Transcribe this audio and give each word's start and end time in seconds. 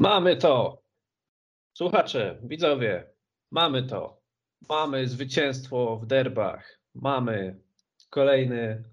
Mamy 0.00 0.36
to. 0.36 0.82
Słuchacze, 1.72 2.38
widzowie, 2.42 3.10
mamy 3.50 3.82
to. 3.82 4.20
Mamy 4.68 5.08
zwycięstwo 5.08 5.96
w 5.96 6.06
derbach. 6.06 6.80
Mamy 6.94 7.60
kolejny 8.10 8.84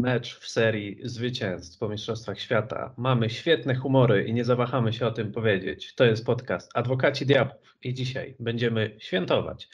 mecz 0.00 0.38
w 0.38 0.48
serii 0.48 1.00
zwycięstw 1.02 1.78
po 1.78 1.88
Mistrzostwach 1.88 2.40
Świata. 2.40 2.94
Mamy 2.96 3.30
świetne 3.30 3.74
humory 3.74 4.24
i 4.24 4.34
nie 4.34 4.44
zawahamy 4.44 4.92
się 4.92 5.06
o 5.06 5.10
tym 5.10 5.32
powiedzieć. 5.32 5.94
To 5.94 6.04
jest 6.04 6.26
podcast 6.26 6.70
Adwokaci 6.74 7.26
Diabłów 7.26 7.76
i 7.82 7.94
dzisiaj 7.94 8.36
będziemy 8.40 8.96
świętować. 8.98 9.68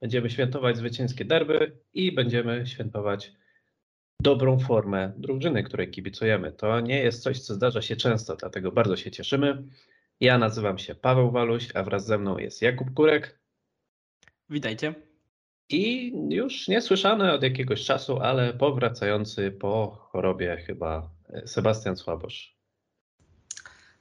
Będziemy 0.00 0.30
świętować 0.30 0.76
zwycięskie 0.76 1.24
derby 1.24 1.78
i 1.94 2.12
będziemy 2.12 2.66
świętować 2.66 3.32
dobrą 4.20 4.58
formę 4.58 5.12
drużyny, 5.16 5.62
której 5.62 5.90
kibicujemy. 5.90 6.52
To 6.52 6.80
nie 6.80 6.98
jest 7.02 7.22
coś, 7.22 7.40
co 7.40 7.54
zdarza 7.54 7.82
się 7.82 7.96
często, 7.96 8.36
dlatego 8.36 8.72
bardzo 8.72 8.96
się 8.96 9.10
cieszymy. 9.10 9.64
Ja 10.20 10.38
nazywam 10.38 10.78
się 10.78 10.94
Paweł 10.94 11.30
Waluś, 11.30 11.68
a 11.74 11.82
wraz 11.82 12.06
ze 12.06 12.18
mną 12.18 12.38
jest 12.38 12.62
Jakub 12.62 12.94
Kurek. 12.94 13.40
Witajcie. 14.50 14.94
I 15.68 16.12
już 16.34 16.68
niesłyszany 16.68 17.32
od 17.32 17.42
jakiegoś 17.42 17.84
czasu, 17.84 18.18
ale 18.18 18.54
powracający 18.54 19.50
po 19.50 19.90
chorobie 19.90 20.56
chyba 20.66 21.10
Sebastian 21.46 21.96
Słabosz. 21.96 22.56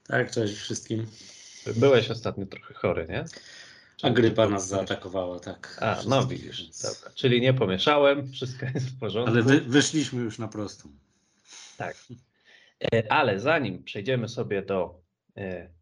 Tak, 0.07 0.31
cześć 0.31 0.53
wszystkim. 0.53 1.05
Byłeś 1.75 2.11
ostatnio 2.11 2.45
trochę 2.45 2.73
chory, 2.73 3.07
nie? 3.09 3.25
A 4.01 4.09
grypa 4.09 4.49
nas 4.49 4.67
zaatakowała, 4.67 5.39
tak. 5.39 5.77
A, 5.81 5.97
no 6.07 6.27
widzisz, 6.27 6.63
więc... 6.63 6.81
dobra. 6.81 7.15
Czyli 7.15 7.41
nie 7.41 7.53
pomieszałem, 7.53 8.31
wszystko 8.31 8.65
jest 8.73 8.89
w 8.89 8.99
porządku. 8.99 9.31
Ale 9.31 9.43
wy, 9.43 9.61
wyszliśmy 9.61 10.23
już 10.23 10.39
na 10.39 10.47
prostą. 10.47 10.89
Tak. 11.77 11.97
E, 12.93 13.11
ale 13.11 13.39
zanim 13.39 13.83
przejdziemy 13.83 14.29
sobie 14.29 14.61
do 14.61 15.01
e, 15.37 15.78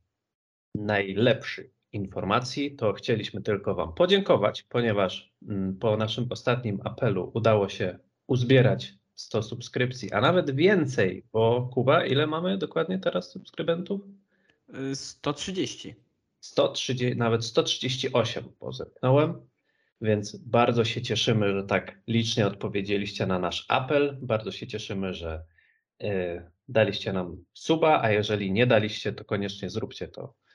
najlepszych 0.86 1.72
informacji, 1.92 2.76
to 2.76 2.94
chcieliśmy 2.94 3.42
tylko 3.42 3.76
Wam 3.76 3.94
podziękować, 3.94 4.64
ponieważ 4.64 5.34
mm, 5.48 5.78
po 5.78 5.98
naszym 5.98 6.28
ostatnim 6.30 6.80
apelu 6.84 7.32
udało 7.34 7.70
się 7.70 8.00
uzbierać 8.28 8.94
100 9.16 9.44
subskrypcji, 9.44 10.12
a 10.12 10.22
nawet 10.22 10.56
więcej, 10.56 11.24
bo 11.34 11.70
Kuba, 11.74 12.06
ile 12.06 12.28
mamy 12.28 12.58
dokładnie 12.58 13.00
teraz 13.00 13.32
subskrybentów? 13.32 14.02
130. 14.94 15.96
130, 16.40 17.16
nawet 17.18 17.46
138 17.46 18.44
pozepnąłem, 18.60 19.48
więc 20.02 20.36
bardzo 20.36 20.86
się 20.86 21.02
cieszymy, 21.02 21.54
że 21.54 21.64
tak 21.64 22.00
licznie 22.08 22.48
odpowiedzieliście 22.48 23.26
na 23.26 23.40
nasz 23.40 23.66
apel. 23.70 24.18
Bardzo 24.22 24.52
się 24.52 24.68
cieszymy, 24.68 25.14
że 25.14 25.44
y, 26.04 26.52
daliście 26.68 27.14
nam 27.14 27.44
suba, 27.54 28.02
a 28.02 28.12
jeżeli 28.12 28.52
nie 28.52 28.68
daliście, 28.68 29.14
to 29.14 29.26
koniecznie 29.26 29.70
zróbcie 29.70 30.08
to 30.08 30.24
y, 30.24 30.47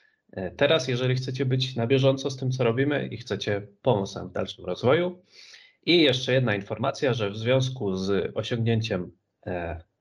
teraz, 0.57 0.87
jeżeli 0.87 1.15
chcecie 1.15 1.45
być 1.45 1.75
na 1.75 1.87
bieżąco 1.87 2.29
z 2.29 2.37
tym, 2.37 2.51
co 2.51 2.63
robimy 2.63 3.07
i 3.07 3.17
chcecie 3.17 3.67
pomóc 3.81 4.15
nam 4.15 4.29
w 4.29 4.33
dalszym 4.33 4.65
rozwoju. 4.65 5.23
I 5.85 6.01
jeszcze 6.01 6.33
jedna 6.33 6.55
informacja, 6.55 7.13
że 7.13 7.29
w 7.29 7.37
związku 7.37 7.95
z 7.95 8.31
osiągnięciem 8.37 9.11
y, 9.47 9.51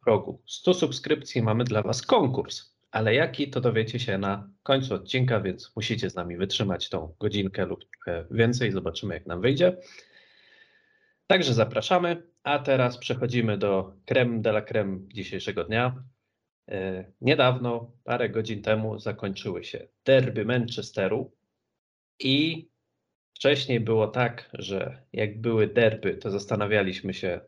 progu 0.04 0.42
100 0.46 0.74
subskrypcji 0.74 1.42
mamy 1.42 1.64
dla 1.64 1.82
Was 1.82 2.02
konkurs 2.02 2.72
ale 2.92 3.14
jaki 3.14 3.50
to 3.50 3.60
dowiecie 3.60 4.00
się 4.00 4.18
na 4.18 4.48
końcu 4.62 4.94
odcinka, 4.94 5.40
więc 5.40 5.72
musicie 5.76 6.10
z 6.10 6.14
nami 6.14 6.36
wytrzymać 6.36 6.88
tą 6.88 7.14
godzinkę 7.20 7.66
lub 7.66 7.84
więcej. 8.30 8.72
Zobaczymy, 8.72 9.14
jak 9.14 9.26
nam 9.26 9.40
wyjdzie. 9.40 9.76
Także 11.26 11.54
zapraszamy, 11.54 12.22
a 12.42 12.58
teraz 12.58 12.98
przechodzimy 12.98 13.58
do 13.58 13.92
creme 14.06 14.42
de 14.42 14.50
la 14.50 14.62
creme 14.62 14.98
dzisiejszego 15.14 15.64
dnia. 15.64 16.02
Niedawno, 17.20 17.92
parę 18.04 18.28
godzin 18.28 18.62
temu, 18.62 18.98
zakończyły 18.98 19.64
się 19.64 19.88
derby 20.04 20.44
Manchesteru 20.44 21.32
i 22.20 22.68
wcześniej 23.34 23.80
było 23.80 24.08
tak, 24.08 24.50
że 24.52 25.02
jak 25.12 25.40
były 25.40 25.66
derby, 25.66 26.16
to 26.16 26.30
zastanawialiśmy 26.30 27.14
się, 27.14 27.40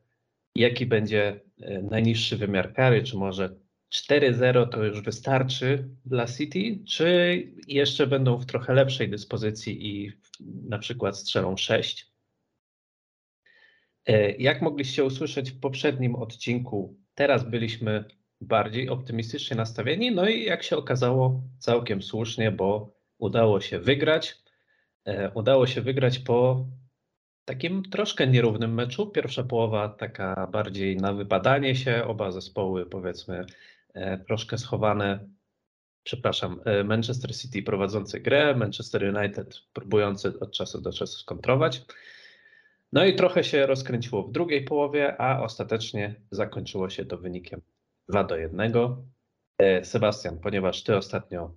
jaki 0.57 0.87
będzie 0.87 1.41
najniższy 1.83 2.37
wymiar 2.37 2.75
kary, 2.75 3.03
czy 3.03 3.17
może 3.17 3.57
4-0 3.95 4.69
to 4.69 4.85
już 4.85 5.03
wystarczy 5.03 5.89
dla 6.05 6.27
City, 6.27 6.79
czy 6.89 7.43
jeszcze 7.69 8.07
będą 8.07 8.39
w 8.39 8.47
trochę 8.47 8.75
lepszej 8.75 9.09
dyspozycji 9.09 9.87
i 9.87 10.13
na 10.69 10.79
przykład 10.79 11.19
strzelą 11.19 11.57
6? 11.57 12.13
E, 14.07 14.31
jak 14.31 14.63
mogliście 14.63 15.05
usłyszeć 15.05 15.51
w 15.51 15.61
poprzednim 15.61 16.17
odcinku, 16.17 16.97
teraz 17.15 17.51
byliśmy 17.51 18.05
bardziej 18.47 18.88
optymistycznie 18.88 19.56
nastawieni, 19.56 20.12
no 20.12 20.28
i 20.28 20.44
jak 20.44 20.62
się 20.62 20.77
okazało, 20.77 21.43
całkiem 21.59 22.03
słusznie, 22.03 22.50
bo 22.50 22.94
udało 23.19 23.60
się 23.60 23.78
wygrać. 23.78 24.38
E, 25.05 25.31
udało 25.31 25.66
się 25.66 25.81
wygrać 25.81 26.19
po 26.19 26.66
takim 27.44 27.82
troszkę 27.82 28.27
nierównym 28.27 28.75
meczu. 28.75 29.06
Pierwsza 29.06 29.43
połowa 29.43 29.88
taka 29.88 30.49
bardziej 30.53 30.97
na 30.97 31.12
wypadanie 31.12 31.77
się, 31.77 32.05
oba 32.05 32.31
zespoły 32.31 32.87
powiedzmy 32.87 33.47
E, 33.94 34.19
troszkę 34.19 34.59
schowane, 34.59 35.28
przepraszam, 36.03 36.61
e, 36.65 36.84
Manchester 36.84 37.37
City 37.37 37.62
prowadzący 37.62 38.21
grę, 38.21 38.55
Manchester 38.55 39.16
United 39.16 39.61
próbujący 39.72 40.41
od 40.41 40.53
czasu 40.53 40.81
do 40.81 40.93
czasu 40.93 41.19
skontrować. 41.19 41.82
No 42.93 43.05
i 43.05 43.15
trochę 43.15 43.44
się 43.44 43.66
rozkręciło 43.66 44.22
w 44.22 44.32
drugiej 44.32 44.65
połowie, 44.65 45.21
a 45.21 45.43
ostatecznie 45.43 46.15
zakończyło 46.31 46.91
się 46.91 47.05
to 47.05 47.19
wynikiem 47.19 47.61
2 48.09 48.25
do 48.25 48.37
1. 48.37 48.73
E, 49.59 49.85
Sebastian, 49.85 50.39
ponieważ 50.39 50.83
ty 50.83 50.97
ostatnio 50.97 51.55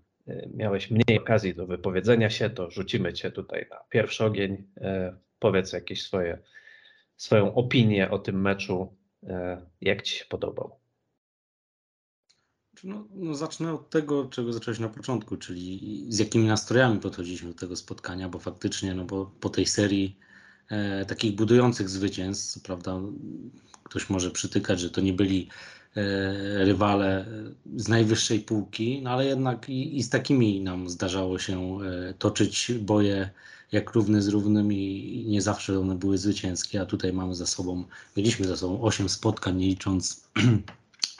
miałeś 0.54 0.92
mniej 0.92 1.20
okazji 1.20 1.56
do 1.56 1.68
wypowiedzenia 1.68 2.30
się, 2.30 2.50
to 2.50 2.72
rzucimy 2.72 3.14
cię 3.14 3.32
tutaj 3.32 3.68
na 3.72 3.80
pierwszy 3.90 4.26
ogień. 4.26 4.68
Powiedz 5.40 5.74
jakieś 5.74 6.04
swoje, 6.04 6.40
swoją 7.16 7.56
opinię 7.56 8.12
o 8.12 8.20
tym 8.20 8.42
meczu. 8.42 8.98
Jak 9.82 10.02
ci 10.02 10.16
się 10.16 10.26
podobał? 10.26 10.80
No, 12.84 13.08
no, 13.16 13.36
zacznę 13.36 13.74
od 13.74 13.90
tego, 13.90 14.26
czego 14.26 14.54
zacząłeś 14.54 14.80
na 14.80 14.90
początku, 14.90 15.38
czyli 15.38 16.06
z 16.10 16.20
jakimi 16.20 16.48
nastrojami 16.48 17.00
podchodziliśmy 17.00 17.50
do 17.50 17.60
tego 17.60 17.76
spotkania, 17.76 18.30
bo 18.30 18.40
faktycznie 18.40 18.94
no, 18.94 19.06
bo 19.06 19.26
po 19.26 19.50
tej 19.50 19.66
serii 19.66 20.20
e, 20.70 21.06
takich 21.06 21.36
budujących 21.36 21.90
zwycięstw, 21.90 22.64
prawda, 22.64 23.00
ktoś 23.84 24.10
może 24.10 24.32
przytykać, 24.32 24.80
że 24.80 24.90
to 24.90 25.02
nie 25.02 25.14
byli 25.14 25.50
e, 25.50 25.87
rywale 26.56 27.26
z 27.76 27.88
najwyższej 27.88 28.40
półki, 28.40 29.02
no 29.02 29.10
ale 29.10 29.26
jednak 29.26 29.70
i, 29.70 29.98
i 29.98 30.04
z 30.04 30.10
takimi 30.10 30.62
nam 30.62 30.90
zdarzało 30.90 31.40
się 31.40 31.80
e, 31.82 32.14
toczyć 32.14 32.72
boje 32.82 33.30
jak 33.72 33.92
równy 33.92 34.22
z 34.22 34.28
równym 34.28 34.74
i 34.74 35.26
nie 35.28 35.42
zawsze 35.42 35.80
one 35.80 35.96
były 35.96 36.18
zwycięskie, 36.18 36.82
a 36.82 36.86
tutaj 36.86 37.14
mamy 37.14 37.36
za 37.36 37.46
sobą, 37.46 37.84
mieliśmy 38.18 38.48
za 38.48 38.58
sobą 38.58 38.82
8 38.82 39.10
spotkań, 39.10 39.58
nie 39.58 39.68
licząc 39.68 40.28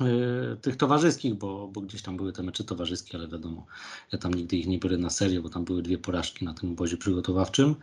Y, 0.02 0.58
tych 0.62 0.76
towarzyskich, 0.76 1.36
bo, 1.36 1.68
bo 1.68 1.82
gdzieś 1.82 2.02
tam 2.02 2.18
były 2.18 2.34
te 2.34 2.44
mecze 2.44 2.64
towarzyskie, 2.64 3.18
ale 3.18 3.28
wiadomo, 3.28 3.66
ja 4.12 4.20
tam 4.20 4.34
nigdy 4.34 4.58
ich 4.58 4.68
nie 4.68 4.80
biorę 4.80 4.98
na 4.98 5.10
serio, 5.10 5.42
bo 5.42 5.50
tam 5.50 5.66
były 5.66 5.82
dwie 5.82 5.98
porażki 5.98 6.46
na 6.46 6.54
tym 6.54 6.72
obozie 6.72 6.98
przygotowawczym. 6.98 7.76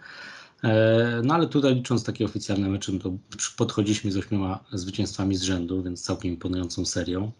E, 0.64 1.22
no 1.24 1.34
ale 1.34 1.46
tutaj 1.46 1.74
licząc 1.74 2.04
takie 2.04 2.24
oficjalne 2.24 2.68
mecze, 2.68 2.92
no 2.92 2.98
to 2.98 3.12
podchodziliśmy 3.56 4.12
z 4.12 4.16
ośmioma 4.16 4.64
zwycięstwami 4.72 5.36
z 5.36 5.42
rzędu, 5.42 5.82
więc 5.82 6.02
całkiem 6.02 6.32
imponującą 6.32 6.84
serią. 6.84 7.32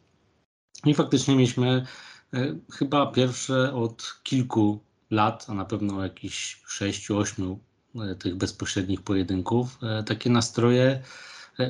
I 0.84 0.94
faktycznie 0.94 1.34
mieliśmy 1.34 1.86
e, 2.34 2.54
chyba 2.72 3.06
pierwsze 3.06 3.74
od 3.74 4.20
kilku 4.22 4.80
lat, 5.10 5.46
a 5.48 5.54
na 5.54 5.64
pewno 5.64 6.02
jakichś 6.02 6.62
sześciu, 6.66 7.18
ośmiu 7.18 7.58
e, 7.94 8.14
tych 8.14 8.36
bezpośrednich 8.36 9.02
pojedynków, 9.02 9.78
takie 10.06 10.30
nastroje 10.30 11.02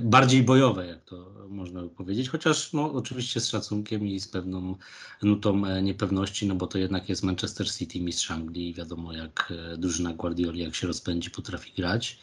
bardziej 0.03 0.43
bojowe, 0.43 0.87
jak 0.87 1.05
to 1.05 1.35
można 1.49 1.83
by 1.83 1.89
powiedzieć, 1.89 2.29
chociaż 2.29 2.73
no, 2.73 2.93
oczywiście 2.93 3.41
z 3.41 3.49
szacunkiem 3.49 4.07
i 4.07 4.21
z 4.21 4.29
pewną 4.29 4.75
nutą 5.23 5.67
e, 5.67 5.83
niepewności, 5.83 6.47
no 6.47 6.55
bo 6.55 6.67
to 6.67 6.79
jednak 6.79 7.09
jest 7.09 7.23
Manchester 7.23 7.73
City, 7.73 8.01
mistrz 8.01 8.31
Anglii 8.31 8.69
i 8.69 8.75
wiadomo 8.75 9.13
jak 9.13 9.53
e, 9.73 9.77
drużyna 9.77 10.13
Guardioli, 10.13 10.61
jak 10.61 10.75
się 10.75 10.87
rozpędzi, 10.87 11.31
potrafi 11.31 11.73
grać. 11.77 12.19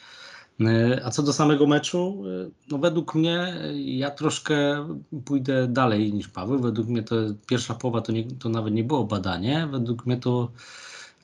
E, 0.62 1.02
a 1.06 1.12
co 1.12 1.24
do 1.24 1.34
samego 1.34 1.68
meczu, 1.68 2.24
no 2.72 2.78
według 2.78 3.16
mnie 3.16 3.56
ja 3.76 4.12
troszkę 4.12 4.88
pójdę 5.26 5.68
dalej 5.68 6.14
niż 6.14 6.28
Paweł. 6.28 6.60
Według 6.60 6.88
mnie 6.88 7.04
to 7.04 7.16
pierwsza 7.48 7.74
połowa 7.74 8.02
to, 8.02 8.12
nie, 8.12 8.24
to 8.24 8.50
nawet 8.50 8.74
nie 8.74 8.84
było 8.84 9.04
badanie. 9.04 9.68
Według 9.72 10.06
mnie 10.06 10.18
to, 10.18 10.52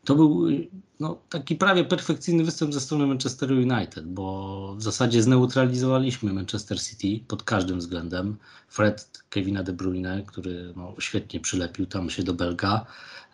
to 0.04 0.16
był 0.16 0.48
no, 0.99 1.17
taki 1.29 1.55
prawie 1.55 1.83
perfekcyjny 1.83 2.44
występ 2.44 2.73
ze 2.73 2.81
strony 2.81 3.07
Manchesteru 3.07 3.55
United, 3.55 4.07
bo 4.07 4.75
w 4.75 4.83
zasadzie 4.83 5.23
zneutralizowaliśmy 5.23 6.33
Manchester 6.33 6.81
City 6.81 7.25
pod 7.27 7.44
każdym 7.44 7.79
względem. 7.79 8.38
Fred 8.69 9.23
Kevina 9.29 9.63
De 9.63 9.73
Bruyne, 9.73 10.23
który 10.27 10.73
no, 10.75 10.94
świetnie 10.99 11.39
przylepił 11.39 11.85
tam 11.85 12.09
się 12.09 12.23
do 12.23 12.33
Belga, 12.33 12.85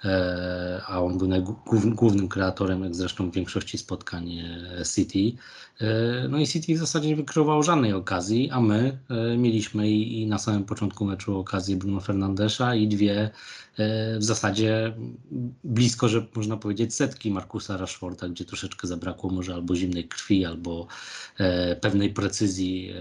e, 0.06 0.82
a 0.88 1.02
on 1.02 1.18
był 1.18 1.56
głównym, 1.66 1.96
głównym 1.96 2.28
kreatorem, 2.28 2.84
jak 2.84 2.96
zresztą 2.96 3.32
w 3.32 3.34
większości 3.34 3.78
spotkań 3.78 4.32
e, 4.32 4.84
City. 4.96 5.38
E, 5.82 6.28
no 6.28 6.38
i 6.38 6.48
City 6.48 6.76
w 6.76 6.78
zasadzie 6.78 7.08
nie 7.08 7.16
wykrywało 7.16 7.64
żadnej 7.64 7.94
okazji, 7.94 8.50
a 8.52 8.62
my 8.62 8.98
e, 9.10 9.38
mieliśmy 9.38 9.90
i, 9.90 10.22
i 10.22 10.28
na 10.28 10.38
samym 10.38 10.64
początku 10.64 11.06
meczu 11.06 11.40
okazję 11.40 11.76
Bruno 11.76 12.00
Fernandesza 12.00 12.76
i 12.76 12.88
dwie 12.88 13.30
e, 13.78 14.20
w 14.20 14.24
zasadzie 14.24 14.94
blisko, 15.64 16.10
że 16.10 16.26
można 16.36 16.58
powiedzieć 16.58 16.96
setki 16.96 17.32
Markusa 17.54 17.78
Rashforda, 17.78 18.30
gdzie 18.30 18.46
troszeczkę 18.46 18.88
zabrakło 18.88 19.30
może 19.30 19.54
albo 19.54 19.76
zimnej 19.76 20.08
krwi, 20.08 20.46
albo 20.46 20.88
pewnej 21.82 22.14
precyzji 22.14 22.94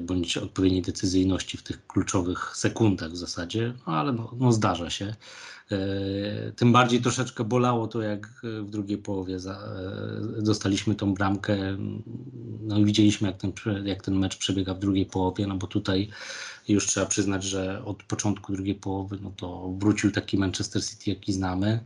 bądź 0.00 0.36
odpowiedniej 0.36 0.82
decyzyjności 0.82 1.56
w 1.56 1.62
tych 1.62 1.86
kluczowych 1.86 2.56
sekundach 2.56 3.10
w 3.10 3.16
zasadzie, 3.16 3.74
no 3.86 3.92
ale 3.92 4.12
no, 4.12 4.34
no 4.38 4.52
zdarza 4.52 4.90
się. 4.90 5.14
E, 5.72 6.52
tym 6.52 6.72
bardziej 6.72 7.00
troszeczkę 7.00 7.44
bolało 7.44 7.88
to, 7.88 8.02
jak 8.02 8.28
w 8.42 8.70
drugiej 8.70 8.98
połowie 8.98 9.38
za, 9.38 9.52
e, 9.52 10.42
dostaliśmy 10.42 10.94
tą 10.94 11.14
bramkę. 11.14 11.56
No 12.60 12.78
i 12.78 12.84
widzieliśmy, 12.84 13.28
jak 13.28 13.36
ten, 13.36 13.52
jak 13.84 14.02
ten 14.02 14.14
mecz 14.14 14.36
przebiega 14.36 14.74
w 14.74 14.78
drugiej 14.78 15.06
połowie, 15.06 15.46
no 15.46 15.56
bo 15.56 15.66
tutaj 15.66 16.08
już 16.68 16.86
trzeba 16.86 17.06
przyznać, 17.06 17.44
że 17.44 17.84
od 17.84 18.02
początku 18.02 18.52
drugiej 18.52 18.74
połowy 18.74 19.18
no 19.22 19.32
to 19.36 19.74
wrócił 19.78 20.10
taki 20.10 20.38
Manchester 20.38 20.84
City, 20.84 21.10
jaki 21.10 21.32
znamy. 21.32 21.80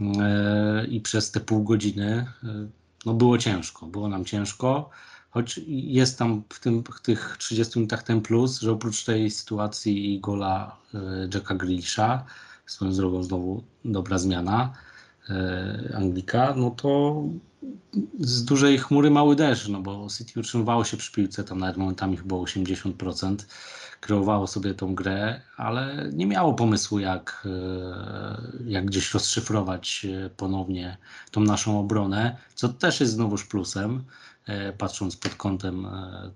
E, 0.00 0.86
I 0.86 1.00
przez 1.00 1.30
te 1.30 1.40
pół 1.40 1.64
godziny 1.64 2.26
no 3.06 3.14
było 3.14 3.38
ciężko, 3.38 3.86
było 3.86 4.08
nam 4.08 4.24
ciężko. 4.24 4.90
Choć 5.30 5.60
jest 5.66 6.18
tam 6.18 6.42
w, 6.48 6.60
tym, 6.60 6.84
w 6.84 7.00
tych 7.00 7.36
30 7.38 7.78
minutach 7.78 8.02
ten 8.02 8.20
plus, 8.20 8.60
że 8.60 8.72
oprócz 8.72 9.04
tej 9.04 9.30
sytuacji 9.30 10.14
i 10.14 10.20
gola 10.20 10.76
Jacka 11.34 11.54
Grealisha, 11.54 12.24
swoją 12.66 12.92
drogą 12.92 13.22
znowu 13.22 13.64
dobra 13.84 14.18
zmiana 14.18 14.72
e, 15.30 15.92
Anglika, 15.96 16.54
no 16.56 16.70
to 16.70 17.22
z 18.20 18.44
dużej 18.44 18.78
chmury 18.78 19.10
mały 19.10 19.36
deszcz, 19.36 19.68
no 19.68 19.80
bo 19.80 20.06
City 20.18 20.40
utrzymywało 20.40 20.84
się 20.84 20.96
przy 20.96 21.12
piłce, 21.12 21.44
tam 21.44 21.58
nawet 21.58 21.76
momentami 21.76 22.16
chyba 22.16 22.36
80%, 22.36 23.36
kreowało 24.00 24.46
sobie 24.46 24.74
tą 24.74 24.94
grę, 24.94 25.40
ale 25.56 26.10
nie 26.12 26.26
miało 26.26 26.54
pomysłu 26.54 26.98
jak, 26.98 27.46
e, 27.46 28.70
jak 28.70 28.84
gdzieś 28.84 29.14
rozszyfrować 29.14 30.06
e, 30.10 30.30
ponownie 30.30 30.96
tą 31.30 31.40
naszą 31.40 31.80
obronę, 31.80 32.36
co 32.54 32.68
też 32.68 33.00
jest 33.00 33.12
znowuż 33.12 33.44
plusem, 33.44 34.04
patrząc 34.78 35.16
pod 35.16 35.34
kątem 35.34 35.86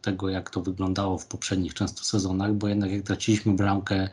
tego, 0.03 0.29
jak 0.29 0.51
to 0.51 0.63
wyglądało 0.63 1.19
w 1.19 1.27
poprzednich 1.27 1.75
często 1.75 2.05
sezonach, 2.05 2.55
bo 2.55 2.69
jednak 2.69 2.91
jak 2.91 3.03
traciliśmy 3.03 3.53
bramkę 3.53 3.95
E, 4.05 4.11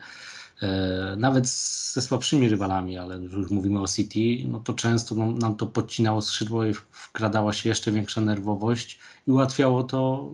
nawet 1.16 1.48
ze 1.48 2.02
słabszymi 2.02 2.48
rywalami, 2.48 2.98
ale 2.98 3.16
już 3.16 3.50
mówimy 3.50 3.80
o 3.80 3.86
City, 3.86 4.48
no 4.48 4.60
to 4.60 4.74
często 4.74 5.14
nam, 5.14 5.38
nam 5.38 5.56
to 5.56 5.66
podcinało 5.66 6.22
skrzydło 6.22 6.64
i 6.64 6.74
wkradała 6.90 7.52
się 7.52 7.68
jeszcze 7.68 7.92
większa 7.92 8.20
nerwowość 8.20 8.98
i 9.28 9.30
ułatwiało 9.30 9.84
to 9.84 10.30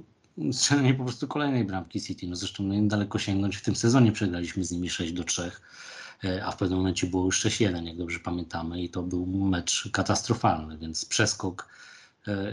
strzelenie 0.52 0.94
po 0.94 1.04
prostu 1.04 1.28
kolejnej 1.28 1.64
bramki 1.64 2.00
City. 2.00 2.26
No 2.26 2.36
zresztą 2.36 2.64
no 2.64 2.74
daleko 2.82 3.19
sięgnąć 3.19 3.56
w 3.56 3.62
tym 3.62 3.76
sezonie 3.76 4.12
przegraliśmy 4.12 4.64
z 4.64 4.70
nimi 4.70 4.90
6 4.90 5.12
do 5.12 5.24
3, 5.24 5.50
e, 6.25 6.44
a 6.44 6.50
w 6.50 6.56
pewnym 6.56 6.78
momencie 6.78 7.06
było 7.06 7.25
już 7.25 7.46
6-1, 7.46 7.86
jak 7.86 7.96
dobrze 7.96 8.18
pamiętamy 8.18 8.82
i 8.82 8.88
to 8.88 9.02
był 9.02 9.26
mecz 9.26 9.88
katastrofalny, 9.92 10.78
więc 10.78 11.04
przeskok 11.04 11.68
E, 11.68 11.91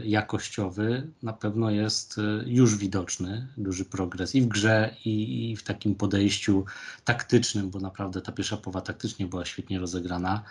jakościowy 0.04 1.08
na 1.24 1.34
pewno 1.34 1.70
jest 1.70 2.18
e, 2.18 2.22
już 2.46 2.76
widoczny, 2.78 3.48
duży 3.58 3.86
progres 3.86 4.36
i 4.36 4.42
w 4.42 4.48
grze, 4.48 4.96
i, 5.06 5.56
w 5.56 5.64
takim 5.64 5.96
podejściu 5.96 6.66
taktycznym, 7.06 7.70
bo 7.70 7.80
naprawdę 7.80 8.22
ta 8.22 8.32
pierwsza 8.32 8.58
połowa 8.58 8.82
taktycznie 8.82 9.28
była 9.28 9.46
świetnie 9.46 9.80
rozegrana, 9.80 10.44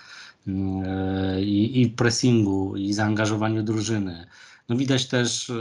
mm, 0.46 0.82
e, 0.86 1.42
i, 1.42 1.82
i 1.82 1.90
pressingu, 1.90 2.76
i 2.76 2.92
zaangażowaniu 2.92 3.62
drużyny. 3.62 4.26
No 4.68 4.76
widać 4.76 5.06
też, 5.06 5.52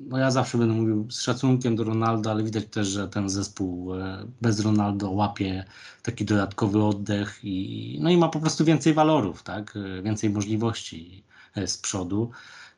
no 0.00 0.18
ja 0.18 0.30
zawsze 0.30 0.58
będę 0.58 0.74
mówił 0.74 1.10
z 1.10 1.22
szacunkiem 1.22 1.76
do 1.76 1.84
Ronaldo, 1.84 2.30
ale 2.30 2.44
widać 2.44 2.66
też, 2.66 2.88
że 2.88 3.08
ten 3.08 3.28
zespół 3.28 3.92
bez 4.40 4.60
Ronaldo 4.60 5.10
łapie 5.10 5.64
taki 6.02 6.24
dodatkowy 6.24 6.84
oddech 6.84 7.40
i, 7.42 7.98
no 8.02 8.10
i 8.10 8.16
ma 8.16 8.28
po 8.28 8.40
prostu 8.40 8.64
więcej 8.64 8.94
walorów, 8.94 9.42
tak? 9.42 9.78
więcej 10.02 10.30
możliwości. 10.30 11.22
E, 11.54 11.66
z 11.66 11.78
przodu. 11.78 12.30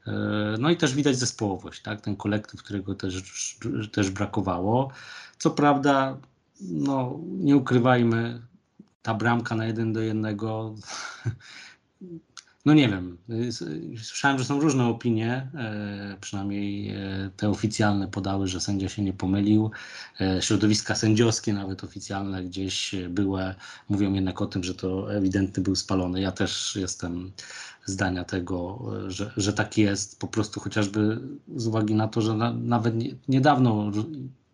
E, 0.07 0.13
no 0.59 0.71
i 0.71 0.77
też 0.77 0.95
widać 0.95 1.17
zespołowość, 1.17 1.83
tak? 1.83 2.01
ten 2.01 2.17
kolektyw, 2.17 2.63
którego 2.63 2.95
też, 2.95 3.23
też 3.93 4.11
brakowało. 4.11 4.91
Co 5.39 5.51
prawda, 5.51 6.17
no, 6.61 7.19
nie 7.27 7.57
ukrywajmy, 7.57 8.43
ta 9.03 9.15
bramka 9.15 9.55
na 9.55 9.67
jeden 9.67 9.93
do 9.93 10.01
jednego 10.01 10.75
no 12.65 12.75
nie 12.75 12.89
wiem, 12.89 13.19
słyszałem, 14.03 14.39
że 14.39 14.45
są 14.45 14.61
różne 14.61 14.87
opinie, 14.87 15.51
e, 15.55 16.17
przynajmniej 16.21 16.91
e, 16.91 17.31
te 17.37 17.49
oficjalne 17.49 18.09
podały, 18.09 18.49
że 18.49 18.61
sędzia 18.61 18.89
się 18.89 19.03
nie 19.03 19.13
pomylił. 19.13 19.71
E, 20.21 20.43
środowiska 20.43 20.95
sędziowskie, 20.95 21.53
nawet 21.53 21.85
oficjalne 21.85 22.45
gdzieś 22.45 22.95
były, 23.09 23.55
mówią 23.89 24.13
jednak 24.13 24.43
o 24.43 24.47
tym, 24.47 24.65
że 24.65 24.75
to 24.75 25.15
ewidentny 25.15 25.63
był 25.63 25.77
spalony. 25.77 26.21
Ja 26.21 26.33
też 26.33 26.77
jestem 26.77 27.33
zdania 27.85 28.25
tego, 28.25 28.85
że, 29.07 29.33
że 29.37 29.53
tak 29.53 29.79
jest, 29.79 30.19
po 30.19 30.29
prostu 30.29 30.61
chociażby 30.61 31.21
z 31.57 31.67
uwagi 31.67 31.95
na 31.95 32.09
to, 32.09 32.21
że 32.21 32.35
na, 32.35 32.53
nawet 32.53 32.95
niedawno 33.29 33.93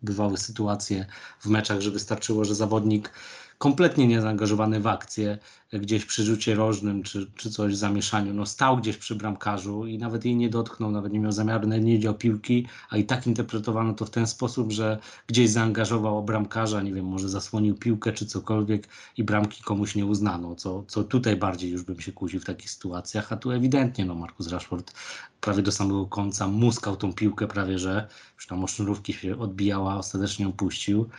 bywały 0.01 0.37
sytuacje 0.37 1.05
w 1.39 1.45
meczach, 1.45 1.81
że 1.81 1.91
wystarczyło, 1.91 2.45
że 2.45 2.55
zawodnik 2.55 3.11
kompletnie 3.59 4.07
niezaangażowany 4.07 4.79
w 4.79 4.87
akcję, 4.87 5.37
gdzieś 5.73 6.05
przy 6.05 6.23
rzucie 6.23 6.55
rożnym 6.55 7.03
czy, 7.03 7.31
czy 7.35 7.51
coś 7.51 7.73
w 7.73 7.77
zamieszaniu, 7.77 8.33
no 8.33 8.45
stał 8.45 8.77
gdzieś 8.77 8.97
przy 8.97 9.15
bramkarzu 9.15 9.85
i 9.85 9.97
nawet 9.97 10.25
jej 10.25 10.35
nie 10.35 10.49
dotknął, 10.49 10.91
nawet 10.91 11.13
nie 11.13 11.19
miał 11.19 11.31
zamiaru, 11.31 11.67
nawet 11.67 11.83
nie 11.83 11.93
wiedział 11.93 12.13
piłki, 12.13 12.67
a 12.89 12.97
i 12.97 13.03
tak 13.03 13.27
interpretowano 13.27 13.93
to 13.93 14.05
w 14.05 14.09
ten 14.09 14.27
sposób, 14.27 14.71
że 14.71 14.99
gdzieś 15.27 15.49
zaangażował 15.49 16.23
bramkarza, 16.23 16.81
nie 16.81 16.93
wiem, 16.93 17.05
może 17.05 17.29
zasłonił 17.29 17.75
piłkę 17.75 18.13
czy 18.13 18.25
cokolwiek 18.25 18.87
i 19.17 19.23
bramki 19.23 19.63
komuś 19.63 19.95
nie 19.95 20.05
uznano, 20.05 20.55
co, 20.55 20.83
co 20.87 21.03
tutaj 21.03 21.35
bardziej 21.35 21.71
już 21.71 21.83
bym 21.83 21.99
się 22.01 22.11
kłócił 22.11 22.39
w 22.39 22.45
takich 22.45 22.71
sytuacjach, 22.71 23.33
a 23.33 23.37
tu 23.37 23.51
ewidentnie 23.51 24.05
no 24.05 24.15
Markus 24.15 24.47
Rashford 24.47 24.93
prawie 25.41 25.63
do 25.63 25.71
samego 25.71 26.05
końca 26.05 26.47
muskał 26.47 26.97
tą 26.97 27.13
piłkę 27.13 27.47
prawie, 27.47 27.79
że 27.79 28.07
już 28.35 28.47
tam 28.47 28.63
o 28.63 28.67
sznurówki 28.67 29.13
się 29.13 29.39
odbijała, 29.39 29.97
ostatecznie 29.97 30.45
ją 30.45 30.51
puścił. 30.51 31.09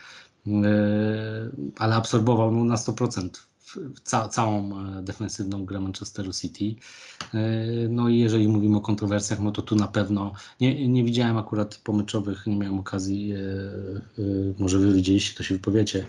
E, 0.47 1.51
ale 1.77 1.95
absorbował 1.95 2.51
no, 2.51 2.63
na 2.63 2.75
100% 2.75 3.29
ca 4.03 4.27
całą 4.27 4.79
e, 4.97 5.01
defensywną 5.01 5.65
grę 5.65 5.79
Manchesteru 5.79 6.33
City. 6.33 6.75
E, 7.33 7.37
no 7.89 8.09
i 8.09 8.19
jeżeli 8.19 8.47
mówimy 8.47 8.77
o 8.77 8.81
kontrowersjach, 8.81 9.39
no 9.39 9.51
to 9.51 9.61
tu 9.61 9.75
na 9.75 9.87
pewno 9.87 10.33
nie, 10.61 10.87
nie 10.87 11.03
widziałem 11.03 11.37
akurat 11.37 11.75
pomyczowych, 11.75 12.47
nie 12.47 12.55
miałem 12.55 12.79
okazji, 12.79 13.33
może 14.59 14.79
wy 14.79 14.93
widzieliście, 14.93 15.37
to 15.37 15.43
się 15.43 15.55
wypowiecie, 15.55 16.05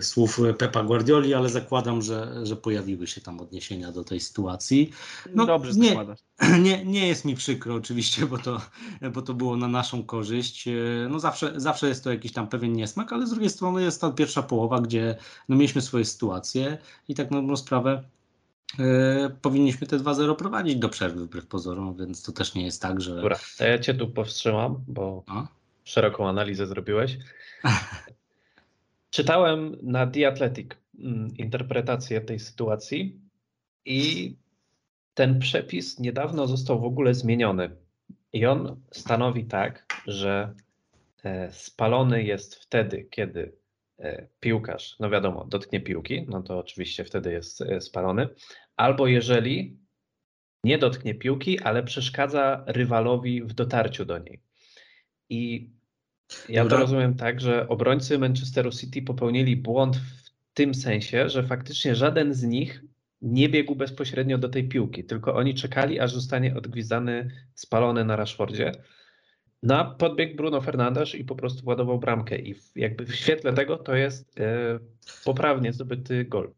słów 0.00 0.40
Pepa 0.58 0.82
Guardioli, 0.82 1.34
ale 1.34 1.48
zakładam, 1.48 2.02
że, 2.02 2.46
że 2.46 2.56
pojawiły 2.56 3.06
się 3.06 3.20
tam 3.20 3.40
odniesienia 3.40 3.92
do 3.92 4.04
tej 4.04 4.20
sytuacji. 4.20 4.90
No, 5.34 5.46
Dobrze 5.46 5.72
nie, 5.72 5.96
nie, 6.64 6.84
nie 6.84 7.08
jest 7.08 7.24
mi 7.24 7.34
przykro 7.34 7.74
oczywiście, 7.74 8.26
bo 8.26 8.38
to, 8.38 8.60
bo 9.12 9.22
to 9.22 9.34
było 9.34 9.56
na 9.56 9.68
naszą 9.68 10.04
korzyść. 10.04 10.68
Y, 10.68 11.06
no 11.10 11.20
zawsze, 11.20 11.52
zawsze 11.56 11.88
jest 11.88 12.04
to 12.04 12.10
jakiś 12.10 12.32
tam 12.32 12.48
pewien 12.48 12.72
niesmak, 12.72 13.12
ale 13.12 13.26
z 13.26 13.30
drugiej 13.30 13.50
strony 13.50 13.82
jest 13.82 14.00
ta 14.00 14.10
pierwsza 14.10 14.42
połowa, 14.42 14.80
gdzie 14.80 15.16
no 15.48 15.56
mieliśmy 15.56 15.80
swoje 15.82 16.04
sytuacje 16.04 16.78
i 17.08 17.14
tak 17.14 17.30
na 17.30 17.40
dobrą 17.40 17.56
sprawę 17.56 18.04
yy, 18.78 18.84
powinniśmy 19.42 19.86
te 19.86 19.98
2-0 19.98 20.36
prowadzić 20.36 20.76
do 20.76 20.88
przerwy 20.88 21.24
wbrew 21.26 21.46
pozorom, 21.46 21.96
więc 21.96 22.22
to 22.22 22.32
też 22.32 22.54
nie 22.54 22.64
jest 22.64 22.82
tak, 22.82 23.00
że... 23.00 23.16
Dobra, 23.16 23.38
to 23.58 23.64
ja 23.64 23.78
cię 23.78 23.94
tu 23.94 24.08
powstrzymam, 24.08 24.84
bo 24.88 25.22
A? 25.26 25.46
szeroką 25.84 26.28
analizę 26.28 26.66
zrobiłeś. 26.66 27.18
Czytałem 29.14 29.76
na 29.82 30.06
The 30.06 30.28
Athletic 30.28 30.70
mm, 30.98 31.36
interpretację 31.36 32.20
tej 32.20 32.38
sytuacji 32.38 33.20
i 33.84 34.36
ten 35.14 35.38
przepis 35.38 35.98
niedawno 35.98 36.46
został 36.46 36.80
w 36.80 36.84
ogóle 36.84 37.14
zmieniony. 37.14 37.76
I 38.32 38.46
on 38.46 38.80
stanowi 38.90 39.44
tak, 39.44 39.86
że 40.06 40.54
e, 41.24 41.52
spalony 41.52 42.22
jest 42.22 42.54
wtedy, 42.54 43.06
kiedy 43.10 43.56
e, 43.98 44.26
piłkarz, 44.40 44.96
no 45.00 45.10
wiadomo, 45.10 45.44
dotknie 45.44 45.80
piłki, 45.80 46.26
no 46.28 46.42
to 46.42 46.58
oczywiście 46.58 47.04
wtedy 47.04 47.32
jest 47.32 47.60
e, 47.60 47.80
spalony, 47.80 48.28
albo 48.76 49.06
jeżeli 49.06 49.78
nie 50.64 50.78
dotknie 50.78 51.14
piłki, 51.14 51.60
ale 51.60 51.82
przeszkadza 51.82 52.64
rywalowi 52.66 53.42
w 53.42 53.52
dotarciu 53.52 54.04
do 54.04 54.18
niej. 54.18 54.40
I 55.28 55.70
ja 56.48 56.62
Dobra. 56.62 56.76
to 56.76 56.82
rozumiem 56.82 57.14
tak, 57.14 57.40
że 57.40 57.68
obrońcy 57.68 58.18
Manchesteru 58.18 58.70
City 58.70 59.02
popełnili 59.02 59.56
błąd 59.56 59.96
w 59.96 60.30
tym 60.54 60.74
sensie, 60.74 61.28
że 61.28 61.42
faktycznie 61.42 61.94
żaden 61.94 62.34
z 62.34 62.42
nich 62.42 62.82
nie 63.22 63.48
biegł 63.48 63.74
bezpośrednio 63.74 64.38
do 64.38 64.48
tej 64.48 64.68
piłki, 64.68 65.04
tylko 65.04 65.34
oni 65.34 65.54
czekali, 65.54 66.00
aż 66.00 66.12
zostanie 66.12 66.56
odgwizdany, 66.56 67.30
spalony 67.54 68.04
na 68.04 68.16
Rashfordzie. 68.16 68.72
No 69.62 69.78
a 69.78 69.84
podbiegł 69.84 70.36
Bruno 70.36 70.60
Fernandes 70.60 71.14
i 71.14 71.24
po 71.24 71.34
prostu 71.34 71.62
władował 71.62 71.98
bramkę 71.98 72.38
i 72.38 72.54
jakby 72.76 73.06
w 73.06 73.14
świetle 73.14 73.52
tego 73.52 73.76
to 73.76 73.94
jest 73.94 74.40
e, 74.40 74.78
poprawnie 75.24 75.72
zdobyty 75.72 76.24
gol. 76.24 76.52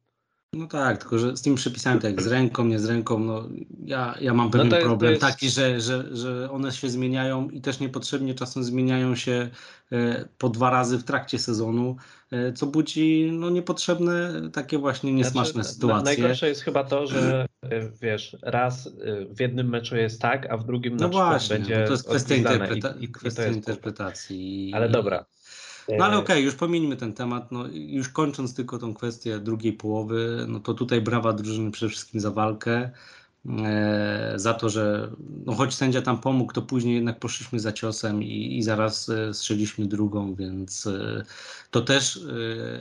No 0.52 0.66
tak, 0.66 0.98
tylko 0.98 1.18
że 1.18 1.36
z 1.36 1.42
tymi 1.42 1.56
przepisami, 1.56 2.00
tak 2.00 2.10
jak 2.10 2.22
z 2.22 2.26
ręką, 2.26 2.64
nie 2.64 2.78
z 2.78 2.84
ręką, 2.84 3.18
no 3.18 3.48
ja, 3.84 4.14
ja 4.20 4.34
mam 4.34 4.50
pewien 4.50 4.68
to 4.70 4.76
jest- 4.76 4.84
to 4.84 4.88
problem 4.88 5.10
jest- 5.10 5.20
taki, 5.22 5.50
że, 5.50 5.80
że, 5.80 6.16
że 6.16 6.50
one 6.50 6.72
się 6.72 6.90
zmieniają 6.90 7.48
i 7.50 7.60
też 7.60 7.80
niepotrzebnie 7.80 8.34
czasem 8.34 8.64
zmieniają 8.64 9.14
się 9.16 9.48
e, 9.92 10.28
po 10.38 10.48
dwa 10.48 10.70
razy 10.70 10.98
w 10.98 11.04
trakcie 11.04 11.38
sezonu, 11.38 11.96
e, 12.30 12.52
co 12.52 12.66
budzi 12.66 13.30
no, 13.32 13.50
niepotrzebne 13.50 14.32
takie 14.52 14.78
właśnie 14.78 15.12
niesmaczne 15.12 15.52
Znaczy, 15.52 15.68
na- 15.68 15.74
sytuacje. 15.74 16.04
Najgorsze 16.04 16.48
jest 16.48 16.60
chyba 16.62 16.84
to, 16.84 17.06
że 17.06 17.46
e, 17.62 17.68
wiesz, 18.02 18.36
raz 18.42 18.88
w 19.30 19.40
jednym 19.40 19.68
meczu 19.68 19.96
jest 19.96 20.20
tak, 20.20 20.46
a 20.50 20.56
w 20.56 20.64
drugim 20.66 20.96
na 20.96 21.02
No 21.02 21.08
przykład 21.08 21.28
właśnie, 21.28 21.56
będzie 21.58 21.78
bo 21.80 21.86
to 21.86 21.92
jest 21.92 22.08
kwestia, 22.08 22.34
interpreta- 22.34 22.96
i, 22.96 23.00
i, 23.00 23.04
i 23.04 23.08
to 23.08 23.18
kwestia 23.18 23.42
jest 23.42 23.56
interpretacji. 23.56 24.72
Ale 24.74 24.88
dobra. 24.88 25.24
No 25.88 26.04
ale 26.04 26.14
E, 26.14 26.18
okej, 26.18 26.44
już 26.44 26.54
pomińmy 26.54 26.96
ten 26.96 27.12
temat. 27.12 27.52
No, 27.52 27.64
już 27.72 28.08
kończąc 28.08 28.54
tylko 28.54 28.78
tą 28.78 28.94
kwestię 28.94 29.38
drugiej 29.38 29.72
połowy, 29.72 30.44
no 30.48 30.60
to 30.60 30.74
tutaj 30.74 31.00
brawa 31.00 31.32
drużyny 31.32 31.70
przede 31.70 31.90
wszystkim 31.90 32.20
za 32.20 32.30
walkę. 32.30 32.90
E, 33.48 34.32
za 34.36 34.54
to, 34.54 34.68
że 34.68 35.10
no 35.46 35.54
choć 35.54 35.74
sędzia 35.74 36.02
tam 36.02 36.20
pomógł, 36.20 36.52
to 36.52 36.62
później 36.62 36.94
jednak 36.94 37.18
poszliśmy 37.18 37.60
za 37.60 37.72
ciosem 37.72 38.22
i, 38.22 38.58
i 38.58 38.62
zaraz 38.62 39.08
e, 39.08 39.34
strzeliśmy 39.34 39.86
drugą, 39.86 40.34
więc 40.34 40.86
e, 40.86 41.24
to 41.70 41.80
też 41.80 42.20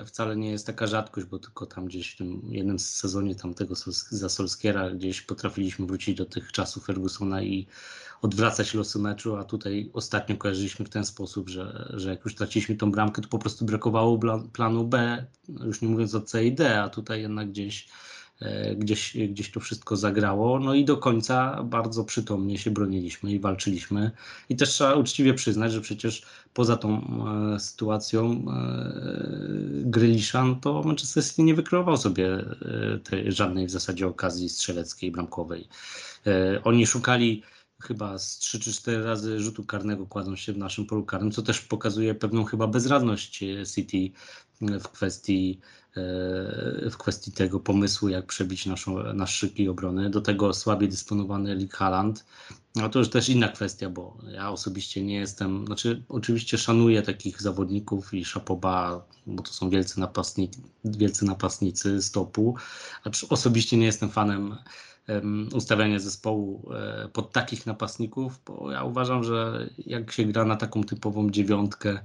wcale 0.05 0.35
nie 0.35 0.51
jest 0.51 0.67
taka 0.67 0.87
rzadkość, 0.87 1.27
bo 1.27 1.39
tylko 1.39 1.65
tam 1.65 1.85
gdzieś 1.85 2.11
w 2.11 2.17
tym 2.17 2.41
jednym 2.49 2.79
sezonie 2.79 3.35
tamtego 3.35 3.75
za 4.09 4.29
Solskiera 4.29 4.89
gdzieś 4.89 5.21
potrafiliśmy 5.21 5.85
wrócić 5.85 6.17
do 6.17 6.25
tych 6.25 6.51
czasów 6.51 6.85
Fergusona 6.85 7.41
i 7.43 7.67
odwracać 8.21 8.73
losy 8.73 8.99
meczu, 8.99 9.35
a 9.35 9.43
tutaj 9.43 9.89
ostatnio 9.93 10.37
kojarzyliśmy 10.37 10.85
w 10.85 10.89
ten 10.89 11.05
sposób, 11.05 11.49
że, 11.49 11.93
że 11.93 12.09
jak 12.09 12.25
już 12.25 12.35
traciliśmy 12.35 12.75
tą 12.75 12.91
bramkę, 12.91 13.21
to 13.21 13.27
po 13.27 13.39
prostu 13.39 13.65
brakowało 13.65 14.19
planu 14.53 14.87
B, 14.87 15.25
już 15.65 15.81
nie 15.81 15.87
mówiąc 15.87 16.15
o 16.15 16.21
C 16.21 16.45
i 16.45 16.55
D, 16.55 16.81
a 16.81 16.89
tutaj 16.89 17.21
jednak 17.21 17.49
gdzieś, 17.49 17.87
gdzieś, 18.75 19.17
gdzieś 19.29 19.51
to 19.51 19.59
wszystko 19.59 19.95
zagrało. 19.95 20.59
No 20.59 20.73
i 20.73 20.85
do 20.85 20.97
końca 20.97 21.63
bardzo 21.63 22.03
przytomnie 22.03 22.57
się 22.57 22.71
broniliśmy 22.71 23.31
i 23.31 23.39
walczyliśmy. 23.39 24.11
I 24.49 24.55
też 24.55 24.69
trzeba 24.69 24.95
uczciwie 24.95 25.33
przyznać, 25.33 25.73
że 25.73 25.81
przecież 25.81 26.25
poza 26.53 26.77
tą 26.77 27.01
e, 27.55 27.59
sytuacją 27.59 28.31
e, 28.31 28.41
Grealisza, 29.83 30.45
no 30.45 30.55
to 30.55 30.83
Manchester 30.83 31.25
City 31.25 31.43
nie 31.43 31.55
wykreował 31.55 31.97
sobie 31.97 32.27
e, 32.33 32.45
tej, 33.03 33.31
żadnej 33.31 33.67
w 33.67 33.71
zasadzie 33.71 34.07
okazji 34.07 34.49
strzeleckiej, 34.49 35.11
bramkowej. 35.11 35.67
E, 36.27 36.63
oni 36.63 36.87
szukali 36.87 37.43
chyba 37.81 38.19
z 38.19 38.37
3 38.37 38.59
czy 38.59 38.73
4 38.73 39.03
razy 39.03 39.39
rzutu 39.39 39.63
karnego 39.63 40.05
kładą 40.05 40.35
się 40.35 40.53
w 40.53 40.57
naszym 40.57 40.85
polu 40.85 41.05
karnym, 41.05 41.31
co 41.31 41.41
też 41.41 41.61
pokazuje 41.61 42.15
pewną 42.15 42.43
chyba 42.43 42.67
bezradność 42.67 43.43
e, 43.43 43.65
City 43.65 44.11
w 44.61 44.87
kwestii, 44.87 45.59
e, 45.89 46.89
w 46.89 46.97
kwestii 46.97 47.31
tego 47.31 47.59
pomysłu, 47.59 48.09
jak 48.09 48.25
przebić 48.25 48.65
naszą, 48.65 49.13
nasz 49.13 49.35
szyki 49.35 49.69
obrony. 49.69 50.09
Do 50.09 50.21
tego 50.21 50.53
słabiej 50.53 50.89
dysponowany 50.89 51.55
Lee 51.55 51.67
Haaland. 51.67 52.25
No 52.75 52.89
to 52.89 52.99
już 52.99 53.09
też 53.09 53.29
inna 53.29 53.49
kwestia, 53.49 53.89
bo 53.89 54.17
ja 54.31 54.51
osobiście 54.51 55.03
nie 55.03 55.15
jestem, 55.15 55.65
znaczy 55.65 56.03
oczywiście 56.09 56.57
szanuję 56.57 57.01
takich 57.01 57.41
zawodników 57.41 58.13
i 58.13 58.25
Szapoba, 58.25 59.05
bo 59.27 59.43
to 59.43 59.53
są 59.53 59.69
wielcy, 59.69 59.99
napastni, 59.99 60.49
wielcy 60.85 61.25
napastnicy 61.25 62.01
stopu, 62.01 62.55
acz 63.03 63.25
osobiście 63.29 63.77
nie 63.77 63.85
jestem 63.85 64.09
fanem 64.09 64.55
em, 65.07 65.49
ustawiania 65.53 65.99
zespołu 65.99 66.71
e, 66.73 67.09
pod 67.13 67.31
takich 67.31 67.65
napastników, 67.65 68.39
bo 68.45 68.71
ja 68.71 68.83
uważam, 68.83 69.23
że 69.23 69.69
jak 69.77 70.11
się 70.11 70.25
gra 70.25 70.45
na 70.45 70.55
taką 70.55 70.83
typową 70.83 71.29
dziewiątkę, 71.29 71.99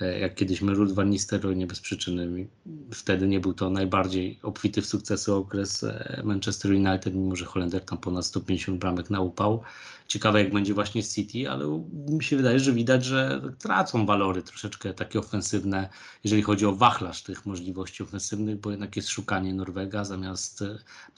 e, 0.00 0.18
jak 0.18 0.34
kiedyś 0.34 0.60
Ruud 0.60 0.92
van 0.92 1.10
Nistelrooy, 1.10 1.56
nie 1.56 1.66
bez 1.66 1.80
przyczyny, 1.80 2.46
wtedy 2.92 3.28
nie 3.28 3.40
był 3.40 3.54
to 3.54 3.70
najbardziej 3.70 4.38
obfity 4.42 4.82
w 4.82 4.86
sukcesy 4.86 5.34
okres 5.34 5.84
e, 5.84 6.22
Manchester 6.24 6.70
United, 6.70 7.14
mimo 7.14 7.36
że 7.36 7.44
Holender 7.44 7.84
tam 7.84 7.98
ponad 7.98 8.26
150 8.26 8.78
bramek 8.78 9.10
naupał. 9.10 9.62
Ciekawe 10.08 10.42
jak 10.42 10.52
będzie 10.52 10.74
właśnie 10.74 11.02
City, 11.02 11.50
ale 11.50 11.84
mi 12.08 12.24
się 12.24 12.36
wydaje, 12.36 12.60
że 12.60 12.72
widać, 12.72 13.04
że 13.04 13.40
tracą 13.58 14.06
walory 14.06 14.42
troszeczkę 14.42 14.94
takie 14.94 15.18
ofensywne, 15.18 15.88
jeżeli 16.24 16.42
chodzi 16.42 16.66
o 16.66 16.72
wachlarz 16.72 17.22
tych 17.22 17.46
możliwości 17.46 18.02
ofensywnych, 18.02 18.60
bo 18.60 18.70
jednak 18.70 18.96
jest 18.96 19.08
szukanie 19.08 19.54
Norwega 19.54 20.04
zamiast 20.04 20.64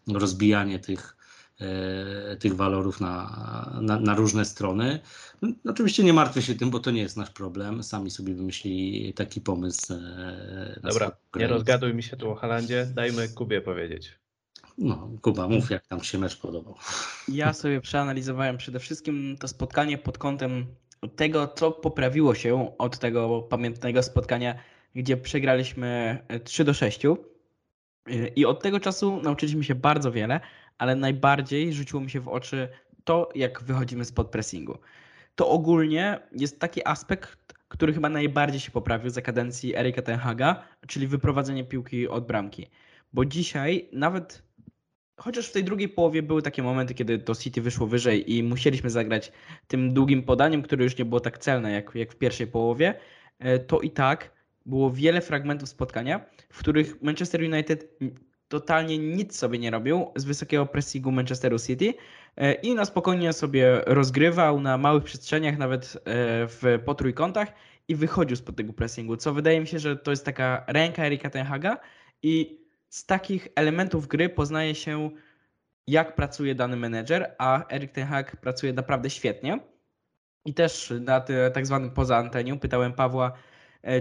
rozbijanie 0.07 0.79
tych 0.79 1.18
tych 2.39 2.57
walorów 2.57 3.01
na, 3.01 3.79
na, 3.83 4.01
na 4.01 4.15
różne 4.15 4.45
strony. 4.45 5.01
Oczywiście 5.65 6.05
nie 6.05 6.13
martwię 6.13 6.43
się 6.43 6.55
tym, 6.55 6.71
bo 6.71 6.79
to 6.79 6.91
nie 6.91 7.01
jest 7.03 7.17
nasz 7.17 7.31
problem. 7.31 7.83
Sami 7.83 8.11
sobie 8.11 8.35
wymyślili 8.35 9.15
taki 9.15 9.41
pomysł. 9.41 9.93
e, 9.95 10.81
Dobra, 10.83 11.11
nie 11.37 11.47
rozgaduj 11.47 11.95
mi 11.95 12.03
się 12.03 12.17
tu 12.17 12.31
o 12.31 12.35
Halandzie, 12.35 12.87
dajmy 12.95 13.29
Kubie 13.29 13.61
powiedzieć. 13.61 14.19
No, 14.79 15.11
Kuba, 15.23 15.49
mów 15.49 15.71
jak 15.71 15.87
tam 15.87 16.05
się 16.05 16.19
mecz 16.19 16.37
podobał. 16.37 16.75
Ja 17.29 17.53
sobie 17.53 17.81
przeanalizowałem 17.81 18.57
przede 18.57 18.81
wszystkim 18.81 19.37
to 19.41 19.49
spotkanie 19.49 19.99
pod 19.99 20.19
kątem 20.19 20.67
tego, 21.17 21.49
co 21.49 21.71
poprawiło 21.71 22.35
się 22.35 22.73
od 22.79 22.99
tego 22.99 23.43
pamiętnego 23.43 24.03
spotkania, 24.03 24.55
gdzie 24.95 25.17
przegraliśmy 25.17 26.19
e, 26.29 26.41
3 26.41 26.65
do 26.65 26.75
6. 26.75 27.03
I 28.37 28.47
od 28.47 28.63
tego 28.63 28.81
czasu 28.81 29.21
nauczyliśmy 29.23 29.65
się 29.65 29.75
bardzo 29.75 30.13
wiele, 30.13 30.41
ale 30.79 30.97
najbardziej 30.97 31.73
rzuciło 31.73 32.03
mi 32.03 32.11
się 32.11 32.21
w 32.21 32.29
oczy 32.29 32.69
to, 33.05 33.29
jak 33.35 33.63
wychodzimy 33.63 34.05
spod 34.05 34.31
pressingu. 34.31 34.79
To 35.35 35.49
ogólnie 35.49 36.21
jest 36.33 36.61
taki 36.61 36.87
aspekt, 36.87 37.55
który 37.69 37.93
chyba 37.93 38.09
najbardziej 38.09 38.61
się 38.61 38.71
poprawił 38.71 39.11
za 39.11 39.23
kadencji 39.23 39.77
Erika 39.77 40.03
Tenhaga, 40.03 40.63
czyli 40.87 41.07
wyprowadzenie 41.07 41.65
piłki 41.65 42.09
od 42.09 42.27
bramki. 42.27 42.67
Bo 43.13 43.25
dzisiaj 43.25 43.89
nawet 43.93 44.43
chociaż 45.19 45.49
w 45.49 45.53
tej 45.53 45.65
drugiej 45.65 45.89
połowie 45.89 46.23
były 46.23 46.43
takie 46.43 46.63
momenty, 46.63 46.95
kiedy 46.95 47.19
to 47.19 47.35
City 47.35 47.63
wyszło 47.63 47.87
wyżej 47.87 48.37
i 48.37 48.43
musieliśmy 48.43 48.91
zagrać 48.91 49.33
tym 49.69 49.95
długim 49.95 50.23
podaniem, 50.23 50.63
które 50.63 50.85
już 50.85 50.99
nie 50.99 51.05
było 51.05 51.21
tak 51.21 51.39
celne 51.39 51.73
jak, 51.73 51.95
jak 51.95 52.13
w 52.13 52.17
pierwszej 52.17 52.47
połowie, 52.47 52.95
e, 53.39 53.59
to 53.59 53.81
i 53.81 53.91
tak 53.91 54.33
było 54.67 54.91
wiele 54.91 55.21
fragmentów 55.21 55.69
spotkania, 55.69 56.27
w 56.51 56.59
których 56.59 57.03
Manchester 57.03 57.41
United 57.41 57.99
totalnie 58.49 58.99
nic 58.99 59.37
sobie 59.37 59.59
nie 59.59 59.71
robił 59.71 60.07
z 60.17 60.25
wysokiego 60.25 60.67
pressingu 60.67 61.13
Manchesteru 61.13 61.59
City 61.59 61.95
e, 62.37 62.53
i 62.53 62.75
na 62.75 62.85
spokojnie 62.85 63.33
sobie 63.33 63.81
rozgrywał 63.87 64.61
na 64.61 64.79
małych 64.79 65.05
przestrzeniach, 65.05 65.59
nawet 65.59 65.85
e, 65.85 66.01
w 66.47 66.79
po 66.85 66.95
trójkątach 66.95 67.49
i 67.89 67.95
wychodził 67.95 68.37
spod 68.37 68.57
tego 68.57 68.73
pressingu, 68.73 69.17
co 69.17 69.35
wydaje 69.35 69.61
mi 69.61 69.67
się, 69.67 69.79
że 69.79 69.97
to 69.97 70.11
jest 70.11 70.25
taka 70.25 70.65
ręka 70.67 71.05
Erika 71.05 71.31
Tenhaga 71.31 71.79
i 72.23 72.59
z 72.89 73.07
takich 73.07 73.49
elementów 73.55 74.07
gry 74.07 74.29
poznaje 74.29 74.75
się, 74.75 75.11
jak 75.87 76.15
pracuje 76.15 76.55
dany 76.55 76.77
menedżer, 76.77 77.35
a 77.39 77.69
Erik 77.73 77.93
Ten 77.93 78.07
Hag 78.07 78.37
pracuje 78.37 78.73
naprawdę 78.73 79.11
świetnie. 79.11 79.61
I 80.45 80.55
też 80.55 80.93
na 81.01 81.25
tak 81.53 81.67
zwanym 81.67 81.91
poza 81.91 82.17
antenią 82.17 82.59
pytałem 82.59 82.93
Pawła, 82.93 83.33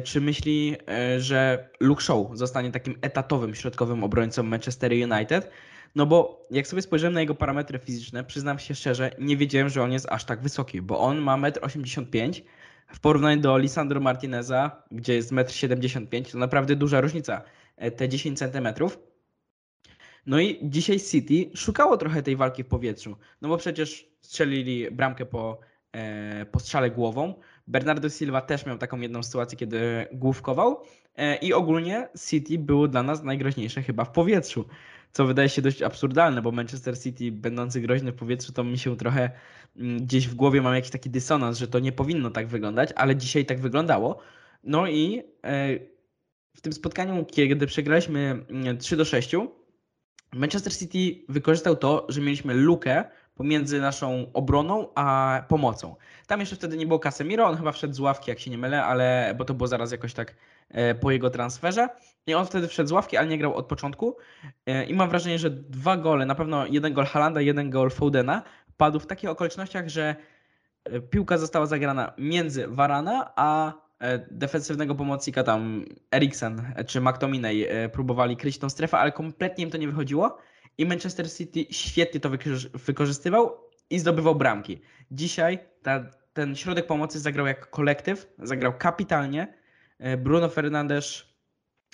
czy 0.03 0.21
myśli, 0.21 0.75
e, 0.89 1.21
że 1.21 1.69
Luke 1.79 2.03
Shaw 2.03 2.27
zostanie 2.33 2.71
takim 2.71 2.95
etatowym 3.01 3.55
środkowym 3.55 4.03
obrońcą 4.03 4.43
Manchester 4.43 4.91
United. 4.91 5.51
No 5.95 6.05
bo 6.05 6.47
jak 6.51 6.67
sobie 6.67 6.81
spojrzyłem 6.81 7.13
na 7.13 7.21
jego 7.21 7.35
parametry 7.35 7.79
fizyczne, 7.79 8.23
przyznam 8.23 8.59
się 8.59 8.75
szczerze, 8.75 9.11
nie 9.19 9.37
wiedziałem, 9.37 9.69
że 9.69 9.83
on 9.83 9.91
jest 9.91 10.07
aż 10.09 10.25
tak 10.25 10.41
wysoki, 10.41 10.81
bo 10.81 10.99
on 10.99 11.17
ma 11.17 11.37
1,85 11.37 12.25
m 12.25 12.31
w 12.93 12.99
porównaniu 12.99 13.41
do 13.41 13.57
Lisandro 13.57 13.99
Martineza, 13.99 14.83
gdzie 14.91 15.13
jest 15.13 15.31
1,75 15.31 16.17
m, 16.17 16.23
to 16.23 16.37
naprawdę 16.37 16.75
duża 16.75 17.01
różnica 17.01 17.41
e, 17.77 17.91
te 17.91 18.09
10 18.09 18.39
centymetrów. 18.39 18.99
No 20.25 20.39
i 20.39 20.59
dzisiaj 20.63 20.99
City 20.99 21.57
szukało 21.57 21.97
trochę 21.97 22.23
tej 22.23 22.35
walki 22.35 22.63
w 22.63 22.67
powietrzu, 22.67 23.17
no 23.41 23.49
bo 23.49 23.57
przecież 23.57 24.09
strzelili 24.21 24.91
bramkę 24.91 25.25
po, 25.25 25.59
e, 25.91 26.45
po 26.45 26.59
strzale 26.59 26.91
głową. 26.91 27.33
Bernardo 27.67 28.09
Silva 28.09 28.41
też 28.41 28.65
miał 28.65 28.77
taką 28.77 28.99
jedną 28.99 29.23
sytuację, 29.23 29.57
kiedy 29.57 30.07
główkował 30.11 30.81
e, 31.15 31.35
i 31.35 31.53
ogólnie 31.53 32.07
City 32.29 32.57
było 32.57 32.87
dla 32.87 33.03
nas 33.03 33.23
najgroźniejsze 33.23 33.83
chyba 33.83 34.05
w 34.05 34.11
powietrzu, 34.11 34.65
co 35.11 35.25
wydaje 35.25 35.49
się 35.49 35.61
dość 35.61 35.81
absurdalne, 35.81 36.41
bo 36.41 36.51
Manchester 36.51 36.99
City 36.99 37.31
będący 37.31 37.81
groźny 37.81 38.11
w 38.11 38.15
powietrzu 38.15 38.53
to 38.53 38.63
mi 38.63 38.77
się 38.77 38.97
trochę 38.97 39.31
mm, 39.77 39.97
gdzieś 39.97 40.27
w 40.27 40.35
głowie 40.35 40.61
mam 40.61 40.75
jakiś 40.75 40.91
taki 40.91 41.09
dysonans, 41.09 41.57
że 41.57 41.67
to 41.67 41.79
nie 41.79 41.91
powinno 41.91 42.29
tak 42.29 42.47
wyglądać, 42.47 42.89
ale 42.95 43.15
dzisiaj 43.15 43.45
tak 43.45 43.59
wyglądało. 43.59 44.19
No 44.63 44.87
i 44.87 45.23
e, 45.43 45.79
w 46.55 46.61
tym 46.61 46.73
spotkaniu, 46.73 47.25
kiedy 47.25 47.67
przegraliśmy 47.67 48.45
mm, 48.49 48.77
3 48.77 48.97
do 48.97 49.05
6, 49.05 49.35
Manchester 50.33 50.77
City 50.77 51.25
wykorzystał 51.29 51.75
to, 51.75 52.05
że 52.09 52.21
mieliśmy 52.21 52.53
lukę 52.53 53.03
pomiędzy 53.37 53.81
naszą 53.81 54.25
obroną 54.33 54.87
a 54.95 55.41
pomocą. 55.47 55.95
Tam 56.27 56.39
jeszcze 56.39 56.55
wtedy 56.55 56.77
nie 56.77 56.87
było 56.87 56.99
Casemiro, 56.99 57.45
on 57.45 57.57
chyba 57.57 57.71
wszedł 57.71 57.93
z 57.93 57.99
ławki, 57.99 58.29
jak 58.31 58.39
się 58.39 58.51
nie 58.51 58.57
mylę, 58.57 58.83
ale 58.83 59.35
bo 59.37 59.45
to 59.45 59.53
było 59.53 59.67
zaraz 59.67 59.91
jakoś 59.91 60.13
tak 60.13 60.35
e, 60.69 60.95
po 60.95 61.11
jego 61.11 61.29
transferze. 61.29 61.89
I 62.27 62.33
on 62.33 62.45
wtedy 62.45 62.67
wszedł 62.67 62.89
z 62.89 62.91
ławki, 62.91 63.17
ale 63.17 63.27
nie 63.27 63.37
grał 63.37 63.55
od 63.55 63.65
początku. 63.65 64.17
E, 64.65 64.85
I 64.85 64.93
mam 64.93 65.09
wrażenie, 65.09 65.39
że 65.39 65.49
dwa 65.49 65.97
gole, 65.97 66.25
na 66.25 66.35
pewno 66.35 66.65
jeden 66.65 66.93
gol 66.93 67.05
Halanda, 67.05 67.41
jeden 67.41 67.69
gol 67.69 67.89
Foudena, 67.89 68.43
padł 68.77 68.99
w 68.99 69.05
takich 69.05 69.29
okolicznościach, 69.29 69.89
że 69.89 70.15
e, 70.83 71.01
piłka 71.01 71.37
została 71.37 71.65
zagrana 71.65 72.13
między 72.17 72.67
Varana 72.67 73.31
a 73.35 73.73
defensywnego 74.31 74.95
pomocnika 74.95 75.43
tam 75.43 75.85
Eriksen 76.11 76.73
czy 76.87 77.01
McTominay 77.01 77.67
próbowali 77.93 78.37
kryć 78.37 78.57
tą 78.57 78.69
strefę, 78.69 78.97
ale 78.97 79.11
kompletnie 79.11 79.63
im 79.63 79.69
to 79.69 79.77
nie 79.77 79.87
wychodziło 79.87 80.37
i 80.77 80.85
Manchester 80.85 81.31
City 81.31 81.65
świetnie 81.71 82.19
to 82.19 82.29
wykorzy- 82.29 82.69
wykorzystywał 82.85 83.57
i 83.89 83.99
zdobywał 83.99 84.35
bramki. 84.35 84.81
Dzisiaj 85.11 85.59
ta, 85.83 86.05
ten 86.33 86.55
środek 86.55 86.87
pomocy 86.87 87.19
zagrał 87.19 87.47
jak 87.47 87.69
kolektyw, 87.69 88.33
zagrał 88.39 88.77
kapitalnie. 88.77 89.53
E, 89.99 90.17
Bruno 90.17 90.49
Fernandes, 90.49 91.25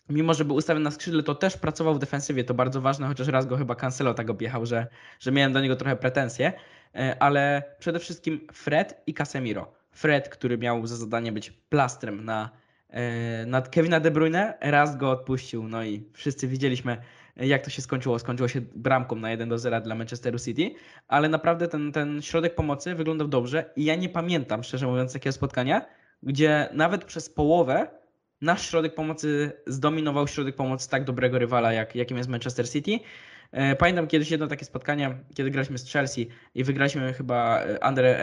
mimo 0.10 0.34
że 0.34 0.46
był 0.46 0.56
ustawiony 0.56 0.84
na 0.84 0.92
skrzydle, 0.92 1.24
to 1.24 1.36
też 1.36 1.58
pracował 1.58 1.96
w 1.96 2.00
defensywie, 2.00 2.44
to 2.44 2.54
bardzo 2.54 2.82
ważne, 2.82 3.08
chociaż 3.08 3.28
raz 3.28 3.46
go 3.46 3.58
chyba 3.58 3.76
Cancelo 3.76 4.14
tak 4.14 4.30
objechał, 4.30 4.66
że, 4.66 4.88
że 5.20 5.32
miałem 5.32 5.54
do 5.54 5.62
niego 5.62 5.76
trochę 5.76 5.96
pretensje, 5.96 6.54
E, 6.96 7.24
ale 7.24 7.64
przede 7.80 8.00
wszystkim 8.00 8.48
Fred 8.54 9.04
i 9.08 9.14
Casemiro. 9.14 9.74
Fred, 9.92 10.30
który 10.30 10.58
miał 10.58 10.88
za 10.88 10.96
zadanie 10.96 11.32
być 11.32 11.52
plastrem 11.52 12.26
na, 12.26 12.50
e, 12.90 13.46
na 13.46 13.62
Kevina 13.62 14.00
De 14.00 14.12
Bruyne, 14.12 14.58
raz 14.62 14.98
go 14.98 15.12
odpuścił, 15.12 15.68
no 15.68 15.84
i 15.84 16.10
wszyscy 16.14 16.48
widzieliśmy, 16.48 16.98
jak 17.36 17.64
to 17.64 17.70
się 17.70 17.82
skończyło. 17.82 18.20
Skończyło 18.20 18.48
się 18.48 18.62
bramką 18.62 19.16
na 19.16 19.32
1 19.32 19.50
do 19.50 19.58
0 19.58 19.82
dla 19.82 19.96
Manchesteru 19.96 20.40
City, 20.40 20.72
ale 21.08 21.30
naprawdę 21.30 21.68
ten, 21.68 21.92
ten 21.92 22.22
środek 22.22 22.56
pomocy 22.56 22.96
wyglądał 22.96 23.28
dobrze 23.28 23.74
i 23.76 23.86
ja 23.86 23.96
nie 23.96 24.10
pamiętam, 24.10 24.64
szczerze 24.64 24.88
mówiąc, 24.88 25.14
takiego 25.14 25.34
spotkania, 25.34 25.86
gdzie 26.24 26.70
nawet 26.74 27.06
przez 27.06 27.30
połowę 27.30 27.88
nasz 28.42 28.70
środek 28.70 28.96
pomocy 28.96 29.52
zdominował 29.68 30.28
środek 30.28 30.56
pomocy 30.56 30.90
tak 30.90 31.04
dobrego 31.04 31.40
rywala, 31.40 31.74
jak, 31.74 31.96
jakim 31.96 32.18
jest 32.18 32.30
Manchester 32.30 32.70
City. 32.70 33.00
E, 33.52 33.76
Pamiętam 33.76 34.08
kiedyś 34.08 34.32
jedno 34.32 34.48
takie 34.48 34.66
spotkanie, 34.66 35.18
kiedy 35.36 35.52
graliśmy 35.52 35.78
z 35.78 35.92
Chelsea 35.92 36.30
i 36.56 36.64
wygraliśmy 36.64 37.14
chyba 37.14 37.60
e, 37.60 37.84
Andre 37.84 38.16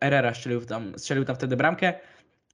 Herrera, 0.00 0.34
strzelił 0.34 0.60
tam, 0.60 0.92
strzelił 0.98 1.24
tam 1.24 1.36
wtedy 1.36 1.56
bramkę 1.56 1.92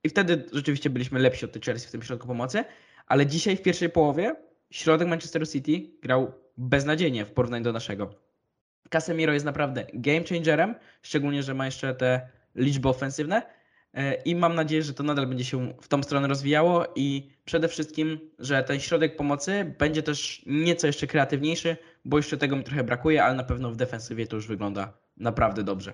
i 0.05 0.09
wtedy 0.09 0.45
rzeczywiście 0.53 0.91
byliśmy 0.91 1.21
lepsi 1.21 1.45
od 1.45 1.53
tej 1.53 1.63
Chelsea 1.63 1.89
w 1.89 1.91
tym 1.91 2.03
środku 2.03 2.27
pomocy, 2.27 2.65
ale 3.07 3.27
dzisiaj 3.27 3.57
w 3.57 3.63
pierwszej 3.63 3.91
połowie 3.91 4.35
środek 4.75 5.09
Manchesteru 5.09 5.47
City 5.47 5.90
grał 6.02 6.33
beznadziejnie 6.57 7.25
w 7.25 7.33
porównaniu 7.33 7.64
do 7.64 7.73
naszego. 7.73 8.11
Casemiro 8.90 9.33
jest 9.33 9.45
naprawdę 9.45 9.87
game 9.95 10.25
changerem, 10.28 10.75
szczególnie, 11.02 11.43
że 11.43 11.54
ma 11.54 11.66
jeszcze 11.66 11.95
te 11.95 12.28
liczby 12.54 12.88
ofensywne 12.88 13.43
e, 13.93 14.14
i 14.14 14.37
mam 14.37 14.54
nadzieję, 14.54 14.83
że 14.83 14.95
to 14.95 15.02
nadal 15.02 15.26
będzie 15.26 15.45
się 15.45 15.75
w 15.83 15.88
tą 15.88 16.02
stronę 16.02 16.28
rozwijało 16.28 16.87
i 16.97 17.31
przede 17.45 17.69
wszystkim, 17.69 18.21
że 18.38 18.64
ten 18.64 18.81
środek 18.81 19.16
pomocy 19.16 19.75
będzie 19.78 20.02
też 20.02 20.43
nieco 20.47 20.87
jeszcze 20.87 21.07
kreatywniejszy, 21.07 21.76
bo 22.04 22.16
jeszcze 22.16 22.37
tego 22.37 22.57
mi 22.57 22.64
trochę 22.64 22.85
brakuje, 22.85 23.25
ale 23.25 23.35
na 23.35 23.45
pewno 23.45 23.71
w 23.71 23.76
defensywie 23.76 24.26
to 24.26 24.37
już 24.37 24.47
wygląda 24.47 24.93
naprawdę 25.16 25.64
dobrze. 25.64 25.93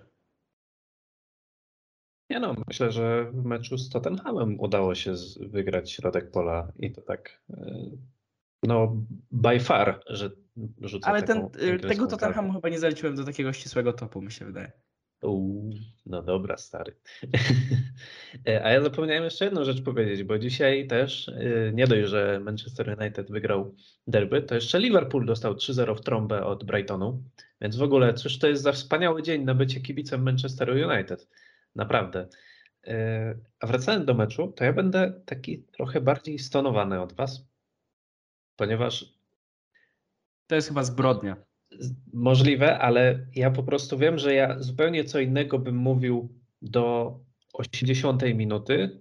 Nie 2.31 2.41
no, 2.41 2.55
myślę, 2.69 2.93
że 2.93 3.31
w 3.33 3.45
meczu 3.45 3.79
z 3.79 3.91
Tottenhamem 3.91 4.61
udało 4.61 4.95
się 4.95 5.15
wygrać 5.41 5.93
środek 5.93 6.31
pola 6.31 6.73
i 6.79 6.93
to 6.93 7.03
tak 7.03 7.41
e, 7.51 7.91
no 8.63 8.97
by 9.31 9.61
far, 9.61 10.03
że 10.07 10.31
rzucę 10.81 11.09
Ale 11.09 11.23
ten, 11.23 11.51
taką 11.51 11.65
y, 11.75 11.79
tego 11.79 12.07
Tottenhamu 12.07 12.49
kartę. 12.49 12.59
chyba 12.59 12.69
nie 12.69 12.79
zaliczyłem 12.79 13.17
do 13.17 13.25
takiego 13.25 13.53
ścisłego 13.53 13.93
topu, 13.93 14.23
mi 14.23 14.33
się 14.33 14.45
wydaje. 14.45 14.73
Uuu, 15.23 15.71
no 16.07 16.23
dobra, 16.23 16.57
stary. 16.57 16.97
E, 18.49 18.65
A 18.65 18.71
ja 18.71 18.83
zapomniałem 18.83 19.25
jeszcze 19.25 19.45
jedną 19.45 19.65
rzecz 19.65 19.83
powiedzieć, 19.83 20.25
bo 20.25 20.39
dzisiaj 20.39 20.87
też 20.87 21.29
e, 21.29 21.73
nie 21.73 21.87
dość, 21.87 22.09
że 22.09 22.41
Manchester 22.45 22.97
United 23.01 23.31
wygrał 23.31 23.75
derby, 24.07 24.43
to 24.43 24.55
jeszcze 24.55 24.81
Liverpool 24.81 25.27
dostał 25.27 25.55
3-0 25.55 25.97
w 25.97 26.01
trąbę 26.01 26.45
od 26.45 26.65
Brightonu, 26.65 27.23
więc 27.61 27.77
w 27.77 27.83
ogóle 27.83 28.15
cóż 28.15 28.39
to 28.39 28.49
jest 28.49 28.63
za 28.63 28.73
wspaniały 28.73 29.23
dzień 29.23 29.45
na 29.45 29.55
bycie 29.55 29.81
kibicem 29.81 30.23
Manchesteru 30.23 30.91
United. 30.91 31.29
Naprawdę. 31.75 32.29
E, 32.87 33.35
A 33.61 33.67
wracając 33.67 34.07
do 34.07 34.15
meczu, 34.15 34.53
to 34.57 34.65
ja 34.65 34.73
będę 34.73 35.23
taki 35.27 35.63
trochę 35.63 36.01
bardziej 36.01 36.39
stonowany 36.39 37.01
od 37.01 37.13
was, 37.13 37.50
ponieważ 38.61 39.15
To 40.47 40.55
jest 40.55 40.69
chyba 40.69 40.83
zbrodnia. 40.83 41.37
Możliwe, 42.13 42.79
ale 42.79 43.27
ja 43.35 43.51
po 43.51 43.63
prostu 43.63 43.99
wiem, 43.99 44.19
że 44.19 44.35
ja 44.35 44.59
zupełnie 44.59 45.05
co 45.05 45.21
innego 45.21 45.59
bym 45.59 45.77
mówił 45.77 46.29
do 46.63 47.15
80 47.53 48.23
minuty. 48.23 49.01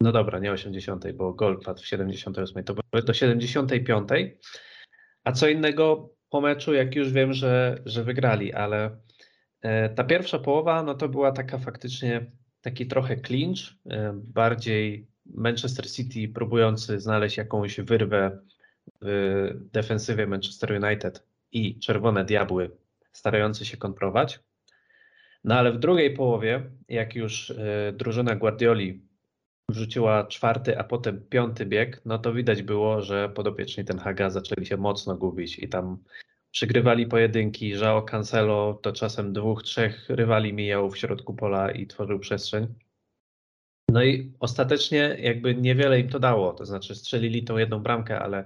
No 0.00 0.12
dobra, 0.12 0.38
nie 0.38 0.52
80, 0.52 1.12
bo 1.12 1.32
gol 1.32 1.60
padł 1.60 1.82
w 1.82 1.86
78, 1.86 2.64
to 2.64 2.74
do 3.06 3.14
75. 3.14 4.08
A 5.24 5.32
co 5.32 5.48
innego 5.48 6.14
po 6.30 6.40
meczu, 6.40 6.74
jak 6.74 6.94
już 6.94 7.12
wiem, 7.12 7.32
że, 7.32 7.82
że 7.84 8.04
wygrali, 8.04 8.52
ale 8.52 9.00
e, 9.60 9.88
ta 9.88 10.04
pierwsza 10.04 10.38
połowa, 10.38 10.82
no 10.82 10.94
to 10.94 11.08
była 11.08 11.32
taka 11.32 11.58
faktycznie 11.58 12.30
taki 12.60 12.86
trochę 12.86 13.16
clinch, 13.16 13.60
e, 13.90 14.12
bardziej 14.14 15.10
Manchester 15.26 15.90
City 15.90 16.28
próbujący 16.28 17.00
znaleźć 17.00 17.36
jakąś 17.36 17.80
wyrwę 17.80 18.40
w 19.02 19.50
defensywie 19.72 20.26
Manchester 20.26 20.82
United 20.84 21.26
i 21.52 21.78
Czerwone 21.78 22.24
Diabły 22.24 22.70
starający 23.12 23.64
się 23.64 23.76
kontrować. 23.76 24.40
No 25.44 25.54
ale 25.54 25.72
w 25.72 25.78
drugiej 25.78 26.14
połowie, 26.14 26.70
jak 26.88 27.14
już 27.14 27.50
e, 27.50 27.92
drużyna 27.92 28.36
Guardioli 28.36 29.02
wrzuciła 29.68 30.26
czwarty, 30.26 30.78
a 30.78 30.84
potem 30.84 31.26
piąty 31.30 31.66
bieg, 31.66 32.02
no 32.04 32.18
to 32.18 32.32
widać 32.32 32.62
było, 32.62 33.02
że 33.02 33.28
podopieczni 33.28 33.84
ten 33.84 33.98
Haga 33.98 34.30
zaczęli 34.30 34.66
się 34.66 34.76
mocno 34.76 35.16
gubić 35.16 35.58
i 35.58 35.68
tam 35.68 35.98
przygrywali 36.50 37.06
pojedynki. 37.06 37.76
Żao 37.76 38.02
Cancelo 38.02 38.78
to 38.82 38.92
czasem 38.92 39.32
dwóch, 39.32 39.62
trzech 39.62 40.08
rywali 40.08 40.52
mijał 40.52 40.90
w 40.90 40.98
środku 40.98 41.34
pola 41.34 41.70
i 41.70 41.86
tworzył 41.86 42.18
przestrzeń. 42.18 42.74
No 43.92 44.02
i 44.02 44.32
ostatecznie 44.40 45.16
jakby 45.20 45.54
niewiele 45.54 46.00
im 46.00 46.08
to 46.08 46.18
dało, 46.18 46.52
to 46.52 46.66
znaczy 46.66 46.94
strzelili 46.94 47.44
tą 47.44 47.58
jedną 47.58 47.78
bramkę, 47.78 48.18
ale 48.18 48.44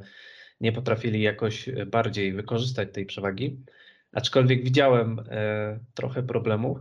nie 0.60 0.72
potrafili 0.72 1.22
jakoś 1.22 1.68
bardziej 1.86 2.32
wykorzystać 2.32 2.88
tej 2.92 3.06
przewagi. 3.06 3.64
Aczkolwiek 4.12 4.64
widziałem 4.64 5.20
e, 5.30 5.78
trochę 5.94 6.22
problemów. 6.22 6.78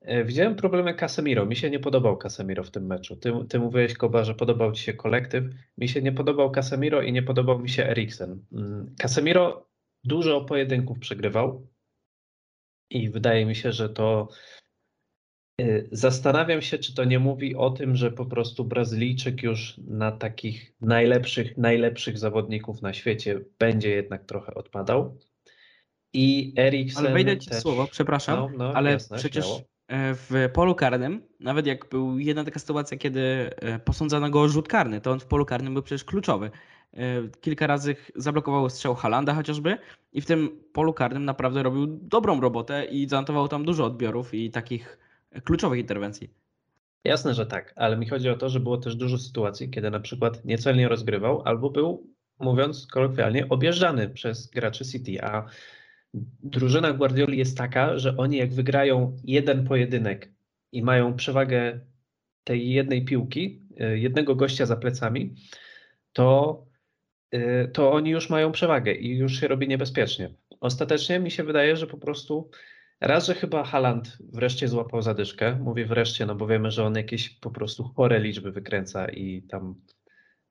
E, 0.00 0.24
widziałem 0.24 0.56
problemy 0.56 0.94
Casemiro. 0.94 1.46
Mi 1.46 1.56
się 1.56 1.70
nie 1.70 1.80
podobał 1.80 2.16
Casemiro 2.16 2.64
w 2.64 2.70
tym 2.70 2.86
meczu. 2.86 3.16
Ty, 3.16 3.32
ty 3.48 3.58
mówiłeś, 3.58 3.94
Koba, 3.94 4.24
że 4.24 4.34
podobał 4.34 4.72
ci 4.72 4.82
się 4.82 4.92
kolektyw. 4.92 5.44
Mi 5.78 5.88
się 5.88 6.02
nie 6.02 6.12
podobał 6.12 6.50
Casemiro 6.50 7.02
i 7.02 7.12
nie 7.12 7.22
podobał 7.22 7.58
mi 7.58 7.68
się 7.68 7.86
Eriksen. 7.86 8.44
Mm, 8.52 8.94
Casemiro 8.98 9.68
dużo 10.04 10.40
pojedynków 10.40 10.98
przegrywał 10.98 11.66
i 12.90 13.10
wydaje 13.10 13.46
mi 13.46 13.54
się, 13.54 13.72
że 13.72 13.88
to 13.88 14.28
Zastanawiam 15.92 16.62
się, 16.62 16.78
czy 16.78 16.94
to 16.94 17.04
nie 17.04 17.18
mówi 17.18 17.56
o 17.56 17.70
tym, 17.70 17.96
że 17.96 18.10
po 18.10 18.26
prostu 18.26 18.64
Brazylijczyk 18.64 19.42
już 19.42 19.74
na 19.88 20.12
takich 20.12 20.72
najlepszych, 20.80 21.56
najlepszych 21.58 22.18
zawodników 22.18 22.82
na 22.82 22.92
świecie 22.92 23.40
będzie 23.58 23.90
jednak 23.90 24.24
trochę 24.24 24.54
odpadał. 24.54 25.18
I 26.12 26.54
Eriksen 26.58 27.04
Ale 27.06 27.14
wejdę 27.14 27.38
ci 27.38 27.50
też... 27.50 27.62
słowo, 27.62 27.86
przepraszam, 27.90 28.36
No, 28.38 28.50
no, 28.58 28.72
ale 28.74 28.90
jasne, 28.90 29.16
przecież 29.18 29.44
śmiało. 29.44 29.60
e, 29.88 30.14
w 30.14 30.48
polu 30.52 30.74
karnym, 30.74 31.22
nawet 31.40 31.66
jak 31.66 31.88
był 31.88 32.18
jedna 32.18 32.44
taka 32.44 32.60
sytuacja, 32.60 32.98
kiedy 32.98 33.20
e, 33.56 33.78
posądzano 33.78 34.30
go 34.30 34.40
o 34.40 34.48
rzut 34.48 34.68
karny, 34.68 35.00
to 35.00 35.10
on 35.10 35.20
w 35.20 35.26
polu 35.26 35.44
karnym 35.46 35.74
był 35.74 35.82
przecież 35.82 36.04
kluczowy. 36.04 36.50
E, 36.94 37.28
Kilka 37.40 37.66
razy 37.66 37.96
zablokował 38.16 38.70
strzał 38.70 38.94
Halanda 38.94 39.34
chociażby 39.34 39.78
i 40.12 40.20
w 40.20 40.26
tym 40.26 40.62
polu 40.72 40.92
karnym 40.92 41.24
naprawdę 41.24 41.62
robił 41.62 41.86
dobrą 41.86 42.40
robotę 42.40 42.84
i 42.84 43.08
zanotował 43.08 43.48
tam 43.48 43.64
dużo 43.64 43.84
odbiorów 43.84 44.34
i 44.34 44.50
takich 44.50 44.98
kluczowych 45.44 45.80
interwencji. 45.80 46.30
Jasne, 47.04 47.34
że 47.34 47.46
tak, 47.46 47.72
ale 47.76 47.96
mi 47.96 48.08
chodzi 48.08 48.28
o 48.28 48.36
to, 48.36 48.48
że 48.48 48.60
było 48.60 48.76
też 48.76 48.96
dużo 48.96 49.18
sytuacji, 49.18 49.70
kiedy 49.70 49.90
na 49.90 50.00
przykład 50.00 50.44
niecelnie 50.44 50.88
rozgrywał 50.88 51.42
albo 51.44 51.70
był, 51.70 52.06
mówiąc 52.38 52.86
kolokwialnie, 52.86 53.48
objeżdżany 53.48 54.08
przez 54.08 54.46
graczy 54.46 54.84
City, 54.84 55.22
a 55.22 55.46
drużyna 56.42 56.92
Guardioli 56.92 57.38
jest 57.38 57.58
taka, 57.58 57.98
że 57.98 58.16
oni 58.16 58.36
jak 58.36 58.52
wygrają 58.52 59.16
jeden 59.24 59.66
pojedynek 59.66 60.32
i 60.72 60.82
mają 60.82 61.14
przewagę 61.14 61.80
tej 62.44 62.70
jednej 62.70 63.04
piłki, 63.04 63.62
y, 63.80 63.98
jednego 63.98 64.34
gościa 64.34 64.66
za 64.66 64.76
plecami, 64.76 65.34
to, 66.12 66.58
y, 67.34 67.70
to 67.72 67.92
oni 67.92 68.10
już 68.10 68.30
mają 68.30 68.52
przewagę 68.52 68.92
i 68.92 69.16
już 69.16 69.40
się 69.40 69.48
robi 69.48 69.68
niebezpiecznie. 69.68 70.30
Ostatecznie 70.60 71.20
mi 71.20 71.30
się 71.30 71.44
wydaje, 71.44 71.76
że 71.76 71.86
po 71.86 71.98
prostu 71.98 72.50
raz, 73.02 73.26
że 73.26 73.34
chyba 73.34 73.64
Haaland 73.64 74.18
wreszcie 74.32 74.68
złapał 74.68 75.02
zadyszkę. 75.02 75.56
Mówię 75.56 75.86
wreszcie, 75.86 76.26
no 76.26 76.34
bo 76.34 76.46
wiemy, 76.46 76.70
że 76.70 76.84
on 76.84 76.94
jakieś 76.94 77.30
po 77.30 77.50
prostu 77.50 77.84
chore 77.84 78.20
liczby 78.20 78.52
wykręca 78.52 79.08
i 79.08 79.42
tam 79.42 79.74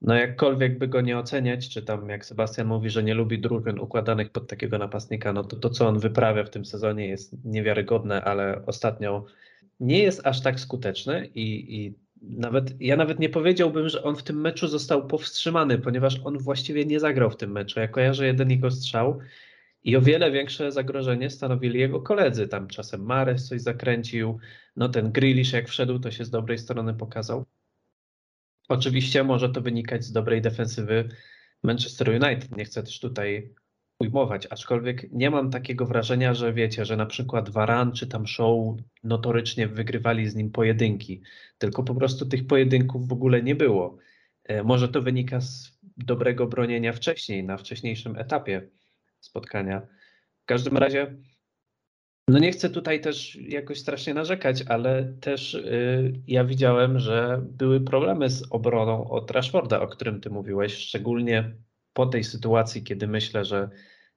no 0.02 0.16
jakkolwiek 0.16 0.78
by 0.78 0.88
go 0.88 1.02
nie 1.02 1.18
oceniać, 1.18 1.70
czy 1.70 1.82
tam 1.82 2.10
jak 2.10 2.26
Sebastian 2.26 2.68
mówi, 2.68 2.90
że 2.90 3.04
nie 3.04 3.14
lubi 3.14 3.40
drużyn 3.40 3.80
układanych 3.80 4.30
pod 4.32 4.48
takiego 4.48 4.78
napastnika, 4.78 5.34
no 5.34 5.44
to 5.44 5.56
to, 5.56 5.70
co 5.70 5.88
on 5.88 6.00
wyprawia 6.00 6.44
w 6.44 6.50
tym 6.50 6.66
sezonie 6.66 7.08
jest 7.08 7.46
niewiarygodne, 7.46 8.22
ale 8.22 8.66
ostatnio 8.66 9.26
nie 9.80 10.00
jest 10.00 10.28
aż 10.28 10.42
tak 10.42 10.60
skuteczny 10.60 11.30
i, 11.36 11.76
i 11.76 11.94
nawet, 12.22 12.82
ja 12.82 12.96
nawet 12.96 13.20
nie 13.20 13.30
powiedziałbym, 13.30 13.90
że 13.90 14.04
on 14.04 14.16
w 14.16 14.24
tym 14.24 14.42
meczu 14.42 14.68
został 14.68 15.08
powstrzymany, 15.08 15.78
ponieważ 15.78 16.22
on 16.24 16.38
właściwie 16.38 16.86
nie 16.86 17.00
zagrał 17.00 17.30
w 17.32 17.38
tym 17.38 17.52
meczu. 17.52 17.80
Ja 17.80 17.88
kojarzę 17.88 18.26
jeden 18.26 18.50
jego 18.50 18.72
strzał 18.72 19.20
i 19.84 19.96
o 19.96 20.02
wiele 20.02 20.32
większe 20.32 20.72
zagrożenie 20.72 21.30
stanowili 21.30 21.80
jego 21.80 22.02
koledzy. 22.02 22.48
Tam 22.48 22.68
czasem 22.68 23.02
Mares 23.02 23.48
coś 23.48 23.62
zakręcił, 23.62 24.40
no 24.76 24.90
ten 24.90 25.12
Grealish 25.12 25.54
jak 25.54 25.70
wszedł, 25.70 26.00
to 26.00 26.12
się 26.12 26.26
z 26.26 26.30
dobrej 26.30 26.58
strony 26.58 26.94
pokazał. 26.94 27.46
Oczywiście 28.70 29.24
może 29.24 29.50
to 29.50 29.62
wynikać 29.62 30.04
z 30.04 30.12
dobrej 30.12 30.42
defensywy 30.42 31.10
Manchester 31.64 32.10
United. 32.10 32.58
Nie 32.58 32.66
chcę 32.66 32.84
też 32.84 33.00
tutaj 33.00 33.54
ujmować, 34.00 34.48
aczkolwiek 34.50 35.12
nie 35.12 35.30
mam 35.30 35.52
takiego 35.52 35.86
wrażenia, 35.86 36.34
że 36.34 36.54
wiecie, 36.54 36.86
że 36.86 36.98
na 36.98 37.06
przykład 37.06 37.50
Varan 37.50 37.92
czy 37.92 38.08
tam 38.08 38.28
Show 38.28 38.76
notorycznie 39.04 39.68
wygrywali 39.68 40.30
z 40.30 40.36
nim 40.36 40.52
pojedynki, 40.52 41.22
tylko 41.58 41.84
po 41.84 41.96
prostu 41.96 42.26
tych 42.26 42.48
pojedynków 42.48 43.08
w 43.08 43.14
ogóle 43.14 43.44
nie 43.44 43.56
było. 43.56 43.98
E, 44.44 44.64
może 44.64 44.90
to 44.90 45.02
wynika 45.02 45.42
z 45.42 45.80
dobrego 45.98 46.48
bronienia 46.48 46.94
wcześniej, 46.94 47.44
na 47.44 47.58
wcześniejszym 47.58 48.16
etapie 48.16 48.68
spotkania. 49.22 49.82
W 50.44 50.46
każdym 50.46 50.78
razie, 50.78 51.16
no 52.28 52.40
nie 52.40 52.52
chcę 52.52 52.70
tutaj 52.70 53.02
też 53.02 53.36
jakoś 53.36 53.80
strasznie 53.80 54.14
narzekać, 54.14 54.64
ale 54.68 55.14
też 55.22 55.54
y, 55.54 56.14
ja 56.28 56.46
widziałem, 56.46 57.00
że 57.00 57.42
były 57.44 57.82
problemy 57.82 58.30
z 58.30 58.44
obroną 58.50 59.10
od 59.10 59.32
Rashforda, 59.32 59.82
o 59.82 59.88
którym 59.88 60.22
ty 60.22 60.30
mówiłeś, 60.30 60.74
szczególnie 60.74 61.56
po 61.94 62.06
tej 62.06 62.24
sytuacji, 62.24 62.84
kiedy 62.84 63.08
myślę, 63.08 63.46
że 63.46 63.70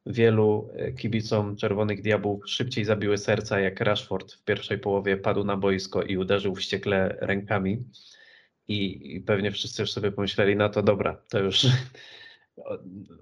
wielu 0.07 0.71
e, 0.75 0.93
kibicom 0.93 1.57
Czerwonych 1.57 2.03
Diabłów 2.03 2.51
szybciej 2.51 2.85
zabiły 2.85 3.19
serca, 3.19 3.61
jak 3.61 3.81
Rashford 3.81 4.33
w 4.33 4.45
pierwszej 4.45 4.79
połowie 4.79 5.17
padł 5.17 5.45
na 5.45 5.57
boisko 5.57 6.03
i 6.03 6.17
uderzył 6.17 6.55
wściekle 6.55 7.17
rękami. 7.21 7.85
I, 8.69 9.15
I 9.17 9.21
pewnie 9.21 9.51
wszyscy 9.51 9.83
już 9.83 9.93
sobie 9.93 10.13
pomyśleli, 10.13 10.57
no 10.57 10.69
to 10.69 10.83
dobra, 10.83 11.23
to 11.29 11.39
już 11.39 11.67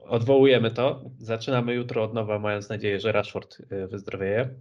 odwołujemy 0.04 0.70
to. 0.70 1.10
Zaczynamy 1.18 1.74
jutro 1.74 2.04
od 2.04 2.14
nowa, 2.14 2.38
mając 2.38 2.68
nadzieję, 2.68 3.00
że 3.00 3.12
Rashford 3.12 3.58
e, 3.70 3.86
wyzdrowieje. 3.86 4.54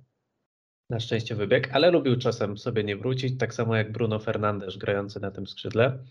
Na 0.90 1.00
szczęście 1.00 1.36
wybieg, 1.36 1.70
ale 1.74 1.92
lubił 1.92 2.18
czasem 2.18 2.58
sobie 2.58 2.84
nie 2.84 2.98
wrócić, 2.98 3.40
tak 3.40 3.54
samo 3.54 3.76
jak 3.76 3.92
Bruno 3.92 4.20
Fernandes 4.20 4.78
grający 4.78 5.20
na 5.20 5.32
tym 5.32 5.48
skrzydle. 5.48 6.04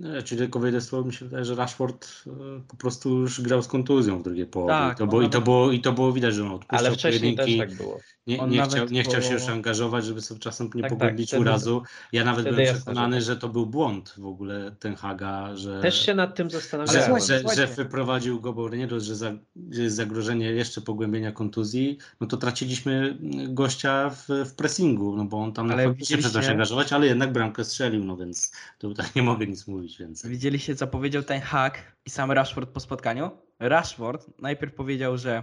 Nie, 0.00 0.22
czyli 0.22 0.38
tylko 0.38 0.58
wejdę 0.58 0.80
słowo, 0.80 1.06
mi 1.06 1.12
się 1.14 1.24
wydaje, 1.24 1.44
że 1.44 1.54
Rashford 1.54 2.08
e, 2.26 2.30
po 2.68 2.76
prostu 2.76 3.18
już 3.18 3.40
grał 3.40 3.62
z 3.62 3.68
kontuzją 3.68 4.18
w 4.18 4.22
drugiej 4.22 4.46
połowie. 4.46 4.72
Tak, 4.72 4.96
I, 4.96 4.98
to 4.98 5.06
było, 5.06 5.22
i, 5.22 5.30
to 5.30 5.40
było, 5.40 5.72
I 5.72 5.80
to 5.80 5.92
było 5.92 6.12
widać, 6.12 6.34
że 6.34 6.44
on 6.44 6.50
odpuszczał 6.52 6.78
Ale 6.78 6.96
wcześniej 6.96 7.36
też 7.36 7.56
tak 7.58 7.74
było. 7.74 7.98
Nie, 8.26 8.38
nie, 8.38 8.62
chciał, 8.62 8.86
nie 8.86 9.04
chciał 9.04 9.22
się 9.22 9.32
już 9.32 9.48
angażować, 9.48 10.04
żeby 10.04 10.20
sobie 10.20 10.40
czasem 10.40 10.66
nie 10.66 10.82
Tak, 10.82 10.90
tak, 10.90 10.98
pogłębić 10.98 11.28
wtedy- 11.28 11.40
urazu. 11.40 11.82
Ja 12.12 12.24
nawet 12.24 12.44
byłem 12.44 12.66
że 12.66 12.74
przekonany, 12.74 13.16
tak. 13.16 13.24
że 13.24 13.36
to 13.36 13.48
był 13.48 13.66
błąd 13.66 14.14
w 14.18 14.26
ogóle 14.26 14.76
Ten 14.80 14.94
Haga, 14.96 15.56
że, 15.56 15.80
Też 15.80 16.06
się 16.06 16.14
nad 16.14 16.34
tym 16.36 16.50
że, 16.50 16.60
zastanawiałem. 16.60 17.20
że, 17.20 17.38
słuchajcie. 17.40 17.66
że 17.66 17.66
wyprowadził 17.66 18.40
go, 18.40 18.52
bo 18.52 18.68
nie 18.68 18.86
dość, 18.86 19.06
że, 19.06 19.16
za, 19.16 19.32
że 19.70 19.82
jest 19.82 19.96
zagrożenie 19.96 20.46
jeszcze 20.46 20.80
pogłębienia 20.80 21.32
kontuzji, 21.32 21.98
no 22.20 22.26
to 22.26 22.36
traciliśmy 22.36 23.18
gościa 23.48 24.10
w, 24.10 24.28
w 24.44 24.54
pressingu, 24.54 25.16
no 25.16 25.24
bo 25.24 25.38
on 25.42 25.52
tam 25.52 25.66
Ale 25.66 25.74
ale 25.74 25.88
faktycznie 25.88 26.18
przestał 26.18 26.42
się 26.42 26.50
angażować, 26.50 26.92
ale 26.92 27.06
jednak 27.06 27.32
bramkę 27.32 27.64
strzelił, 27.64 28.04
no 28.04 28.16
więc 28.16 28.52
tutaj 28.78 29.06
nie 29.16 29.22
mogę 29.22 29.46
nic 29.46 29.66
mówić 29.66 29.87
więcej. 29.96 30.30
Widzieliście, 30.30 30.76
co 30.76 30.86
powiedział 30.86 31.22
ten 31.22 31.40
hack 31.40 31.78
i 32.06 32.10
sam 32.10 32.32
Rashford 32.32 32.70
po 32.70 32.80
spotkaniu? 32.80 33.30
Rashford 33.58 34.28
najpierw 34.38 34.74
powiedział, 34.74 35.18
że 35.18 35.42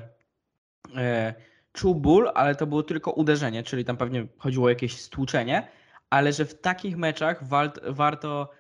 e, 0.96 1.34
czuł 1.74 1.96
ból, 1.96 2.32
ale 2.36 2.56
to 2.56 2.68
było 2.68 2.84
tylko 2.84 3.12
uderzenie, 3.12 3.64
czyli 3.64 3.86
tam 3.86 3.98
pewnie 3.98 4.28
chodziło 4.38 4.66
o 4.66 4.70
jakieś 4.70 5.02
stłuczenie, 5.02 5.68
ale 6.10 6.34
że 6.34 6.46
w 6.46 6.62
takich 6.62 6.98
meczach 6.98 7.48
wart, 7.48 7.80
warto 7.88 8.52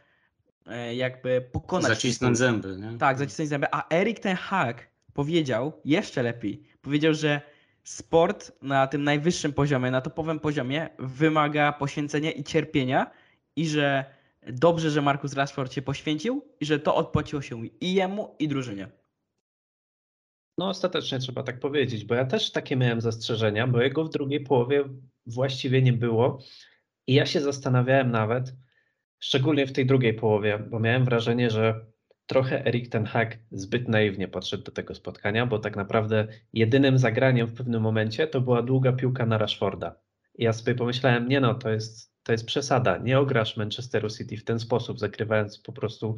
e, 0.66 0.96
jakby 0.96 1.50
pokonać 1.52 1.90
Zacisnąć 1.90 2.38
zęby, 2.38 2.78
nie? 2.78 2.98
Tak, 2.98 3.18
zacisnąć 3.18 3.50
zęby. 3.50 3.68
A 3.72 3.90
Erik 3.96 4.20
ten 4.20 4.36
Hag 4.36 4.90
powiedział 5.14 5.82
jeszcze 5.86 6.24
lepiej. 6.24 6.64
Powiedział, 6.82 7.14
że 7.14 7.42
sport 7.84 8.52
na 8.62 8.88
tym 8.88 9.04
najwyższym 9.04 9.54
poziomie, 9.54 9.92
na 9.92 10.02
topowym 10.02 10.40
poziomie 10.40 10.90
wymaga 11.00 11.74
poświęcenia 11.74 12.32
i 12.32 12.44
cierpienia 12.44 13.12
i 13.56 13.68
że 13.68 14.15
dobrze, 14.48 14.90
że 14.90 15.02
Markus 15.02 15.34
Rashford 15.34 15.74
się 15.74 15.82
poświęcił 15.82 16.42
i 16.60 16.66
że 16.66 16.80
to 16.80 16.96
odpłaciło 16.96 17.42
się 17.42 17.66
i 17.66 17.94
jemu, 17.94 18.36
i 18.40 18.48
drużynie. 18.48 18.88
No 20.58 20.70
ostatecznie 20.70 21.20
trzeba 21.20 21.44
tak 21.44 21.60
powiedzieć, 21.60 22.06
bo 22.06 22.16
ja 22.16 22.26
też 22.26 22.52
takie 22.52 22.76
miałem 22.76 23.02
zastrzeżenia, 23.02 23.68
bo 23.68 23.82
jego 23.82 24.04
w 24.06 24.10
drugiej 24.10 24.40
połowie 24.40 24.84
właściwie 25.26 25.82
nie 25.82 25.94
było. 25.94 26.40
I 27.08 27.14
ja 27.14 27.26
się 27.26 27.42
zastanawiałem 27.42 28.12
nawet, 28.12 28.56
szczególnie 29.20 29.68
w 29.68 29.72
tej 29.72 29.86
drugiej 29.86 30.14
połowie, 30.14 30.60
bo 30.60 30.80
miałem 30.80 31.06
wrażenie, 31.06 31.50
że 31.50 31.86
trochę 32.26 32.66
Erik 32.66 32.90
ten 32.90 33.06
Hag 33.06 33.38
zbyt 33.52 33.88
naiwnie 33.88 34.28
podszedł 34.28 34.64
do 34.64 34.72
tego 34.72 34.96
spotkania, 34.96 35.46
bo 35.46 35.60
tak 35.60 35.76
naprawdę 35.76 36.28
jedynym 36.54 36.98
zagraniem 36.98 37.48
w 37.48 37.54
pewnym 37.54 37.82
momencie 37.82 38.28
to 38.28 38.42
była 38.42 38.62
długa 38.62 38.94
piłka 38.94 39.26
na 39.26 39.38
Rashforda. 39.38 40.05
I 40.38 40.44
ja 40.44 40.54
sobie 40.54 40.76
pomyślałem, 40.76 41.28
nie 41.28 41.40
no, 41.40 41.56
to 41.56 41.70
jest, 41.70 42.14
to 42.24 42.32
jest 42.32 42.46
przesada, 42.46 42.98
nie 42.98 43.20
ograsz 43.20 43.58
Manchesteru 43.58 44.10
City 44.10 44.38
w 44.38 44.44
ten 44.44 44.60
sposób, 44.60 45.00
zagrywając 45.00 45.60
po 45.60 45.74
prostu 45.74 46.16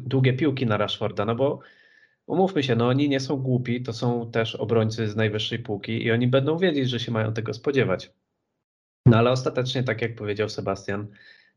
długie 0.00 0.32
piłki 0.32 0.66
na 0.66 0.76
Rashforda, 0.76 1.24
no 1.24 1.34
bo 1.34 1.60
umówmy 2.26 2.62
się, 2.62 2.76
no 2.76 2.88
oni 2.88 3.08
nie 3.08 3.20
są 3.20 3.36
głupi, 3.36 3.82
to 3.82 3.92
są 3.92 4.30
też 4.30 4.54
obrońcy 4.54 5.08
z 5.08 5.16
najwyższej 5.16 5.58
półki 5.58 6.04
i 6.04 6.12
oni 6.12 6.26
będą 6.26 6.58
wiedzieć, 6.58 6.88
że 6.88 7.00
się 7.00 7.12
mają 7.12 7.32
tego 7.32 7.54
spodziewać. 7.54 8.12
No 9.06 9.16
ale 9.16 9.30
ostatecznie, 9.30 9.82
tak 9.82 10.02
jak 10.02 10.14
powiedział 10.14 10.48
Sebastian, 10.48 11.06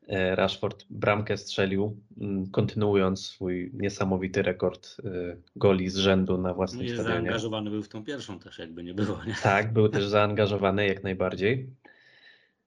e, 0.08 0.36
Rashford 0.36 0.86
bramkę 0.90 1.38
strzelił, 1.38 2.02
mm, 2.22 2.52
kontynuując 2.52 3.26
swój 3.26 3.72
niesamowity 3.74 4.42
rekord 4.42 4.98
e, 5.04 5.38
goli 5.56 5.90
z 5.90 5.98
rzędu 5.98 6.38
na 6.38 6.54
własnym 6.54 6.86
i 6.86 6.90
stadionie. 6.90 7.10
zaangażowany 7.10 7.70
był 7.70 7.84
w 7.84 7.90
tą 7.90 8.04
pierwszą 8.04 8.40
też, 8.40 8.60
jakby 8.60 8.84
nie 8.84 8.94
było, 8.94 9.24
nie? 9.28 9.36
Tak, 9.44 9.74
był 9.74 9.90
też 9.90 10.08
zaangażowany 10.08 10.88
jak 10.88 11.04
najbardziej. 11.04 11.70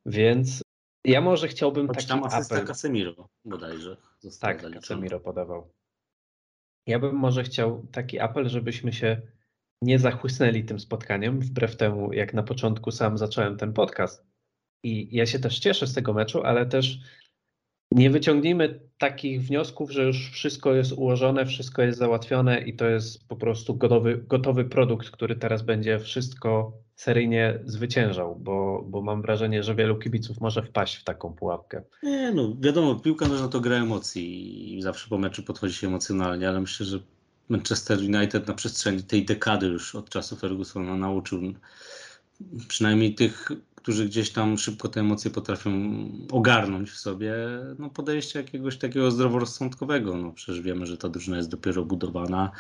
Więc 0.06 0.62
ja 1.04 1.20
może 1.20 1.48
chciałbym 1.48 1.86
Choć 1.86 1.96
taki 1.96 2.08
tam 2.08 2.24
asysta 2.24 2.54
apel. 2.54 2.66
Casemiro 2.66 3.28
bodajże 3.44 3.96
Tak, 4.40 4.60
zaliczony. 4.62 4.74
Casemiro 4.74 5.20
podawał. 5.20 5.70
Ja 6.86 6.98
bym 6.98 7.16
może 7.16 7.44
chciał 7.44 7.86
taki 7.92 8.20
apel, 8.20 8.48
żebyśmy 8.48 8.92
się 8.92 9.22
nie 9.82 9.98
zachłysnęli 9.98 10.64
tym 10.64 10.80
spotkaniem, 10.80 11.40
wbrew 11.40 11.76
temu, 11.76 12.12
jak 12.12 12.34
na 12.34 12.42
początku 12.42 12.90
sam 12.90 13.18
zacząłem 13.18 13.56
ten 13.56 13.72
podcast. 13.72 14.26
I 14.84 15.16
ja 15.16 15.26
się 15.26 15.38
też 15.38 15.58
cieszę 15.58 15.86
z 15.86 15.94
tego 15.94 16.12
meczu, 16.12 16.42
ale 16.42 16.66
też 16.66 16.98
nie 17.92 18.10
wyciągnijmy 18.10 18.80
takich 18.98 19.42
wniosków, 19.42 19.90
że 19.90 20.04
już 20.04 20.30
wszystko 20.30 20.74
jest 20.74 20.92
ułożone, 20.92 21.46
wszystko 21.46 21.82
jest 21.82 21.98
załatwione 21.98 22.60
i 22.60 22.76
to 22.76 22.86
jest 22.88 23.28
po 23.28 23.36
prostu 23.36 23.74
gotowy, 23.74 24.24
gotowy 24.28 24.64
produkt, 24.64 25.10
który 25.10 25.36
teraz 25.36 25.62
będzie 25.62 25.98
wszystko 25.98 26.72
seryjnie 26.96 27.58
zwyciężał, 27.64 28.36
bo, 28.36 28.84
bo 28.88 29.02
mam 29.02 29.22
wrażenie, 29.22 29.62
że 29.62 29.74
wielu 29.74 29.98
kibiców 29.98 30.40
może 30.40 30.62
wpaść 30.62 30.96
w 30.96 31.04
taką 31.04 31.32
pułapkę. 31.32 31.82
Nie, 32.02 32.32
no 32.32 32.56
wiadomo, 32.60 32.94
piłka 32.94 33.28
nożna 33.28 33.48
to 33.48 33.60
gra 33.60 33.76
emocji 33.76 34.74
i 34.78 34.82
zawsze 34.82 35.08
po 35.08 35.18
meczu 35.18 35.42
podchodzi 35.42 35.74
się 35.74 35.86
emocjonalnie, 35.86 36.48
ale 36.48 36.60
myślę, 36.60 36.86
że 36.86 36.98
Manchester 37.48 37.98
United 37.98 38.48
na 38.48 38.54
przestrzeni 38.54 39.02
tej 39.02 39.24
dekady 39.24 39.66
już 39.66 39.94
od 39.94 40.08
czasu 40.10 40.36
Fergusona 40.36 40.96
nauczył 40.96 41.40
przynajmniej 42.68 43.14
tych, 43.14 43.48
którzy 43.74 44.06
gdzieś 44.06 44.30
tam 44.30 44.58
szybko 44.58 44.88
te 44.88 45.00
emocje 45.00 45.30
potrafią 45.30 45.72
ogarnąć 46.30 46.90
w 46.90 46.98
sobie, 46.98 47.34
no 47.78 47.90
podejście 47.90 48.38
jakiegoś 48.38 48.78
takiego 48.78 49.10
zdroworozsądkowego. 49.10 50.16
No 50.16 50.32
przecież 50.32 50.60
wiemy, 50.60 50.86
że 50.86 50.98
ta 50.98 51.08
drużyna 51.08 51.36
jest 51.36 51.50
dopiero 51.50 51.84
budowana. 51.84 52.50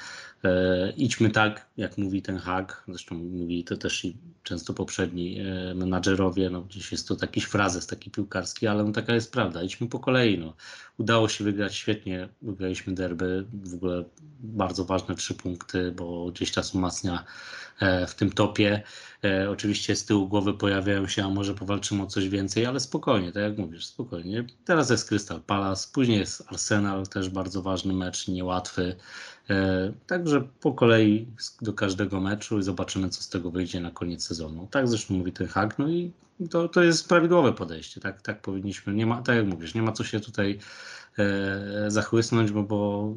E, 0.44 0.92
idźmy 0.96 1.30
tak, 1.30 1.66
jak 1.76 1.98
mówi 1.98 2.22
ten 2.22 2.38
Hag, 2.38 2.84
zresztą 2.88 3.14
mówi 3.14 3.64
to 3.64 3.76
też 3.76 4.04
i 4.04 4.16
często 4.42 4.74
poprzedni 4.74 5.40
e, 5.40 5.74
menadżerowie, 5.74 6.50
no 6.50 6.62
gdzieś 6.62 6.92
jest 6.92 7.08
to 7.08 7.16
jakiś 7.22 7.44
frazes 7.44 7.86
taki 7.86 8.10
piłkarski, 8.10 8.66
ale 8.66 8.84
no 8.84 8.92
taka 8.92 9.14
jest 9.14 9.32
prawda. 9.32 9.62
Idźmy 9.62 9.88
po 9.88 9.98
kolei. 9.98 10.38
No. 10.38 10.54
Udało 10.98 11.28
się 11.28 11.44
wygrać 11.44 11.74
świetnie, 11.74 12.28
wygraliśmy 12.42 12.94
derby, 12.94 13.46
w 13.52 13.74
ogóle 13.74 14.04
bardzo 14.40 14.84
ważne 14.84 15.14
trzy 15.14 15.34
punkty, 15.34 15.92
bo 15.92 16.30
gdzieś 16.30 16.50
czas 16.50 16.74
umacnia 16.74 17.24
e, 17.80 18.06
w 18.06 18.14
tym 18.14 18.32
topie. 18.32 18.82
Oczywiście 19.50 19.96
z 19.96 20.04
tyłu 20.04 20.28
głowy 20.28 20.54
pojawiają 20.54 21.08
się, 21.08 21.24
a 21.24 21.28
może 21.28 21.54
powalczymy 21.54 22.02
o 22.02 22.06
coś 22.06 22.28
więcej, 22.28 22.66
ale 22.66 22.80
spokojnie, 22.80 23.32
tak 23.32 23.42
jak 23.42 23.58
mówisz, 23.58 23.86
spokojnie. 23.86 24.44
Teraz 24.64 24.90
jest 24.90 25.08
Crystal 25.08 25.40
Palace, 25.40 25.88
później 25.92 26.18
jest 26.18 26.44
Arsenal, 26.46 27.06
też 27.06 27.28
bardzo 27.28 27.62
ważny 27.62 27.92
mecz, 27.92 28.28
niełatwy. 28.28 28.96
E, 29.52 29.92
Także 30.06 30.40
po 30.60 30.72
kolei 30.72 31.26
do 31.62 31.72
każdego 31.72 32.20
meczu 32.20 32.58
i 32.58 32.62
zobaczymy, 32.62 33.08
co 33.08 33.22
z 33.22 33.28
tego 33.28 33.50
wyjdzie 33.50 33.80
na 33.80 33.90
koniec 33.90 34.24
sezonu. 34.24 34.68
Tak 34.70 34.88
zresztą 34.88 35.14
mówi 35.14 35.32
ten 35.32 35.46
Hag, 35.46 35.78
no 35.78 35.88
i 35.88 36.12
to, 36.50 36.68
to 36.68 36.82
jest 36.82 37.08
prawidłowe 37.08 37.52
podejście, 37.52 38.00
tak, 38.00 38.22
tak 38.22 38.42
powinniśmy, 38.42 38.94
nie 38.94 39.06
ma, 39.06 39.22
tak 39.22 39.36
jak 39.36 39.46
mówisz, 39.46 39.74
nie 39.74 39.82
ma 39.82 39.92
co 39.92 40.04
się 40.04 40.20
tutaj 40.20 40.58
e, 41.18 41.90
zachłysnąć, 41.90 42.50
bo, 42.50 42.62
bo 42.62 43.12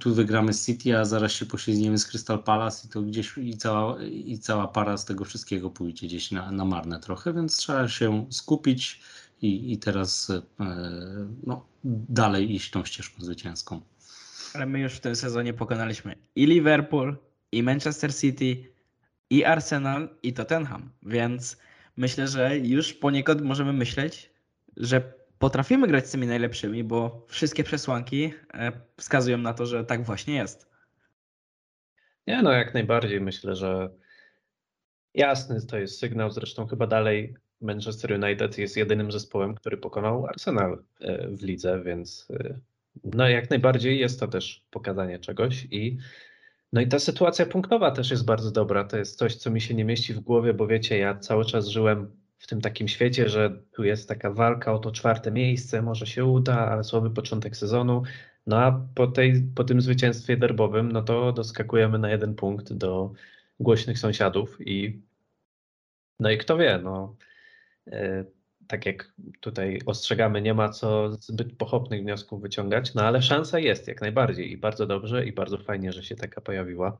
tu 0.00 0.14
wygramy 0.14 0.52
z 0.52 0.66
City, 0.66 0.98
a 0.98 1.04
zaraz 1.04 1.32
się 1.32 1.46
poślizgniemy 1.46 1.98
z 1.98 2.06
Crystal 2.06 2.42
Palace 2.42 2.86
i 2.86 2.90
to 2.90 3.02
gdzieś 3.02 3.38
i 3.38 3.56
cała, 3.56 4.02
i 4.02 4.38
cała 4.38 4.68
para 4.68 4.96
z 4.96 5.04
tego 5.04 5.24
wszystkiego 5.24 5.70
pójdzie 5.70 6.06
gdzieś 6.06 6.30
na, 6.30 6.52
na 6.52 6.64
marne 6.64 7.00
trochę, 7.00 7.32
więc 7.32 7.56
trzeba 7.56 7.88
się 7.88 8.26
skupić 8.30 9.00
i, 9.42 9.72
i 9.72 9.78
teraz 9.78 10.30
e, 10.30 10.42
no, 11.42 11.66
dalej 12.08 12.54
iść 12.54 12.70
tą 12.70 12.84
ścieżką 12.84 13.24
zwycięską. 13.24 13.80
Ale 14.54 14.66
my 14.66 14.80
już 14.80 14.94
w 14.94 15.00
tym 15.00 15.16
sezonie 15.16 15.54
pokonaliśmy 15.54 16.14
i 16.36 16.46
Liverpool, 16.46 17.16
i 17.52 17.62
Manchester 17.62 18.14
City, 18.14 18.72
i 19.30 19.44
Arsenal, 19.44 20.08
i 20.22 20.32
Tottenham, 20.32 20.90
więc 21.02 21.56
myślę, 21.96 22.28
że 22.28 22.58
już 22.58 22.94
poniekąd 22.94 23.42
możemy 23.42 23.72
myśleć, 23.72 24.30
że 24.76 25.12
potrafimy 25.38 25.86
grać 25.86 26.06
z 26.06 26.10
tymi 26.10 26.26
najlepszymi, 26.26 26.84
bo 26.84 27.26
wszystkie 27.28 27.64
przesłanki 27.64 28.34
e, 28.54 28.72
wskazują 28.96 29.38
na 29.38 29.54
to, 29.54 29.66
że 29.66 29.84
tak 29.84 30.04
właśnie 30.04 30.34
jest. 30.34 30.70
Nie, 32.26 32.42
no 32.42 32.52
jak 32.52 32.74
najbardziej 32.74 33.20
myślę, 33.20 33.56
że 33.56 33.90
jasny 35.14 35.66
to 35.66 35.78
jest 35.78 35.98
sygnał. 35.98 36.30
Zresztą 36.30 36.66
chyba 36.66 36.86
dalej 36.86 37.34
Manchester 37.60 38.12
United 38.24 38.58
jest 38.58 38.76
jedynym 38.76 39.12
zespołem, 39.12 39.54
który 39.54 39.76
pokonał 39.76 40.26
Arsenal 40.26 40.84
e, 41.00 41.28
w 41.28 41.42
lidze, 41.42 41.82
więc 41.84 42.28
e, 42.30 42.60
no 43.04 43.28
jak 43.28 43.50
najbardziej 43.50 43.98
jest 43.98 44.20
to 44.20 44.28
też 44.28 44.64
pokazanie 44.70 45.18
czegoś 45.18 45.66
i 45.70 45.98
no 46.72 46.80
i 46.80 46.88
ta 46.88 46.98
sytuacja 46.98 47.46
punktowa 47.46 47.90
też 47.90 48.10
jest 48.10 48.24
bardzo 48.24 48.50
dobra. 48.50 48.84
To 48.84 48.96
jest 48.96 49.18
coś, 49.18 49.36
co 49.36 49.50
mi 49.50 49.60
się 49.60 49.74
nie 49.74 49.84
mieści 49.84 50.14
w 50.14 50.20
głowie, 50.20 50.54
bo 50.54 50.66
wiecie, 50.66 50.98
ja 50.98 51.18
cały 51.18 51.44
czas 51.44 51.68
żyłem 51.68 52.16
w 52.38 52.46
tym 52.46 52.60
takim 52.60 52.88
świecie, 52.88 53.28
że 53.28 53.62
tu 53.72 53.84
jest 53.84 54.08
taka 54.08 54.30
walka 54.30 54.72
o 54.72 54.78
to 54.78 54.92
czwarte 54.92 55.30
miejsce, 55.30 55.82
może 55.82 56.06
się 56.06 56.24
uda, 56.24 56.68
ale 56.68 56.84
słaby 56.84 57.10
początek 57.10 57.56
sezonu. 57.56 58.02
No 58.46 58.58
a 58.58 58.86
po, 58.94 59.06
tej, 59.06 59.42
po 59.54 59.64
tym 59.64 59.80
zwycięstwie 59.80 60.36
derbowym, 60.36 60.92
no 60.92 61.02
to 61.02 61.32
doskakujemy 61.32 61.98
na 61.98 62.10
jeden 62.10 62.34
punkt 62.34 62.72
do 62.72 63.12
głośnych 63.60 63.98
sąsiadów 63.98 64.58
i 64.60 65.02
no 66.20 66.30
i 66.30 66.38
kto 66.38 66.56
wie, 66.56 66.80
no 66.82 67.16
e, 67.86 68.24
tak 68.68 68.86
jak 68.86 69.12
tutaj 69.40 69.78
ostrzegamy, 69.86 70.42
nie 70.42 70.54
ma 70.54 70.68
co 70.68 71.12
zbyt 71.12 71.56
pochopnych 71.56 72.02
wniosków 72.02 72.42
wyciągać, 72.42 72.94
no 72.94 73.02
ale 73.02 73.22
szansa 73.22 73.58
jest 73.58 73.88
jak 73.88 74.00
najbardziej 74.00 74.52
i 74.52 74.56
bardzo 74.56 74.86
dobrze 74.86 75.26
i 75.26 75.32
bardzo 75.32 75.58
fajnie, 75.58 75.92
że 75.92 76.02
się 76.02 76.16
taka 76.16 76.40
pojawiła. 76.40 76.98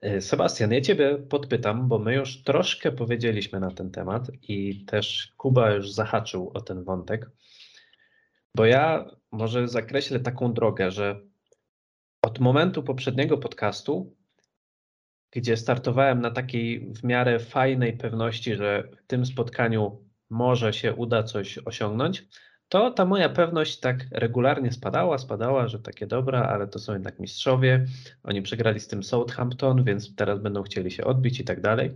E, 0.00 0.20
Sebastian, 0.20 0.72
ja 0.72 0.80
Ciebie 0.80 1.18
podpytam, 1.18 1.88
bo 1.88 1.98
my 1.98 2.14
już 2.14 2.42
troszkę 2.42 2.92
powiedzieliśmy 2.92 3.60
na 3.60 3.70
ten 3.70 3.90
temat 3.90 4.30
i 4.42 4.84
też 4.84 5.32
Kuba 5.36 5.70
już 5.70 5.92
zahaczył 5.92 6.50
o 6.54 6.60
ten 6.60 6.84
wątek, 6.84 7.30
bo 8.56 8.64
ja 8.64 9.10
może 9.30 9.68
zakreślę 9.68 10.20
taką 10.20 10.52
drogę, 10.52 10.90
że 10.90 11.20
od 12.22 12.38
momentu 12.38 12.82
poprzedniego 12.82 13.38
podcastu, 13.38 14.16
gdzie 15.30 15.56
startowałem 15.56 16.20
na 16.20 16.30
takiej 16.30 16.92
w 16.92 17.04
miarę 17.04 17.38
fajnej 17.38 17.92
pewności, 17.92 18.54
że 18.54 18.88
w 19.02 19.06
tym 19.06 19.26
spotkaniu 19.26 20.04
może 20.30 20.72
się 20.72 20.94
uda 20.94 21.22
coś 21.22 21.58
osiągnąć, 21.58 22.24
to 22.68 22.90
ta 22.90 23.04
moja 23.04 23.28
pewność 23.28 23.80
tak 23.80 24.06
regularnie 24.10 24.72
spadała, 24.72 25.18
spadała, 25.18 25.68
że 25.68 25.78
takie 25.78 26.06
dobra, 26.06 26.42
ale 26.42 26.68
to 26.68 26.78
są 26.78 26.92
jednak 26.92 27.18
mistrzowie. 27.18 27.86
Oni 28.22 28.42
przegrali 28.42 28.80
z 28.80 28.88
tym 28.88 29.02
Southampton, 29.02 29.84
więc 29.84 30.14
teraz 30.14 30.38
będą 30.38 30.62
chcieli 30.62 30.90
się 30.90 31.04
odbić 31.04 31.40
i 31.40 31.44
tak 31.44 31.60
dalej. 31.60 31.94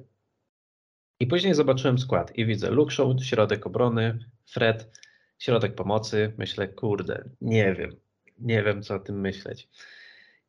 I 1.20 1.26
później 1.26 1.54
zobaczyłem 1.54 1.98
skład 1.98 2.38
i 2.38 2.46
widzę 2.46 2.70
Luke 2.70 2.94
Shaw, 2.94 3.24
środek 3.24 3.66
obrony, 3.66 4.18
Fred, 4.46 5.00
środek 5.38 5.74
pomocy. 5.74 6.32
Myślę, 6.38 6.68
kurde, 6.68 7.24
nie 7.40 7.74
wiem, 7.74 7.90
nie 8.38 8.62
wiem 8.62 8.82
co 8.82 8.94
o 8.94 8.98
tym 8.98 9.20
myśleć. 9.20 9.68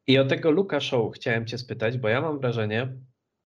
I 0.07 0.19
o 0.19 0.25
tego 0.25 0.51
Luka 0.51 0.79
Shaw 0.79 1.11
chciałem 1.13 1.45
Cię 1.45 1.57
spytać, 1.57 1.97
bo 1.97 2.09
ja 2.09 2.21
mam 2.21 2.39
wrażenie, 2.39 2.87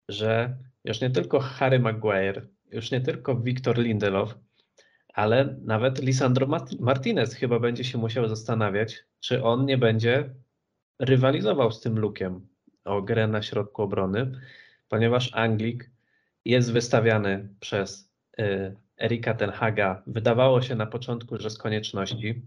że 0.09 0.57
już 0.85 1.01
nie 1.01 1.11
tylko 1.11 1.41
Harry 1.41 1.79
Maguire, 1.79 2.47
już 2.73 2.91
nie 2.91 3.01
tylko 3.01 3.37
Wiktor 3.37 3.79
Lindelof, 3.79 4.35
ale 5.15 5.57
nawet 5.65 6.03
Lisandro 6.03 6.47
Martinez 6.81 7.35
chyba 7.35 7.59
będzie 7.59 7.85
się 7.85 7.99
musiał 7.99 8.29
zastanawiać, 8.29 9.05
czy 9.21 9.45
on 9.45 9.67
nie 9.67 9.79
będzie 9.79 10.35
rywalizował 10.99 11.73
z 11.73 11.81
tym 11.81 11.99
Lukiem 11.99 12.47
o 12.85 13.03
grę 13.03 13.29
na 13.29 13.43
środku 13.43 13.83
obrony, 13.83 14.33
ponieważ 14.89 15.35
Anglik 15.35 15.91
jest 16.45 16.73
wystawiany 16.73 17.49
przez 17.61 18.11
y, 18.41 18.77
Erika 19.01 19.35
Tenhaga. 19.35 20.03
Wydawało 20.07 20.63
się 20.63 20.75
na 20.75 20.87
początku, 20.87 21.39
że 21.39 21.51
z 21.51 21.59
konieczności, 21.59 22.43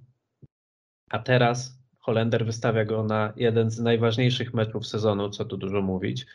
a 1.09 1.19
teraz 1.19 1.79
Holender 1.99 2.45
wystawia 2.45 2.85
go 2.85 3.03
na 3.03 3.33
jeden 3.35 3.71
z 3.71 3.79
najważniejszych 3.79 4.53
meczów 4.53 4.87
sezonu, 4.87 5.29
co 5.29 5.45
tu 5.45 5.57
dużo 5.57 5.81
mówić. 5.81 6.25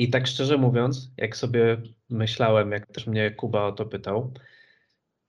I 0.00 0.10
tak 0.10 0.26
szczerze 0.26 0.56
mówiąc, 0.56 1.10
jak 1.16 1.36
sobie 1.36 1.82
myślałem, 2.10 2.72
jak 2.72 2.86
też 2.86 3.06
mnie 3.06 3.30
Kuba 3.30 3.64
o 3.64 3.72
to 3.72 3.86
pytał, 3.86 4.32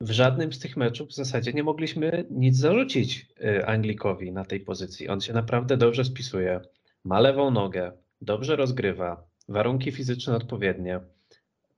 w 0.02 0.12
żadnym 0.12 0.54
z 0.54 0.60
tych 0.60 0.78
meczów 0.78 1.10
w 1.10 1.14
zasadzie 1.14 1.54
nie 1.54 1.64
mogliśmy 1.64 2.26
nic 2.30 2.58
zarzucić 2.58 3.28
y, 3.44 3.66
Anglikowi 3.66 4.32
na 4.32 4.46
tej 4.46 4.60
pozycji. 4.60 5.10
On 5.10 5.22
się 5.22 5.34
naprawdę 5.34 5.78
dobrze 5.78 6.06
spisuje, 6.06 6.62
ma 7.04 7.20
lewą 7.20 7.52
nogę, 7.52 7.92
dobrze 8.22 8.56
rozgrywa, 8.56 9.24
warunki 9.50 9.92
fizyczne 9.92 10.36
odpowiednie, 10.36 11.00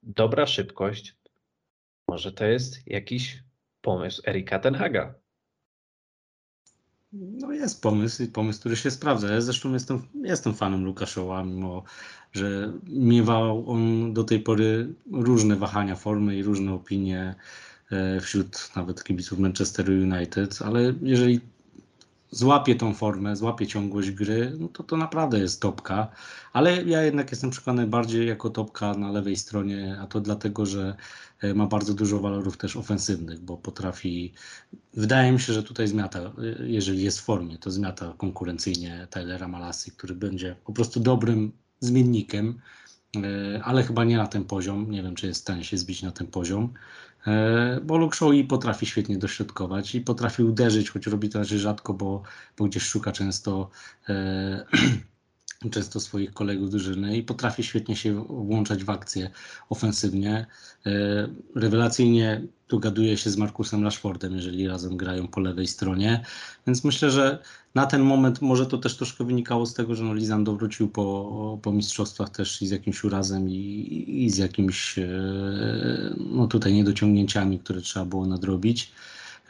dobra 0.04 0.46
szybkość. 0.46 1.16
Może 2.08 2.32
to 2.32 2.46
jest 2.46 2.88
jakiś 2.88 3.44
pomysł 3.82 4.22
Erika 4.28 4.60
Tenhaga. 4.60 5.14
No 7.14 7.52
jest 7.52 7.82
pomysł, 7.82 8.28
pomysł, 8.28 8.60
który 8.60 8.76
się 8.76 8.92
sprawdza. 8.92 9.34
Ja 9.34 9.42
zresztą 9.42 9.74
jestem, 9.74 10.02
jestem 10.24 10.54
fanem 10.54 10.86
Lukaszowa, 10.86 11.44
mimo 11.44 11.84
że 12.34 12.74
miewał 12.88 13.72
on 13.72 14.14
do 14.14 14.24
tej 14.24 14.40
pory 14.40 14.94
różne 15.12 15.56
wahania 15.56 15.96
formy 15.96 16.38
i 16.38 16.44
różne 16.44 16.74
opinie 16.74 17.36
e, 17.92 18.20
wśród 18.20 18.72
nawet 18.76 19.04
kibiców 19.04 19.40
Manchester 19.40 19.90
United, 19.90 20.60
ale 20.62 20.94
jeżeli 21.02 21.40
złapie 22.32 22.76
tą 22.76 22.94
formę, 22.94 23.36
złapie 23.36 23.68
ciągłość 23.68 24.12
gry, 24.12 24.54
no 24.60 24.68
to 24.68 24.84
to 24.84 24.98
naprawdę 24.98 25.40
jest 25.40 25.62
topka. 25.62 26.08
Ale 26.54 26.84
ja 26.84 27.02
jednak 27.02 27.32
jestem 27.32 27.50
przekonany 27.50 27.88
bardziej 27.88 28.28
jako 28.28 28.50
topka 28.50 28.94
na 28.94 29.12
lewej 29.12 29.36
stronie, 29.36 29.98
a 30.02 30.08
to 30.08 30.22
dlatego, 30.22 30.66
że 30.66 30.96
ma 31.56 31.68
bardzo 31.68 31.94
dużo 31.94 32.20
walorów 32.20 32.58
też 32.58 32.76
ofensywnych, 32.76 33.40
bo 33.40 33.58
potrafi, 33.58 34.34
wydaje 34.94 35.32
mi 35.32 35.40
się, 35.40 35.54
że 35.54 35.64
tutaj 35.64 35.88
zmiata, 35.88 36.20
e, 36.20 36.32
jeżeli 36.68 37.04
jest 37.04 37.20
w 37.20 37.24
formie, 37.24 37.58
to 37.58 37.72
zmiata 37.72 38.14
konkurencyjnie 38.18 39.08
Tylera 39.10 39.48
Malasy, 39.48 39.92
który 39.92 40.16
będzie 40.16 40.56
po 40.66 40.74
prostu 40.74 41.00
dobrym 41.00 41.52
zmiennikiem, 41.80 42.60
e, 43.16 43.64
ale 43.64 43.84
chyba 43.84 44.04
nie 44.04 44.18
na 44.18 44.28
ten 44.28 44.44
poziom. 44.46 44.92
Nie 44.92 45.04
wiem, 45.04 45.16
czy 45.16 45.28
jest 45.28 45.40
w 45.40 45.44
stanie 45.44 45.64
się 45.64 45.78
zbić 45.78 46.04
na 46.04 46.12
ten 46.12 46.28
poziom. 46.28 46.74
E, 47.28 47.80
bo 47.84 47.98
Luke 47.98 48.36
i 48.36 48.44
potrafi 48.44 48.86
świetnie 48.86 49.18
dośrodkować 49.18 49.96
i 49.96 50.02
potrafi 50.02 50.44
uderzyć, 50.44 50.90
choć 50.90 51.08
robi 51.08 51.30
to 51.30 51.40
raczej 51.40 51.60
rzadko, 51.60 51.94
bo, 51.94 52.24
bo 52.58 52.66
gdzieś 52.66 52.84
szuka 52.84 53.12
często 53.12 53.70
e, 54.10 54.66
często 55.70 56.00
swoich 56.00 56.34
kolegów 56.34 56.70
drużyny 56.70 57.18
i 57.18 57.24
potrafi 57.24 57.64
świetnie 57.64 57.96
się 57.96 58.24
włączać 58.24 58.84
w 58.84 58.90
akcję 58.90 59.30
ofensywnie. 59.70 60.46
E, 60.86 60.92
rewelacyjnie 61.56 62.42
dogaduje 62.70 63.18
się 63.18 63.30
z 63.30 63.38
Markusem 63.38 63.84
Rashfordem, 63.84 64.36
jeżeli 64.36 64.68
razem 64.68 64.98
grają 64.98 65.28
po 65.28 65.40
lewej 65.40 65.68
stronie, 65.68 66.26
więc 66.68 66.84
myślę, 66.84 67.12
że 67.12 67.40
na 67.76 67.86
ten 67.86 68.02
moment 68.02 68.42
może 68.42 68.66
to 68.66 68.78
też 68.78 68.98
troszkę 68.98 69.24
wynikało 69.24 69.66
z 69.66 69.74
tego, 69.74 69.96
że 69.96 70.04
no 70.04 70.14
Lizando 70.14 70.56
wrócił 70.56 70.90
po, 70.90 71.60
po 71.62 71.72
mistrzostwach 71.72 72.30
też 72.30 72.62
i 72.62 72.68
z 72.68 72.72
jakimś 72.72 73.04
urazem 73.04 73.50
i, 73.50 74.06
i 74.08 74.30
z 74.30 74.38
jakimiś 74.38 75.00
e, 75.00 75.10
no 76.18 76.48
tutaj 76.48 76.74
niedociągnięciami, 76.74 77.60
które 77.60 77.82
trzeba 77.82 78.06
było 78.06 78.26
nadrobić. 78.26 78.92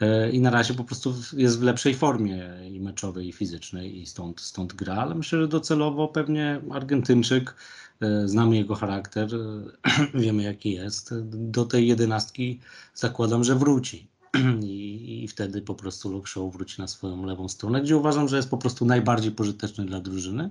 E, 0.00 0.30
i 0.30 0.40
na 0.40 0.50
razie 0.50 0.74
po 0.74 0.84
prostu 0.84 1.14
jest 1.36 1.60
w 1.60 1.62
lepszej 1.62 1.94
formie 1.94 2.48
i 2.70 2.80
meczowej, 2.80 3.28
i 3.28 3.32
fizycznej 3.32 4.00
i 4.00 4.06
stąd, 4.06 4.40
stąd 4.40 4.72
gra, 4.72 4.94
ale 4.94 5.14
myślę, 5.14 5.40
że 5.40 5.48
docelowo 5.48 6.08
pewnie 6.08 6.60
Argentyńczyk, 6.70 7.54
e, 8.00 8.28
znamy 8.28 8.56
jego 8.56 8.74
charakter, 8.74 9.28
e, 9.34 9.38
wiemy 10.20 10.42
jaki 10.42 10.72
jest, 10.72 11.14
do 11.24 11.64
tej 11.64 11.88
jedenastki 11.88 12.60
zakładam, 12.94 13.44
że 13.44 13.54
wróci. 13.54 14.13
I, 14.62 15.24
I, 15.24 15.28
wtedy 15.28 15.62
po 15.62 15.74
prostu 15.74 16.12
Luke 16.12 16.30
wróci 16.52 16.80
na 16.80 16.88
swoją 16.88 17.26
lewą 17.26 17.48
stronę, 17.48 17.82
gdzie 17.82 17.96
uważam, 17.96 18.28
że 18.28 18.36
jest 18.36 18.50
po 18.50 18.58
prostu 18.58 18.84
najbardziej 18.84 19.32
pożyteczny 19.32 19.86
dla 19.86 20.00
drużyny, 20.00 20.50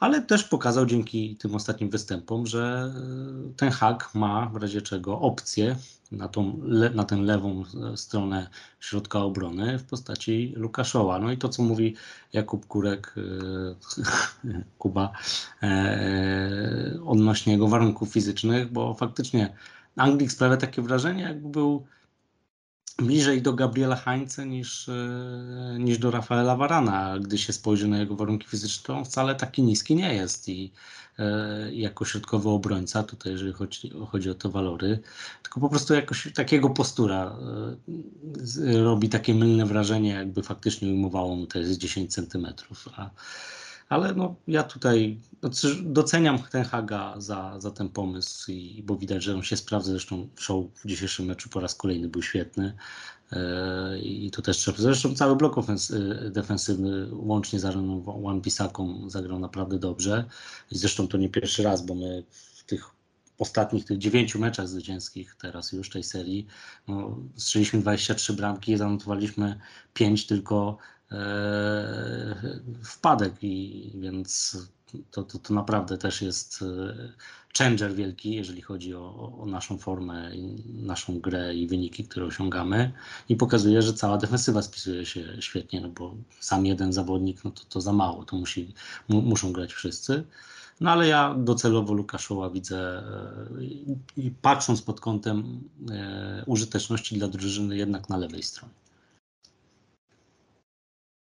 ale 0.00 0.22
też 0.22 0.44
pokazał 0.44 0.86
dzięki 0.86 1.36
tym 1.36 1.54
ostatnim 1.54 1.90
występom, 1.90 2.46
że 2.46 2.94
ten 3.56 3.70
hak 3.70 4.14
ma 4.14 4.48
w 4.48 4.56
razie 4.56 4.82
czego 4.82 5.20
opcję 5.20 5.76
na, 6.12 6.28
tą, 6.28 6.60
na 6.94 7.04
tę 7.04 7.16
lewą 7.16 7.64
stronę 7.96 8.48
środka 8.80 9.18
obrony 9.18 9.78
w 9.78 9.84
postaci 9.84 10.52
Lukaszowa. 10.56 11.18
No 11.18 11.32
i 11.32 11.38
to, 11.38 11.48
co 11.48 11.62
mówi 11.62 11.94
Jakub 12.32 12.66
Kurek, 12.66 13.14
e, 13.16 14.54
Kuba, 14.78 15.12
e, 15.62 16.98
odnośnie 17.06 17.52
jego 17.52 17.68
warunków 17.68 18.08
fizycznych, 18.08 18.72
bo 18.72 18.94
faktycznie 18.94 19.54
Anglik 19.96 20.32
sprawia 20.32 20.56
takie 20.56 20.82
wrażenie, 20.82 21.22
jakby 21.22 21.48
był 21.48 21.86
bliżej 22.98 23.42
do 23.42 23.52
Gabriela 23.52 23.96
Heinze 23.96 24.46
niż, 24.46 24.88
e, 24.88 25.76
niż 25.78 25.98
do 25.98 26.10
Rafaela 26.10 26.56
Varana. 26.56 27.18
Gdy 27.18 27.38
się 27.38 27.52
spojrzy 27.52 27.88
na 27.88 27.98
jego 27.98 28.16
warunki 28.16 28.48
fizyczne, 28.48 28.86
to 28.86 28.96
on 28.96 29.04
wcale 29.04 29.34
taki 29.34 29.62
niski 29.62 29.94
nie 29.96 30.14
jest 30.14 30.48
i 30.48 30.72
e, 31.18 31.74
jako 31.74 32.04
środkowy 32.04 32.48
obrońca, 32.48 33.02
tutaj 33.02 33.32
jeżeli 33.32 33.52
chodzi, 33.52 33.92
chodzi 34.10 34.30
o 34.30 34.34
te 34.34 34.48
walory, 34.48 34.98
tylko 35.42 35.60
po 35.60 35.68
prostu 35.68 35.94
jakoś 35.94 36.28
takiego 36.34 36.70
postura 36.70 37.36
e, 38.66 38.82
robi 38.82 39.08
takie 39.08 39.34
mylne 39.34 39.66
wrażenie, 39.66 40.10
jakby 40.10 40.42
faktycznie 40.42 40.88
ujmowało 40.88 41.36
mu 41.36 41.46
te 41.46 41.78
10 41.78 42.14
centymetrów. 42.14 42.88
A, 42.96 43.10
ale 43.88 44.14
no, 44.14 44.34
ja 44.46 44.62
tutaj 44.62 45.20
doceniam 45.82 46.38
ten 46.38 46.64
Haga 46.64 47.14
za, 47.18 47.60
za 47.60 47.70
ten 47.70 47.88
pomysł, 47.88 48.52
i, 48.52 48.82
bo 48.82 48.96
widać, 48.96 49.22
że 49.22 49.34
on 49.34 49.42
się 49.42 49.56
sprawdza. 49.56 49.90
Zresztą 49.90 50.28
show 50.36 50.64
w 50.74 50.88
dzisiejszym 50.88 51.26
meczu 51.26 51.48
po 51.48 51.60
raz 51.60 51.74
kolejny 51.74 52.08
był 52.08 52.22
świetny. 52.22 52.76
E, 53.32 53.98
I 53.98 54.30
to 54.30 54.42
też 54.42 54.56
trzeba. 54.56 54.78
Zresztą 54.78 55.14
cały 55.14 55.36
blok 55.36 55.58
ofensy, 55.58 56.30
defensywny, 56.32 57.08
łącznie 57.12 57.60
z 57.60 57.64
Aaroną 57.64 58.24
One 58.24 58.40
Pisaką, 58.40 59.10
zagrał 59.10 59.38
naprawdę 59.38 59.78
dobrze. 59.78 60.24
I 60.70 60.78
zresztą 60.78 61.08
to 61.08 61.18
nie 61.18 61.28
pierwszy 61.28 61.62
raz, 61.62 61.86
bo 61.86 61.94
my 61.94 62.24
w 62.30 62.64
tych 62.64 62.90
ostatnich 63.38 63.84
tych 63.84 63.98
dziewięciu 63.98 64.38
meczach 64.38 64.68
zwycięskich 64.68 65.36
teraz 65.40 65.72
już 65.72 65.90
tej 65.90 66.02
serii 66.02 66.46
no, 66.88 67.18
strzeliśmy 67.36 67.80
23 67.80 68.32
bramki, 68.32 68.76
zanotowaliśmy 68.76 69.60
5 69.94 70.26
tylko 70.26 70.78
E, 70.78 70.93
wpadek 72.82 73.34
i 73.42 73.90
więc 73.94 74.56
to, 75.10 75.22
to, 75.22 75.38
to 75.38 75.54
naprawdę 75.54 75.98
też 75.98 76.22
jest 76.22 76.62
e, 76.62 76.94
changer 77.58 77.94
wielki, 77.94 78.34
jeżeli 78.34 78.62
chodzi 78.62 78.94
o, 78.94 79.34
o, 79.40 79.46
naszą 79.46 79.78
formę, 79.78 80.30
naszą 80.66 81.20
grę 81.20 81.54
i 81.54 81.66
wyniki, 81.66 82.04
które 82.04 82.26
osiągamy 82.26 82.92
i 83.28 83.36
pokazuje, 83.36 83.82
że 83.82 83.94
cała 83.94 84.18
defensywa 84.18 84.62
spisuje 84.62 85.06
się 85.06 85.36
świetnie, 85.40 85.80
no 85.80 85.88
bo 85.88 86.14
sam 86.40 86.66
jeden 86.66 86.92
zawodnik, 86.92 87.44
no 87.44 87.50
to, 87.50 87.64
to 87.68 87.80
za 87.80 87.92
mało, 87.92 88.24
to 88.24 88.36
musi, 88.36 88.74
mu, 89.08 89.22
muszą 89.22 89.52
grać 89.52 89.72
wszyscy. 89.72 90.24
No 90.80 90.90
ale 90.90 91.08
ja 91.08 91.34
docelowo 91.38 91.94
Lukaszoła 91.94 92.50
widzę 92.50 92.98
e, 92.98 93.64
i 94.16 94.30
patrząc 94.42 94.82
pod 94.82 95.00
kątem 95.00 95.60
użyteczności 96.46 97.18
dla 97.18 97.28
drużyny 97.28 97.76
jednak 97.76 98.08
na 98.08 98.16
lewej 98.16 98.42
stronie. 98.42 98.83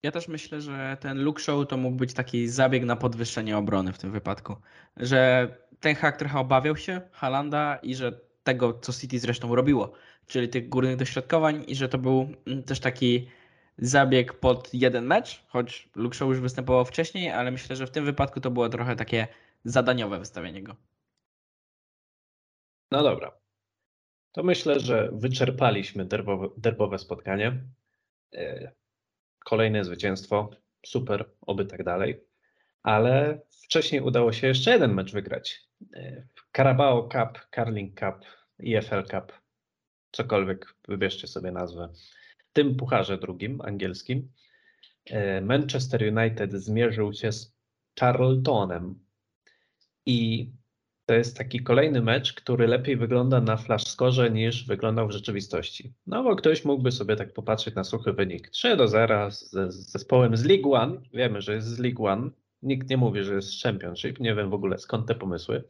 Ja 0.03 0.11
też 0.11 0.27
myślę, 0.27 0.61
że 0.61 0.97
ten 0.99 1.23
look 1.23 1.39
show 1.39 1.67
to 1.67 1.77
mógł 1.77 1.97
być 1.97 2.13
taki 2.13 2.47
zabieg 2.47 2.83
na 2.83 2.95
podwyższenie 2.95 3.57
obrony 3.57 3.93
w 3.93 3.97
tym 3.97 4.11
wypadku. 4.11 4.55
Że 4.97 5.47
ten 5.79 5.95
hack 5.95 6.17
trochę 6.17 6.39
obawiał 6.39 6.77
się 6.77 7.01
Halanda 7.11 7.75
i 7.83 7.95
że 7.95 8.19
tego, 8.43 8.73
co 8.73 8.93
City 8.93 9.19
zresztą 9.19 9.55
robiło, 9.55 9.91
czyli 10.27 10.49
tych 10.49 10.69
górnych 10.69 10.95
dośrodkowań 10.95 11.63
i 11.67 11.75
że 11.75 11.89
to 11.89 11.97
był 11.97 12.33
mm, 12.47 12.63
też 12.63 12.79
taki 12.79 13.29
zabieg 13.77 14.33
pod 14.33 14.73
jeden 14.73 15.05
mecz, 15.05 15.43
choć 15.47 15.89
Luke 15.95 16.17
Show 16.17 16.29
już 16.29 16.39
występował 16.39 16.85
wcześniej, 16.85 17.31
ale 17.31 17.51
myślę, 17.51 17.75
że 17.75 17.87
w 17.87 17.91
tym 17.91 18.05
wypadku 18.05 18.41
to 18.41 18.51
było 18.51 18.69
trochę 18.69 18.95
takie 18.95 19.27
zadaniowe 19.63 20.19
wystawienie 20.19 20.63
go. 20.63 20.75
No 22.91 23.03
dobra. 23.03 23.31
To 24.31 24.43
myślę, 24.43 24.79
że 24.79 25.09
wyczerpaliśmy 25.13 26.05
derbowe, 26.05 26.49
derbowe 26.57 26.97
spotkanie. 26.97 27.63
Kolejne 29.45 29.83
zwycięstwo, 29.83 30.49
super, 30.85 31.29
oby 31.41 31.65
tak 31.65 31.83
dalej. 31.83 32.23
Ale 32.83 33.41
wcześniej 33.63 34.01
udało 34.01 34.33
się 34.33 34.47
jeszcze 34.47 34.71
jeden 34.71 34.93
mecz 34.93 35.13
wygrać. 35.13 35.59
E, 35.95 36.27
Carabao 36.55 37.09
Cup, 37.09 37.47
Carling 37.55 37.99
Cup, 37.99 38.25
EFL 38.65 39.03
Cup, 39.03 39.33
cokolwiek, 40.11 40.75
wybierzcie 40.87 41.27
sobie 41.27 41.51
nazwę. 41.51 41.89
W 42.37 42.53
tym 42.53 42.75
pucharze 42.75 43.17
drugim, 43.17 43.61
angielskim, 43.61 44.31
e, 45.05 45.41
Manchester 45.41 46.17
United 46.17 46.53
zmierzył 46.53 47.13
się 47.13 47.31
z 47.31 47.55
Charltonem 47.99 49.05
i 50.05 50.51
to 51.09 51.13
jest 51.13 51.37
taki 51.37 51.59
kolejny 51.59 52.01
mecz, 52.01 52.33
który 52.33 52.67
lepiej 52.67 52.97
wygląda 52.97 53.41
na 53.41 53.57
flash 53.57 53.87
score 53.87 54.31
niż 54.31 54.65
wyglądał 54.65 55.07
w 55.07 55.11
rzeczywistości. 55.11 55.93
No 56.07 56.23
bo 56.23 56.35
ktoś 56.35 56.65
mógłby 56.65 56.91
sobie 56.91 57.15
tak 57.15 57.33
popatrzeć 57.33 57.75
na 57.75 57.83
suchy 57.83 58.13
wynik. 58.13 58.49
3 58.49 58.77
do 58.77 58.87
0 58.87 59.31
z, 59.31 59.51
z 59.51 59.91
zespołem 59.91 60.37
z 60.37 60.45
League 60.45 60.73
One. 60.73 61.01
Wiemy, 61.13 61.41
że 61.41 61.55
jest 61.55 61.67
z 61.67 61.79
League 61.79 62.05
One. 62.05 62.29
Nikt 62.61 62.89
nie 62.89 62.97
mówi, 62.97 63.23
że 63.23 63.35
jest 63.35 63.63
Championship. 63.63 64.19
Nie 64.19 64.35
wiem 64.35 64.49
w 64.49 64.53
ogóle 64.53 64.77
skąd 64.77 65.07
te 65.07 65.15
pomysły. 65.15 65.63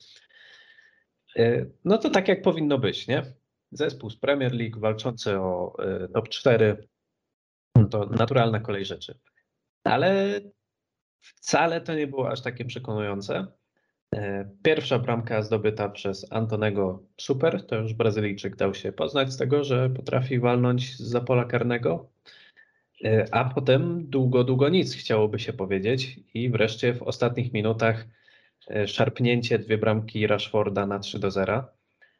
E, 1.35 1.65
no 1.85 1.97
to 1.97 2.09
tak 2.09 2.27
jak 2.27 2.41
powinno 2.41 2.77
być, 2.77 3.07
nie? 3.07 3.23
Zespół 3.71 4.09
z 4.09 4.17
Premier 4.17 4.53
League 4.53 4.79
walczący 4.79 5.37
o 5.37 5.75
e, 5.83 6.07
top 6.07 6.29
4 6.29 6.87
to 7.91 8.05
naturalna 8.05 8.59
kolej 8.59 8.85
rzeczy. 8.85 9.19
Ale 9.83 10.41
wcale 11.21 11.81
to 11.81 11.93
nie 11.93 12.07
było 12.07 12.31
aż 12.31 12.41
takie 12.41 12.65
przekonujące. 12.65 13.58
E, 14.15 14.49
pierwsza 14.63 14.99
bramka 14.99 15.41
zdobyta 15.41 15.89
przez 15.89 16.33
Antonego 16.33 17.03
Super, 17.17 17.65
to 17.67 17.75
już 17.75 17.93
Brazylijczyk 17.93 18.55
dał 18.55 18.73
się 18.73 18.91
poznać 18.91 19.33
z 19.33 19.37
tego, 19.37 19.63
że 19.63 19.89
potrafi 19.89 20.39
walnąć 20.39 20.97
z 20.97 21.25
pola 21.25 21.45
karnego, 21.45 22.09
e, 23.03 23.25
a 23.31 23.45
potem 23.45 24.09
długo, 24.09 24.43
długo 24.43 24.69
nic 24.69 24.95
chciałoby 24.95 25.39
się 25.39 25.53
powiedzieć. 25.53 26.19
I 26.33 26.49
wreszcie 26.49 26.93
w 26.93 27.03
ostatnich 27.03 27.53
minutach 27.53 28.07
e, 28.69 28.87
szarpnięcie 28.87 29.59
dwie 29.59 29.77
bramki 29.77 30.27
Rashforda 30.27 30.85
na 30.85 30.99
3 30.99 31.19
do 31.19 31.31
0. 31.31 31.63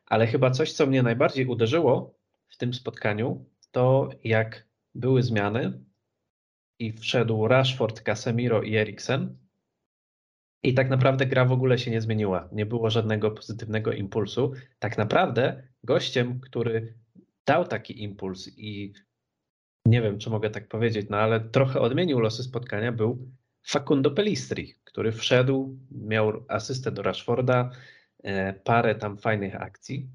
Ale 0.06 0.28
chyba 0.28 0.52
coś, 0.52 0.74
co 0.74 0.88
mnie 0.88 1.04
najbardziej 1.04 1.46
uderzyło 1.46 2.16
w 2.48 2.58
tym 2.58 2.74
spotkaniu, 2.74 3.46
to 3.72 4.10
jak 4.24 4.68
były 4.96 5.24
zmiany 5.24 5.84
i 6.80 6.94
wszedł 6.94 7.48
Rashford, 7.48 8.02
Casemiro 8.02 8.62
i 8.62 8.76
Eriksen, 8.76 9.38
i 10.64 10.74
tak 10.74 10.90
naprawdę 10.90 11.26
gra 11.26 11.46
w 11.46 11.52
ogóle 11.52 11.78
się 11.78 11.92
nie 11.92 12.02
zmieniła. 12.02 12.50
Nie 12.52 12.66
było 12.66 12.90
żadnego 12.90 13.32
pozytywnego 13.32 13.92
impulsu. 13.92 14.52
Tak 14.80 14.98
naprawdę 14.98 15.64
gościem, 15.84 16.40
który 16.40 16.94
dał 17.46 17.66
taki 17.66 18.04
impuls 18.04 18.48
i 18.58 18.94
nie 19.86 20.02
wiem, 20.02 20.20
czy 20.20 20.30
mogę 20.30 20.50
tak 20.50 20.68
powiedzieć, 20.68 21.08
no 21.10 21.18
ale 21.18 21.40
trochę 21.40 21.80
odmienił 21.80 22.20
losy 22.20 22.44
spotkania, 22.44 22.92
był 22.92 23.32
Facundo 23.68 24.12
Pelistri, 24.12 24.76
który 24.84 25.12
wszedł, 25.12 25.80
miał 25.92 26.46
asystę 26.48 26.92
do 26.92 27.02
Rashforda, 27.02 27.72
e, 28.24 28.54
parę 28.54 28.96
tam 28.96 29.18
fajnych 29.18 29.56
akcji. 29.56 30.10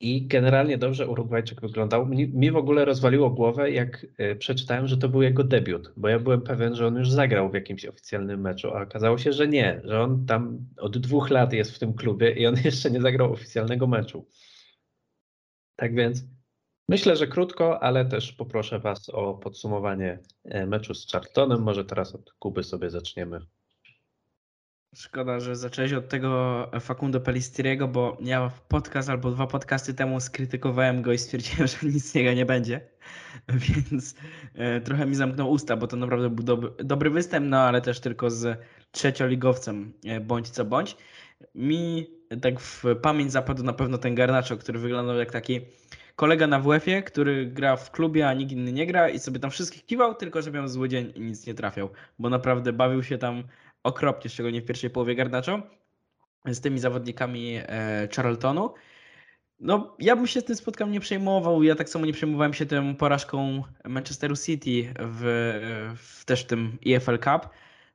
I 0.00 0.26
generalnie 0.26 0.78
dobrze 0.78 1.08
Urugwajczyk 1.08 1.60
wyglądał. 1.60 2.06
Mi, 2.06 2.50
w 2.50 2.56
ogóle 2.56 2.84
rozwaliło 2.84 3.30
głowę, 3.30 3.70
jak 3.70 4.06
y, 4.20 4.36
przeczytałem, 4.36 4.86
że 4.86 4.96
to 4.96 5.08
był 5.08 5.22
jego 5.22 5.44
debiut, 5.44 5.92
bo 5.96 6.08
ja 6.08 6.18
byłem 6.18 6.42
pewien, 6.42 6.74
że 6.74 6.86
on 6.86 6.96
już 6.96 7.10
zagrał 7.10 7.50
w 7.50 7.54
jakimś 7.54 7.84
oficjalnym 7.84 8.40
meczu, 8.40 8.70
a 8.70 8.82
okazało 8.82 9.18
się, 9.18 9.32
że 9.32 9.48
nie, 9.48 9.80
że 9.84 10.02
on 10.02 10.26
tam 10.26 10.66
od 10.78 10.98
dwóch 10.98 11.30
lat 11.30 11.52
jest 11.52 11.72
w 11.72 11.78
tym 11.78 11.94
klubie 11.94 12.30
i 12.30 12.46
on 12.46 12.54
jeszcze 12.64 12.90
nie 12.90 13.00
zagrał 13.00 13.32
oficjalnego 13.32 13.86
meczu. 13.86 14.26
Tak 15.76 15.94
więc 15.94 16.24
myślę, 16.88 17.16
że 17.16 17.26
krótko, 17.26 17.82
ale 17.82 18.04
też 18.04 18.32
poproszę 18.32 18.78
Was 18.78 19.08
o 19.08 19.34
podsumowanie 19.34 20.18
e, 20.44 20.66
meczu 20.66 20.94
z 20.94 21.12
Charltonem. 21.12 21.62
Może 21.62 21.84
teraz 21.84 22.14
od 22.14 22.32
Kuby 22.32 22.62
sobie 22.62 22.90
zaczniemy. 22.90 23.40
Szkoda, 24.94 25.40
że 25.40 25.56
zaczęłeś 25.56 25.92
od 25.92 26.08
tego 26.08 26.70
Facundo 26.80 27.20
Pellistriego, 27.20 27.88
bo 27.88 28.16
ja 28.20 28.50
podcast 28.68 29.10
albo 29.10 29.30
dwa 29.30 29.46
podcasty 29.46 29.94
temu 29.94 30.20
skrytykowałem 30.20 31.02
go 31.02 31.12
i 31.12 31.18
stwierdziłem, 31.18 31.68
że 31.68 31.76
nic 31.82 32.10
z 32.10 32.14
niego 32.14 32.32
nie 32.32 32.46
będzie. 32.46 32.80
Więc 33.68 34.14
e, 34.54 34.80
trochę 34.80 35.06
mi 35.06 35.14
zamknął 35.14 35.50
usta, 35.50 35.76
bo 35.76 35.86
to 35.86 35.96
naprawdę 35.96 36.30
był 36.30 36.44
dobry, 36.44 36.70
dobry 36.84 37.10
występ, 37.10 37.46
no 37.48 37.60
ale 37.60 37.80
też 37.80 38.00
tylko 38.00 38.30
z 38.30 38.60
trzecioligowcem 38.90 39.92
e, 40.04 40.20
bądź 40.20 40.48
co 40.48 40.64
bądź. 40.64 40.96
Mi 41.54 42.06
tak 42.42 42.60
w 42.60 42.84
pamięć 43.02 43.32
zapadł 43.32 43.62
na 43.62 43.72
pewno 43.72 43.98
ten 43.98 44.14
Garnaczo, 44.14 44.56
który 44.56 44.78
wyglądał 44.78 45.16
jak 45.16 45.30
taki 45.30 45.60
kolega 46.16 46.46
na 46.46 46.60
WF-ie, 46.60 47.02
który 47.02 47.46
gra 47.46 47.76
w 47.76 47.90
klubie, 47.90 48.28
a 48.28 48.34
nikt 48.34 48.52
inny 48.52 48.72
nie 48.72 48.86
gra 48.86 49.08
i 49.08 49.18
sobie 49.18 49.40
tam 49.40 49.50
wszystkich 49.50 49.86
kiwał, 49.86 50.14
tylko 50.14 50.42
że 50.42 50.50
miał 50.50 50.68
zły 50.68 50.88
dzień 50.88 51.12
i 51.14 51.20
nic 51.20 51.46
nie 51.46 51.54
trafiał, 51.54 51.90
bo 52.18 52.30
naprawdę 52.30 52.72
bawił 52.72 53.02
się 53.02 53.18
tam 53.18 53.44
okropnie, 53.82 54.30
szczególnie 54.30 54.60
w 54.60 54.64
pierwszej 54.64 54.90
połowie 54.90 55.14
Garnaczo, 55.14 55.62
z 56.46 56.60
tymi 56.60 56.78
zawodnikami 56.78 57.54
e, 57.56 58.08
Charltonu. 58.16 58.74
No, 59.60 59.96
ja 59.98 60.16
bym 60.16 60.26
się 60.26 60.40
z 60.40 60.44
tym 60.44 60.56
spotkaniem 60.56 60.92
nie 60.92 61.00
przejmował. 61.00 61.62
Ja 61.62 61.74
tak 61.74 61.88
samo 61.88 62.06
nie 62.06 62.12
przejmowałem 62.12 62.54
się 62.54 62.66
tą 62.66 62.96
porażką 62.96 63.62
Manchesteru 63.84 64.36
City 64.36 64.94
w, 64.98 65.22
w 65.96 66.24
też 66.24 66.44
tym 66.44 66.78
EFL 66.86 67.18
Cup. 67.18 67.48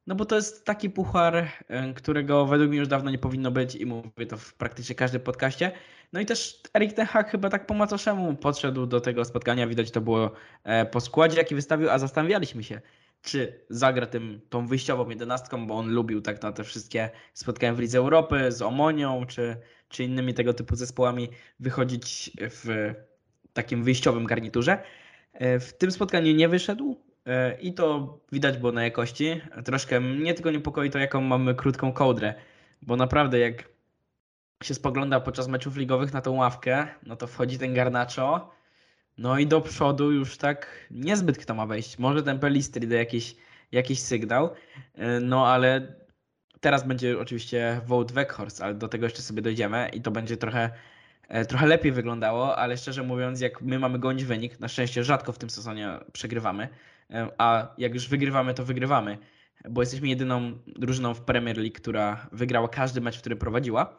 No 0.07 0.15
bo 0.15 0.25
to 0.25 0.35
jest 0.35 0.65
taki 0.65 0.89
puchar, 0.89 1.47
e, 1.67 1.93
którego 1.93 2.45
według 2.45 2.69
mnie 2.69 2.79
już 2.79 2.87
dawno 2.87 3.11
nie 3.11 3.17
powinno 3.17 3.51
być 3.51 3.75
i 3.75 3.85
mówię 3.85 4.25
to 4.29 4.37
w 4.37 4.53
praktycznie 4.53 4.95
każdym 4.95 5.21
podcaście. 5.21 5.71
No 6.13 6.19
i 6.19 6.25
też 6.25 6.61
Erik 6.73 6.93
Ten 6.93 7.05
Hag 7.05 7.31
chyba 7.31 7.49
tak 7.49 7.65
po 7.65 7.73
macoszemu 7.73 8.35
podszedł 8.35 8.85
do 8.85 9.01
tego 9.01 9.25
spotkania. 9.25 9.67
Widać 9.67 9.91
to 9.91 10.01
było 10.01 10.31
e, 10.63 10.85
po 10.85 11.01
składzie, 11.01 11.37
jaki 11.37 11.55
wystawił, 11.55 11.89
a 11.89 11.99
zastanawialiśmy 11.99 12.63
się, 12.63 12.81
czy 13.25 13.65
zagra 13.69 14.05
tym, 14.05 14.41
tą 14.49 14.67
wyjściową 14.67 15.09
jedenastką, 15.09 15.67
bo 15.67 15.77
on 15.77 15.89
lubił 15.89 16.21
tak 16.21 16.41
na 16.41 16.51
te 16.51 16.63
wszystkie 16.63 17.09
spotkania 17.33 17.73
w 17.73 17.79
Lidze 17.79 17.97
Europy 17.97 18.51
z 18.51 18.61
Omonią, 18.61 19.25
czy, 19.25 19.57
czy 19.89 20.03
innymi 20.03 20.33
tego 20.33 20.53
typu 20.53 20.75
zespołami 20.75 21.29
wychodzić 21.59 22.31
w 22.41 22.93
takim 23.53 23.83
wyjściowym 23.83 24.25
garniturze. 24.25 24.83
E, 25.33 25.59
w 25.59 25.73
tym 25.73 25.91
spotkaniu 25.91 26.35
nie 26.35 26.49
wyszedł 26.49 27.01
e, 27.26 27.59
i 27.61 27.73
to 27.73 28.17
widać 28.32 28.57
było 28.57 28.71
na 28.71 28.84
jakości. 28.84 29.41
Troszkę 29.65 29.99
mnie 29.99 30.34
tylko 30.34 30.51
niepokoi 30.51 30.89
to, 30.89 30.99
jaką 30.99 31.21
mamy 31.21 31.55
krótką 31.55 31.93
kołdrę, 31.93 32.34
bo 32.82 32.95
naprawdę 32.95 33.39
jak 33.39 33.69
się 34.63 34.73
spogląda 34.73 35.19
podczas 35.19 35.47
meczów 35.47 35.78
ligowych 35.78 36.13
na 36.13 36.21
tą 36.21 36.36
ławkę, 36.36 36.88
no 37.03 37.15
to 37.15 37.28
wchodzi 37.28 37.59
ten 37.59 37.73
Garnacho, 37.73 38.51
no 39.18 39.39
i 39.39 39.47
do 39.47 39.61
przodu 39.61 40.11
już 40.11 40.38
tak 40.38 40.88
niezbyt 40.91 41.38
kto 41.38 41.55
ma 41.55 41.66
wejść. 41.66 41.99
Może 41.99 42.24
ten 42.24 42.39
Pelistri 42.39 42.88
da 42.88 42.95
jakiś, 42.95 43.36
jakiś 43.72 43.99
sygnał, 43.99 44.49
e, 44.93 45.20
no 45.20 45.47
ale 45.47 45.95
teraz 46.59 46.88
będzie 46.88 47.20
oczywiście 47.20 47.82
Wout 47.86 48.11
Weghorst, 48.11 48.61
ale 48.61 48.74
do 48.74 48.88
tego 48.88 49.05
jeszcze 49.05 49.22
sobie 49.22 49.41
dojdziemy 49.41 49.89
i 49.93 50.01
to 50.01 50.11
będzie 50.11 50.38
trochę, 50.38 50.70
e, 51.28 51.45
trochę 51.45 51.68
lepiej 51.68 51.91
wyglądało, 51.91 52.57
ale 52.57 52.78
szczerze 52.78 53.03
mówiąc, 53.03 53.41
jak 53.41 53.61
my 53.61 53.80
mamy 53.80 53.99
gonić 53.99 54.26
wynik, 54.26 54.59
na 54.59 54.68
szczęście 54.68 55.03
rzadko 55.03 55.32
w 55.32 55.38
tym 55.38 55.49
sezonie 55.49 55.99
przegrywamy, 56.13 56.70
e, 57.09 57.28
a 57.38 57.74
jak 57.78 57.93
już 57.93 58.07
wygrywamy, 58.07 58.53
to 58.53 58.66
wygrywamy, 58.66 59.18
bo 59.70 59.82
jesteśmy 59.82 60.07
jedyną 60.07 60.59
drużyną 60.68 61.13
w 61.13 61.22
Premier 61.22 61.57
League, 61.57 61.76
która 61.76 62.28
wygrała 62.32 62.68
każdy 62.68 63.01
mecz, 63.01 63.18
w 63.18 63.20
którym 63.20 63.38
prowadziła. 63.38 63.97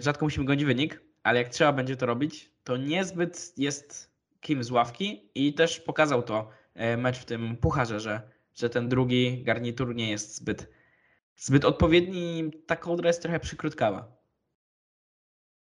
Rzadko 0.00 0.26
musimy 0.26 0.46
gonić 0.46 0.64
wynik, 0.64 1.00
ale 1.22 1.38
jak 1.38 1.48
trzeba 1.48 1.72
będzie 1.72 1.96
to 1.96 2.06
robić, 2.06 2.53
to 2.64 2.76
niezbyt 2.76 3.52
jest 3.56 4.14
kim 4.40 4.64
z 4.64 4.70
ławki 4.70 5.30
i 5.34 5.54
też 5.54 5.80
pokazał 5.80 6.22
to 6.22 6.48
mecz 6.96 7.18
w 7.18 7.24
tym 7.24 7.56
pucharze, 7.56 8.00
że, 8.00 8.30
że 8.54 8.70
ten 8.70 8.88
drugi 8.88 9.42
garnitur 9.42 9.94
nie 9.94 10.10
jest 10.10 10.36
zbyt 10.36 10.74
zbyt 11.36 11.64
odpowiedni, 11.64 12.50
ta 12.66 12.76
kołdra 12.76 13.08
jest 13.08 13.22
trochę 13.22 13.40
przykrótkawa. 13.40 14.16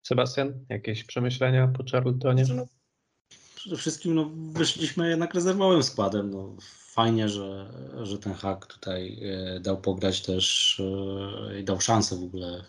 Sebastian, 0.02 0.64
jakieś 0.68 1.04
przemyślenia 1.04 1.68
po 1.68 1.84
Charltonie? 1.92 2.44
No, 2.54 2.66
przede 3.54 3.76
wszystkim 3.76 4.14
no, 4.14 4.30
wyszliśmy 4.34 5.08
jednak 5.08 5.34
rezerwowym 5.34 5.82
składem. 5.82 6.30
No, 6.30 6.56
fajnie, 6.70 7.28
że, 7.28 7.72
że 8.02 8.18
ten 8.18 8.34
hak 8.34 8.66
tutaj 8.66 9.18
e, 9.22 9.60
dał 9.60 9.80
pograć 9.80 10.22
też 10.22 10.80
e, 11.50 11.60
i 11.60 11.64
dał 11.64 11.80
szansę 11.80 12.16
w 12.16 12.22
ogóle 12.22 12.64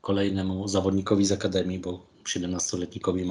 kolejnemu 0.00 0.68
zawodnikowi 0.68 1.24
z 1.24 1.32
Akademii, 1.32 1.78
bo 1.78 2.06
17-letni 2.36 3.00
Kobe 3.00 3.22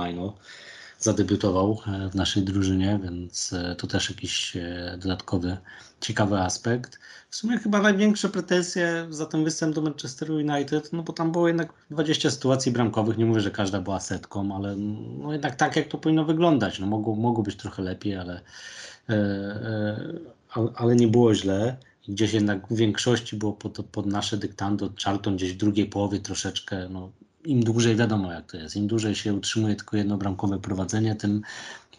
zadebiutował 1.00 1.78
e, 1.88 2.10
w 2.10 2.16
naszej 2.16 2.44
drużynie, 2.44 3.00
więc 3.04 3.54
e, 3.54 3.76
to 3.76 3.88
też 3.88 4.10
jakiś 4.10 4.58
e, 4.58 4.98
dodatkowy, 5.02 5.58
ciekawy 6.02 6.38
aspekt. 6.38 7.00
W 7.30 7.36
sumie 7.36 7.58
chyba 7.58 7.82
największe 7.82 8.30
pretensje 8.30 9.08
za 9.10 9.26
ten 9.26 9.44
występ 9.44 9.76
do 9.76 9.82
Manchesteru 9.82 10.36
United, 10.36 10.94
no 10.94 11.04
bo 11.04 11.14
tam 11.14 11.32
było 11.32 11.48
jednak 11.48 11.74
20 11.92 12.32
sytuacji 12.32 12.72
bramkowych, 12.72 13.18
nie 13.18 13.26
mówię, 13.26 13.42
że 13.42 13.52
każda 13.52 13.82
była 13.82 14.00
setką, 14.00 14.56
ale 14.56 14.76
no 14.76 15.34
jednak 15.34 15.56
tak 15.56 15.76
jak 15.76 15.88
to 15.88 15.98
powinno 15.98 16.26
wyglądać, 16.26 16.80
no 16.80 16.88
mogło, 16.88 17.16
mogło 17.16 17.44
być 17.44 17.56
trochę 17.56 17.84
lepiej, 17.84 18.16
ale, 18.16 18.42
ale 20.76 20.96
nie 20.96 21.08
było 21.08 21.36
źle. 21.36 21.78
Gdzieś 22.08 22.34
jednak 22.34 22.68
w 22.68 22.76
większości 22.76 23.36
było 23.36 23.54
pod, 23.54 23.86
pod 23.92 24.06
nasze 24.06 24.38
dyktando, 24.38 24.90
Charlton 25.04 25.36
gdzieś 25.36 25.54
w 25.54 25.58
drugiej 25.58 25.86
połowie 25.86 26.20
troszeczkę 26.20 26.90
no, 26.90 27.12
im 27.46 27.64
dłużej 27.64 27.96
wiadomo 27.96 28.32
jak 28.32 28.52
to 28.52 28.58
jest, 28.58 28.76
im 28.76 28.88
dłużej 28.88 29.16
się 29.16 29.34
utrzymuje 29.34 29.76
tylko 29.76 29.98
jednobramkowe 29.98 30.60
prowadzenie, 30.60 31.16
tym, 31.16 31.42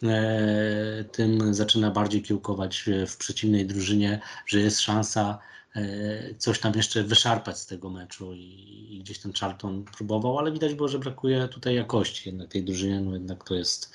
e, 0.02 1.04
tym 1.04 1.54
zaczyna 1.54 1.90
bardziej 1.90 2.22
kiełkować 2.22 2.84
w 3.06 3.16
przeciwnej 3.16 3.66
drużynie, 3.66 4.20
że 4.46 4.60
jest 4.60 4.80
szansa 4.80 5.38
e, 5.76 6.34
coś 6.34 6.60
tam 6.60 6.72
jeszcze 6.76 7.04
wyszarpać 7.04 7.58
z 7.58 7.66
tego 7.66 7.90
meczu 7.90 8.32
i, 8.34 8.86
i, 8.90 9.00
gdzieś 9.00 9.18
ten 9.18 9.32
Charlton 9.32 9.84
próbował, 9.84 10.38
ale 10.38 10.52
widać 10.52 10.74
było, 10.74 10.88
że 10.88 10.98
brakuje 10.98 11.48
tutaj 11.48 11.74
jakości 11.74 12.28
jednak 12.28 12.48
tej 12.48 12.64
drużynie, 12.64 13.00
no 13.00 13.14
jednak 13.14 13.44
to 13.44 13.54
jest, 13.54 13.92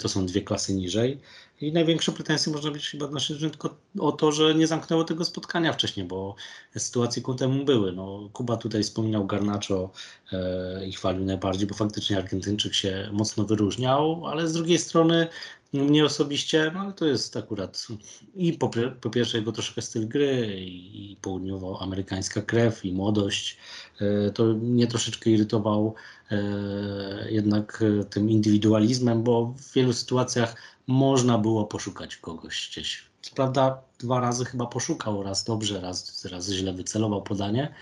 to 0.00 0.08
są 0.08 0.26
dwie 0.26 0.42
klasy 0.42 0.74
niżej. 0.74 1.20
I 1.60 1.72
największe 1.72 2.12
pretensje 2.12 2.52
można 2.52 2.70
być 2.70 2.90
chyba 2.90 3.08
naszej 3.08 3.38
tylko 3.38 3.76
o 3.98 4.12
to, 4.12 4.32
że 4.32 4.54
nie 4.54 4.66
zamknęło 4.66 5.04
tego 5.04 5.24
spotkania 5.24 5.72
wcześniej, 5.72 6.06
bo 6.06 6.34
sytuacje 6.76 7.22
ku 7.22 7.34
temu 7.34 7.64
były. 7.64 7.92
No, 7.92 8.28
Kuba 8.32 8.56
tutaj 8.56 8.82
wspominał 8.82 9.26
Garnacho 9.26 9.90
e, 10.32 10.86
i 10.86 10.92
chwalił 10.92 11.24
najbardziej, 11.24 11.66
bo 11.66 11.74
faktycznie 11.74 12.18
Argentyńczyk 12.18 12.74
się 12.74 13.08
mocno 13.12 13.44
wyróżniał, 13.44 14.26
ale 14.26 14.48
z 14.48 14.52
drugiej 14.52 14.78
strony 14.78 15.28
mnie 15.72 16.04
osobiście, 16.04 16.72
no 16.74 16.92
to 16.92 17.06
jest 17.06 17.36
akurat 17.36 17.86
i 18.34 18.52
po, 18.52 18.70
po 19.00 19.10
pierwsze 19.10 19.38
jego 19.38 19.52
troszkę 19.52 19.82
styl 19.82 20.08
gry 20.08 20.56
i, 20.60 21.12
i 21.12 21.16
południowoamerykańska 21.16 22.42
krew 22.42 22.84
i 22.84 22.92
młodość, 22.92 23.58
e, 24.00 24.30
to 24.30 24.44
mnie 24.44 24.86
troszeczkę 24.86 25.30
irytował 25.30 25.94
e, 26.30 27.30
jednak 27.30 27.84
tym 28.10 28.30
indywidualizmem, 28.30 29.22
bo 29.22 29.54
w 29.58 29.72
wielu 29.72 29.92
sytuacjach 29.92 30.56
można 30.86 31.38
było 31.38 31.64
poszukać 31.64 32.16
kogoś 32.16 32.68
gdzieś. 32.70 33.02
Co 33.22 33.34
prawda 33.34 33.82
dwa 33.98 34.20
razy 34.20 34.44
chyba 34.44 34.66
poszukał, 34.66 35.22
raz 35.22 35.44
dobrze, 35.44 35.80
raz, 35.80 36.24
raz 36.24 36.50
źle 36.50 36.72
wycelował 36.72 37.22
podanie, 37.22 37.74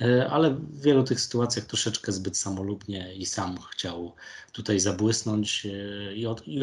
e, 0.00 0.30
ale 0.30 0.50
w 0.50 0.80
wielu 0.80 1.04
tych 1.04 1.20
sytuacjach 1.20 1.64
troszeczkę 1.66 2.12
zbyt 2.12 2.36
samolubnie 2.36 3.14
i 3.14 3.26
sam 3.26 3.58
chciał 3.72 4.14
tutaj 4.52 4.80
zabłysnąć 4.80 5.66
e, 5.66 6.14
i 6.14 6.26
o, 6.26 6.36
i 6.46 6.60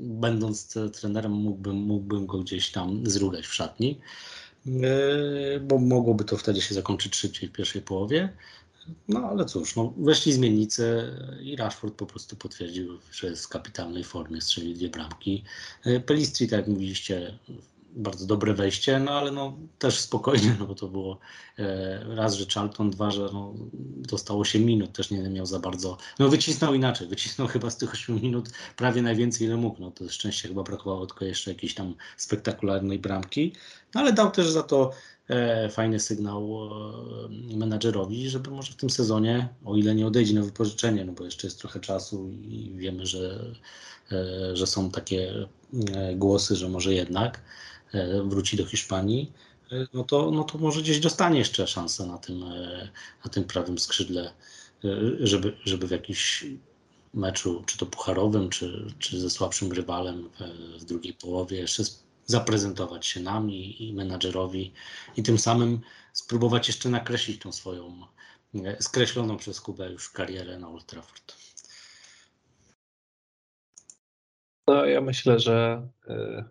będąc 0.00 0.78
trenerem 0.92 1.32
mógłbym, 1.32 1.76
mógłbym 1.76 2.26
go 2.26 2.38
gdzieś 2.38 2.70
tam 2.70 3.06
zrugać 3.06 3.46
w 3.46 3.54
szatni, 3.54 4.00
e, 4.66 5.60
bo 5.60 5.78
mogłoby 5.78 6.24
to 6.24 6.36
wtedy 6.36 6.60
się 6.60 6.74
zakończyć 6.74 7.16
szybciej 7.16 7.48
w 7.48 7.52
pierwszej 7.52 7.82
połowie. 7.82 8.32
No 9.08 9.28
ale 9.28 9.44
cóż, 9.44 9.76
no, 9.76 9.94
weszli 9.96 10.32
zmiennicy 10.32 11.12
i 11.42 11.56
Rashford 11.56 11.94
po 11.94 12.06
prostu 12.06 12.36
potwierdził, 12.36 12.98
że 13.12 13.26
jest 13.26 13.44
w 13.44 13.48
kapitalnej 13.48 14.04
formie, 14.04 14.40
strzelił 14.40 14.74
dwie 14.74 14.88
bramki. 14.88 15.44
E, 15.84 16.00
Pelistri, 16.00 16.48
tak 16.48 16.58
jak 16.58 16.68
mówiliście, 16.68 17.38
bardzo 17.96 18.26
dobre 18.26 18.54
wejście, 18.54 18.98
no 18.98 19.12
ale 19.12 19.30
no, 19.30 19.56
też 19.78 20.00
spokojnie, 20.00 20.56
no 20.60 20.66
bo 20.66 20.74
to 20.74 20.88
było 20.88 21.18
e, 21.58 22.04
raz, 22.14 22.34
że 22.34 22.46
Charlton, 22.54 22.90
dwa, 22.90 23.10
że 23.10 23.28
no, 23.32 23.54
dostał 23.96 24.40
8 24.40 24.64
minut, 24.64 24.92
też 24.92 25.10
nie 25.10 25.18
miał 25.18 25.46
za 25.46 25.58
bardzo, 25.58 25.96
no 26.18 26.28
wycisnął 26.28 26.74
inaczej, 26.74 27.08
wycisnął 27.08 27.48
chyba 27.48 27.70
z 27.70 27.76
tych 27.76 27.92
8 27.92 28.20
minut 28.22 28.50
prawie 28.76 29.02
najwięcej 29.02 29.46
ile 29.46 29.56
mógł, 29.56 29.80
no 29.80 29.90
to 29.90 30.08
szczęście 30.08 30.48
chyba 30.48 30.62
brakowało 30.62 31.06
tylko 31.06 31.24
jeszcze 31.24 31.50
jakiejś 31.50 31.74
tam 31.74 31.94
spektakularnej 32.16 32.98
bramki, 32.98 33.52
no 33.94 34.00
ale 34.00 34.12
dał 34.12 34.30
też 34.30 34.50
za 34.50 34.62
to 34.62 34.92
fajny 35.70 36.00
sygnał 36.00 36.68
e, 37.52 37.56
menadżerowi, 37.56 38.30
żeby 38.30 38.50
może 38.50 38.72
w 38.72 38.76
tym 38.76 38.90
sezonie, 38.90 39.48
o 39.64 39.76
ile 39.76 39.94
nie 39.94 40.06
odejdzie 40.06 40.34
na 40.34 40.42
wypożyczenie, 40.42 41.04
no 41.04 41.12
bo 41.12 41.24
jeszcze 41.24 41.46
jest 41.46 41.58
trochę 41.58 41.80
czasu 41.80 42.28
i 42.28 42.72
wiemy, 42.76 43.06
że, 43.06 43.44
e, 44.12 44.56
że 44.56 44.66
są 44.66 44.90
takie 44.90 45.48
głosy, 46.14 46.56
że 46.56 46.68
może 46.68 46.94
jednak 46.94 47.42
wróci 48.24 48.56
do 48.56 48.66
Hiszpanii, 48.66 49.32
no 49.94 50.04
to, 50.04 50.30
no 50.30 50.44
to 50.44 50.58
może 50.58 50.80
gdzieś 50.82 51.00
dostanie 51.00 51.38
jeszcze 51.38 51.66
szansę 51.66 52.06
na 52.06 52.18
tym, 52.18 52.44
na 53.24 53.30
tym 53.30 53.44
prawym 53.44 53.78
skrzydle, 53.78 54.32
żeby, 55.20 55.56
żeby 55.64 55.86
w 55.86 55.90
jakiś 55.90 56.46
meczu, 57.14 57.62
czy 57.66 57.78
to 57.78 57.86
pucharowym, 57.86 58.50
czy, 58.50 58.94
czy 58.98 59.20
ze 59.20 59.30
słabszym 59.30 59.72
rywalem 59.72 60.28
w 60.78 60.84
drugiej 60.84 61.14
połowie 61.14 61.58
jeszcze 61.58 61.82
zaprezentować 62.26 63.06
się 63.06 63.20
nam 63.20 63.50
i, 63.50 63.92
menadżerowi 63.96 64.72
i 65.16 65.22
tym 65.22 65.38
samym 65.38 65.80
spróbować 66.12 66.68
jeszcze 66.68 66.88
nakreślić 66.88 67.42
tą 67.42 67.52
swoją 67.52 68.06
e, 68.54 68.82
skreśloną 68.82 69.36
przez 69.36 69.60
Kubę 69.60 69.90
już 69.90 70.10
karierę 70.10 70.58
na 70.58 70.68
Old 70.68 70.86
Trafford. 70.86 71.42
No 74.66 74.86
ja 74.86 75.00
myślę, 75.00 75.38
że 75.38 75.88
y, 76.08 76.44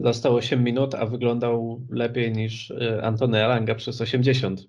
został 0.00 0.34
8 0.36 0.64
minut, 0.64 0.94
a 0.94 1.06
wyglądał 1.06 1.86
lepiej 1.90 2.32
niż 2.32 2.70
y, 2.70 3.00
Antony 3.02 3.44
Elanga 3.44 3.74
przez 3.74 4.00
80. 4.00 4.60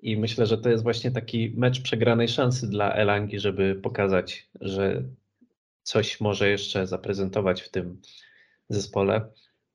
I 0.00 0.16
myślę, 0.16 0.46
że 0.46 0.58
to 0.58 0.70
jest 0.70 0.82
właśnie 0.82 1.10
taki 1.10 1.52
mecz 1.56 1.82
przegranej 1.82 2.28
szansy 2.28 2.68
dla 2.68 2.92
Elangi, 2.92 3.38
żeby 3.38 3.74
pokazać, 3.74 4.48
że 4.60 5.04
coś 5.82 6.20
może 6.20 6.48
jeszcze 6.48 6.86
zaprezentować 6.86 7.62
w 7.62 7.70
tym 7.70 8.02
zespole 8.68 9.30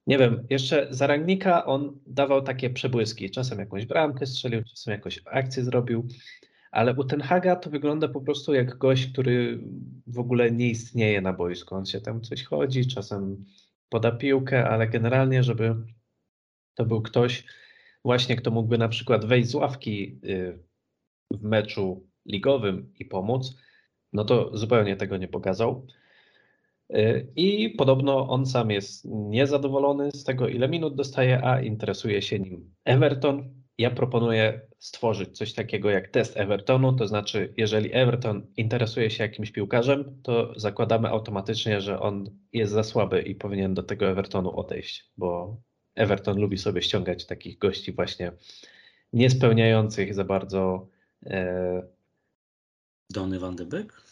nie 0.08 0.18
wiem, 0.18 0.48
jeszcze 0.50 0.88
za 0.90 1.08
Rangnika 1.08 1.66
on 1.66 2.00
dawał 2.08 2.42
takie 2.42 2.70
przebłyski. 2.70 3.32
Czasem 3.32 3.60
jakąś 3.60 3.86
bramkę 3.86 4.26
strzelił, 4.26 4.64
czasem 4.64 4.92
jakąś 4.92 5.22
akcję 5.26 5.64
zrobił, 5.64 6.08
ale 6.72 6.94
u 6.94 7.04
Ten 7.04 7.22
Haga 7.22 7.56
to 7.56 7.70
wygląda 7.70 8.08
po 8.08 8.22
prostu 8.22 8.54
jak 8.54 8.78
gość, 8.78 9.12
który 9.12 9.60
w 10.08 10.20
ogóle 10.20 10.52
nie 10.52 10.70
istnieje 10.70 11.22
na 11.22 11.34
boisku. 11.34 11.76
On 11.76 11.86
się 11.86 12.02
tam 12.02 12.22
coś 12.22 12.44
chodzi, 12.44 12.88
czasem 12.88 13.46
poda 13.90 14.12
piłkę, 14.12 14.70
ale 14.70 14.88
generalnie, 14.88 15.44
żeby 15.44 15.76
to 16.76 16.86
był 16.86 17.02
ktoś 17.02 17.44
właśnie, 18.06 18.36
kto 18.36 18.52
mógłby 18.52 18.78
na 18.78 18.90
przykład 18.90 19.26
wejść 19.26 19.50
z 19.50 19.56
ławki 19.56 20.20
y, 20.24 20.60
w 21.32 21.44
meczu 21.44 22.08
ligowym 22.26 22.94
i 23.00 23.06
pomóc, 23.06 23.58
no 24.14 24.26
to 24.26 24.58
zupełnie 24.58 24.96
tego 24.96 25.18
nie 25.18 25.28
pokazał. 25.28 25.88
Y, 26.94 27.32
I 27.36 27.70
podobno 27.70 28.30
on 28.30 28.46
sam 28.46 28.72
jest 28.72 29.06
niezadowolony 29.06 30.12
z 30.12 30.24
tego, 30.24 30.48
ile 30.48 30.70
minut 30.70 30.96
dostaje, 30.96 31.46
a 31.46 31.62
interesuje 31.62 32.22
się 32.22 32.40
nim 32.40 32.76
Everton. 32.86 33.66
ja 33.78 33.92
proponuję 33.92 34.62
stworzyć 34.80 35.38
coś 35.38 35.54
takiego 35.54 35.90
jak 35.90 36.08
test 36.08 36.38
Evertonu, 36.38 36.94
to 36.94 37.08
znaczy, 37.08 37.54
jeżeli 37.58 37.94
Everton 37.94 38.48
interesuje 38.58 39.10
się 39.10 39.24
jakimś 39.24 39.52
piłkarzem, 39.52 40.22
to 40.24 40.60
zakładamy 40.60 41.10
automatycznie, 41.10 41.82
że 41.82 42.00
on 42.00 42.38
jest 42.54 42.74
za 42.74 42.84
słaby 42.84 43.22
i 43.22 43.36
powinien 43.36 43.74
do 43.74 43.84
tego 43.84 44.10
Evertonu 44.10 44.60
odejść, 44.60 45.12
bo 45.18 45.58
Everton 45.96 46.40
lubi 46.40 46.58
sobie 46.58 46.82
ściągać 46.82 47.26
takich 47.26 47.58
gości 47.58 47.92
właśnie 47.92 48.32
niespełniających 49.14 50.14
za 50.14 50.24
bardzo. 50.24 50.88
E, 51.26 51.82
van 53.16 53.56
de 53.56 53.66
Beek? 53.66 54.05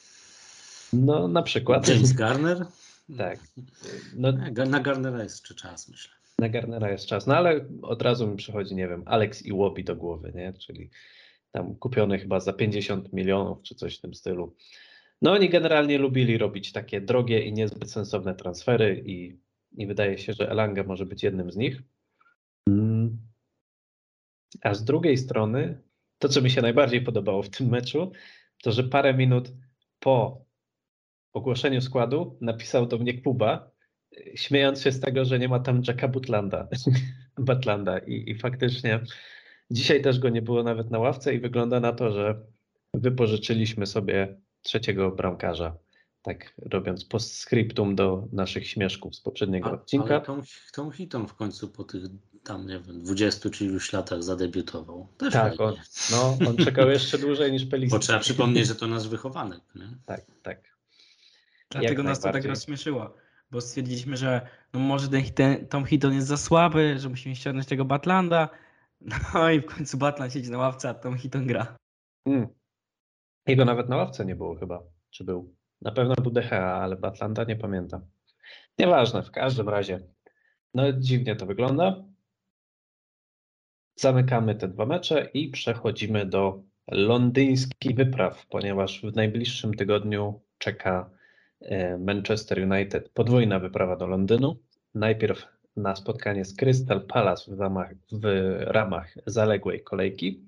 No, 0.93 1.27
na 1.27 1.41
przykład. 1.41 1.87
James 1.89 2.13
Garner? 2.13 2.65
tak. 3.17 3.39
No, 4.15 4.31
na 4.65 4.79
Garnera 4.79 5.23
jest 5.23 5.35
jeszcze 5.35 5.55
czas, 5.55 5.89
myślę. 5.89 6.13
Na 6.39 6.49
Garnera 6.49 6.91
jest 6.91 7.05
czas, 7.05 7.27
no 7.27 7.35
ale 7.35 7.65
od 7.81 8.01
razu 8.01 8.27
mi 8.27 8.37
przychodzi, 8.37 8.75
nie 8.75 8.87
wiem, 8.87 9.03
Alex 9.05 9.45
Iwobi 9.45 9.83
do 9.83 9.95
głowy, 9.95 10.31
nie? 10.35 10.53
Czyli 10.53 10.89
tam 11.51 11.75
kupiony 11.75 12.19
chyba 12.19 12.39
za 12.39 12.53
50 12.53 13.13
milionów 13.13 13.61
czy 13.61 13.75
coś 13.75 13.97
w 13.97 14.01
tym 14.01 14.13
stylu. 14.13 14.55
No 15.21 15.31
oni 15.31 15.49
generalnie 15.49 15.97
lubili 15.97 16.37
robić 16.37 16.71
takie 16.71 17.01
drogie 17.01 17.45
i 17.45 17.53
niezbyt 17.53 17.91
sensowne 17.91 18.35
transfery 18.35 19.03
i, 19.05 19.39
i 19.71 19.87
wydaje 19.87 20.17
się, 20.17 20.33
że 20.33 20.51
Elanga 20.51 20.83
może 20.83 21.05
być 21.05 21.23
jednym 21.23 21.51
z 21.51 21.57
nich. 21.57 21.81
Mm. 22.69 23.17
A 24.61 24.73
z 24.73 24.83
drugiej 24.83 25.17
strony, 25.17 25.81
to 26.19 26.29
co 26.29 26.41
mi 26.41 26.51
się 26.51 26.61
najbardziej 26.61 27.01
podobało 27.01 27.43
w 27.43 27.49
tym 27.49 27.67
meczu, 27.69 28.11
to 28.63 28.71
że 28.71 28.83
parę 28.83 29.13
minut 29.13 29.51
po 29.99 30.45
ogłoszeniu 31.33 31.81
składu 31.81 32.37
napisał 32.41 32.85
do 32.85 32.97
mnie 32.97 33.21
Kuba, 33.21 33.71
śmiejąc 34.35 34.81
się 34.81 34.91
z 34.91 34.99
tego, 34.99 35.25
że 35.25 35.39
nie 35.39 35.49
ma 35.49 35.59
tam 35.59 35.81
Jacka 35.87 36.07
Butlanda, 36.07 36.67
Butlanda 37.37 37.97
I, 37.97 38.29
i 38.29 38.35
faktycznie 38.35 38.99
dzisiaj 39.71 40.01
też 40.01 40.19
go 40.19 40.29
nie 40.29 40.41
było 40.41 40.63
nawet 40.63 40.91
na 40.91 40.99
ławce 40.99 41.33
i 41.33 41.39
wygląda 41.39 41.79
na 41.79 41.93
to, 41.93 42.11
że 42.11 42.39
wypożyczyliśmy 42.93 43.85
sobie 43.85 44.37
trzeciego 44.61 45.11
bramkarza, 45.11 45.77
tak 46.21 46.53
robiąc 46.57 47.05
postscriptum 47.05 47.95
do 47.95 48.27
naszych 48.31 48.67
śmieszków 48.67 49.15
z 49.15 49.21
poprzedniego 49.21 49.71
odcinka. 49.71 50.15
Ale 50.15 50.25
Tom, 50.25 50.41
Tom 50.73 50.91
Hitton 50.91 51.27
w 51.27 51.35
końcu 51.35 51.69
po 51.69 51.83
tych 51.83 52.03
tam, 52.43 52.67
nie 52.67 52.79
wiem, 52.79 53.03
20 53.03 53.49
czy 53.49 53.65
iluś 53.65 53.93
latach 53.93 54.23
zadebiutował. 54.23 55.07
Też 55.17 55.33
tak, 55.33 55.61
on, 55.61 55.75
no, 56.11 56.37
on 56.47 56.57
czekał 56.57 56.89
jeszcze 56.89 57.17
dłużej 57.17 57.51
niż 57.51 57.65
Pelistri. 57.65 57.95
Bo 57.99 57.99
trzeba 57.99 58.19
przypomnieć, 58.19 58.67
że 58.67 58.75
to 58.75 58.87
nasz 58.87 59.07
wychowanek. 59.07 59.61
Nie? 59.75 59.87
Tak, 60.05 60.25
tak. 60.43 60.72
Dlatego 61.79 62.03
nas 62.03 62.19
to 62.19 62.31
tak 62.31 62.45
rozśmieszyło 62.45 63.13
bo 63.53 63.61
stwierdziliśmy, 63.61 64.17
że 64.17 64.47
no 64.73 64.79
może 64.79 65.07
ten, 65.09 65.23
ten 65.23 65.67
Tom 65.67 65.85
Hitton 65.85 66.13
jest 66.13 66.27
za 66.27 66.37
słaby, 66.37 66.99
że 66.99 67.09
musimy 67.09 67.35
ściągnąć 67.35 67.67
tego 67.67 67.85
Batlanda. 67.85 68.49
No 69.01 69.49
i 69.49 69.61
w 69.61 69.65
końcu 69.65 69.97
Batland 69.97 70.33
siedzi 70.33 70.51
na 70.51 70.57
ławce, 70.57 70.89
a 70.89 70.93
Tom 70.93 71.17
Hitton 71.17 71.47
gra. 71.47 71.75
Hmm. 72.27 72.47
Jego 73.47 73.65
nawet 73.65 73.89
na 73.89 73.97
ławce 73.97 74.25
nie 74.25 74.35
było 74.35 74.55
chyba. 74.55 74.83
Czy 75.09 75.23
był? 75.23 75.55
Na 75.81 75.91
pewno 75.91 76.15
był 76.15 76.31
DHA, 76.31 76.81
ale 76.81 76.95
Batlanda 76.95 77.43
nie 77.43 77.55
pamiętam. 77.55 78.01
Nieważne, 78.79 79.23
w 79.23 79.31
każdym 79.31 79.69
razie. 79.69 79.99
No 80.73 80.93
dziwnie 80.93 81.35
to 81.35 81.45
wygląda. 81.45 82.03
Zamykamy 83.95 84.55
te 84.55 84.67
dwa 84.67 84.85
mecze 84.85 85.29
i 85.33 85.49
przechodzimy 85.49 86.25
do 86.25 86.63
londyńskich 86.91 87.95
wypraw, 87.95 88.47
ponieważ 88.47 89.01
w 89.01 89.15
najbliższym 89.15 89.73
tygodniu 89.73 90.41
czeka 90.57 91.09
Manchester 91.99 92.71
United 92.71 93.09
podwójna 93.09 93.59
wyprawa 93.59 93.95
do 93.95 94.07
Londynu. 94.07 94.55
Najpierw 94.95 95.47
na 95.75 95.95
spotkanie 95.95 96.45
z 96.45 96.55
Crystal 96.55 97.01
Palace 97.01 97.55
w 97.55 97.59
ramach, 97.59 97.93
w 98.11 98.25
ramach 98.59 99.15
zaległej 99.25 99.83
kolejki 99.83 100.41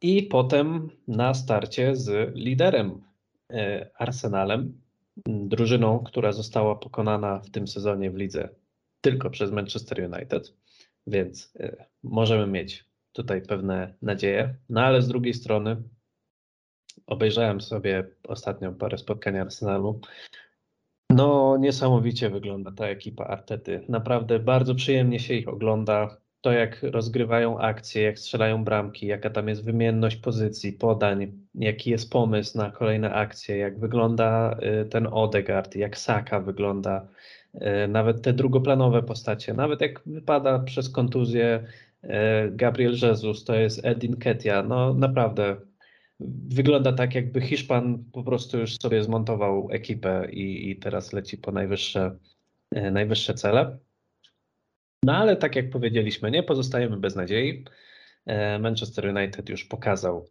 i 0.00 0.22
potem 0.22 0.90
na 1.08 1.34
starcie 1.34 1.96
z 1.96 2.34
liderem 2.34 3.02
e, 3.50 3.90
Arsenalem, 3.98 4.80
drużyną, 5.26 5.98
która 5.98 6.32
została 6.32 6.76
pokonana 6.76 7.38
w 7.38 7.50
tym 7.50 7.68
sezonie 7.68 8.10
w 8.10 8.16
lidze 8.16 8.48
tylko 9.00 9.30
przez 9.30 9.52
Manchester 9.52 10.10
United, 10.12 10.54
więc 11.06 11.52
e, 11.60 11.84
możemy 12.02 12.46
mieć 12.46 12.84
tutaj 13.12 13.42
pewne 13.42 13.94
nadzieje. 14.02 14.54
No 14.68 14.80
ale 14.80 15.02
z 15.02 15.08
drugiej 15.08 15.34
strony 15.34 15.76
Obejrzałem 17.10 17.60
sobie 17.60 18.04
ostatnio 18.28 18.72
parę 18.72 18.98
spotkań 18.98 19.38
Arsenalu. 19.38 20.00
No, 21.10 21.56
niesamowicie 21.56 22.30
wygląda 22.30 22.72
ta 22.72 22.86
ekipa 22.86 23.24
Artety. 23.24 23.84
Naprawdę 23.88 24.38
bardzo 24.38 24.74
przyjemnie 24.74 25.20
się 25.20 25.34
ich 25.34 25.48
ogląda. 25.48 26.16
To, 26.40 26.52
jak 26.52 26.82
rozgrywają 26.82 27.58
akcje, 27.58 28.02
jak 28.02 28.18
strzelają 28.18 28.64
bramki, 28.64 29.06
jaka 29.06 29.30
tam 29.30 29.48
jest 29.48 29.64
wymienność 29.64 30.16
pozycji, 30.16 30.72
podań, 30.72 31.32
jaki 31.54 31.90
jest 31.90 32.10
pomysł 32.10 32.58
na 32.58 32.70
kolejne 32.70 33.14
akcje, 33.14 33.56
jak 33.56 33.78
wygląda 33.78 34.58
y, 34.82 34.88
ten 34.88 35.06
Odegaard, 35.06 35.76
jak 35.76 35.98
Saka 35.98 36.40
wygląda, 36.40 37.06
y, 37.54 37.88
nawet 37.88 38.22
te 38.22 38.32
drugoplanowe 38.32 39.02
postacie, 39.02 39.54
nawet 39.54 39.80
jak 39.80 40.00
wypada 40.06 40.58
przez 40.58 40.90
kontuzję 40.90 41.64
y, 42.04 42.08
Gabriel 42.50 42.94
Jesus, 43.02 43.44
to 43.44 43.54
jest 43.54 43.84
Edin 43.84 44.16
Ketia. 44.16 44.62
No, 44.62 44.94
naprawdę 44.94 45.56
wygląda 46.48 46.92
tak, 46.92 47.14
jakby 47.14 47.40
Hiszpan 47.40 48.04
po 48.12 48.24
prostu 48.24 48.58
już 48.58 48.76
sobie 48.82 49.04
zmontował 49.04 49.68
ekipę 49.70 50.28
i, 50.32 50.70
i 50.70 50.76
teraz 50.76 51.12
leci 51.12 51.38
po 51.38 51.52
najwyższe, 51.52 52.16
e, 52.70 52.90
najwyższe 52.90 53.34
cele. 53.34 53.78
No 55.02 55.16
ale 55.16 55.36
tak 55.36 55.56
jak 55.56 55.70
powiedzieliśmy, 55.70 56.30
nie 56.30 56.42
pozostajemy 56.42 56.96
bez 56.96 57.16
nadziei. 57.16 57.64
E, 58.26 58.58
Manchester 58.58 59.16
United 59.16 59.48
już 59.48 59.64
pokazał 59.64 60.28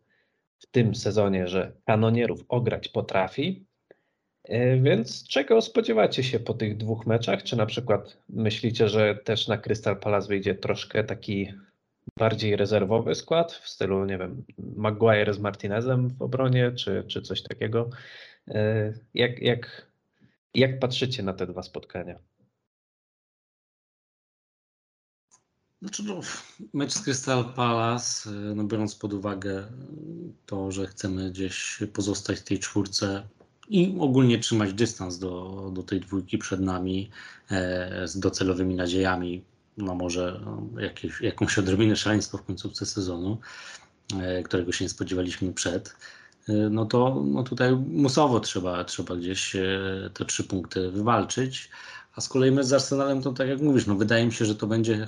w 0.60 0.66
tym 0.66 0.96
sezonie, 0.96 1.48
że 1.48 1.72
kanonierów 1.86 2.46
ograć 2.48 2.88
potrafi. 2.88 3.66
E, 4.44 4.78
więc 4.78 5.28
czego 5.28 5.62
spodziewacie 5.62 6.24
się 6.24 6.40
po 6.40 6.54
tych 6.54 6.78
dwóch 6.78 7.06
meczach? 7.06 7.44
Czy 7.44 7.58
na 7.58 7.66
przykład 7.66 8.18
myślicie, 8.30 8.90
że 8.90 9.16
też 9.16 9.48
na 9.48 9.58
Crystal 9.58 10.00
Palace 10.00 10.28
wyjdzie 10.28 10.56
troszkę 10.56 11.04
taki 11.04 11.54
bardziej 12.18 12.56
rezerwowy 12.56 13.16
skład 13.16 13.54
w 13.54 13.70
stylu, 13.70 14.06
nie 14.06 14.18
wiem, 14.18 14.44
Maguire 14.58 15.34
z 15.34 15.40
Martinezem 15.40 16.10
w 16.10 16.22
obronie, 16.22 16.72
czy, 16.72 17.04
czy 17.08 17.22
coś 17.22 17.44
takiego. 17.44 17.90
E, 18.48 18.94
jak, 19.14 19.42
jak, 19.42 19.88
jak 20.54 20.80
patrzycie 20.80 21.24
na 21.24 21.34
te 21.34 21.48
dwa 21.48 21.64
spotkania? 21.64 22.20
Znaczy, 25.82 26.04
no, 26.04 26.20
mecz 26.74 26.92
z 26.92 27.02
Crystal 27.02 27.54
Palace, 27.54 28.30
e, 28.30 28.34
no 28.34 28.64
biorąc 28.64 28.96
pod 28.96 29.14
uwagę 29.14 29.68
to, 30.46 30.72
że 30.72 30.88
chcemy 30.88 31.32
gdzieś 31.32 31.84
pozostać 31.94 32.40
w 32.40 32.44
tej 32.44 32.60
czwórce 32.60 33.28
i 33.70 33.96
ogólnie 34.00 34.40
trzymać 34.40 34.74
dystans 34.74 35.20
do, 35.20 35.72
do 35.74 35.84
tej 35.84 36.00
dwójki 36.00 36.38
przed 36.38 36.62
nami 36.62 37.10
e, 37.52 38.08
z 38.08 38.20
docelowymi 38.20 38.76
nadziejami 38.76 39.44
no 39.84 39.96
może 39.96 40.42
no, 40.46 40.82
jakieś, 40.82 41.22
jakąś 41.22 41.60
odrobinę 41.60 41.96
szaleństwo 41.96 42.38
w 42.38 42.44
końcówce 42.44 42.86
sezonu, 42.86 43.38
e, 44.22 44.44
którego 44.44 44.72
się 44.72 44.86
nie 44.86 44.90
spodziewaliśmy 44.90 45.54
przed, 45.54 45.96
e, 46.50 46.54
no 46.54 46.86
to 46.86 47.24
no 47.28 47.44
tutaj 47.44 47.76
musowo 47.76 48.40
trzeba, 48.40 48.84
trzeba 48.84 49.16
gdzieś 49.16 49.56
e, 49.56 49.70
te 50.14 50.26
trzy 50.26 50.44
punkty 50.44 50.92
wywalczyć. 50.92 51.70
A 52.16 52.22
z 52.22 52.30
kolei 52.30 52.52
my 52.52 52.64
z 52.64 52.74
Arsenalem 52.74 53.22
to 53.22 53.34
tak 53.34 53.48
jak 53.48 53.62
mówisz, 53.62 53.88
no 53.88 53.96
wydaje 53.96 54.26
mi 54.26 54.32
się, 54.32 54.46
że 54.46 54.56
to 54.56 54.68
będzie 54.68 55.08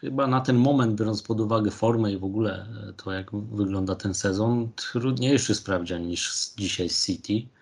chyba 0.00 0.26
na 0.26 0.40
ten 0.40 0.56
moment, 0.56 0.94
biorąc 0.94 1.22
pod 1.22 1.40
uwagę 1.40 1.70
formę 1.70 2.12
i 2.12 2.18
w 2.18 2.24
ogóle 2.24 2.66
to, 2.96 3.12
jak 3.12 3.30
wygląda 3.32 3.94
ten 3.94 4.14
sezon, 4.14 4.68
trudniejszy 4.76 5.54
sprawdzian 5.54 6.06
niż 6.06 6.50
dzisiaj 6.56 6.88
z 6.88 7.06
City. 7.06 7.57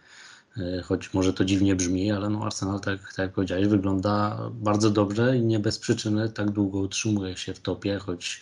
E, 0.59 0.82
choć 0.82 1.14
może 1.14 1.32
to 1.32 1.44
dziwnie 1.44 1.76
brzmi, 1.76 2.12
ale 2.12 2.30
no 2.30 2.44
Arsenal, 2.44 2.80
tak, 2.80 3.00
tak 3.00 3.18
jak 3.18 3.32
powiedziałeś, 3.32 3.66
wygląda 3.66 4.38
bardzo 4.52 4.90
dobrze 4.90 5.36
i 5.36 5.42
nie 5.42 5.59
bez 5.59 5.78
przyczyny 5.78 6.28
tak 6.28 6.50
długo 6.50 6.78
utrzymuje 6.78 7.36
się 7.36 7.54
w 7.54 7.61
topie, 7.61 7.98
choć 7.98 8.40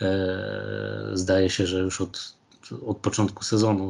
e, 0.00 1.10
zdaje 1.12 1.50
się, 1.50 1.66
że 1.66 1.78
już 1.78 2.00
od, 2.00 2.34
od 2.86 2.96
początku 2.96 3.44
sezonu 3.44 3.88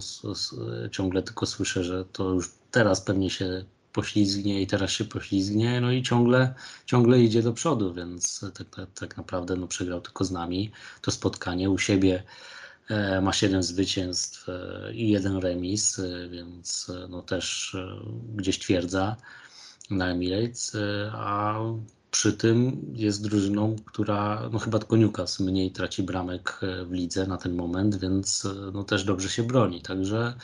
ciągle 0.90 1.22
tylko 1.22 1.46
słyszę, 1.46 1.84
że 1.84 2.04
to 2.04 2.30
już 2.30 2.50
teraz 2.70 3.00
pewnie 3.00 3.30
się 3.30 3.64
poślizgnie 3.92 4.62
i 4.62 4.66
teraz 4.66 4.90
się 4.90 5.04
poślizgnie, 5.04 5.80
no 5.80 5.92
i 5.92 6.02
ciągle, 6.02 6.54
ciągle 6.86 7.20
idzie 7.20 7.42
do 7.42 7.52
przodu, 7.52 7.94
więc 7.94 8.40
tak, 8.54 8.68
tak, 8.70 8.88
tak 8.94 9.16
naprawdę 9.16 9.56
no, 9.56 9.66
przegrał 9.66 10.00
tylko 10.00 10.24
z 10.24 10.30
nami 10.30 10.72
to 11.00 11.10
spotkanie 11.10 11.70
u 11.70 11.78
siebie 11.78 12.22
ma 13.22 13.32
7 13.32 13.62
zwycięstw 13.62 14.49
e, 14.49 14.93
i 14.95 15.09
jeden 15.09 15.36
remis, 15.36 15.99
e, 15.99 16.28
więc 16.28 16.93
no 17.09 17.22
też 17.22 17.76
gdzieś 18.36 18.59
twierdza 18.59 19.16
na 19.91 20.11
Emirates, 20.11 20.76
a 21.12 21.61
przy 22.11 22.32
tym 22.32 22.80
jest 22.93 23.22
drużyną, 23.22 23.76
która 23.86 24.49
no 24.53 24.59
chyba 24.59 24.78
tylko 24.78 24.97
Newcastle 24.97 25.45
mniej 25.45 25.70
traci 25.70 26.03
bramek 26.03 26.61
w 26.86 26.93
lidze 26.93 27.26
na 27.26 27.36
ten 27.36 27.55
moment, 27.55 27.97
więc 27.97 28.47
no 28.72 28.84
też 28.84 29.05
dobrze 29.05 29.28
się 29.28 29.43
broni. 29.43 29.82
Także 29.82 30.34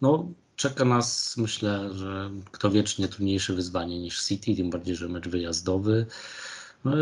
no, 0.00 0.28
czeka 0.56 0.84
nas, 0.84 1.36
myślę, 1.36 1.94
że 1.94 2.30
kto 2.50 2.70
wiecznie 2.70 3.08
trudniejsze 3.08 3.52
wyzwanie 3.52 3.98
niż 3.98 4.24
City, 4.24 4.56
tym 4.56 4.70
bardziej, 4.70 4.96
że 4.96 5.08
mecz 5.08 5.28
wyjazdowy. 5.28 6.06
No, 6.86 6.92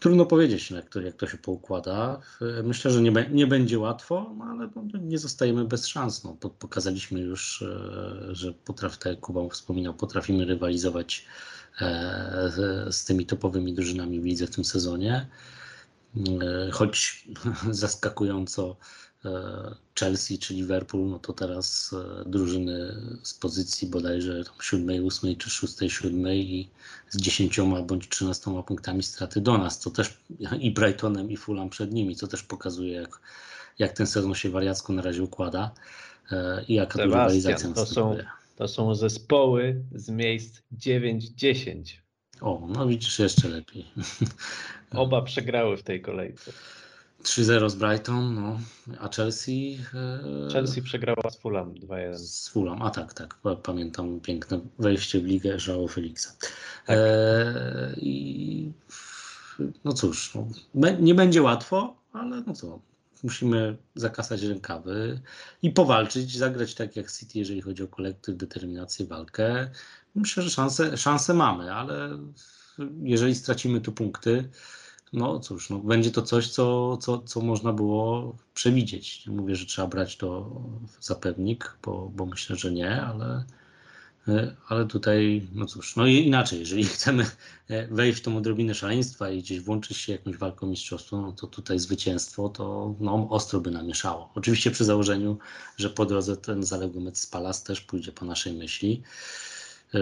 trudno 0.00 0.26
powiedzieć, 0.26 0.70
jak 0.70 0.88
to, 0.88 1.00
jak 1.00 1.16
to 1.16 1.26
się 1.26 1.38
poukłada. 1.38 2.20
Myślę, 2.64 2.90
że 2.90 3.02
nie, 3.02 3.28
nie 3.30 3.46
będzie 3.46 3.78
łatwo, 3.78 4.34
no, 4.38 4.44
ale 4.44 4.68
no, 4.76 4.98
nie 5.00 5.18
zostajemy 5.18 5.64
bez 5.64 5.86
szans. 5.86 6.24
No, 6.24 6.36
pokazaliśmy 6.58 7.20
już, 7.20 7.62
e, 7.62 8.34
że 8.34 8.52
potrafi, 8.52 8.98
tak 8.98 9.12
jak 9.12 9.20
Kuba 9.20 9.48
wspominał, 9.48 9.94
potrafimy 9.94 10.44
rywalizować 10.44 11.26
e, 11.80 12.52
z 12.90 13.04
tymi 13.04 13.26
topowymi 13.26 13.74
drużynami 13.74 14.20
w 14.20 14.24
lidze 14.24 14.46
w 14.46 14.50
tym 14.50 14.64
sezonie. 14.64 15.26
E, 16.16 16.70
choć 16.70 17.28
zaskakująco 17.70 18.76
E, 18.76 19.07
Chelsea 19.98 20.38
czy 20.38 20.54
Liverpool, 20.54 21.08
no 21.10 21.18
to 21.18 21.32
teraz 21.32 21.94
e, 22.24 22.30
drużyny 22.30 22.94
z 23.22 23.34
pozycji 23.34 23.88
bodajże 23.88 24.42
siódmej, 24.62 25.00
ósmej 25.00 25.36
czy 25.36 25.50
szóstej, 25.50 25.90
siódmej 25.90 26.54
i 26.54 26.68
z 27.08 27.16
dziesięcioma 27.16 27.82
bądź 27.82 28.08
trzynastoma 28.08 28.62
punktami 28.62 29.02
straty 29.02 29.40
do 29.40 29.58
nas, 29.58 29.78
co 29.78 29.90
też 29.90 30.18
i 30.60 30.70
Brightonem 30.70 31.30
i 31.30 31.36
Fulham 31.36 31.70
przed 31.70 31.92
nimi, 31.92 32.16
co 32.16 32.26
też 32.26 32.42
pokazuje 32.42 32.92
jak, 32.92 33.20
jak 33.78 33.92
ten 33.92 34.06
sezon 34.06 34.34
się 34.34 34.50
wariacko 34.50 34.92
na 34.92 35.02
razie 35.02 35.22
układa 35.22 35.70
e, 36.32 36.64
i 36.68 36.74
jaka 36.74 36.92
Sebastian, 36.92 37.20
rywalizacja 37.20 37.72
to 37.72 37.86
są, 37.86 38.16
to 38.56 38.68
są 38.68 38.94
zespoły 38.94 39.82
z 39.94 40.08
miejsc 40.08 40.60
9-10. 40.78 41.82
O, 42.40 42.68
no 42.68 42.86
widzisz 42.86 43.18
jeszcze 43.18 43.48
lepiej. 43.48 43.84
Oba 44.90 45.22
przegrały 45.22 45.76
w 45.76 45.82
tej 45.82 46.02
kolejce. 46.02 46.52
3-0 47.22 47.70
z 47.70 47.74
Brighton, 47.74 48.34
no, 48.34 48.60
a 49.00 49.08
Chelsea. 49.08 49.78
E, 49.94 50.52
Chelsea 50.52 50.82
przegrała 50.82 51.30
z 51.30 51.38
Fulham 51.38 51.74
2-1. 51.74 52.14
Z 52.16 52.48
Fulham, 52.48 52.82
a 52.82 52.90
tak, 52.90 53.14
tak. 53.14 53.36
Pamiętam 53.62 54.20
piękne 54.20 54.60
wejście 54.78 55.20
w 55.20 55.24
ligę 55.24 55.56
João 55.56 55.88
Felixa. 55.88 56.28
Tak. 56.40 56.52
E, 56.88 57.94
I 57.96 58.72
no 59.84 59.92
cóż, 59.92 60.34
no, 60.74 60.90
nie 61.00 61.14
będzie 61.14 61.42
łatwo, 61.42 61.96
ale 62.12 62.42
no 62.46 62.54
co, 62.54 62.80
musimy 63.22 63.76
zakasać 63.94 64.42
rękawy 64.42 65.20
i 65.62 65.70
powalczyć, 65.70 66.36
zagrać 66.36 66.74
tak 66.74 66.96
jak 66.96 67.12
City, 67.12 67.38
jeżeli 67.38 67.60
chodzi 67.60 67.82
o 67.82 67.88
kolektyw, 67.88 68.36
determinację, 68.36 69.06
walkę. 69.06 69.70
Myślę, 70.14 70.42
że 70.42 70.50
szanse, 70.50 70.96
szanse 70.96 71.34
mamy, 71.34 71.74
ale 71.74 72.18
jeżeli 73.02 73.34
stracimy 73.34 73.80
tu 73.80 73.92
punkty, 73.92 74.48
no 75.12 75.40
cóż, 75.40 75.70
no, 75.70 75.78
będzie 75.78 76.10
to 76.10 76.22
coś, 76.22 76.48
co, 76.48 76.96
co, 76.96 77.18
co 77.18 77.40
można 77.40 77.72
było 77.72 78.36
przewidzieć. 78.54 79.26
Nie 79.26 79.36
mówię, 79.36 79.56
że 79.56 79.66
trzeba 79.66 79.88
brać 79.88 80.16
to 80.16 80.60
za 81.00 81.14
pewnik, 81.14 81.78
bo, 81.84 82.10
bo 82.14 82.26
myślę, 82.26 82.56
że 82.56 82.72
nie, 82.72 83.02
ale, 83.02 83.44
e, 84.28 84.56
ale 84.68 84.86
tutaj, 84.86 85.48
no 85.52 85.66
cóż, 85.66 85.96
no 85.96 86.06
i 86.06 86.14
inaczej, 86.14 86.58
jeżeli 86.58 86.84
chcemy 86.94 87.26
e, 87.68 87.86
wejść 87.86 88.18
w 88.18 88.22
tą 88.22 88.36
odrobinę 88.36 88.74
szaleństwa 88.74 89.30
i 89.30 89.42
gdzieś 89.42 89.60
włączyć 89.60 89.96
się 89.96 90.12
jakąś 90.12 90.36
walką 90.36 90.66
mistrzostwo, 90.66 91.20
no 91.20 91.32
to 91.32 91.46
tutaj 91.46 91.78
zwycięstwo 91.78 92.48
to 92.48 92.94
no, 93.00 93.26
ostro 93.30 93.60
by 93.60 93.70
namieszało. 93.70 94.30
Oczywiście 94.34 94.70
przy 94.70 94.84
założeniu, 94.84 95.38
że 95.76 95.90
po 95.90 96.06
drodze 96.06 96.36
ten 96.36 96.62
zaległy 96.62 97.00
mecz 97.00 97.16
z 97.16 97.26
Palas 97.26 97.62
też 97.62 97.80
pójdzie 97.80 98.12
po 98.12 98.24
naszej 98.24 98.52
myśli. 98.52 99.02
E, 99.94 99.98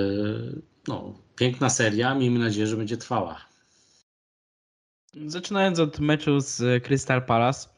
no, 0.89 1.15
piękna 1.37 1.71
seria, 1.71 2.15
miejmy 2.15 2.39
nadzieję, 2.39 2.67
że 2.67 2.77
będzie 2.77 2.97
trwała. 2.97 3.56
Zaczynając 5.25 5.81
od 5.81 6.01
meczu 6.01 6.41
z 6.41 6.85
Crystal 6.85 7.23
Palace, 7.23 7.69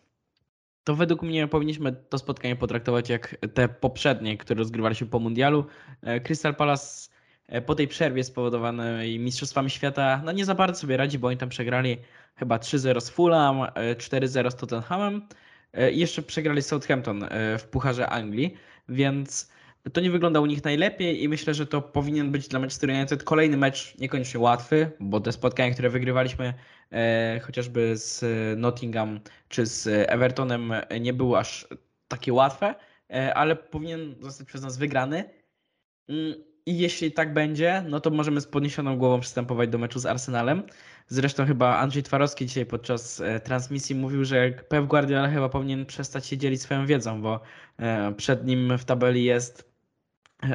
to 0.85 0.95
według 0.95 1.23
mnie 1.23 1.49
powinniśmy 1.49 1.93
to 1.93 2.19
spotkanie 2.19 2.57
potraktować 2.57 3.09
jak 3.09 3.37
te 3.55 3.69
poprzednie, 3.69 4.37
które 4.37 4.59
rozgrywaliśmy 4.59 5.07
po 5.07 5.19
mundialu. 5.19 5.67
E, 6.03 6.21
Crystal 6.21 6.55
Palace 6.55 7.11
e, 7.47 7.63
po 7.63 7.75
tej 7.75 7.89
przerwie 7.89 8.25
spowodowanej 8.25 9.19
Mistrzostwami 9.19 9.71
Świata 9.71 10.23
no 10.25 10.33
nie 10.33 10.45
za 10.45 10.55
bardzo 10.55 10.81
sobie 10.81 10.97
radzi, 10.97 11.19
bo 11.19 11.29
oni 11.29 11.37
tam 11.37 11.49
przegrali 11.49 11.97
chyba 12.37 12.57
3-0 12.57 13.01
z 13.01 13.11
Fulham, 13.11 13.61
4-0 13.97 14.47
e, 14.47 14.51
z 14.51 14.57
Tottenhamem 14.57 15.23
i 15.93 15.99
jeszcze 15.99 16.23
przegrali 16.23 16.63
Southampton 16.63 17.29
w 17.59 17.65
Pucharze 17.71 18.09
Anglii, 18.09 18.55
więc 18.89 19.51
to 19.93 20.01
nie 20.01 20.11
wygląda 20.11 20.41
u 20.41 20.47
nich 20.47 20.65
najlepiej 20.65 21.23
i 21.23 21.29
myślę, 21.29 21.55
że 21.55 21.67
to 21.67 21.83
powinien 21.83 22.33
być 22.33 22.49
dla 22.49 22.61
Manchester 22.61 22.91
United 22.91 23.25
kolejny 23.25 23.57
mecz 23.57 23.99
niekoniecznie 23.99 24.41
łatwy, 24.41 24.91
bo 25.01 25.21
te 25.21 25.33
spotkania, 25.33 25.75
które 25.75 25.91
wygrywaliśmy 25.91 26.55
e, 26.93 27.41
chociażby 27.43 27.97
z 27.97 28.25
Nottingham 28.59 29.21
czy 29.49 29.67
z 29.67 29.87
Evertonem 30.11 30.73
nie 31.01 31.13
były 31.13 31.39
aż 31.39 31.69
takie 32.09 32.33
łatwe, 32.33 32.75
e, 33.11 33.35
ale 33.35 33.57
powinien 33.57 34.15
zostać 34.21 34.47
przez 34.47 34.63
nas 34.63 34.79
wygrany. 34.79 35.25
Mm, 36.09 36.35
I 36.67 36.79
jeśli 36.79 37.13
tak 37.13 37.35
będzie, 37.35 37.85
no 37.89 38.01
to 38.01 38.11
możemy 38.11 38.41
z 38.41 38.47
podniesioną 38.47 38.99
głową 38.99 39.21
przystępować 39.21 39.69
do 39.69 39.79
meczu 39.79 39.99
z 39.99 40.07
Arsenalem. 40.07 40.63
Zresztą 41.07 41.47
chyba 41.47 41.77
Andrzej 41.77 42.03
Twarowski 42.03 42.47
dzisiaj 42.47 42.67
podczas 42.67 43.21
e, 43.21 43.41
transmisji 43.41 43.95
mówił, 43.95 44.25
że 44.25 44.51
Pep 44.51 44.87
Guardiola 44.87 45.29
chyba 45.29 45.49
powinien 45.49 45.87
przestać 45.87 46.27
się 46.27 46.39
dzielić 46.39 46.63
swoją 46.63 46.87
wiedzą, 46.87 47.23
bo 47.23 47.41
e, 47.79 48.15
przed 48.17 48.47
nim 48.47 48.79
w 48.79 48.85
tabeli 48.85 49.25
jest 49.25 49.68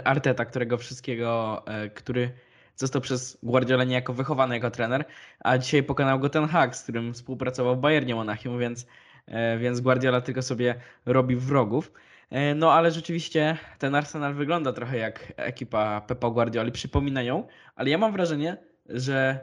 Arteta, 0.03 0.45
którego 0.45 0.77
wszystkiego, 0.77 1.61
e, 1.67 1.89
który 1.89 2.31
został 2.75 3.01
przez 3.01 3.37
Guardiola 3.43 3.83
niejako 3.83 4.13
wychowany 4.13 4.55
jako 4.55 4.71
trener, 4.71 5.05
a 5.39 5.57
dzisiaj 5.57 5.83
pokonał 5.83 6.19
go 6.19 6.29
ten 6.29 6.47
Hag, 6.47 6.75
z 6.75 6.83
którym 6.83 7.13
współpracował 7.13 7.75
w 7.75 7.79
Bayernie 7.79 8.15
Monachium, 8.15 8.59
więc, 8.59 8.87
e, 9.25 9.57
więc 9.57 9.81
Guardiola 9.81 10.21
tylko 10.21 10.41
sobie 10.41 10.75
robi 11.05 11.35
wrogów. 11.35 11.91
E, 12.29 12.55
no 12.55 12.73
ale 12.73 12.91
rzeczywiście 12.91 13.57
ten 13.79 13.95
Arsenal 13.95 14.33
wygląda 14.33 14.73
trochę 14.73 14.97
jak 14.97 15.33
ekipa 15.35 16.01
Pepa 16.01 16.29
Guardioli, 16.29 16.71
przypominają, 16.71 17.47
ale 17.75 17.89
ja 17.89 17.97
mam 17.97 18.11
wrażenie, 18.11 18.57
że 18.85 19.39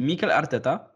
Mikel 0.00 0.30
Arteta 0.30 0.88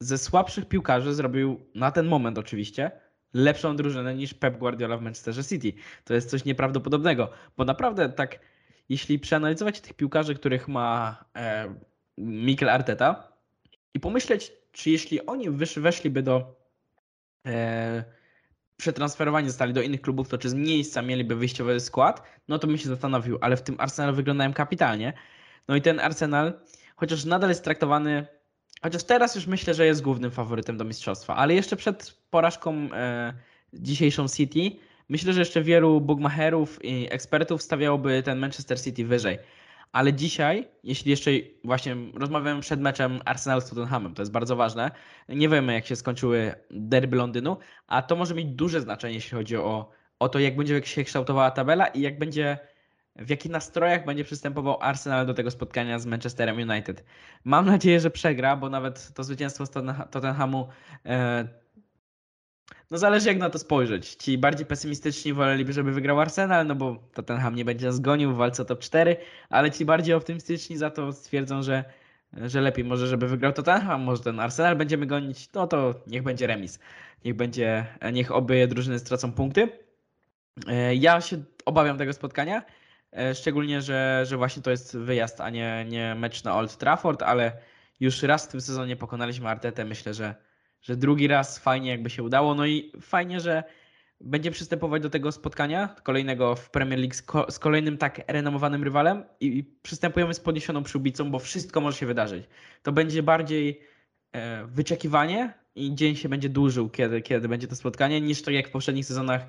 ze 0.00 0.18
słabszych 0.18 0.68
piłkarzy 0.68 1.14
zrobił 1.14 1.60
na 1.74 1.90
ten 1.90 2.06
moment 2.06 2.38
oczywiście 2.38 2.90
lepszą 3.34 3.76
drużynę 3.76 4.14
niż 4.14 4.34
Pep 4.34 4.58
Guardiola 4.58 4.96
w 4.96 5.02
Manchesterze 5.02 5.44
City. 5.44 5.72
To 6.04 6.14
jest 6.14 6.30
coś 6.30 6.44
nieprawdopodobnego, 6.44 7.30
bo 7.56 7.64
naprawdę 7.64 8.08
tak, 8.08 8.40
jeśli 8.88 9.18
przeanalizować 9.18 9.80
tych 9.80 9.94
piłkarzy, 9.94 10.34
których 10.34 10.68
ma 10.68 11.24
e, 11.36 11.74
Mikel 12.18 12.68
Arteta 12.68 13.32
i 13.94 14.00
pomyśleć, 14.00 14.52
czy 14.72 14.90
jeśli 14.90 15.26
oni 15.26 15.50
weszliby 15.80 16.22
do 16.22 16.56
e, 17.46 18.04
zostali 19.44 19.72
do 19.72 19.82
innych 19.82 20.00
klubów, 20.00 20.28
to 20.28 20.38
czy 20.38 20.48
z 20.48 20.54
miejsca 20.54 21.02
mieliby 21.02 21.36
wyjściowy 21.36 21.80
skład, 21.80 22.22
no 22.48 22.58
to 22.58 22.66
bym 22.66 22.78
się 22.78 22.88
zastanowił, 22.88 23.38
ale 23.40 23.56
w 23.56 23.62
tym 23.62 23.76
Arsenal 23.78 24.14
wyglądają 24.14 24.52
kapitalnie. 24.52 25.12
No 25.68 25.76
i 25.76 25.82
ten 25.82 26.00
Arsenal, 26.00 26.60
chociaż 26.96 27.24
nadal 27.24 27.48
jest 27.48 27.64
traktowany 27.64 28.26
Chociaż 28.82 29.04
teraz 29.04 29.34
już 29.34 29.46
myślę, 29.46 29.74
że 29.74 29.86
jest 29.86 30.02
głównym 30.02 30.30
faworytem 30.30 30.76
do 30.76 30.84
mistrzostwa, 30.84 31.36
ale 31.36 31.54
jeszcze 31.54 31.76
przed 31.76 32.18
porażką 32.30 32.88
e, 32.92 33.32
dzisiejszą 33.72 34.28
City, 34.28 34.70
myślę, 35.08 35.32
że 35.32 35.40
jeszcze 35.40 35.62
wielu 35.62 36.00
bookmacherów 36.00 36.84
i 36.84 37.06
ekspertów 37.10 37.62
stawiałoby 37.62 38.22
ten 38.22 38.38
Manchester 38.38 38.80
City 38.80 39.04
wyżej. 39.04 39.38
Ale 39.92 40.12
dzisiaj, 40.12 40.68
jeśli 40.84 41.10
jeszcze 41.10 41.30
właśnie 41.64 41.96
rozmawiamy 42.14 42.60
przed 42.60 42.80
meczem 42.80 43.20
Arsenal 43.24 43.62
z 43.62 43.68
Tottenhamem, 43.68 44.14
to 44.14 44.22
jest 44.22 44.32
bardzo 44.32 44.56
ważne. 44.56 44.90
Nie 45.28 45.48
wiemy, 45.48 45.74
jak 45.74 45.86
się 45.86 45.96
skończyły 45.96 46.54
derby 46.70 47.16
Londynu, 47.16 47.56
a 47.86 48.02
to 48.02 48.16
może 48.16 48.34
mieć 48.34 48.46
duże 48.46 48.80
znaczenie, 48.80 49.14
jeśli 49.14 49.38
chodzi 49.38 49.56
o, 49.56 49.90
o 50.18 50.28
to, 50.28 50.38
jak 50.38 50.56
będzie 50.56 50.82
się 50.84 51.04
kształtowała 51.04 51.50
tabela 51.50 51.86
i 51.86 52.00
jak 52.00 52.18
będzie 52.18 52.58
w 53.18 53.30
jakich 53.30 53.52
nastrojach 53.52 54.04
będzie 54.04 54.24
przystępował 54.24 54.78
Arsenal 54.80 55.26
do 55.26 55.34
tego 55.34 55.50
spotkania 55.50 55.98
z 55.98 56.06
Manchesterem 56.06 56.70
United. 56.70 57.04
Mam 57.44 57.66
nadzieję, 57.66 58.00
że 58.00 58.10
przegra, 58.10 58.56
bo 58.56 58.68
nawet 58.68 59.14
to 59.14 59.24
zwycięstwo 59.24 59.66
z 59.66 59.70
Tottenhamu 60.10 60.68
e, 61.06 61.48
no 62.90 62.98
zależy 62.98 63.28
jak 63.28 63.38
na 63.38 63.50
to 63.50 63.58
spojrzeć. 63.58 64.14
Ci 64.14 64.38
bardziej 64.38 64.66
pesymistyczni 64.66 65.32
woleliby, 65.32 65.72
żeby 65.72 65.92
wygrał 65.92 66.20
Arsenal, 66.20 66.66
no 66.66 66.74
bo 66.74 66.96
Tottenham 67.14 67.54
nie 67.54 67.64
będzie 67.64 67.92
zgonił 67.92 68.32
w 68.32 68.36
walce 68.36 68.64
top 68.64 68.78
4, 68.80 69.16
ale 69.50 69.70
ci 69.70 69.84
bardziej 69.84 70.14
optymistyczni 70.14 70.76
za 70.76 70.90
to 70.90 71.12
stwierdzą, 71.12 71.62
że, 71.62 71.84
że 72.32 72.60
lepiej 72.60 72.84
może, 72.84 73.06
żeby 73.06 73.28
wygrał 73.28 73.52
Tottenham, 73.52 74.02
może 74.02 74.22
ten 74.22 74.40
Arsenal 74.40 74.76
będziemy 74.76 75.06
gonić, 75.06 75.52
no 75.52 75.66
to 75.66 75.94
niech 76.06 76.22
będzie 76.22 76.46
remis. 76.46 76.78
Niech 77.24 77.34
będzie, 77.34 77.86
niech 78.12 78.32
obie 78.32 78.66
drużyny 78.66 78.98
stracą 78.98 79.32
punkty. 79.32 79.68
E, 80.66 80.94
ja 80.94 81.20
się 81.20 81.42
obawiam 81.64 81.98
tego 81.98 82.12
spotkania. 82.12 82.62
E, 83.12 83.34
szczególnie, 83.34 83.82
że, 83.82 84.24
że 84.26 84.36
właśnie 84.36 84.62
to 84.62 84.70
jest 84.70 84.96
wyjazd, 84.96 85.40
a 85.40 85.50
nie, 85.50 85.86
nie 85.88 86.14
mecz 86.14 86.44
na 86.44 86.54
Old 86.54 86.76
Trafford, 86.76 87.22
ale 87.22 87.52
już 88.00 88.22
raz 88.22 88.46
w 88.46 88.48
tym 88.48 88.60
sezonie 88.60 88.96
pokonaliśmy 88.96 89.48
Artetę. 89.48 89.84
Myślę, 89.84 90.14
że, 90.14 90.34
że 90.82 90.96
drugi 90.96 91.28
raz 91.28 91.58
fajnie 91.58 91.90
jakby 91.90 92.10
się 92.10 92.22
udało. 92.22 92.54
No 92.54 92.66
i 92.66 92.92
fajnie, 93.00 93.40
że 93.40 93.64
będzie 94.20 94.50
przystępować 94.50 95.02
do 95.02 95.10
tego 95.10 95.32
spotkania 95.32 95.96
kolejnego 96.02 96.56
w 96.56 96.70
Premier 96.70 97.00
League 97.00 97.14
z, 97.14 97.22
ko 97.22 97.46
z 97.50 97.58
kolejnym 97.58 97.98
tak 97.98 98.20
renomowanym 98.28 98.84
rywalem 98.84 99.24
i, 99.40 99.58
i 99.58 99.64
przystępujemy 99.64 100.34
z 100.34 100.40
podniesioną 100.40 100.82
przyłbicą, 100.82 101.30
bo 101.30 101.38
wszystko 101.38 101.80
może 101.80 101.98
się 101.98 102.06
wydarzyć. 102.06 102.44
To 102.82 102.92
będzie 102.92 103.22
bardziej 103.22 103.80
e, 104.32 104.66
wyczekiwanie 104.66 105.54
i 105.74 105.94
dzień 105.94 106.16
się 106.16 106.28
będzie 106.28 106.48
dłużył, 106.48 106.90
kiedy, 106.90 107.22
kiedy 107.22 107.48
będzie 107.48 107.68
to 107.68 107.76
spotkanie, 107.76 108.20
niż 108.20 108.42
tak 108.42 108.54
jak 108.54 108.68
w 108.68 108.70
poprzednich 108.70 109.06
sezonach 109.06 109.46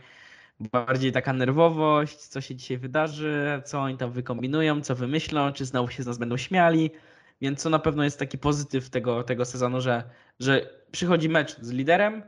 bardziej 0.60 1.12
taka 1.12 1.34
nerwowość, 1.34 2.18
co 2.18 2.42
się 2.42 2.56
dzisiaj 2.56 2.78
wydarzy, 2.78 3.62
co 3.66 3.80
oni 3.80 3.98
tam 3.98 4.12
wykombinują, 4.12 4.82
co 4.82 4.96
wymyślą, 4.96 5.54
czy 5.54 5.66
znowu 5.66 5.90
się 5.90 6.04
z 6.04 6.06
nas 6.06 6.18
będą 6.18 6.38
śmiali. 6.38 6.92
Więc 7.42 7.64
to 7.64 7.70
na 7.70 7.80
pewno 7.80 8.04
jest 8.04 8.20
taki 8.20 8.38
pozytyw 8.38 8.90
tego, 8.90 9.24
tego 9.24 9.46
sezonu, 9.46 9.82
że, 9.82 10.04
że 10.40 10.70
przychodzi 10.92 11.30
mecz 11.30 11.60
z 11.62 11.72
liderem 11.72 12.24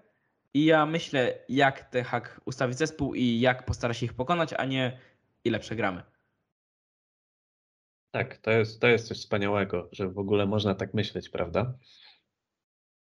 i 0.53 0.65
ja 0.65 0.85
myślę, 0.85 1.37
jak 1.49 1.89
Ten 1.89 2.03
Hag 2.03 2.41
ustawi 2.45 2.73
zespół 2.73 3.13
i 3.13 3.39
jak 3.39 3.65
postara 3.65 3.93
się 3.93 4.05
ich 4.05 4.13
pokonać, 4.13 4.53
a 4.53 4.65
nie 4.65 4.99
ile 5.43 5.59
przegramy. 5.59 6.03
Tak, 8.11 8.37
to 8.37 8.51
jest, 8.51 8.81
to 8.81 8.87
jest 8.87 9.07
coś 9.07 9.17
wspaniałego, 9.17 9.89
że 9.91 10.09
w 10.09 10.19
ogóle 10.19 10.45
można 10.45 10.75
tak 10.75 10.93
myśleć, 10.93 11.29
prawda? 11.29 11.73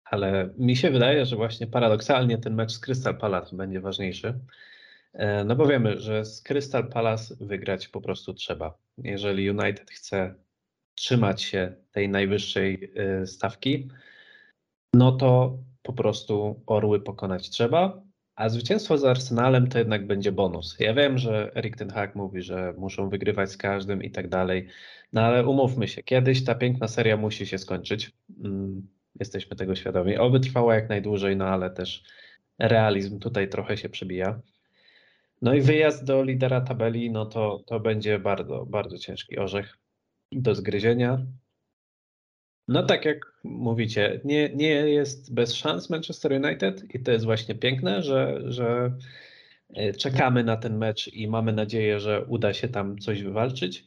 Ale 0.05 0.55
mi 0.59 0.77
się 0.77 0.91
wydaje, 0.91 1.27
że 1.27 1.37
właśnie 1.37 1.67
paradoksalnie 1.67 2.39
ten 2.39 2.55
mecz 2.55 2.73
z 2.73 2.79
Crystal 2.79 3.19
Palace 3.19 3.57
będzie 3.57 3.81
ważniejszy. 3.81 4.41
E, 5.15 5.45
no 5.45 5.57
bo 5.57 5.67
wiemy, 5.67 6.01
że 6.01 6.25
z 6.25 6.43
Crystal 6.43 6.89
Palace 6.89 7.35
wygrać 7.41 7.89
po 7.89 8.01
prostu 8.01 8.35
trzeba. 8.35 8.79
Jeżeli 8.99 9.51
United 9.51 9.91
chce 9.91 10.35
trzymać 10.95 11.43
się 11.43 11.75
tej 11.93 12.09
najwyższej 12.09 12.93
e, 12.97 13.27
stawki, 13.27 13.89
no 14.95 15.13
to 15.13 15.59
po 15.83 15.93
prostu 15.93 16.63
Orły 16.67 17.01
pokonać 17.01 17.51
trzeba, 17.51 18.03
a 18.37 18.49
zwycięstwo 18.49 18.99
z 18.99 19.05
Arsenalem 19.05 19.67
to 19.67 19.79
jednak 19.79 20.07
będzie 20.07 20.33
bonus. 20.33 20.77
Ja 20.81 20.95
wiem, 20.95 21.19
że 21.19 21.57
Erik 21.57 21.77
Ten 21.77 21.91
Hag 21.91 22.15
mówi, 22.15 22.43
że 22.43 22.75
muszą 22.79 23.09
wygrywać 23.09 23.51
z 23.51 23.57
każdym 23.57 24.03
i 24.03 24.11
tak 24.11 24.29
dalej, 24.29 24.69
no 25.13 25.21
ale 25.21 25.47
umówmy 25.47 25.89
się, 25.89 26.03
kiedyś 26.03 26.45
ta 26.45 26.55
piękna 26.55 26.89
seria 26.89 27.17
musi 27.17 27.47
się 27.47 27.59
skończyć. 27.59 28.13
Mm, 28.45 28.89
jesteśmy 29.21 29.57
tego 29.57 29.75
świadomi. 29.75 30.17
Oby 30.17 30.41
trwała 30.41 30.75
jak 30.75 30.89
najdłużej, 30.89 31.37
no 31.37 31.47
ale 31.47 31.71
też 31.71 32.05
realizm 32.59 33.19
tutaj 33.19 33.49
trochę 33.49 33.77
się 33.77 33.89
przebija. 33.89 34.41
No 35.45 35.55
i 35.55 35.61
wyjazd 35.61 36.05
do 36.05 36.23
lidera 36.23 36.61
tabeli, 36.61 37.11
no 37.11 37.27
to, 37.27 37.63
to 37.67 37.81
będzie 37.81 38.19
bardzo, 38.19 38.67
bardzo 38.67 38.99
ciężki 38.99 39.39
orzech 39.39 39.79
do 40.33 40.55
zgryzienia. 40.55 41.27
No 42.69 42.83
tak 42.83 43.05
jak 43.05 43.41
mówicie, 43.45 44.21
nie, 44.25 44.55
nie 44.55 44.71
jest 44.71 45.35
bez 45.35 45.55
szans 45.55 45.91
Manchester 45.91 46.33
United 46.33 46.95
i 46.95 47.03
to 47.03 47.13
jest 47.13 47.25
właśnie 47.25 47.55
piękne, 47.55 48.03
że, 48.03 48.41
że 48.45 48.97
e, 49.75 49.93
czekamy 49.93 50.45
na 50.45 50.57
ten 50.57 50.79
mecz 50.79 51.09
i 51.09 51.29
mamy 51.29 51.53
nadzieję, 51.53 52.01
że 52.01 52.25
uda 52.25 52.55
się 52.55 52.69
tam 52.69 52.99
coś 52.99 53.23
wywalczyć, 53.23 53.87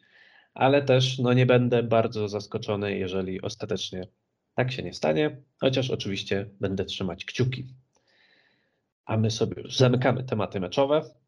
ale 0.54 0.82
też 0.82 1.20
no, 1.20 1.34
nie 1.34 1.46
będę 1.46 1.84
bardzo 1.84 2.28
zaskoczony, 2.28 2.98
jeżeli 2.98 3.42
ostatecznie 3.42 4.08
tak 4.56 4.72
się 4.72 4.84
nie 4.84 4.94
stanie, 4.94 5.38
chociaż 5.60 5.92
oczywiście 5.92 6.50
będę 6.60 6.86
trzymać 6.86 7.26
kciuki. 7.26 7.68
A 9.06 9.18
my 9.18 9.32
sobie 9.32 9.62
już 9.62 9.78
zamykamy 9.78 10.24
tematy 10.24 10.60
meczowe 10.60 11.27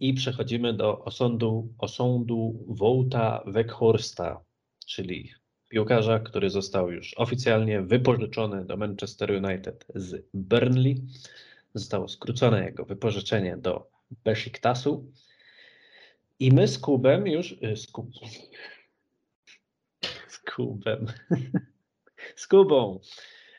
i 0.00 0.14
przechodzimy 0.14 0.74
do 0.74 1.04
osądu, 1.04 1.74
osądu 1.78 2.64
Wołta 2.68 3.42
Weghorsta, 3.46 4.44
czyli 4.86 5.32
piłkarza, 5.68 6.18
który 6.18 6.50
został 6.50 6.90
już 6.90 7.14
oficjalnie 7.16 7.82
wypożyczony 7.82 8.64
do 8.64 8.76
Manchester 8.76 9.30
United 9.44 9.86
z 9.94 10.24
Burnley. 10.34 11.02
Zostało 11.74 12.08
skrócone 12.08 12.64
jego 12.64 12.84
wypożyczenie 12.84 13.56
do 13.56 13.90
Besiktasu. 14.24 15.12
I 16.38 16.52
my 16.52 16.68
z 16.68 16.78
Kubem 16.78 17.26
już. 17.26 17.52
y, 17.52 17.76
Z, 17.76 17.86
Kub... 17.86 18.06
z 20.28 20.38
Kubem. 20.38 21.06
z 22.36 22.46
Kubą. 22.46 23.00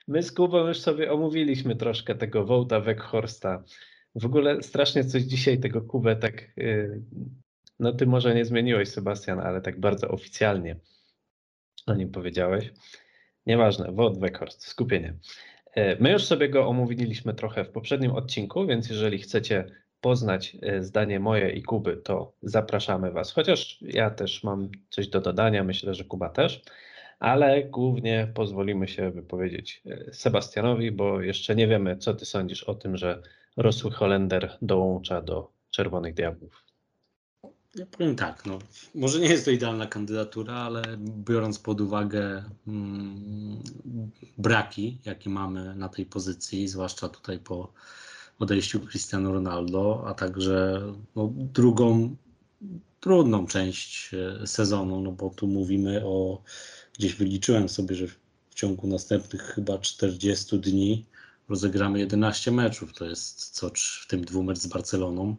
My 0.08 0.24
z 0.24 0.32
Kubą 0.32 0.68
już 0.68 0.80
sobie 0.80 1.12
omówiliśmy 1.12 1.76
troszkę 1.76 2.16
tego 2.16 2.46
Wołta 2.46 2.80
Weghorsta. 2.80 3.64
W 4.16 4.26
ogóle 4.26 4.64
strasznie 4.64 5.04
coś 5.04 5.24
dzisiaj 5.24 5.60
tego 5.60 5.82
Kubę 5.82 6.16
tak. 6.16 6.58
y, 6.58 7.02
No, 7.80 7.94
ty 7.94 8.06
może 8.06 8.36
nie 8.36 8.46
zmieniłeś, 8.46 8.90
Sebastian, 8.90 9.40
ale 9.40 9.62
tak 9.62 9.80
bardzo 9.80 10.08
oficjalnie 10.08 10.76
o 11.88 11.94
nim 11.94 12.12
powiedziałeś. 12.12 12.72
Nieważne, 13.46 13.92
Wout 13.92 14.20
Weghorst, 14.20 14.68
skupienie. 14.68 15.14
E, 15.76 16.04
My 16.04 16.12
już 16.12 16.26
sobie 16.26 16.50
go 16.50 16.68
omówiliśmy 16.68 17.34
trochę 17.34 17.66
w 17.66 17.70
poprzednim 17.70 18.12
odcinku, 18.12 18.68
więc 18.68 18.90
jeżeli 18.90 19.20
chcecie 19.20 19.66
poznać 20.02 20.58
e, 20.62 20.84
zdanie 20.84 21.20
moje 21.20 21.50
i 21.50 21.64
Kuby, 21.64 21.98
to 21.98 22.34
zapraszamy 22.42 23.12
Was. 23.12 23.32
Chociaż 23.32 23.78
ja 23.82 24.10
też 24.10 24.44
mam 24.44 24.70
coś 24.90 25.08
do 25.08 25.22
dodania, 25.22 25.64
myślę, 25.64 25.94
że 25.94 26.04
Kuba 26.04 26.30
też, 26.30 26.62
ale 27.20 27.64
głównie 27.64 28.32
pozwolimy 28.34 28.88
się 28.88 29.12
wypowiedzieć 29.12 29.84
Sebastianowi, 30.12 30.92
bo 30.92 31.22
jeszcze 31.22 31.56
nie 31.56 31.68
wiemy, 31.68 31.98
co 31.98 32.14
Ty 32.14 32.26
sądzisz 32.26 32.64
o 32.64 32.76
tym, 32.76 32.98
że 32.98 33.22
rosły 33.58 33.92
Holender 33.92 34.58
dołącza 34.62 35.22
do 35.22 35.52
Czerwonych 35.70 36.14
Diabłów. 36.14 36.66
Ja 37.76 37.86
powiem 37.86 38.16
tak, 38.16 38.46
no, 38.46 38.60
może 38.96 39.20
nie 39.20 39.28
jest 39.28 39.46
to 39.46 39.52
idealna 39.52 39.88
kandydatura, 39.88 40.54
ale 40.54 40.82
biorąc 41.00 41.60
pod 41.60 41.82
uwagę 41.82 42.44
mm, 42.68 43.62
braki, 44.38 44.98
jakie 45.06 45.30
mamy 45.30 45.76
na 45.76 45.90
tej 45.90 46.06
pozycji, 46.06 46.68
zwłaszcza 46.68 47.10
tutaj 47.10 47.40
po 47.40 47.74
odejściu 48.40 48.80
Cristiano 48.80 49.34
Ronaldo, 49.34 50.04
a 50.08 50.14
także 50.14 50.82
no, 51.16 51.32
drugą 51.36 52.16
trudną 53.00 53.48
część 53.48 54.14
e, 54.14 54.48
sezonu, 54.48 55.02
no 55.02 55.12
bo 55.12 55.30
tu 55.30 55.48
mówimy 55.48 56.06
o, 56.06 56.44
gdzieś 56.98 57.16
wyliczyłem 57.16 57.70
sobie, 57.70 57.96
że 57.96 58.08
w 58.50 58.54
ciągu 58.56 58.88
następnych 58.88 59.42
chyba 59.42 59.78
40 59.78 60.60
dni 60.60 61.06
rozegramy 61.52 62.00
11 62.00 62.52
meczów, 62.52 62.94
to 62.94 63.06
jest 63.06 63.50
co 63.50 63.72
w 63.76 64.08
tym 64.08 64.26
dwumecz 64.26 64.58
z 64.58 64.68
Barceloną, 64.68 65.36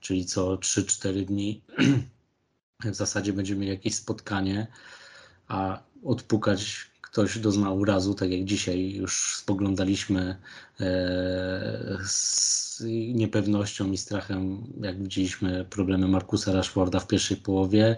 czyli 0.00 0.24
co 0.24 0.56
3-4 0.56 1.24
dni 1.24 1.60
w 2.92 2.94
zasadzie 2.94 3.32
będziemy 3.32 3.60
mieli 3.60 3.72
jakieś 3.72 3.94
spotkanie, 3.94 4.66
a 5.48 5.82
odpukać 6.04 6.90
ktoś 7.00 7.38
doznał 7.38 7.78
urazu, 7.78 8.14
tak 8.14 8.30
jak 8.30 8.44
dzisiaj 8.44 8.90
już 8.90 9.36
spoglądaliśmy 9.36 10.36
e, 10.80 11.98
z 12.04 12.82
niepewnością 13.14 13.92
i 13.92 13.96
strachem, 13.96 14.66
jak 14.80 15.02
widzieliśmy 15.02 15.64
problemy 15.70 16.08
Markusa 16.08 16.52
Rashforda 16.52 17.00
w 17.00 17.06
pierwszej 17.06 17.36
połowie. 17.36 17.96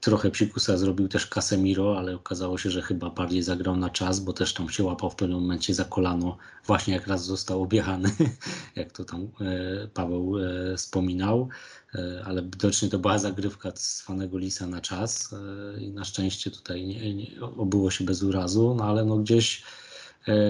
Trochę 0.00 0.30
psikusa 0.30 0.76
zrobił 0.76 1.08
też 1.08 1.26
Casemiro, 1.26 1.98
ale 1.98 2.14
okazało 2.14 2.58
się, 2.58 2.70
że 2.70 2.82
chyba 2.82 3.10
bardziej 3.10 3.42
zagrał 3.42 3.76
na 3.76 3.90
czas, 3.90 4.20
bo 4.20 4.32
też 4.32 4.54
tam 4.54 4.70
się 4.70 4.84
łapał 4.84 5.10
w 5.10 5.14
pewnym 5.14 5.40
momencie 5.40 5.74
za 5.74 5.84
kolano, 5.84 6.36
właśnie 6.66 6.94
jak 6.94 7.06
raz 7.06 7.24
został 7.24 7.62
objechany, 7.62 8.10
jak 8.76 8.92
to 8.92 9.04
tam 9.04 9.28
e, 9.40 9.88
Paweł 9.88 10.38
e, 10.38 10.76
wspominał. 10.76 11.48
E, 11.94 12.22
ale 12.24 12.42
widocznie 12.42 12.88
to 12.88 12.98
była 12.98 13.18
zagrywka 13.18 13.72
cwanego 13.72 14.38
Lisa 14.38 14.66
na 14.66 14.80
czas 14.80 15.34
i 15.78 15.90
na 15.90 16.04
szczęście 16.04 16.50
tutaj 16.50 16.86
nie, 16.86 17.14
nie, 17.14 17.40
obyło 17.40 17.90
się 17.90 18.04
bez 18.04 18.22
urazu, 18.22 18.74
no 18.78 18.84
ale 18.84 19.04
no 19.04 19.16
gdzieś, 19.16 19.62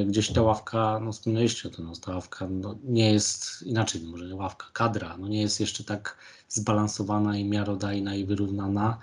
gdzieś 0.06 0.32
ta 0.32 0.42
ławka, 0.42 1.00
no 1.02 1.12
wspomnieliście 1.12 1.68
o 1.68 1.72
tym, 1.72 1.84
no, 1.84 1.92
ta 1.96 2.14
ławka 2.14 2.48
no, 2.50 2.78
nie 2.84 3.12
jest, 3.12 3.62
inaczej 3.62 4.02
może 4.02 4.26
nie 4.26 4.34
ławka, 4.34 4.66
kadra, 4.72 5.16
no 5.16 5.28
nie 5.28 5.40
jest 5.40 5.60
jeszcze 5.60 5.84
tak 5.84 6.16
zbalansowana 6.48 7.36
i 7.36 7.44
miarodajna 7.44 8.14
i 8.14 8.24
wyrównana, 8.24 8.98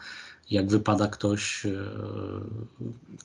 jak 0.51 0.67
wypada 0.67 1.07
ktoś, 1.07 1.65
e, 1.65 1.71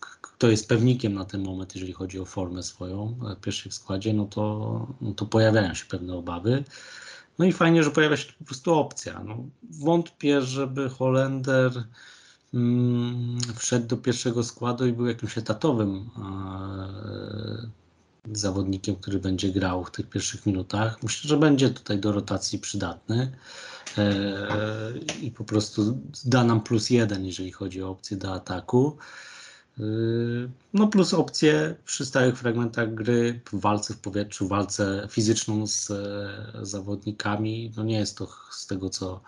kto 0.00 0.50
jest 0.50 0.68
pewnikiem 0.68 1.14
na 1.14 1.24
ten 1.24 1.42
moment, 1.42 1.74
jeżeli 1.74 1.92
chodzi 1.92 2.20
o 2.20 2.24
formę 2.24 2.62
swoją 2.62 3.18
e, 3.30 3.34
w 3.36 3.40
pierwszym 3.40 3.72
składzie, 3.72 4.14
no 4.14 4.24
to, 4.26 4.86
no 5.00 5.14
to 5.14 5.26
pojawiają 5.26 5.74
się 5.74 5.84
pewne 5.86 6.14
obawy. 6.14 6.64
No 7.38 7.44
i 7.44 7.52
fajnie, 7.52 7.82
że 7.82 7.90
pojawia 7.90 8.16
się 8.16 8.32
po 8.38 8.44
prostu 8.44 8.74
opcja. 8.74 9.22
No, 9.24 9.36
wątpię, 9.70 10.42
żeby 10.42 10.88
Holender 10.88 11.84
mm, 12.54 13.38
wszedł 13.56 13.86
do 13.86 13.96
pierwszego 13.96 14.44
składu 14.44 14.86
i 14.86 14.92
był 14.92 15.06
jakimś 15.06 15.38
etatowym 15.38 16.10
e, 16.18 17.81
zawodnikiem, 18.32 18.96
który 18.96 19.18
będzie 19.18 19.52
grał 19.52 19.84
w 19.84 19.90
tych 19.90 20.08
pierwszych 20.08 20.46
minutach. 20.46 21.02
Myślę, 21.02 21.28
że 21.28 21.36
będzie 21.36 21.70
tutaj 21.70 21.98
do 21.98 22.12
rotacji 22.12 22.58
przydatny 22.58 23.32
e, 23.98 24.92
i 25.22 25.30
po 25.30 25.44
prostu 25.44 25.98
da 26.24 26.44
nam 26.44 26.60
plus 26.60 26.90
jeden, 26.90 27.26
jeżeli 27.26 27.52
chodzi 27.52 27.82
o 27.82 27.90
opcję 27.90 28.16
do 28.16 28.34
ataku. 28.34 28.96
Yy, 29.78 30.50
No 30.74 30.88
plus 30.88 31.14
opcje 31.14 31.76
przy 31.84 32.06
stałych 32.06 32.38
fragmentach 32.38 32.94
gry, 32.94 33.40
w 33.52 33.60
walce 33.60 33.94
w 33.94 33.98
powietrzu, 33.98 34.48
walce 34.48 35.08
fizyczną 35.10 35.66
z 35.66 35.90
e, 35.90 36.66
zawodnikami. 36.66 37.72
No 37.76 37.84
nie 37.84 37.98
jest 37.98 38.18
to 38.18 38.28
z 38.50 38.66
tego, 38.66 38.90
co, 38.90 39.20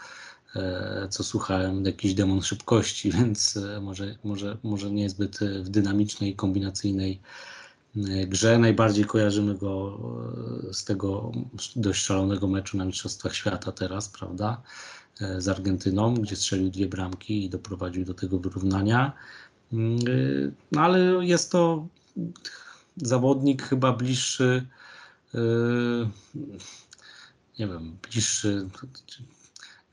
e, 0.56 1.08
co 1.10 1.24
słuchałem, 1.24 1.84
jakiś 1.84 2.14
demon 2.14 2.42
szybkości, 2.42 3.10
więc 3.18 3.56
e, 3.56 3.80
może, 3.80 4.16
może, 4.24 4.56
może 4.62 4.90
niezbyt 4.90 5.42
e, 5.42 5.62
w 5.62 5.68
dynamicznej, 5.68 6.36
kombinacyjnej 6.36 7.12
e, 7.12 7.53
grze. 8.26 8.58
Najbardziej 8.58 9.04
kojarzymy 9.04 9.54
go 9.54 10.00
e, 10.70 10.74
z 10.74 10.84
tego 10.84 11.32
dość 11.76 12.04
szalonego 12.04 12.46
meczu 12.48 12.76
na 12.76 12.84
Mistrzostwach 12.84 13.34
Świata 13.34 13.72
teraz, 13.72 14.08
prawda? 14.08 14.62
E, 15.20 15.40
Z 15.40 15.48
Argentyną, 15.48 16.14
gdzie 16.14 16.36
strzelił 16.36 16.70
dwie 16.70 16.86
bramki 16.88 17.44
i 17.44 17.50
doprowadził 17.50 18.04
do 18.04 18.14
tego 18.14 18.38
wyrównania. 18.38 19.12
Yy, 19.72 20.52
No 20.72 20.80
ale 20.80 21.26
jest 21.26 21.52
to 21.52 21.86
zawodnik 22.96 23.62
chyba 23.62 23.92
bliższy, 23.92 24.66
nie 27.58 27.66
wiem, 27.66 27.96
bliższy 28.10 28.68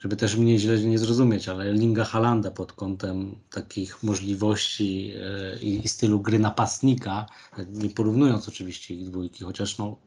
żeby 0.02 0.16
też 0.16 0.36
mnie 0.36 0.60
źle 0.60 0.80
nie 0.80 1.00
zrozumieć, 1.00 1.50
ale 1.50 1.74
Linga 1.74 2.06
Halanda 2.06 2.52
pod 2.52 2.74
kątem 2.74 3.36
takich 3.50 4.04
możliwości 4.04 5.14
e, 5.16 5.60
i 5.60 5.88
stylu 5.88 6.20
gry 6.20 6.40
napastnika, 6.40 7.26
nie 7.70 7.90
porównując 7.90 8.48
oczywiście 8.48 8.96
ich 8.96 9.10
dwójki, 9.10 9.44
chociaż 9.44 9.78
no, 9.78 9.98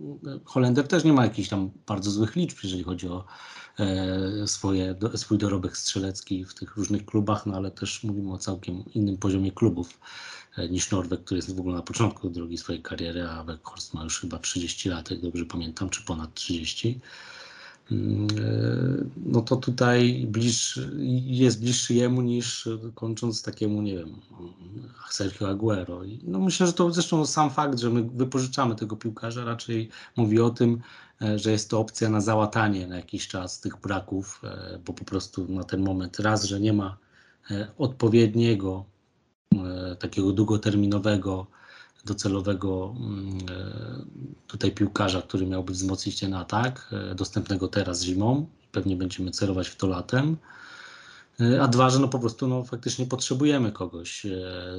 Holender 0.45 0.89
też 0.89 1.05
nie 1.05 1.13
ma 1.13 1.25
jakichś 1.25 1.49
tam 1.49 1.71
bardzo 1.87 2.11
złych 2.11 2.37
liczb, 2.37 2.59
jeżeli 2.63 2.83
chodzi 2.83 3.09
o 3.09 3.25
e, 3.79 4.47
swoje, 4.47 4.95
swój 5.15 5.39
dorobek 5.39 5.77
strzelecki 5.77 6.45
w 6.45 6.55
tych 6.55 6.77
różnych 6.77 7.05
klubach, 7.05 7.47
no 7.47 7.57
ale 7.57 7.71
też 7.71 8.05
mówimy 8.05 8.33
o 8.33 8.39
całkiem 8.39 8.85
innym 8.95 9.17
poziomie 9.17 9.53
klubów 9.53 10.01
e, 10.57 10.69
niż 10.69 10.91
Norweg, 10.91 11.25
który 11.25 11.39
jest 11.39 11.57
w 11.57 11.61
ogóle 11.61 11.77
na 11.77 11.83
początku 11.83 12.31
drogi 12.31 12.59
swojej 12.59 12.83
kariery, 12.83 13.29
a 13.29 13.45
Weghorst 13.45 13.95
ma 13.95 14.05
już 14.05 14.21
chyba 14.21 14.39
30 14.39 14.89
lat, 14.89 15.11
jak 15.11 15.21
dobrze 15.21 15.45
pamiętam, 15.45 15.91
czy 15.91 16.05
ponad 16.05 16.35
30. 16.35 17.01
Mm, 17.93 18.27
e, 18.27 19.05
no 19.27 19.41
to 19.41 19.57
tutaj 19.57 20.29
jest 21.27 21.61
bliższy 21.61 21.95
jemu 21.95 22.23
niż 22.23 22.69
kończąc 22.95 23.43
takiemu, 23.43 23.83
nie 23.83 23.97
wiem, 23.97 24.21
Sergio 25.11 25.49
Aguero. 25.49 26.01
No 26.23 26.39
myślę, 26.39 26.67
że 26.67 26.73
to 26.73 26.91
zresztą 26.93 27.27
sam 27.27 27.51
fakt, 27.51 27.79
że 27.79 27.91
my 27.91 28.03
wypożyczamy 28.03 28.75
tego 28.75 28.97
piłkarza 28.97 29.45
raczej 29.45 29.89
mówi 30.17 30.41
o 30.41 30.51
tym, 30.51 30.81
e, 31.23 31.39
że 31.39 31.51
jest 31.53 31.71
to 31.71 31.81
opcja 31.81 32.09
na 32.09 32.21
załatanie 32.21 32.87
na 32.87 32.97
jakiś 32.97 33.29
czas 33.29 33.61
tych 33.61 33.81
braków, 33.81 34.41
e, 34.45 34.79
bo 34.85 34.93
po 34.93 35.05
prostu 35.05 35.49
na 35.49 35.65
ten 35.65 35.83
moment 35.83 36.21
raz, 36.21 36.45
że 36.45 36.61
nie 36.61 36.73
ma 36.73 36.97
odpowiedniego, 37.79 38.85
takiego 39.99 40.33
długoterminowego 40.33 41.47
docelowego 42.05 42.95
mm, 42.97 43.39
e, 43.39 44.05
tutaj 44.47 44.73
piłkarza, 44.73 45.23
który 45.23 45.47
miałby 45.47 45.73
wzmocnić 45.73 46.21
ten 46.21 46.35
atak, 46.35 46.89
e, 46.93 47.15
dostępnego 47.15 47.69
teraz 47.69 48.03
zimą. 48.03 48.47
Pewnie 48.73 48.97
będziemy 48.97 49.31
celować 49.31 49.69
w 49.69 49.77
to 49.77 49.87
latem. 49.87 50.37
E, 51.41 51.63
a 51.63 51.69
dwa, 51.69 51.91
że 51.91 51.99
no 51.99 52.09
po 52.09 52.19
prostu 52.19 52.49
no, 52.49 52.65
faktycznie 52.65 53.07
potrzebujemy 53.07 53.73
kogoś 53.73 54.27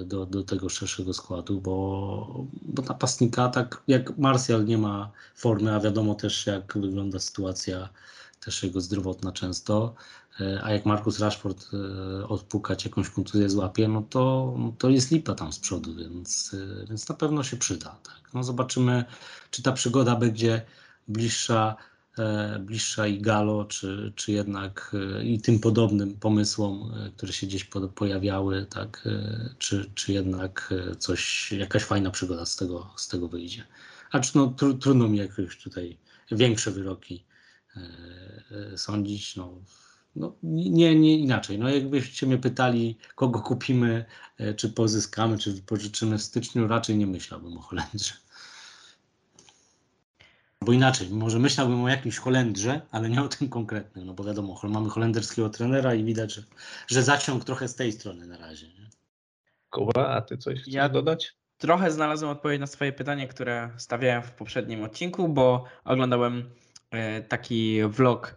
do, 0.06 0.26
do 0.26 0.44
tego 0.44 0.70
szerszego 0.70 1.14
składu, 1.14 1.62
bo, 1.62 2.46
bo 2.62 2.84
napastnika, 2.84 3.50
tak 3.50 3.84
jak 3.88 4.18
Marsjal 4.18 4.66
nie 4.66 4.78
ma 4.78 5.12
formy, 5.36 5.76
a 5.76 5.80
wiadomo 5.80 6.16
też 6.16 6.48
jak 6.48 6.78
wygląda 6.78 7.20
sytuacja 7.20 7.90
też 8.40 8.64
jego 8.64 8.82
zdrowotna 8.82 9.32
często, 9.32 9.96
a 10.64 10.72
jak 10.72 10.86
Markus 10.86 11.20
Rashford 11.20 11.70
e, 11.74 12.28
odpukać 12.28 12.86
jakąś 12.86 13.10
kontuzję 13.10 13.50
złapie, 13.50 13.88
no 13.88 14.02
to, 14.02 14.56
no 14.58 14.74
to 14.78 14.90
jest 14.90 15.12
lipa 15.12 15.36
tam 15.36 15.54
z 15.54 15.60
przodu, 15.60 15.96
więc, 15.96 16.54
e, 16.54 16.86
więc 16.86 17.10
na 17.10 17.16
pewno 17.16 17.44
się 17.44 17.58
przyda. 17.58 18.00
Tak? 18.04 18.34
No 18.34 18.44
zobaczymy, 18.44 19.06
czy 19.52 19.64
ta 19.64 19.72
przygoda 19.72 20.16
będzie 20.16 20.62
bliższa, 21.08 21.76
bliższa 22.60 23.08
i 23.08 23.22
Galo, 23.22 23.66
czy, 23.66 24.14
czy 24.16 24.32
jednak 24.32 24.96
i 25.24 25.42
tym 25.42 25.60
podobnym 25.60 26.20
pomysłom, 26.20 26.94
które 27.18 27.34
się 27.34 27.48
gdzieś 27.48 27.70
pojawiały, 27.96 28.66
tak? 28.66 29.08
czy, 29.58 29.92
czy 29.96 30.14
jednak 30.14 30.74
coś, 31.00 31.52
jakaś 31.52 31.84
fajna 31.84 32.12
przygoda 32.12 32.46
z 32.46 32.56
tego, 32.56 32.94
z 32.96 33.08
tego 33.08 33.28
wyjdzie. 33.28 33.64
Acz 34.12 34.34
no, 34.34 34.48
tr 34.48 34.66
trudno 34.80 35.08
mi 35.08 35.18
jakieś 35.18 35.58
tutaj 35.58 35.98
większe 36.32 36.72
wyroki 36.72 37.24
sądzić. 38.76 39.36
No, 39.36 39.62
no, 40.16 40.36
nie, 40.44 40.96
nie 40.96 41.18
inaczej. 41.18 41.60
No, 41.60 41.70
jakbyście 41.70 42.28
mnie 42.28 42.38
pytali, 42.38 42.98
kogo 43.16 43.40
kupimy, 43.40 44.06
e, 44.38 44.54
czy 44.54 44.70
pozyskamy, 44.70 45.38
czy 45.38 45.52
wypożyczymy 45.52 46.18
w 46.18 46.24
styczniu, 46.24 46.68
raczej 46.68 46.98
nie 46.98 47.08
myślałbym 47.08 47.58
o 47.58 47.62
Holendrze. 47.62 48.14
Bo 50.62 50.72
inaczej, 50.72 51.10
może 51.10 51.40
myślałbym 51.40 51.84
o 51.84 51.90
jakimś 51.90 52.18
Holendrze, 52.18 52.82
ale 52.92 53.10
nie 53.10 53.22
o 53.22 53.28
tym 53.28 53.50
konkretnym, 53.50 54.06
no 54.06 54.14
bo 54.14 54.24
wiadomo, 54.24 54.62
mamy 54.64 54.90
holenderskiego 54.90 55.50
trenera 55.50 55.94
i 55.94 56.04
widać, 56.04 56.34
że, 56.34 56.44
że 56.88 57.04
zaciąg 57.04 57.44
trochę 57.44 57.68
z 57.68 57.76
tej 57.76 57.92
strony 57.92 58.28
na 58.28 58.38
razie. 58.38 58.68
Nie? 58.68 58.90
Kuba, 59.70 60.08
a 60.08 60.22
ty 60.22 60.38
coś 60.38 60.62
chcesz 60.62 60.74
ja 60.74 60.90
dodać? 60.90 61.34
Trochę 61.58 61.92
znalazłem 61.92 62.32
odpowiedź 62.32 62.60
na 62.60 62.68
swoje 62.68 62.94
pytanie, 62.94 63.28
które 63.28 63.70
stawiałem 63.78 64.24
w 64.24 64.32
poprzednim 64.32 64.84
odcinku, 64.84 65.30
bo 65.30 65.66
oglądałem 65.84 66.50
e, 66.92 67.22
taki 67.22 67.84
vlog 67.84 68.36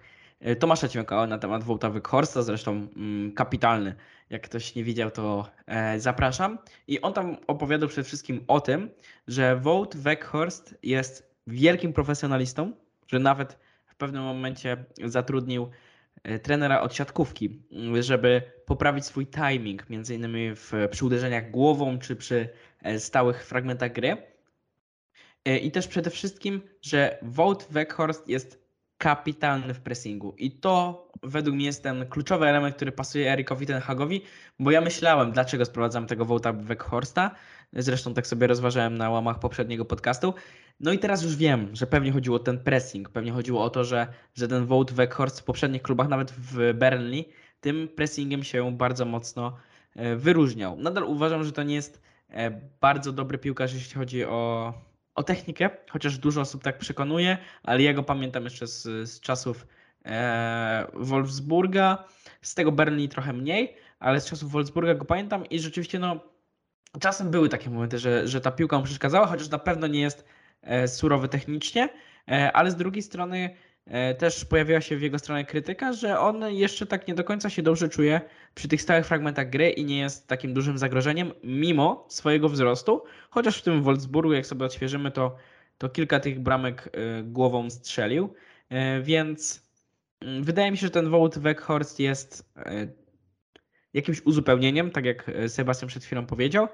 Tomasza 0.59 0.89
Ciąka 0.89 1.27
na 1.27 1.39
temat 1.39 1.65
Wołta 1.65 1.91
Wykhorsta, 1.91 2.43
zresztą 2.43 2.89
mm, 2.97 3.33
kapitalny. 3.33 3.95
Jak 4.31 4.43
ktoś 4.43 4.75
nie 4.75 4.85
widział, 4.85 5.11
to 5.11 5.51
e, 5.67 6.01
zapraszam. 6.01 6.59
I 6.87 7.01
on 7.01 7.13
tam 7.13 7.37
opowiadał 7.47 7.89
przede 7.89 8.05
wszystkim 8.05 8.45
o 8.49 8.61
tym, 8.61 8.91
że 9.29 9.57
Wout 9.57 9.97
Weghorst 9.97 10.79
jest 10.83 11.35
wielkim 11.47 11.93
profesjonalistą, 11.93 12.73
że 13.07 13.19
nawet 13.19 13.59
w 13.87 13.97
pewnym 13.97 14.23
momencie 14.23 14.85
zatrudnił 15.05 15.71
e, 16.23 16.39
trenera 16.39 16.81
od 16.81 16.95
siatkówki, 16.95 17.63
żeby 18.01 18.43
poprawić 18.67 19.05
swój 19.05 19.27
timing, 19.27 19.91
między 19.91 20.15
innymi 20.15 20.55
w, 20.55 20.73
przy 20.91 21.05
uderzeniach 21.05 21.51
głową 21.51 21.99
czy 21.99 22.17
przy 22.17 22.49
stałych 22.99 23.47
fragmentach 23.47 23.93
gry. 23.93 24.17
I 25.63 25.71
też 25.71 25.89
przede 25.89 26.11
wszystkim, 26.11 26.61
że 26.83 27.19
Wout 27.23 27.67
Weghorst 27.71 28.29
jest 28.29 28.68
kapitalny 28.99 29.75
w 29.75 29.81
pressingu. 29.81 30.35
I 30.39 30.51
to 30.51 31.09
według 31.23 31.57
mnie 31.57 31.67
jest 31.67 31.83
ten 31.83 32.07
kluczowy 32.07 32.47
element, 32.47 32.77
który 32.77 32.93
pasuje 32.93 33.33
Erikowi 33.33 33.67
Ten 33.67 33.81
Hagowi, 33.81 34.23
bo 34.59 34.71
ja 34.71 34.81
myślałem, 34.81 35.33
dlaczego 35.33 35.65
sprowadzam 35.65 36.07
tego 36.07 36.25
Wołta 36.25 36.53
Weghorsta. 36.53 37.31
Zresztą 37.73 38.15
tak 38.15 38.27
sobie 38.27 38.47
rozważałem 38.47 38.99
na 38.99 39.11
łamach 39.11 39.39
poprzedniego 39.39 39.85
podcastu. 39.85 40.35
No 40.81 40.93
i 40.93 40.99
teraz 40.99 41.23
już 41.23 41.37
wiem, 41.37 41.69
że 41.73 41.87
pewnie 41.87 42.13
chodziło 42.13 42.37
o 42.37 42.39
ten 42.39 42.59
pressing. 42.59 43.09
Pewnie 43.09 43.33
chodziło 43.33 43.63
o 43.63 43.71
to, 43.71 43.85
że, 43.85 44.07
że 44.35 44.49
ten 44.49 44.67
Wout 44.67 44.93
Weghorst 44.93 45.41
w 45.41 45.45
poprzednich 45.45 45.83
klubach, 45.83 46.09
nawet 46.09 46.31
w 46.31 46.75
Burnley, 46.75 47.29
tym 47.61 47.89
pressingiem 47.89 48.45
się 48.45 48.77
bardzo 48.77 49.05
mocno 49.05 49.57
e, 49.97 50.17
wyróżniał. 50.17 50.77
Nadal 50.77 51.05
uważam, 51.05 51.45
że 51.45 51.53
to 51.53 51.63
nie 51.63 51.75
jest 51.75 52.03
e, 52.31 52.61
bardzo 52.81 53.13
dobry 53.13 53.39
piłkarz, 53.39 53.75
jeśli 53.75 53.95
chodzi 53.95 54.25
o 54.25 54.73
o 55.19 55.23
technikę, 55.23 55.71
chociaż 55.91 56.19
dużo 56.19 56.41
osób 56.41 56.63
tak 56.63 56.79
przekonuje, 56.79 57.39
ale 57.63 57.83
ja 57.83 57.93
go 57.93 58.03
pamiętam 58.03 58.45
jeszcze 58.45 58.67
z, 58.67 58.83
z 59.11 59.21
czasów 59.21 59.67
e, 60.05 60.87
Wolfsburga, 60.95 62.05
z 62.43 62.55
tego 62.55 62.73
Burnley 62.73 63.09
trochę 63.09 63.33
mniej, 63.33 63.77
ale 63.99 64.21
z 64.21 64.27
czasów 64.27 64.51
Wolfsburga 64.51 64.95
go 64.95 65.05
pamiętam 65.05 65.47
i 65.47 65.59
rzeczywiście 65.59 65.99
no 65.99 66.21
czasem 67.01 67.31
były 67.31 67.49
takie 67.49 67.71
momenty, 67.71 67.99
że, 67.99 68.29
że 68.29 68.41
ta 68.41 68.51
piłka 68.51 68.79
mu 68.79 68.85
przeszkadzała, 68.85 69.27
chociaż 69.27 69.49
na 69.49 69.59
pewno 69.59 69.87
nie 69.87 70.01
jest 70.01 70.25
e, 70.63 70.89
surowy 70.89 71.29
technicznie, 71.29 71.89
e, 72.31 72.53
ale 72.53 72.71
z 72.71 72.77
drugiej 72.77 73.03
strony 73.03 73.51
też 74.19 74.45
pojawiła 74.45 74.81
się 74.81 74.97
w 74.97 75.03
jego 75.03 75.19
stronę 75.19 75.45
krytyka, 75.45 75.93
że 75.93 76.19
on 76.19 76.53
jeszcze 76.53 76.87
tak 76.87 77.09
nie 77.09 77.15
do 77.15 77.25
końca 77.25 77.51
się 77.51 77.63
dobrze 77.63 77.89
czuje 77.89 78.21
przy 78.55 78.69
tych 78.69 78.83
stałych 78.83 79.07
fragmentach 79.07 79.51
gry 79.51 79.71
i 79.71 79.85
nie 79.85 79.99
jest 79.99 80.29
takim 80.29 80.55
dużym 80.55 80.79
zagrożeniem, 80.79 81.33
mimo 81.45 82.07
swojego 82.09 82.49
wzrostu. 82.49 83.05
Chociaż 83.31 83.59
w 83.59 83.63
tym 83.63 83.83
Wolfsburgu, 83.83 84.33
jak 84.33 84.47
sobie 84.47 84.67
odświeżymy, 84.67 85.11
to, 85.11 85.37
to 85.79 85.89
kilka 85.89 86.21
tych 86.21 86.41
bramek 86.41 86.89
e, 86.93 87.23
głową 87.23 87.71
strzelił. 87.71 88.35
E, 88.69 89.01
więc 89.03 89.69
mm, 90.21 90.45
wydaje 90.45 90.71
mi 90.71 90.77
się, 90.77 90.87
że 90.87 90.91
ten 90.91 91.11
Wout 91.11 91.39
Weghorst 91.39 92.01
jest 92.01 92.53
jakimś 93.95 94.23
uzupełnieniem, 94.27 94.91
tak 94.91 95.05
jak 95.05 95.31
Sebastian 95.49 95.89
przed 95.89 96.05
chwilą 96.05 96.27
powiedział. 96.27 96.69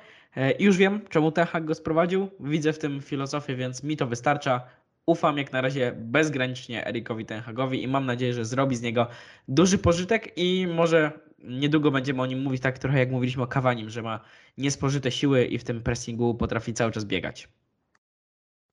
I 0.59 0.65
już 0.65 0.77
wiem, 0.77 1.01
czemu 1.09 1.33
Techak 1.33 1.65
go 1.65 1.75
sprowadził. 1.75 2.29
Widzę 2.41 2.73
w 2.73 2.79
tym 2.79 3.01
filozofię, 3.01 3.57
więc 3.57 3.83
mi 3.83 3.97
to 3.97 4.07
wystarcza 4.07 4.61
ufam 5.07 5.39
jak 5.39 5.53
na 5.53 5.61
razie 5.61 5.95
bezgranicznie 5.97 6.87
Erikowi 6.87 7.27
Tenhagowi 7.27 7.83
i 7.83 7.89
mam 7.89 8.07
nadzieję, 8.07 8.35
że 8.35 8.45
zrobi 8.45 8.77
z 8.77 8.83
niego 8.83 9.07
duży 9.49 9.79
pożytek 9.79 10.33
i 10.37 10.67
może 10.67 11.13
niedługo 11.39 11.91
będziemy 11.91 12.23
o 12.23 12.27
nim 12.27 12.43
mówić 12.43 12.63
tak 12.63 12.79
trochę 12.79 12.99
jak 12.99 13.11
mówiliśmy 13.11 13.43
o 13.43 13.47
Kawanim, 13.47 13.91
że 13.91 14.03
ma 14.03 14.21
niespożyte 14.59 15.11
siły 15.11 15.45
i 15.45 15.59
w 15.59 15.65
tym 15.65 15.83
pressingu 15.83 16.35
potrafi 16.35 16.75
cały 16.75 16.93
czas 16.93 17.05
biegać. 17.05 17.49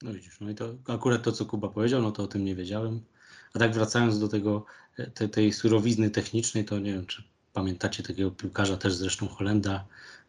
No 0.02 0.14
widzisz, 0.14 0.40
no 0.40 0.50
i 0.50 0.56
to 0.56 0.76
akurat 0.88 1.24
to, 1.24 1.32
co 1.32 1.46
Kuba 1.46 1.70
powiedział, 1.70 2.02
no 2.02 2.12
to 2.12 2.24
o 2.24 2.28
tym 2.28 2.46
nie 2.46 2.56
wiedziałem. 2.56 3.02
A 3.54 3.60
tak 3.60 3.74
wracając 3.74 4.20
do 4.20 4.28
tego, 4.28 4.66
te, 5.14 5.30
tej 5.30 5.54
surowizny 5.54 6.10
technicznej, 6.10 6.66
to 6.66 6.80
nie 6.80 6.94
wiem, 6.94 7.06
czy 7.06 7.24
pamiętacie 7.54 8.04
takiego 8.04 8.32
piłkarza 8.32 8.78
też 8.78 8.94
zresztą 8.94 9.28
Holenda, 9.28 9.86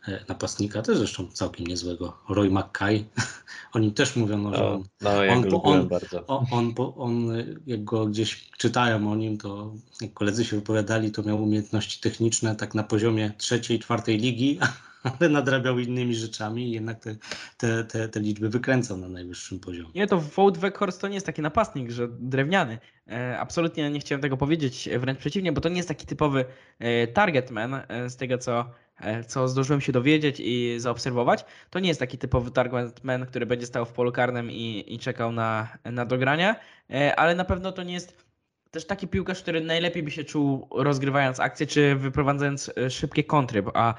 E, 0.09 0.25
napastnika, 0.29 0.83
też 0.83 0.99
zresztą 0.99 1.29
całkiem 1.33 1.67
niezłego, 1.67 2.19
Roy 2.29 2.51
McKay. 2.51 3.05
O 3.73 3.79
nim 3.79 3.93
też 3.95 4.17
mówiono, 4.17 4.55
że 4.55 4.69
on, 4.69 4.85
no, 5.01 5.25
ja 5.25 5.33
on, 5.33 5.45
on, 5.63 5.89
bardzo. 5.89 6.27
On, 6.27 6.47
on, 6.51 6.75
on, 6.97 7.29
jak 7.67 7.85
go 7.85 8.07
gdzieś 8.07 8.51
czytałem 8.59 9.07
o 9.07 9.17
nim, 9.17 9.39
to 9.39 9.73
jak 10.01 10.13
koledzy 10.13 10.45
się 10.45 10.57
wypowiadali, 10.57 11.11
to 11.11 11.23
miał 11.23 11.43
umiejętności 11.43 12.01
techniczne 12.01 12.57
tak 12.57 12.75
na 12.75 12.83
poziomie 12.83 13.33
trzeciej, 13.39 13.79
czwartej 13.79 14.19
ligi, 14.19 14.59
ale 15.21 15.29
nadrabiał 15.29 15.79
innymi 15.79 16.15
rzeczami 16.15 16.69
i 16.69 16.73
jednak 16.73 17.01
te, 17.01 17.17
te, 17.57 17.85
te, 17.85 18.09
te 18.09 18.21
liczby 18.21 18.49
wykręcał 18.49 18.97
na 18.97 19.09
najwyższym 19.09 19.61
poziomie. 19.61 19.91
Nie, 19.95 20.07
to 20.07 20.21
Wout 20.21 20.59
Weghorst 20.59 21.01
to 21.01 21.09
nie 21.09 21.15
jest 21.15 21.27
taki 21.27 21.43
napastnik, 21.43 21.91
że 21.91 22.09
drewniany. 22.09 22.79
E, 23.09 23.39
absolutnie 23.39 23.91
nie 23.91 24.01
chciałem 24.01 24.23
tego 24.23 24.37
powiedzieć, 24.37 24.89
wręcz 24.99 25.19
przeciwnie, 25.19 25.53
bo 25.53 25.61
to 25.61 25.69
nie 25.69 25.77
jest 25.77 25.89
taki 25.89 26.07
typowy 26.07 26.45
e, 26.79 27.07
targetman 27.07 27.81
z 28.09 28.17
tego, 28.17 28.39
co 28.39 28.71
E, 29.03 29.25
co 29.25 29.49
zdążyłem 29.49 29.81
się 29.81 29.93
dowiedzieć 29.93 30.37
i 30.41 30.75
zaobserwować, 30.79 31.45
to 31.71 31.79
nie 31.79 31.89
jest 31.89 32.01
taki 32.01 32.19
typowy 32.19 32.51
targetman, 32.51 33.27
który 33.27 33.47
będzie 33.47 33.67
stał 33.67 33.87
w 33.87 33.93
polu 33.93 34.13
karnym 34.13 34.51
i, 34.51 34.85
i 34.87 34.99
czekał 34.99 35.33
na, 35.33 35.69
na 35.85 36.05
dogrania, 36.05 36.57
e, 36.91 37.17
ale 37.17 37.35
na 37.35 37.45
pewno 37.45 37.73
to 37.73 37.83
nie 37.83 37.95
jest 37.95 38.25
też 38.71 38.87
taki 38.87 39.09
piłkarz, 39.09 39.43
który 39.43 39.61
najlepiej 39.61 40.03
by 40.03 40.11
się 40.11 40.25
czuł 40.25 40.69
rozgrywając 40.71 41.41
akcję, 41.41 41.67
czy 41.67 41.97
wyprowadzając 41.97 42.71
e, 42.77 42.91
szybkie 42.91 43.25
kontry, 43.25 43.63
a 43.75 43.95
e, 43.95 43.97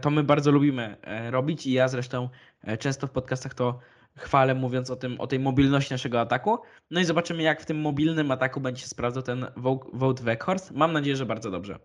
to 0.00 0.10
my 0.10 0.22
bardzo 0.22 0.50
lubimy 0.50 0.96
e, 1.02 1.30
robić 1.30 1.66
i 1.66 1.72
ja 1.72 1.88
zresztą 1.88 2.28
często 2.78 3.06
w 3.06 3.10
podcastach 3.10 3.54
to 3.54 3.78
chwalę, 4.16 4.54
mówiąc 4.54 4.90
o, 4.90 4.96
tym, 4.96 5.20
o 5.20 5.26
tej 5.26 5.38
mobilności 5.38 5.94
naszego 5.94 6.20
ataku. 6.20 6.58
No 6.90 7.00
i 7.00 7.04
zobaczymy, 7.04 7.42
jak 7.42 7.60
w 7.60 7.66
tym 7.66 7.80
mobilnym 7.80 8.30
ataku 8.30 8.60
będzie 8.60 8.82
się 8.82 8.88
sprawdzał 8.88 9.22
ten 9.22 9.46
Wout 9.92 10.20
Weghorst. 10.20 10.72
Mam 10.72 10.92
nadzieję, 10.92 11.16
że 11.16 11.26
bardzo 11.26 11.50
dobrze. 11.50 11.78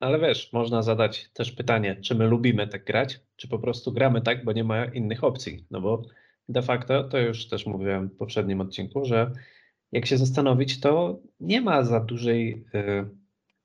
Ale 0.00 0.18
wiesz, 0.18 0.52
można 0.52 0.82
zadać 0.82 1.30
też 1.32 1.52
pytanie, 1.52 1.96
czy 1.96 2.14
my 2.14 2.26
lubimy 2.26 2.68
tak 2.68 2.84
grać, 2.84 3.20
czy 3.36 3.48
po 3.48 3.58
prostu 3.58 3.92
gramy 3.92 4.20
tak, 4.20 4.44
bo 4.44 4.52
nie 4.52 4.64
ma 4.64 4.84
innych 4.84 5.24
opcji. 5.24 5.66
No 5.70 5.80
bo 5.80 6.02
de 6.48 6.62
facto, 6.62 7.04
to 7.04 7.18
już 7.18 7.48
też 7.48 7.66
mówiłem 7.66 8.08
w 8.08 8.16
poprzednim 8.16 8.60
odcinku, 8.60 9.04
że 9.04 9.32
jak 9.92 10.06
się 10.06 10.16
zastanowić, 10.16 10.80
to 10.80 11.20
nie 11.40 11.60
ma 11.60 11.82
za 11.82 12.00
dużej 12.00 12.64
y, 12.74 13.08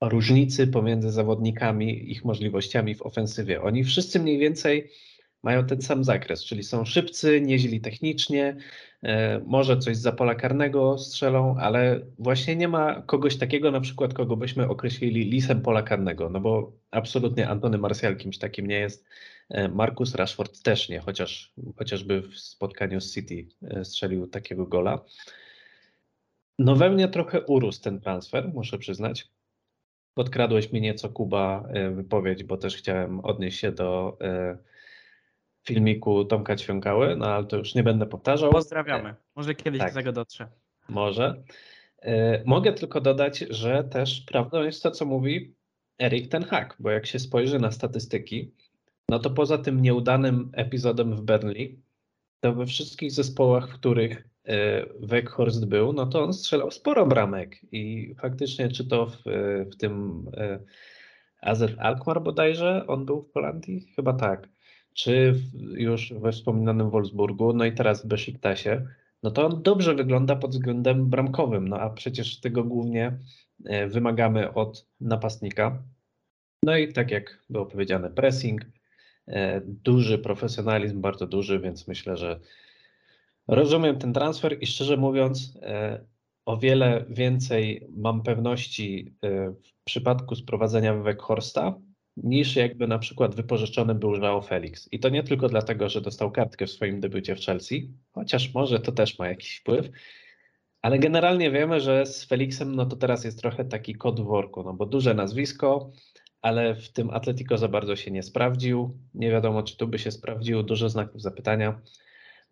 różnicy 0.10 0.68
pomiędzy 0.68 1.12
zawodnikami, 1.12 2.12
ich 2.12 2.26
możliwościami 2.26 2.95
w 2.95 3.01
ofensywie. 3.01 3.62
Oni 3.62 3.84
wszyscy 3.84 4.20
mniej 4.20 4.38
więcej 4.38 4.89
mają 5.43 5.66
ten 5.66 5.82
sam 5.82 6.04
zakres, 6.04 6.45
czyli 6.45 6.64
są 6.64 6.86
szybcy, 6.86 7.41
nieźli 7.41 7.82
technicznie, 7.82 8.58
e, 9.04 9.39
może 9.45 9.78
coś 9.78 9.97
za 9.97 10.12
pola 10.12 10.36
karnego 10.36 10.97
strzelą, 10.97 11.56
ale 11.60 12.01
właśnie 12.20 12.56
nie 12.56 12.68
ma 12.68 13.01
kogoś 13.01 13.38
takiego 13.38 13.72
na 13.72 13.82
przykład, 13.82 14.14
kogo 14.14 14.38
byśmy 14.38 14.70
określili 14.70 15.26
lisem 15.26 15.62
pola 15.62 15.82
karnego, 15.84 16.30
no 16.30 16.39
bo 16.39 16.72
absolutnie 16.91 17.49
Antony 17.49 17.78
Martial 17.78 18.18
kimś 18.18 18.38
takim 18.38 18.68
nie 18.68 18.80
jest, 18.80 19.06
e, 19.49 19.68
Marcus 19.70 20.16
Rashford 20.16 20.62
też 20.62 20.89
nie, 20.89 20.99
chociaż 20.99 21.54
chociażby 21.78 22.22
w 22.22 22.38
spotkaniu 22.39 23.01
z 23.01 23.14
City 23.14 23.47
e, 23.64 23.86
strzelił 23.86 24.28
takiego 24.28 24.66
gola. 24.66 25.06
No 26.60 26.76
we 26.76 26.89
mnie 26.89 27.08
trochę 27.08 27.41
urósł 27.41 27.82
ten 27.82 27.99
transfer, 27.99 28.51
muszę 28.54 28.78
przyznać. 28.78 29.28
Podkradłeś 30.14 30.72
mi 30.72 30.82
nieco 30.82 31.09
Kuba 31.09 31.64
wypowiedź, 31.91 32.43
bo 32.43 32.57
też 32.57 32.76
chciałem 32.76 33.20
odnieść 33.20 33.59
się 33.59 33.72
do 33.72 34.18
filmiku 35.64 36.26
Tomka 36.26 36.55
Ćwiąkały, 36.55 37.16
no 37.16 37.26
ale 37.26 37.45
to 37.45 37.57
już 37.57 37.76
nie 37.76 37.84
będę 37.84 38.05
powtarzał. 38.05 38.51
Pozdrawiamy. 38.51 39.16
Może 39.36 39.55
kiedyś 39.55 39.80
tak. 39.80 39.93
do 39.93 39.99
tego 39.99 40.11
dotrze. 40.11 40.47
Może. 40.89 41.43
E, 42.01 42.43
mogę 42.45 42.74
tylko 42.74 43.01
dodać, 43.01 43.39
że 43.49 43.84
też 43.84 44.22
prawdą 44.22 44.64
jest 44.64 44.84
to, 44.84 44.91
co 44.91 45.05
mówi 45.05 45.55
Erik 46.01 46.28
Ten 46.28 46.43
Hag, 46.43 46.76
bo 46.80 46.89
jak 46.89 47.05
się 47.05 47.20
spojrzy 47.20 47.59
na 47.59 47.72
statystyki, 47.72 48.53
no 49.09 49.20
to 49.20 49.30
poza 49.30 49.57
tym 49.57 49.82
nieudanym 49.82 50.51
epizodem 50.53 51.16
w 51.16 51.22
Burnley, 51.22 51.82
to 52.39 52.53
we 52.53 52.66
wszystkich 52.66 53.11
zespołach, 53.11 53.70
w 53.70 53.74
których 53.74 54.18
e, 54.20 54.24
Weghorst 54.99 55.65
był, 55.65 55.93
no 55.93 56.05
to 56.05 56.23
on 56.23 56.33
strzelał 56.33 56.71
sporo 56.71 57.05
bramek 57.05 57.59
i 57.71 58.15
faktycznie 58.21 58.69
czy 58.69 58.87
to 58.87 59.05
w, 59.05 59.17
w 59.71 59.75
tym 59.77 60.25
e, 60.37 60.59
AZ 61.41 61.63
Alkmaar 61.77 62.21
bodajże 62.21 62.87
on 62.87 63.05
był 63.05 63.21
w 63.21 63.33
Holandii? 63.33 63.87
Chyba 63.95 64.13
tak 64.13 64.47
czy 64.93 65.35
już 65.73 66.13
we 66.13 66.31
wspominanym 66.31 66.89
Wolfsburgu, 66.89 67.53
no 67.53 67.65
i 67.65 67.73
teraz 67.73 68.05
w 68.05 68.07
Besiktasie, 68.07 68.87
no 69.23 69.31
to 69.31 69.45
on 69.45 69.63
dobrze 69.63 69.95
wygląda 69.95 70.35
pod 70.35 70.51
względem 70.51 71.09
bramkowym, 71.09 71.67
no 71.67 71.79
a 71.79 71.89
przecież 71.89 72.39
tego 72.39 72.63
głównie 72.63 73.17
e, 73.65 73.87
wymagamy 73.87 74.53
od 74.53 74.87
napastnika. 75.01 75.83
No 76.63 76.77
i 76.77 76.93
tak 76.93 77.11
jak 77.11 77.39
było 77.49 77.65
powiedziane, 77.65 78.09
pressing, 78.09 78.61
e, 79.27 79.61
duży 79.65 80.17
profesjonalizm, 80.17 81.01
bardzo 81.01 81.27
duży, 81.27 81.59
więc 81.59 81.87
myślę, 81.87 82.17
że 82.17 82.39
rozumiem 83.47 83.97
ten 83.97 84.13
transfer 84.13 84.57
i 84.61 84.67
szczerze 84.67 84.97
mówiąc, 84.97 85.57
e, 85.61 86.05
o 86.45 86.57
wiele 86.57 87.05
więcej 87.09 87.87
mam 87.95 88.23
pewności 88.23 89.15
w 89.21 89.83
przypadku 89.83 90.35
sprowadzenia 90.35 90.93
Weghorsta, 90.93 91.79
niż 92.17 92.55
jakby 92.55 92.87
na 92.87 92.99
przykład 92.99 93.35
wypożyczony 93.35 93.95
był 93.95 94.11
João 94.11 94.47
Felix. 94.47 94.89
I 94.91 94.99
to 94.99 95.09
nie 95.09 95.23
tylko 95.23 95.49
dlatego, 95.49 95.89
że 95.89 96.01
dostał 96.01 96.31
kartkę 96.31 96.67
w 96.67 96.71
swoim 96.71 96.99
debiucie 96.99 97.35
w 97.35 97.39
Chelsea, 97.39 97.93
chociaż 98.11 98.53
może 98.53 98.79
to 98.79 98.91
też 98.91 99.19
ma 99.19 99.27
jakiś 99.27 99.57
wpływ, 99.57 99.89
ale 100.81 100.99
generalnie 100.99 101.51
wiemy, 101.51 101.79
że 101.79 102.05
z 102.05 102.25
Felixem 102.25 102.75
no 102.75 102.85
to 102.85 102.95
teraz 102.95 103.23
jest 103.23 103.39
trochę 103.41 103.65
taki 103.65 103.95
kod 103.95 104.21
w 104.21 104.23
worku, 104.23 104.63
no 104.63 104.73
bo 104.73 104.85
duże 104.85 105.13
nazwisko, 105.13 105.91
ale 106.41 106.75
w 106.75 106.91
tym 106.91 107.09
Atletico 107.09 107.57
za 107.57 107.67
bardzo 107.67 107.95
się 107.95 108.11
nie 108.11 108.23
sprawdził. 108.23 108.97
Nie 109.13 109.31
wiadomo, 109.31 109.63
czy 109.63 109.77
tu 109.77 109.87
by 109.87 109.99
się 109.99 110.11
sprawdził, 110.11 110.63
dużo 110.63 110.89
znaków 110.89 111.21
zapytania. 111.21 111.81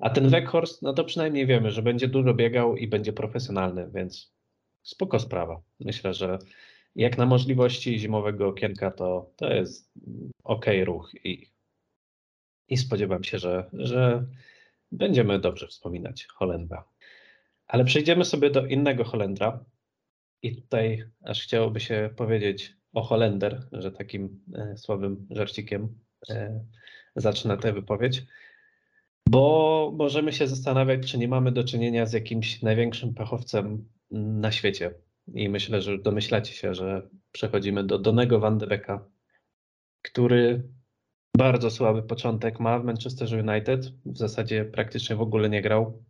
A 0.01 0.09
ten 0.09 0.29
Weghorst, 0.29 0.81
no 0.81 0.93
to 0.93 1.03
przynajmniej 1.03 1.45
wiemy, 1.45 1.71
że 1.71 1.81
będzie 1.81 2.07
dużo 2.07 2.33
biegał 2.33 2.77
i 2.77 2.87
będzie 2.87 3.13
profesjonalny, 3.13 3.89
więc 3.93 4.33
spoko 4.83 5.19
sprawa. 5.19 5.61
Myślę, 5.79 6.13
że 6.13 6.39
jak 6.95 7.17
na 7.17 7.25
możliwości 7.25 7.99
zimowego 7.99 8.47
okienka, 8.47 8.91
to, 8.91 9.31
to 9.35 9.53
jest 9.53 9.91
ok 10.43 10.65
ruch 10.83 11.11
i, 11.23 11.51
i 12.67 12.77
spodziewam 12.77 13.23
się, 13.23 13.39
że, 13.39 13.69
że 13.73 14.25
będziemy 14.91 15.39
dobrze 15.39 15.67
wspominać 15.67 16.25
Holendra. 16.25 16.83
Ale 17.67 17.85
przejdziemy 17.85 18.25
sobie 18.25 18.49
do 18.49 18.65
innego 18.65 19.03
Holendra 19.03 19.65
i 20.41 20.55
tutaj 20.55 21.03
aż 21.25 21.43
chciałoby 21.43 21.79
się 21.79 22.09
powiedzieć 22.15 22.75
o 22.93 23.03
Holender, 23.03 23.67
że 23.71 23.91
takim 23.91 24.43
e, 24.55 24.77
słabym 24.77 25.27
żarcikiem 25.29 25.99
e, 26.29 26.65
zacznę 27.15 27.57
tę 27.57 27.73
wypowiedź, 27.73 28.23
bo 29.31 29.93
możemy 29.97 30.33
się 30.33 30.47
zastanawiać, 30.47 31.11
czy 31.11 31.17
nie 31.17 31.27
mamy 31.27 31.51
do 31.51 31.63
czynienia 31.63 32.05
z 32.05 32.13
jakimś 32.13 32.61
największym 32.61 33.13
pechowcem 33.13 33.89
na 34.11 34.51
świecie 34.51 34.93
i 35.33 35.49
myślę, 35.49 35.81
że 35.81 35.97
domyślacie 35.97 36.53
się, 36.53 36.75
że 36.75 37.09
przechodzimy 37.31 37.83
do 37.83 37.99
Donego 37.99 38.39
Van 38.39 38.57
de 38.57 38.67
Beeka, 38.67 39.05
który 40.01 40.63
bardzo 41.37 41.71
słaby 41.71 42.03
początek 42.03 42.59
ma 42.59 42.79
w 42.79 42.83
Manchester 42.83 43.49
United. 43.49 43.85
W 44.05 44.17
zasadzie 44.17 44.65
praktycznie 44.65 45.15
w 45.15 45.21
ogóle 45.21 45.49
nie 45.49 45.61
grał 45.61 46.03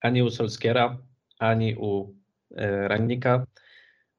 ani 0.00 0.22
u 0.22 0.30
Solskiera, 0.30 0.98
ani 1.38 1.76
u 1.76 2.14
e, 2.56 2.88
Rannika. 2.88 3.46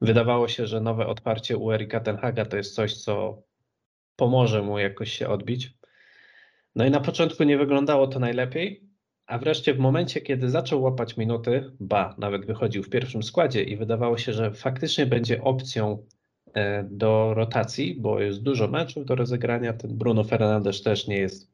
Wydawało 0.01 0.47
się, 0.47 0.67
że 0.67 0.81
nowe 0.81 1.07
odparcie 1.07 1.57
u 1.57 1.71
Erika 1.71 1.99
Tenhaga 1.99 2.45
to 2.45 2.57
jest 2.57 2.75
coś, 2.75 2.97
co 2.97 3.43
pomoże 4.15 4.61
mu 4.61 4.79
jakoś 4.79 5.11
się 5.11 5.27
odbić. 5.27 5.82
No 6.75 6.85
i 6.85 6.91
na 6.91 6.99
początku 6.99 7.43
nie 7.43 7.57
wyglądało 7.57 8.07
to 8.07 8.19
najlepiej, 8.19 8.89
a 9.25 9.37
wreszcie 9.37 9.73
w 9.73 9.79
momencie, 9.79 10.21
kiedy 10.21 10.49
zaczął 10.49 10.81
łapać 10.81 11.17
minuty, 11.17 11.71
ba, 11.79 12.15
nawet 12.17 12.45
wychodził 12.45 12.83
w 12.83 12.89
pierwszym 12.89 13.23
składzie 13.23 13.63
i 13.63 13.77
wydawało 13.77 14.17
się, 14.17 14.33
że 14.33 14.51
faktycznie 14.51 15.05
będzie 15.05 15.43
opcją 15.43 16.05
e, 16.53 16.83
do 16.83 17.33
rotacji, 17.33 17.95
bo 18.01 18.19
jest 18.19 18.43
dużo 18.43 18.67
meczów 18.67 19.05
do 19.05 19.15
rozegrania. 19.15 19.73
Ten 19.73 19.97
Bruno 19.97 20.23
Fernandes 20.23 20.81
też 20.81 21.07
nie 21.07 21.17
jest 21.17 21.53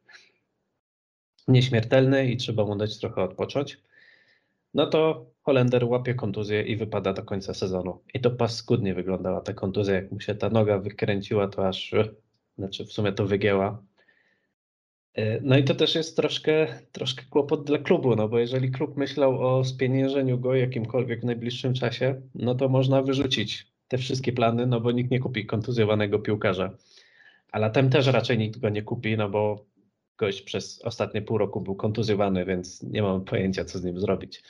nieśmiertelny 1.48 2.32
i 2.32 2.38
trzeba 2.38 2.66
mu 2.66 2.76
dać 2.76 3.00
trochę 3.00 3.22
odpocząć. 3.22 3.78
No 4.74 4.88
to 4.88 5.26
Holender 5.42 5.86
łapie 5.86 6.14
kontuzję 6.14 6.62
i 6.62 6.76
wypada 6.76 7.14
do 7.14 7.24
końca 7.24 7.54
sezonu. 7.54 8.02
I 8.14 8.20
to 8.20 8.32
paskudnie 8.32 8.94
wyglądała 8.94 9.42
ta 9.42 9.54
kontuzja, 9.54 9.94
jak 9.94 10.12
mu 10.12 10.20
się 10.20 10.36
ta 10.36 10.50
noga 10.50 10.80
wykręciła, 10.80 11.48
to 11.48 11.68
aż, 11.68 11.96
znaczy 12.58 12.86
w 12.86 12.92
sumie 12.92 13.12
to 13.12 13.26
wygięła, 13.26 13.84
no 15.42 15.58
i 15.58 15.64
to 15.64 15.76
też 15.76 15.96
jest 15.96 16.16
troszkę, 16.16 16.68
troszkę 16.92 17.24
kłopot 17.30 17.64
dla 17.64 17.78
klubu, 17.78 18.16
no 18.16 18.30
bo 18.30 18.40
jeżeli 18.40 18.72
klub 18.72 18.98
myślał 18.98 19.48
o 19.48 19.66
spieniężeniu 19.66 20.40
go 20.40 20.56
jakimkolwiek 20.56 21.22
w 21.22 21.26
najbliższym 21.26 21.74
czasie, 21.74 22.22
no 22.36 22.56
to 22.56 22.70
można 22.70 23.02
wyrzucić 23.02 23.68
te 23.88 23.98
wszystkie 23.98 24.34
plany, 24.34 24.68
no 24.68 24.82
bo 24.82 24.92
nikt 24.92 25.12
nie 25.12 25.20
kupi 25.20 25.46
kontuzjowanego 25.46 26.20
piłkarza. 26.20 26.78
A 27.52 27.60
latem 27.60 27.90
też 27.90 28.08
raczej 28.08 28.38
nikt 28.38 28.60
go 28.60 28.70
nie 28.70 28.82
kupi, 28.82 29.18
no 29.18 29.30
bo 29.30 29.66
gość 30.18 30.42
przez 30.42 30.82
ostatnie 30.82 31.22
pół 31.22 31.38
roku 31.38 31.62
był 31.62 31.76
kontuzjowany, 31.76 32.46
więc 32.46 32.84
nie 32.84 33.02
mam 33.02 33.26
pojęcia, 33.26 33.66
co 33.66 33.80
z 33.80 33.84
nim 33.84 34.00
zrobić. 34.00 34.44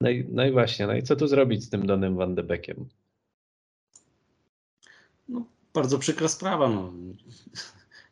No 0.00 0.10
i, 0.10 0.26
no 0.28 0.46
i 0.46 0.52
właśnie, 0.52 0.86
no 0.86 0.94
i 0.94 1.02
co 1.02 1.16
tu 1.16 1.26
zrobić 1.26 1.64
z 1.64 1.70
tym 1.70 1.86
Donem 1.86 2.16
Van 2.16 2.34
de 2.34 2.42
Beckiem? 2.42 2.88
No, 5.28 5.46
bardzo 5.74 5.98
przykra 5.98 6.28
sprawa. 6.28 6.68
No 6.68 6.92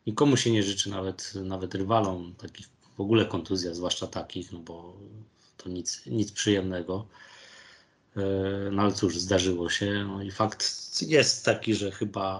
nikomu 0.07 0.37
się 0.37 0.51
nie 0.51 0.63
życzy, 0.63 0.89
nawet, 0.89 1.33
nawet 1.35 1.75
rywalom, 1.75 2.35
takich 2.37 2.69
w 2.97 3.01
ogóle 3.01 3.25
kontuzja, 3.25 3.73
zwłaszcza 3.73 4.07
takich, 4.07 4.51
no 4.51 4.59
bo 4.59 4.97
to 5.57 5.69
nic, 5.69 6.05
nic 6.05 6.31
przyjemnego. 6.31 7.05
E, 8.17 8.21
no 8.71 8.81
ale 8.81 8.91
cóż, 8.91 9.17
zdarzyło 9.17 9.69
się. 9.69 10.05
No 10.07 10.23
i 10.23 10.31
fakt 10.31 11.01
jest 11.01 11.45
taki, 11.45 11.75
że 11.75 11.91
chyba 11.91 12.39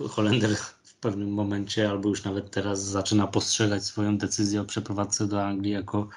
e, 0.00 0.08
Holender 0.08 0.56
w 0.84 0.94
pewnym 0.94 1.32
momencie, 1.32 1.90
albo 1.90 2.08
już 2.08 2.24
nawet 2.24 2.50
teraz 2.50 2.84
zaczyna 2.84 3.26
postrzegać 3.26 3.84
swoją 3.84 4.18
decyzję 4.18 4.60
o 4.60 4.64
przeprowadzce 4.64 5.26
do 5.26 5.42
Anglii 5.42 5.72
jako 5.72 6.08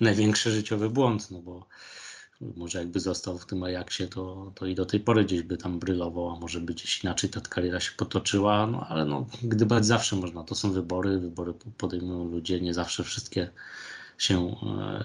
największy 0.00 0.50
życiowy 0.50 0.90
błąd, 0.90 1.30
no 1.30 1.38
bo 1.38 1.66
może 2.40 2.78
jakby 2.78 3.00
został 3.00 3.38
w 3.38 3.46
tym 3.46 3.62
Ajaxie, 3.62 4.08
to, 4.08 4.52
to 4.54 4.66
i 4.66 4.74
do 4.74 4.86
tej 4.86 5.00
pory 5.00 5.24
gdzieś 5.24 5.42
by 5.42 5.56
tam 5.56 5.78
brylował, 5.78 6.30
a 6.30 6.40
może 6.40 6.60
by 6.60 6.74
gdzieś 6.74 7.04
inaczej 7.04 7.30
ta 7.30 7.40
kariera 7.40 7.80
się 7.80 7.92
potoczyła, 7.96 8.66
no 8.66 8.86
ale 8.88 9.04
no, 9.04 9.26
gdybać 9.42 9.86
zawsze 9.86 10.16
można, 10.16 10.44
to 10.44 10.54
są 10.54 10.72
wybory, 10.72 11.18
wybory 11.18 11.54
podejmują 11.78 12.24
ludzie, 12.24 12.60
nie 12.60 12.74
zawsze 12.74 13.04
wszystkie 13.04 13.50
się, 14.18 14.56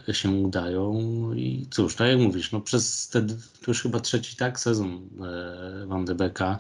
e, 0.08 0.14
się 0.14 0.30
udają. 0.30 0.94
I 1.34 1.68
cóż, 1.72 1.96
tak 1.96 2.08
jak 2.08 2.20
mówisz, 2.20 2.52
no 2.52 2.62
przez 2.62 3.10
te, 3.10 3.22
to 3.22 3.36
już 3.68 3.82
chyba 3.82 4.00
trzeci 4.00 4.36
tak 4.36 4.60
sezon 4.60 5.10
e, 5.22 5.86
Van 5.86 6.06
de 6.06 6.16
Beeka 6.16 6.58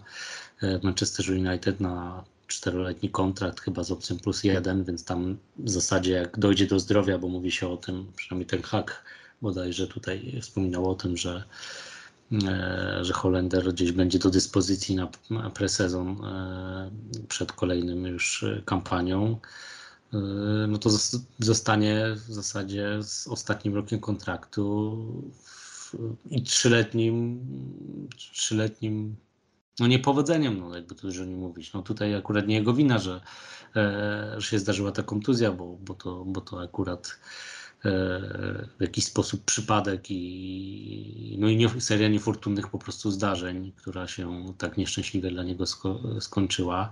w 0.61 0.84
Manchester 0.84 1.32
United 1.32 1.80
na 1.80 2.24
czteroletni 2.47 3.09
kontrakt 3.09 3.59
chyba 3.59 3.84
z 3.84 3.91
opcją 3.91 4.20
plus 4.20 4.43
jeden, 4.43 4.84
więc 4.84 5.05
tam 5.05 5.38
w 5.57 5.70
zasadzie 5.70 6.11
jak 6.11 6.39
dojdzie 6.39 6.67
do 6.67 6.80
zdrowia, 6.80 7.17
bo 7.17 7.28
mówi 7.28 7.51
się 7.51 7.67
o 7.67 7.78
tym, 7.78 8.11
przynajmniej 8.15 8.47
ten 8.47 8.61
hak 8.61 9.03
bodajże 9.42 9.88
tutaj 9.88 10.40
wspominał 10.42 10.92
o 10.92 10.96
tym, 10.96 11.18
że 11.18 11.44
E, 12.32 13.06
że 13.06 13.14
Holender 13.14 13.74
gdzieś 13.74 13.92
będzie 13.92 14.20
do 14.20 14.30
dyspozycji 14.30 14.96
na, 14.96 15.10
presezon 15.54 16.26
e, 16.26 16.92
przed 17.28 17.52
kolejnym 17.52 18.06
już 18.06 18.46
kampanią, 18.66 19.40
e, 20.14 20.18
no 20.68 20.78
to 20.78 20.90
zostanie 21.40 22.06
w 22.16 22.34
zasadzie 22.34 23.04
z 23.04 23.28
ostatnim 23.28 23.76
rokiem 23.76 24.00
kontraktu 24.00 24.98
i 26.30 26.44
trzyletnim, 26.44 27.40
trzyletnim 28.18 29.16
no 29.80 29.88
niepowodzeniem, 29.88 30.60
no 30.60 30.76
jakby 30.76 30.96
to 30.96 31.02
dużo 31.02 31.26
nie 31.26 31.36
mówić. 31.36 31.74
No 31.74 31.82
tutaj 31.82 32.16
akurat 32.16 32.48
nie 32.48 32.56
jego 32.56 32.74
wina, 32.74 33.00
że, 33.00 33.22
że 34.38 34.50
się 34.50 34.60
zdarzyła 34.60 34.92
ta 34.92 35.04
kontuzja, 35.04 35.52
bo, 35.52 35.78
bo, 35.82 35.94
to, 35.94 36.26
bo 36.26 36.42
to 36.42 36.62
akurat 36.62 37.20
w 37.84 38.82
jakiś 38.82 39.05
sposób 39.05 39.45
przypadek 39.45 40.11
i, 40.11 41.36
no 41.39 41.49
i 41.49 41.57
nie, 41.57 41.82
seria 41.82 42.07
niefortunnych 42.07 42.67
po 42.67 42.80
prostu 42.80 43.11
zdarzeń, 43.11 43.71
która 43.75 44.07
się 44.07 44.53
tak 44.57 44.77
nieszczęśliwie 44.77 45.32
dla 45.32 45.43
niego 45.43 45.65
sko 45.65 46.01
skończyła. 46.19 46.89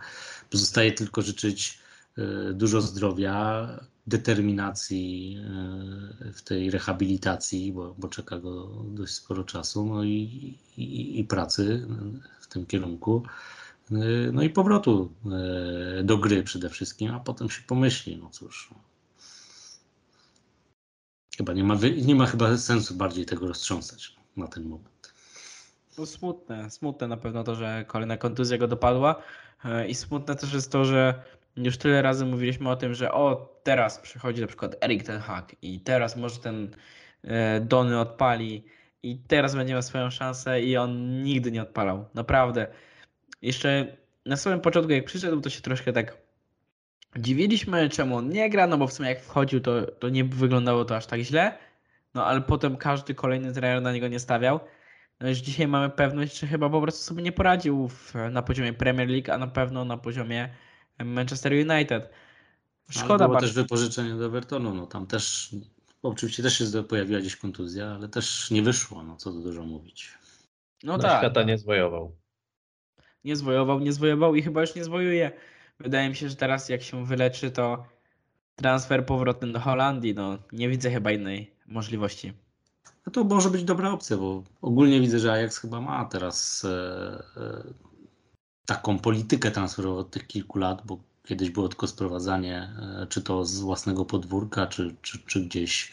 Pozostaje 0.50 0.92
tylko 0.92 1.22
życzyć 1.22 1.80
e, 2.18 2.54
dużo 2.54 2.82
zdrowia, 2.82 3.68
determinacji 4.08 5.38
e, 6.20 6.34
w 6.34 6.42
tej 6.42 6.72
rehabilitacji, 6.72 7.72
bo, 7.72 7.96
bo 7.98 8.08
czeka 8.08 8.40
go 8.40 8.68
dość 8.86 9.14
sporo 9.14 9.44
czasu, 9.44 9.86
no 9.86 10.04
i, 10.04 10.58
i, 10.78 11.20
i 11.20 11.24
pracy 11.24 11.88
w 12.40 12.48
tym 12.48 12.66
kierunku. 12.66 13.24
E, 13.92 13.96
no 14.34 14.44
i 14.44 14.50
powrotu 14.50 15.12
do 16.04 16.18
gry 16.18 16.44
przede 16.44 16.70
wszystkim, 16.70 17.12
a 17.12 17.20
potem 17.20 17.50
się 17.50 17.62
pomyśli, 17.68 18.18
no 18.18 18.30
cóż, 18.30 18.70
Chyba 21.38 21.54
nie 21.54 21.64
ma, 21.64 21.76
nie 22.06 22.16
ma 22.16 22.26
chyba 22.26 22.58
sensu 22.58 22.96
bardziej 22.96 23.26
tego 23.26 23.48
roztrząsać 23.48 24.16
na 24.38 24.48
ten 24.48 24.64
moment. 24.64 25.14
No 25.98 26.06
smutne, 26.06 26.72
smutne 26.72 27.08
na 27.08 27.18
pewno 27.18 27.44
to, 27.44 27.56
że 27.56 27.86
kolejna 27.88 28.18
kontuzja 28.18 28.58
go 28.58 28.68
dopadła 28.68 29.16
e, 29.66 29.88
i 29.88 29.96
smutne 29.96 30.36
też 30.36 30.54
jest 30.54 30.72
to, 30.72 30.86
że 30.86 31.24
już 31.58 31.78
tyle 31.78 32.02
razy 32.02 32.26
mówiliśmy 32.26 32.70
o 32.70 32.76
tym, 32.76 32.94
że 32.94 33.12
o 33.12 33.54
teraz 33.64 34.00
przychodzi 34.00 34.42
na 34.42 34.48
przykład 34.48 34.84
Erik 34.84 35.04
ten 35.04 35.20
Hag 35.20 35.56
i 35.62 35.80
teraz 35.80 36.18
może 36.18 36.40
ten 36.40 36.76
e, 37.24 37.62
Dony 37.62 38.00
odpali 38.00 38.64
i 39.04 39.18
teraz 39.28 39.56
będzie 39.56 39.74
miał 39.74 39.82
swoją 39.82 40.10
szansę 40.10 40.62
i 40.62 40.78
on 40.78 41.24
nigdy 41.24 41.52
nie 41.52 41.62
odpalał. 41.62 42.06
Naprawdę. 42.14 42.68
Jeszcze 43.42 43.98
na 44.26 44.38
samym 44.38 44.62
początku 44.62 44.92
jak 44.92 45.06
przyszedł 45.06 45.42
to 45.42 45.50
się 45.50 45.62
troszkę 45.62 45.94
tak 45.94 46.27
Dziwiliśmy, 47.18 47.90
czemu 47.90 48.16
on 48.16 48.30
nie 48.30 48.50
gra, 48.50 48.68
no 48.68 48.78
bo 48.78 48.88
w 48.88 48.94
sumie 48.94 49.10
jak 49.10 49.22
wchodził, 49.22 49.60
to, 49.60 49.86
to 49.86 50.10
nie 50.10 50.24
wyglądało 50.24 50.86
to 50.86 50.96
aż 50.96 51.06
tak 51.06 51.20
źle. 51.22 51.58
No 52.14 52.26
ale 52.26 52.42
potem 52.42 52.78
każdy 52.78 53.16
kolejny 53.16 53.54
trener 53.54 53.82
na 53.82 53.94
niego 53.94 54.08
nie 54.08 54.20
stawiał. 54.20 54.60
No 55.20 55.30
już 55.30 55.38
dzisiaj 55.38 55.68
mamy 55.68 55.90
pewność, 55.90 56.40
że 56.40 56.48
chyba 56.48 56.70
po 56.70 56.82
prostu 56.82 57.04
sobie 57.04 57.24
nie 57.24 57.32
poradził 57.32 57.88
w, 57.88 58.14
na 58.32 58.42
poziomie 58.42 58.74
Premier 58.74 59.10
League, 59.10 59.32
a 59.32 59.38
na 59.38 59.48
pewno 59.48 59.86
na 59.86 59.98
poziomie 59.98 60.50
Manchester 61.00 61.54
United. 61.54 62.10
Szkoda 62.90 63.14
ale 63.14 63.18
było 63.18 63.34
bardzo. 63.34 63.48
też 63.48 63.56
wypożyczenie 63.56 64.16
do 64.16 64.26
Evertonu, 64.26 64.74
no 64.74 64.88
tam 64.88 65.08
też 65.08 65.56
oczywiście 66.04 66.44
też 66.44 66.58
się 66.58 66.84
pojawiła 66.84 67.20
gdzieś 67.20 67.36
kontuzja, 67.36 67.88
ale 67.88 68.10
też 68.10 68.52
nie 68.52 68.62
wyszło, 68.62 69.04
no 69.04 69.16
co 69.16 69.32
tu 69.32 69.42
dużo 69.42 69.64
mówić. 69.64 70.18
No, 70.84 70.98
no 70.98 71.04
tak. 71.04 71.22
Świata 71.22 71.44
nie 71.44 71.58
zwojował. 71.58 72.16
Nie 73.24 73.36
zwojował, 73.36 73.80
nie 73.80 73.94
zwojował 73.94 74.36
i 74.36 74.42
chyba 74.42 74.62
już 74.62 74.76
nie 74.76 74.84
zwojuje. 74.84 75.32
Wydaje 75.80 76.10
mi 76.10 76.16
się, 76.16 76.30
że 76.30 76.36
teraz 76.36 76.70
jak 76.70 76.84
się 76.84 77.06
wyleczy, 77.06 77.52
to 77.52 77.86
transfer 78.56 79.06
powrotny 79.06 79.52
do 79.52 79.60
Holandii, 79.60 80.14
no 80.14 80.38
nie 80.52 80.70
widzę 80.70 80.92
chyba 80.92 81.12
innej 81.12 81.52
możliwości. 81.68 82.34
No 83.06 83.12
to 83.12 83.24
może 83.24 83.50
być 83.50 83.64
dobra 83.64 83.92
opcja, 83.92 84.18
bo 84.18 84.44
ogólnie 84.62 85.02
widzę, 85.02 85.20
że 85.20 85.32
Ajax 85.32 85.58
chyba 85.58 85.82
ma 85.82 86.06
teraz 86.06 86.66
e, 86.66 86.70
e, 87.38 87.64
taką 88.66 89.00
politykę 89.00 89.52
transferową 89.52 89.98
od 89.98 90.12
tych 90.12 90.28
kilku 90.28 90.60
lat, 90.60 90.82
bo 90.86 91.00
kiedyś 91.26 91.50
było 91.50 91.68
tylko 91.68 91.88
sprowadzanie, 91.88 92.70
e, 93.02 93.08
czy 93.10 93.22
to 93.22 93.46
z 93.46 93.60
własnego 93.60 94.06
podwórka, 94.06 94.68
czy, 94.68 94.96
czy, 95.02 95.20
czy 95.26 95.42
gdzieś 95.42 95.92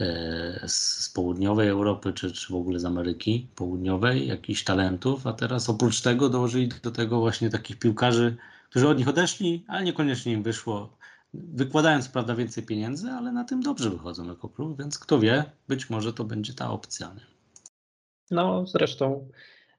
e, 0.00 0.68
z, 0.68 1.04
z 1.04 1.08
południowej 1.08 1.68
Europy, 1.68 2.12
czy, 2.12 2.32
czy 2.32 2.52
w 2.52 2.56
ogóle 2.56 2.78
z 2.78 2.84
Ameryki 2.84 3.46
Południowej, 3.54 4.28
jakichś 4.28 4.64
talentów, 4.64 5.26
a 5.26 5.32
teraz 5.32 5.68
oprócz 5.68 6.00
tego 6.00 6.28
dołożyli 6.28 6.68
do 6.82 6.90
tego 6.90 7.20
właśnie 7.20 7.50
takich 7.50 7.78
piłkarzy, 7.78 8.36
którzy 8.70 8.88
od 8.88 8.98
nich 8.98 9.08
odeszli, 9.08 9.64
ale 9.68 9.84
niekoniecznie 9.84 10.32
im 10.32 10.42
wyszło. 10.42 10.96
Wykładając, 11.34 12.08
prawda, 12.08 12.34
więcej 12.34 12.66
pieniędzy, 12.66 13.10
ale 13.10 13.32
na 13.32 13.44
tym 13.44 13.62
dobrze 13.62 13.90
wychodzą 13.90 14.28
jako 14.28 14.48
klub, 14.48 14.78
więc 14.78 14.98
kto 14.98 15.18
wie, 15.18 15.44
być 15.68 15.90
może 15.90 16.12
to 16.12 16.24
będzie 16.24 16.54
ta 16.54 16.70
opcja. 16.70 17.14
Nie? 17.14 17.26
No, 18.30 18.66
zresztą 18.66 19.28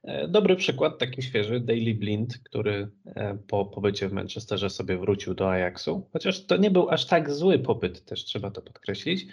e, 0.04 0.28
dobry 0.28 0.56
przykład, 0.56 1.00
taki 1.00 1.22
świeży, 1.22 1.60
Daily 1.60 1.94
Blind, 1.94 2.38
który 2.38 2.92
e, 3.06 3.38
po 3.48 3.66
pobycie 3.66 4.10
w 4.10 4.14
Manchesterze 4.14 4.70
sobie 4.70 4.98
wrócił 4.98 5.34
do 5.34 5.52
Ajaxu, 5.52 6.08
chociaż 6.14 6.46
to 6.46 6.58
nie 6.58 6.72
był 6.72 6.90
aż 6.90 7.06
tak 7.06 7.34
zły 7.34 7.60
pobyt, 7.60 8.06
też 8.06 8.26
trzeba 8.26 8.52
to 8.52 8.62
podkreślić. 8.62 9.28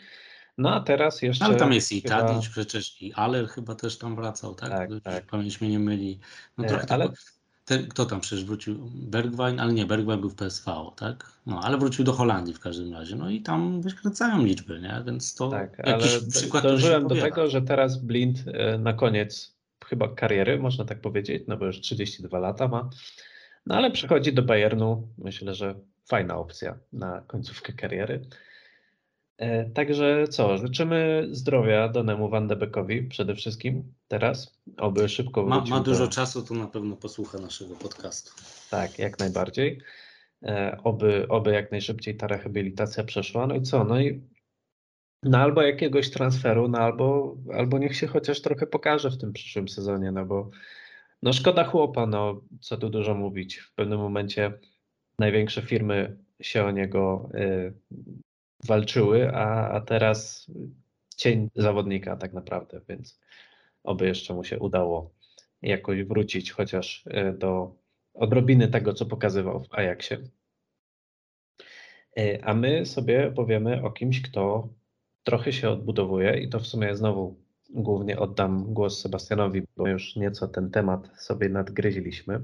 No 0.58 0.74
a 0.74 0.80
teraz 0.80 1.22
jeszcze. 1.22 1.44
Ale 1.44 1.56
tam 1.56 1.72
jest 1.72 1.92
i 1.92 2.00
chyba... 2.00 2.22
Tadic 2.22 2.48
przecież, 2.48 3.02
i 3.02 3.12
Aller 3.12 3.48
chyba 3.48 3.74
też 3.74 3.98
tam 3.98 4.16
wracał, 4.16 4.54
tak? 4.54 4.70
Tak, 4.70 4.90
tak. 5.02 5.26
Pamięć 5.26 5.60
mnie 5.60 5.70
nie 5.70 5.78
myli. 5.78 6.20
No 6.58 6.64
e, 6.64 6.68
trochę 6.68 6.86
ale 6.88 7.08
ten, 7.68 7.88
kto 7.88 8.06
tam 8.06 8.20
przecież 8.20 8.44
wrócił? 8.44 8.90
Bergwijn, 8.94 9.60
ale 9.60 9.72
nie, 9.72 9.86
Bergwijn 9.86 10.20
był 10.20 10.30
w 10.30 10.34
PSV, 10.34 10.90
tak? 10.96 11.32
No, 11.46 11.60
ale 11.60 11.78
wrócił 11.78 12.04
do 12.04 12.12
Holandii 12.12 12.54
w 12.54 12.60
każdym 12.60 12.92
razie. 12.92 13.16
No 13.16 13.30
i 13.30 13.40
tam 13.40 13.82
wykręcają 13.82 14.44
liczby, 14.44 14.80
nie? 14.80 15.02
Więc 15.06 15.34
to 15.34 15.48
tak, 15.48 15.78
jakiś 15.78 16.14
ale 16.14 16.30
przykład. 16.30 16.62
Dążyłem 16.62 17.08
do 17.08 17.14
tego, 17.14 17.48
że 17.48 17.62
teraz 17.62 17.96
Blind 17.96 18.38
e, 18.46 18.78
na 18.78 18.92
koniec 18.92 19.54
chyba 19.86 20.08
kariery, 20.08 20.58
można 20.58 20.84
tak 20.84 21.00
powiedzieć, 21.00 21.44
no 21.46 21.56
bo 21.56 21.66
już 21.66 21.80
32 21.80 22.38
lata 22.38 22.68
ma. 22.68 22.90
No 23.66 23.74
ale 23.74 23.90
przychodzi 23.90 24.32
do 24.32 24.42
Bayernu, 24.42 25.08
myślę, 25.18 25.54
że 25.54 25.74
fajna 26.06 26.36
opcja 26.36 26.78
na 26.92 27.22
końcówkę 27.26 27.72
kariery. 27.72 28.20
E, 29.38 29.64
także 29.64 30.28
co, 30.28 30.58
życzymy 30.58 31.28
zdrowia 31.30 31.88
Donemu 31.88 32.28
Van 32.28 32.48
de 32.48 32.56
Beekowi 32.56 33.02
przede 33.02 33.34
wszystkim 33.34 33.94
teraz, 34.08 34.58
oby 34.76 35.08
szybko. 35.08 35.46
Ma, 35.46 35.64
ma 35.64 35.80
dużo 35.80 36.04
do... 36.04 36.12
czasu, 36.12 36.42
to 36.42 36.54
na 36.54 36.66
pewno 36.66 36.96
posłucha 36.96 37.38
naszego 37.38 37.74
podcastu. 37.74 38.32
Tak, 38.70 38.98
jak 38.98 39.18
najbardziej. 39.18 39.80
E, 40.42 40.78
oby, 40.84 41.26
oby 41.28 41.52
jak 41.52 41.70
najszybciej 41.70 42.16
ta 42.16 42.26
rehabilitacja 42.26 43.04
przeszła. 43.04 43.46
No 43.46 43.54
i 43.54 43.62
co, 43.62 43.84
no 43.84 44.00
i 44.00 44.20
no 45.22 45.38
albo 45.38 45.62
jakiegoś 45.62 46.10
transferu, 46.10 46.68
no 46.68 46.78
albo, 46.78 47.36
albo 47.54 47.78
niech 47.78 47.96
się 47.96 48.06
chociaż 48.06 48.40
trochę 48.40 48.66
pokaże 48.66 49.10
w 49.10 49.18
tym 49.18 49.32
przyszłym 49.32 49.68
sezonie, 49.68 50.12
no 50.12 50.26
bo 50.26 50.50
no 51.22 51.32
szkoda 51.32 51.64
chłopa, 51.64 52.06
no 52.06 52.40
co 52.60 52.76
tu 52.76 52.90
dużo 52.90 53.14
mówić. 53.14 53.56
W 53.56 53.74
pewnym 53.74 53.98
momencie 53.98 54.52
największe 55.18 55.62
firmy 55.62 56.16
się 56.42 56.64
o 56.64 56.70
niego 56.70 57.28
y, 57.34 57.72
walczyły, 58.64 59.34
a, 59.34 59.68
a 59.68 59.80
teraz 59.80 60.50
cień 61.16 61.50
zawodnika 61.54 62.16
tak 62.16 62.32
naprawdę, 62.32 62.80
więc 62.88 63.20
oby 63.84 64.06
jeszcze 64.06 64.34
mu 64.34 64.44
się 64.44 64.58
udało 64.58 65.14
jakoś 65.62 66.04
wrócić 66.04 66.52
chociaż 66.52 67.04
e, 67.06 67.32
do 67.32 67.74
odrobiny 68.14 68.68
tego, 68.68 68.94
co 68.94 69.06
pokazywał 69.06 69.64
w 69.64 69.74
Ajaxie. 69.74 70.18
E, 72.18 72.44
a 72.44 72.54
my 72.54 72.86
sobie 72.86 73.32
powiemy 73.36 73.82
o 73.82 73.90
kimś, 73.90 74.22
kto 74.22 74.68
trochę 75.22 75.52
się 75.52 75.70
odbudowuje 75.70 76.40
i 76.40 76.48
to 76.48 76.60
w 76.60 76.66
sumie 76.66 76.96
znowu 76.96 77.36
głównie 77.70 78.18
oddam 78.18 78.74
głos 78.74 79.00
Sebastianowi, 79.00 79.62
bo 79.76 79.88
już 79.88 80.16
nieco 80.16 80.48
ten 80.48 80.70
temat 80.70 81.22
sobie 81.22 81.48
nadgryźliśmy. 81.48 82.40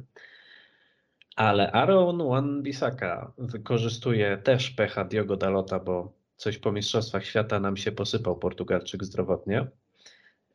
Ale 1.36 1.72
Aaron 1.72 2.18
Wan-Bissaka 2.18 3.32
wykorzystuje 3.38 4.36
też 4.36 4.70
pecha 4.70 5.04
Diogo 5.04 5.36
Dalota, 5.36 5.80
bo 5.80 6.12
coś 6.36 6.58
po 6.58 6.72
Mistrzostwach 6.72 7.24
Świata 7.24 7.60
nam 7.60 7.76
się 7.76 7.92
posypał 7.92 8.36
Portugalczyk 8.36 9.04
zdrowotnie. 9.04 9.66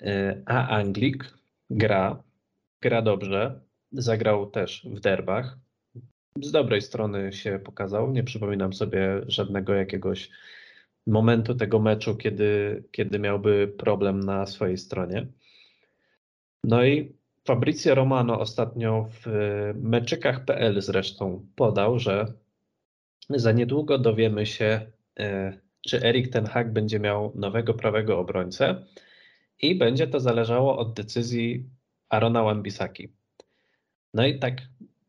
E, 0.01 0.41
a 0.45 0.67
Anglik 0.67 1.33
gra, 1.69 2.23
gra 2.81 3.01
dobrze, 3.01 3.61
zagrał 3.91 4.49
też 4.49 4.85
w 4.85 4.99
derbach. 4.99 5.57
Z 6.41 6.51
dobrej 6.51 6.81
strony 6.81 7.33
się 7.33 7.59
pokazał. 7.63 8.11
Nie 8.11 8.23
przypominam 8.23 8.73
sobie 8.73 9.21
żadnego 9.27 9.73
jakiegoś 9.73 10.29
momentu 11.07 11.55
tego 11.55 11.79
meczu, 11.79 12.15
kiedy, 12.15 12.83
kiedy 12.91 13.19
miałby 13.19 13.73
problem 13.77 14.19
na 14.19 14.45
swojej 14.45 14.77
stronie. 14.77 15.27
No 16.63 16.85
i 16.85 17.18
Fabrizio 17.49 17.95
Romano 17.95 18.39
ostatnio 18.39 19.09
w 19.11 19.27
meczykach.pl 19.75 20.81
zresztą 20.81 21.45
podał, 21.55 21.99
że 21.99 22.33
za 23.29 23.51
niedługo 23.51 23.97
dowiemy 23.97 24.45
się, 24.45 24.91
e, 25.19 25.57
czy 25.81 26.03
Erik 26.03 26.27
Ten 26.27 26.45
Hag 26.45 26.73
będzie 26.73 26.99
miał 26.99 27.31
nowego 27.35 27.73
prawego 27.73 28.19
obrońcę 28.19 28.85
i 29.61 29.75
będzie 29.75 30.07
to 30.07 30.19
zależało 30.19 30.77
od 30.77 30.93
decyzji 30.93 31.69
Arona 32.09 32.43
Wan-Bissaki. 32.43 33.09
No 34.13 34.25
i 34.27 34.39
tak 34.39 34.61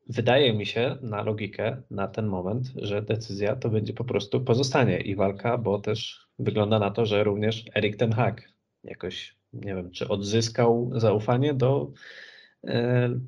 wydaje 0.08 0.52
mi 0.52 0.66
się 0.66 0.96
na 1.02 1.22
logikę 1.22 1.82
na 1.90 2.08
ten 2.08 2.26
moment, 2.26 2.72
że 2.76 3.02
decyzja 3.02 3.56
to 3.56 3.68
będzie 3.68 3.92
po 3.92 4.04
prostu 4.04 4.40
pozostanie 4.40 5.00
i 5.00 5.16
walka, 5.16 5.58
bo 5.58 5.78
też 5.78 6.26
wygląda 6.38 6.78
na 6.78 6.90
to, 6.90 7.06
że 7.06 7.24
również 7.24 7.64
Erik 7.76 7.96
Ten 7.96 8.12
Hag 8.12 8.42
jakoś, 8.84 9.36
nie 9.52 9.74
wiem, 9.74 9.90
czy 9.90 10.08
odzyskał 10.08 10.90
zaufanie 10.94 11.54
do 11.54 11.92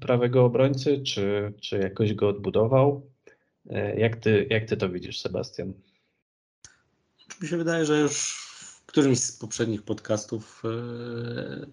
prawego 0.00 0.44
obrońcy, 0.44 1.02
czy, 1.02 1.52
czy 1.60 1.78
jakoś 1.78 2.14
go 2.14 2.28
odbudował. 2.28 3.10
E, 3.70 4.00
jak 4.00 4.16
ty, 4.16 4.46
jak 4.50 4.64
ty 4.64 4.76
to 4.76 4.88
widzisz, 4.88 5.20
Sebastian? 5.20 5.72
Mi 7.42 7.48
się 7.48 7.56
wydaje, 7.56 7.84
że 7.84 8.00
już 8.00 8.42
w 8.56 8.86
którymś 8.86 9.18
z 9.18 9.32
poprzednich 9.32 9.82
podcastów 9.82 10.62
e, 10.64 11.66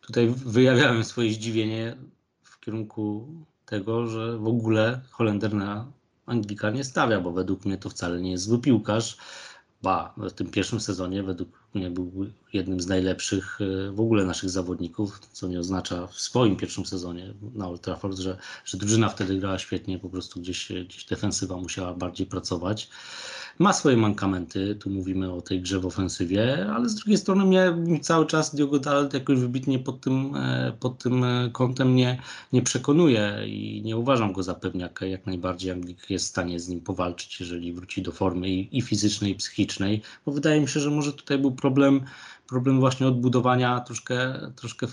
tutaj 0.00 0.34
wyjawiałem 0.46 1.04
swoje 1.04 1.32
zdziwienie 1.32 1.96
w 2.42 2.60
kierunku 2.60 3.28
tego, 3.66 4.06
że 4.06 4.38
w 4.38 4.46
ogóle 4.46 5.00
Holender 5.10 5.54
na 5.54 5.92
Anglika 6.26 6.70
nie 6.70 6.84
stawia, 6.84 7.20
bo 7.20 7.32
według 7.32 7.64
mnie 7.64 7.78
to 7.78 7.90
wcale 7.90 8.20
nie 8.20 8.30
jest 8.30 8.44
zły 8.44 8.60
piłkarz. 8.60 9.16
Ba, 9.82 10.14
w 10.16 10.32
tym 10.32 10.50
pierwszym 10.50 10.80
sezonie 10.80 11.22
według 11.22 11.48
mnie 11.74 11.90
był 11.90 12.26
jednym 12.52 12.80
z 12.80 12.86
najlepszych 12.86 13.58
e, 13.60 13.92
w 13.92 14.00
ogóle 14.00 14.24
naszych 14.24 14.50
zawodników, 14.50 15.20
co 15.32 15.48
nie 15.48 15.60
oznacza 15.60 16.06
w 16.06 16.20
swoim 16.20 16.56
pierwszym 16.56 16.86
sezonie 16.86 17.34
na 17.54 17.68
Old 17.68 17.80
Trafford, 17.80 18.18
że, 18.18 18.36
że 18.64 18.78
drużyna 18.78 19.08
wtedy 19.08 19.38
grała 19.38 19.58
świetnie, 19.58 19.98
po 19.98 20.08
prostu 20.08 20.40
gdzieś, 20.40 20.72
gdzieś 20.84 21.04
defensywa 21.04 21.56
musiała 21.56 21.94
bardziej 21.94 22.26
pracować 22.26 22.88
ma 23.60 23.72
swoje 23.72 23.96
mankamenty, 23.96 24.74
tu 24.74 24.90
mówimy 24.90 25.32
o 25.32 25.40
tej 25.40 25.60
grze 25.60 25.80
w 25.80 25.86
ofensywie, 25.86 26.66
ale 26.74 26.88
z 26.88 26.94
drugiej 26.94 27.18
strony 27.18 27.44
mnie 27.44 28.00
cały 28.00 28.26
czas 28.26 28.54
Diogo 28.54 28.78
Dalot 28.78 29.14
jakoś 29.14 29.38
wybitnie 29.38 29.78
pod 29.78 30.00
tym, 30.00 30.34
e, 30.36 30.72
pod 30.80 30.98
tym 30.98 31.24
e, 31.24 31.50
kątem 31.52 31.94
nie, 31.94 32.22
nie 32.52 32.62
przekonuje 32.62 33.36
i 33.46 33.82
nie 33.84 33.96
uważam 33.96 34.32
go 34.32 34.42
za 34.42 34.54
pewniaka. 34.54 35.06
Jak 35.06 35.26
najbardziej 35.26 35.70
Anglik 35.70 36.10
jest 36.10 36.24
w 36.24 36.28
stanie 36.28 36.60
z 36.60 36.68
nim 36.68 36.80
powalczyć, 36.80 37.40
jeżeli 37.40 37.72
wróci 37.72 38.02
do 38.02 38.12
formy 38.12 38.48
i, 38.48 38.78
i 38.78 38.82
fizycznej, 38.82 39.32
i 39.32 39.34
psychicznej, 39.34 40.02
bo 40.26 40.32
wydaje 40.32 40.60
mi 40.60 40.68
się, 40.68 40.80
że 40.80 40.90
może 40.90 41.12
tutaj 41.12 41.38
był 41.38 41.52
problem, 41.52 42.00
problem 42.48 42.80
właśnie 42.80 43.06
odbudowania 43.06 43.80
troszkę, 43.80 44.40
troszkę 44.56 44.86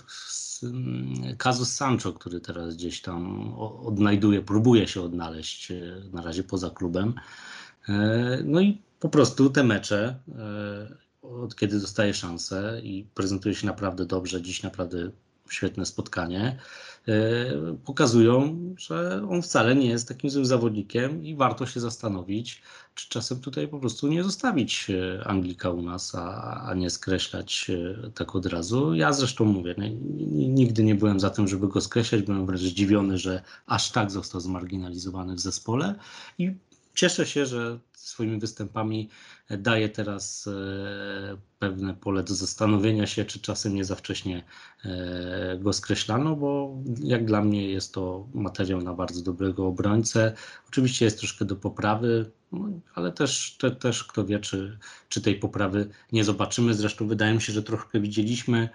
kazus 1.37 1.73
Sancho, 1.73 2.13
który 2.13 2.41
teraz 2.41 2.75
gdzieś 2.75 3.01
tam 3.01 3.53
odnajduje, 3.85 4.41
próbuje 4.41 4.87
się 4.87 5.01
odnaleźć 5.01 5.71
e, 5.71 5.81
na 6.13 6.21
razie 6.21 6.43
poza 6.43 6.69
klubem. 6.69 7.13
E, 7.89 8.37
no 8.45 8.61
i 8.61 8.81
po 8.99 9.09
prostu 9.09 9.49
te 9.49 9.63
mecze, 9.63 10.19
e, 10.35 10.97
od 11.21 11.55
kiedy 11.55 11.79
dostaje 11.79 12.13
szansę 12.13 12.81
i 12.83 13.07
prezentuje 13.13 13.55
się 13.55 13.67
naprawdę 13.67 14.05
dobrze, 14.05 14.41
dziś 14.41 14.63
naprawdę 14.63 15.11
świetne 15.49 15.85
spotkanie, 15.85 16.59
e, 17.07 17.13
pokazują, 17.85 18.57
że 18.77 19.27
on 19.29 19.41
wcale 19.41 19.75
nie 19.75 19.89
jest 19.89 20.07
takim 20.07 20.29
złym 20.29 20.45
zawodnikiem 20.45 21.25
i 21.25 21.35
warto 21.35 21.65
się 21.65 21.79
zastanowić, 21.79 22.61
czy 22.95 23.09
czasem 23.09 23.39
tutaj 23.39 23.67
po 23.67 23.79
prostu 23.79 24.07
nie 24.07 24.23
zostawić 24.23 24.87
Anglika 25.25 25.69
u 25.69 25.81
nas, 25.81 26.15
a, 26.15 26.61
a 26.63 26.73
nie 26.73 26.89
skreślać 26.89 27.71
tak 28.15 28.35
od 28.35 28.45
razu. 28.45 28.95
Ja 28.95 29.13
zresztą 29.13 29.45
mówię, 29.45 29.75
nigdy 30.31 30.83
nie 30.83 30.95
byłem 30.95 31.19
za 31.19 31.29
tym, 31.29 31.47
żeby 31.47 31.67
go 31.67 31.81
skreślać, 31.81 32.21
byłem 32.21 32.45
wręcz 32.45 32.61
zdziwiony, 32.61 33.17
że 33.17 33.41
aż 33.65 33.91
tak 33.91 34.11
został 34.11 34.41
zmarginalizowany 34.41 35.35
w 35.35 35.39
zespole 35.39 35.95
i 36.37 36.55
cieszę 36.97 37.25
się, 37.25 37.45
że 37.45 37.79
swoimi 37.93 38.39
występami 38.39 39.09
daje 39.49 39.89
teraz 39.89 40.47
e, 40.47 41.37
pewne 41.59 41.93
pole 41.93 42.23
do 42.23 42.33
zastanowienia 42.33 43.07
się, 43.07 43.25
czy 43.25 43.39
czasem 43.39 43.75
nie 43.75 43.85
za 43.85 43.95
wcześnie 43.95 44.43
e, 44.85 45.57
go 45.61 45.73
skreślano, 45.73 46.35
bo 46.35 46.77
jak 47.03 47.25
dla 47.25 47.41
mnie 47.41 47.69
jest 47.71 47.93
to 47.93 48.27
materiał 48.33 48.81
na 48.81 48.93
bardzo 48.93 49.21
dobrego 49.21 49.67
obrońcę. 49.67 50.33
Oczywiście 50.67 51.05
jest 51.05 51.19
troszkę 51.19 51.45
do 51.45 51.55
poprawy, 51.55 52.31
no, 52.51 52.69
ale 52.95 53.11
też, 53.11 53.57
te, 53.59 53.71
też 53.71 54.03
kto 54.03 54.25
wie, 54.25 54.39
czy, 54.39 54.77
czy 55.09 55.21
tej 55.21 55.35
poprawy 55.35 55.89
nie 56.11 56.23
zobaczymy. 56.23 56.73
Zresztą 56.73 57.07
wydaje 57.07 57.33
mi 57.33 57.41
się, 57.41 57.53
że 57.53 57.63
troszkę 57.63 57.99
widzieliśmy 57.99 58.69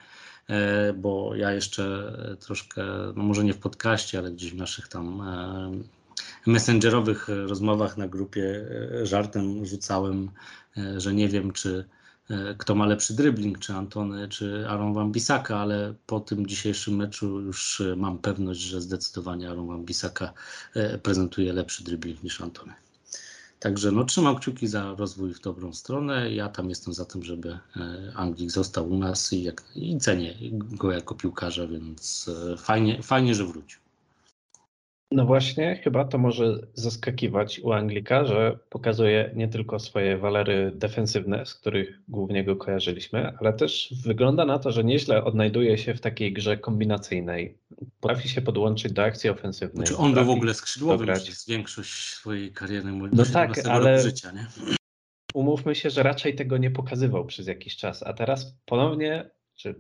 e, 0.49 0.93
bo 0.93 1.35
ja 1.35 1.53
jeszcze 1.53 2.13
troszkę, 2.41 2.85
no 3.17 3.23
może 3.23 3.45
nie 3.45 3.55
w 3.55 3.59
podcaście, 3.59 4.19
ale 4.19 4.31
gdzieś 4.31 4.53
w 4.53 4.57
naszych 4.57 4.89
tam 4.89 5.23
messengerowych 6.47 7.31
e, 7.31 7.47
rozmowach 7.47 7.97
na 7.97 8.09
grupie 8.09 8.67
e, 9.03 9.07
żartem 9.07 9.67
rzucałem, 9.67 10.31
e, 10.77 11.01
że 11.01 11.15
nie 11.15 11.29
wiem, 11.29 11.53
czy 11.53 11.89
kto 12.59 12.75
ma 12.75 12.87
lepszy 12.87 13.15
dribbling, 13.15 13.59
czy 13.59 13.75
Antony, 13.75 14.29
czy 14.29 14.69
Aaron 14.69 14.95
Wan-Bissaka, 14.95 15.55
ale 15.55 15.95
po 16.07 16.21
tym 16.21 16.47
dzisiejszym 16.47 16.97
meczu 16.97 17.41
już 17.41 17.83
mam 17.97 18.19
pewność, 18.19 18.61
że 18.61 18.81
zdecydowanie 18.81 19.49
Aaron 19.49 19.67
Wan-Bissaka 19.67 20.33
prezentuje 21.03 21.53
lepszy 21.53 21.85
dribbling 21.85 22.23
niż 22.23 22.41
Antony. 22.41 22.73
Także 23.61 23.93
no, 23.93 24.05
trzymam 24.05 24.37
kciuki 24.37 24.69
za 24.69 24.95
rozwój 24.95 25.35
w 25.35 25.41
dobrą 25.41 25.73
stronę. 25.73 26.35
Ja 26.35 26.49
tam 26.49 26.69
jestem 26.69 26.95
za 26.95 27.05
tym, 27.05 27.23
żeby 27.23 27.59
Anglik 28.15 28.51
został 28.51 28.91
u 28.91 28.99
nas 28.99 29.33
i, 29.33 29.43
jak, 29.43 29.63
i 29.75 29.99
cenię 29.99 30.35
go 30.53 30.93
jako 30.93 31.15
piłkarza, 31.15 31.67
więc 31.67 32.31
fajnie, 32.59 33.03
fajnie 33.03 33.35
że 33.35 33.45
wrócił. 33.45 33.82
No 35.13 35.27
właśnie, 35.27 35.81
chyba 35.85 36.05
to 36.05 36.19
może 36.19 36.59
zaskakiwać 36.75 37.61
u 37.61 37.73
Anglika, 37.73 38.25
że 38.25 38.59
pokazuje 38.71 39.31
nie 39.35 39.49
tylko 39.49 39.79
swoje 39.79 40.19
walery 40.19 40.73
defensywne, 40.75 41.47
z 41.47 41.55
których 41.55 42.01
głównie 42.09 42.45
go 42.45 42.57
kojarzyliśmy, 42.57 43.33
ale 43.41 43.53
też 43.53 43.95
wygląda 44.05 44.45
na 44.45 44.59
to, 44.59 44.73
że 44.73 44.85
nieźle 44.85 45.25
odnajduje 45.25 45.79
się 45.79 45.95
w 45.95 46.01
takiej 46.01 46.33
grze 46.33 46.57
kombinacyjnej. 46.57 47.59
Potrafi 48.01 48.29
się 48.29 48.43
podłączyć 48.43 48.93
do 48.93 49.03
akcji 49.03 49.31
ofensywnej. 49.31 49.87
Znaczy 49.87 50.03
on 50.03 50.15
był 50.15 50.25
w 50.25 50.31
ogóle 50.31 50.55
skrzydłowym 50.55 51.15
przez 51.15 51.47
większość 51.47 52.09
swojej 52.15 52.53
kariery 52.53 52.93
No 53.13 53.25
tak, 53.33 53.67
ale 53.67 54.03
życia, 54.03 54.33
nie? 54.33 54.47
umówmy 55.35 55.75
się, 55.75 55.91
że 55.91 56.03
raczej 56.03 56.35
tego 56.35 56.57
nie 56.57 56.71
pokazywał 56.71 57.27
przez 57.27 57.47
jakiś 57.47 57.77
czas, 57.77 58.03
a 58.03 58.13
teraz 58.13 58.57
ponownie, 58.65 59.31
czy 59.55 59.75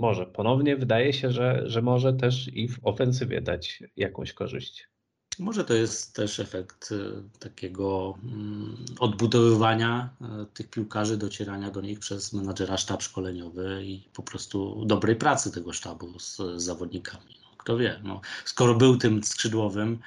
może 0.00 0.26
ponownie 0.26 0.76
wydaje 0.76 1.12
się, 1.12 1.30
że, 1.30 1.62
że 1.64 1.82
może 1.82 2.12
też 2.12 2.48
i 2.48 2.68
w 2.68 2.78
ofensywie 2.82 3.40
dać 3.40 3.82
jakąś 3.96 4.32
korzyść. 4.32 4.88
Może 5.38 5.64
to 5.64 5.74
jest 5.74 6.16
też 6.16 6.40
efekt 6.40 6.92
y, 6.92 7.22
takiego 7.38 8.14
mm, 8.22 8.76
odbudowywania 8.98 10.16
y, 10.42 10.46
tych 10.54 10.70
piłkarzy, 10.70 11.16
docierania 11.16 11.70
do 11.70 11.80
nich 11.80 11.98
przez 11.98 12.32
menadżera 12.32 12.76
sztab 12.76 13.02
szkoleniowy 13.02 13.82
i 13.84 14.08
po 14.12 14.22
prostu 14.22 14.84
dobrej 14.86 15.16
pracy 15.16 15.52
tego 15.52 15.72
sztabu 15.72 16.18
z, 16.18 16.38
zawodnikami. 16.56 17.34
No, 17.42 17.48
kto 17.58 17.76
wie, 17.76 18.00
no, 18.04 18.20
skoro 18.44 18.74
był 18.74 18.96
tym 18.96 19.24
skrzydłowym, 19.24 19.98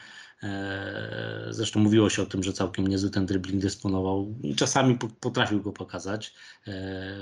zresztą 1.50 1.80
mówiło 1.80 2.10
się 2.10 2.22
o 2.22 2.26
tym, 2.26 2.44
że 2.44 2.54
całkiem 2.54 2.88
niezły 2.88 3.10
ten 3.10 3.26
dribbling 3.26 3.62
dysponował 3.62 4.36
i 4.44 4.56
czasami 4.56 4.98
potrafił 5.20 5.62
go 5.62 5.72
pokazać 5.72 6.28
e, 6.28 6.72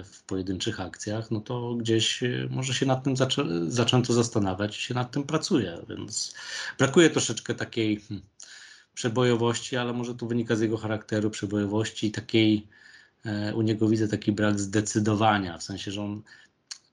w 0.03 0.23
pojedynczych 0.23 0.79
akcjach, 0.79 1.31
no 1.31 1.39
to 1.39 1.75
gdzieś 1.75 2.23
e, 2.23 2.47
może 2.49 2.73
się 2.73 2.85
nad 2.85 3.03
tym 3.03 3.17
zaczę 3.17 3.45
zaczęto 3.67 4.13
zastanawiać 4.13 4.77
i 4.77 4.81
się 4.81 4.93
nad 4.93 5.11
tym 5.11 5.23
pracuje, 5.23 5.77
więc 5.89 6.35
brakuje 6.77 7.09
troszeczkę 7.09 7.55
takiej 7.55 7.99
hmm, 7.99 8.27
przebojowości, 8.93 9.77
ale 9.77 9.93
może 9.93 10.15
to 10.15 10.25
wynika 10.25 10.55
z 10.55 10.61
jego 10.61 10.77
charakteru, 10.77 11.29
przebojowości 11.29 12.07
i 12.07 12.11
takiej, 12.11 12.67
u 13.55 13.61
niego 13.61 13.87
widzę 13.87 14.07
taki 14.07 14.31
brak 14.31 14.59
zdecydowania, 14.59 15.57
w 15.57 15.63
sensie, 15.63 15.91
że 15.91 16.01
on 16.01 16.21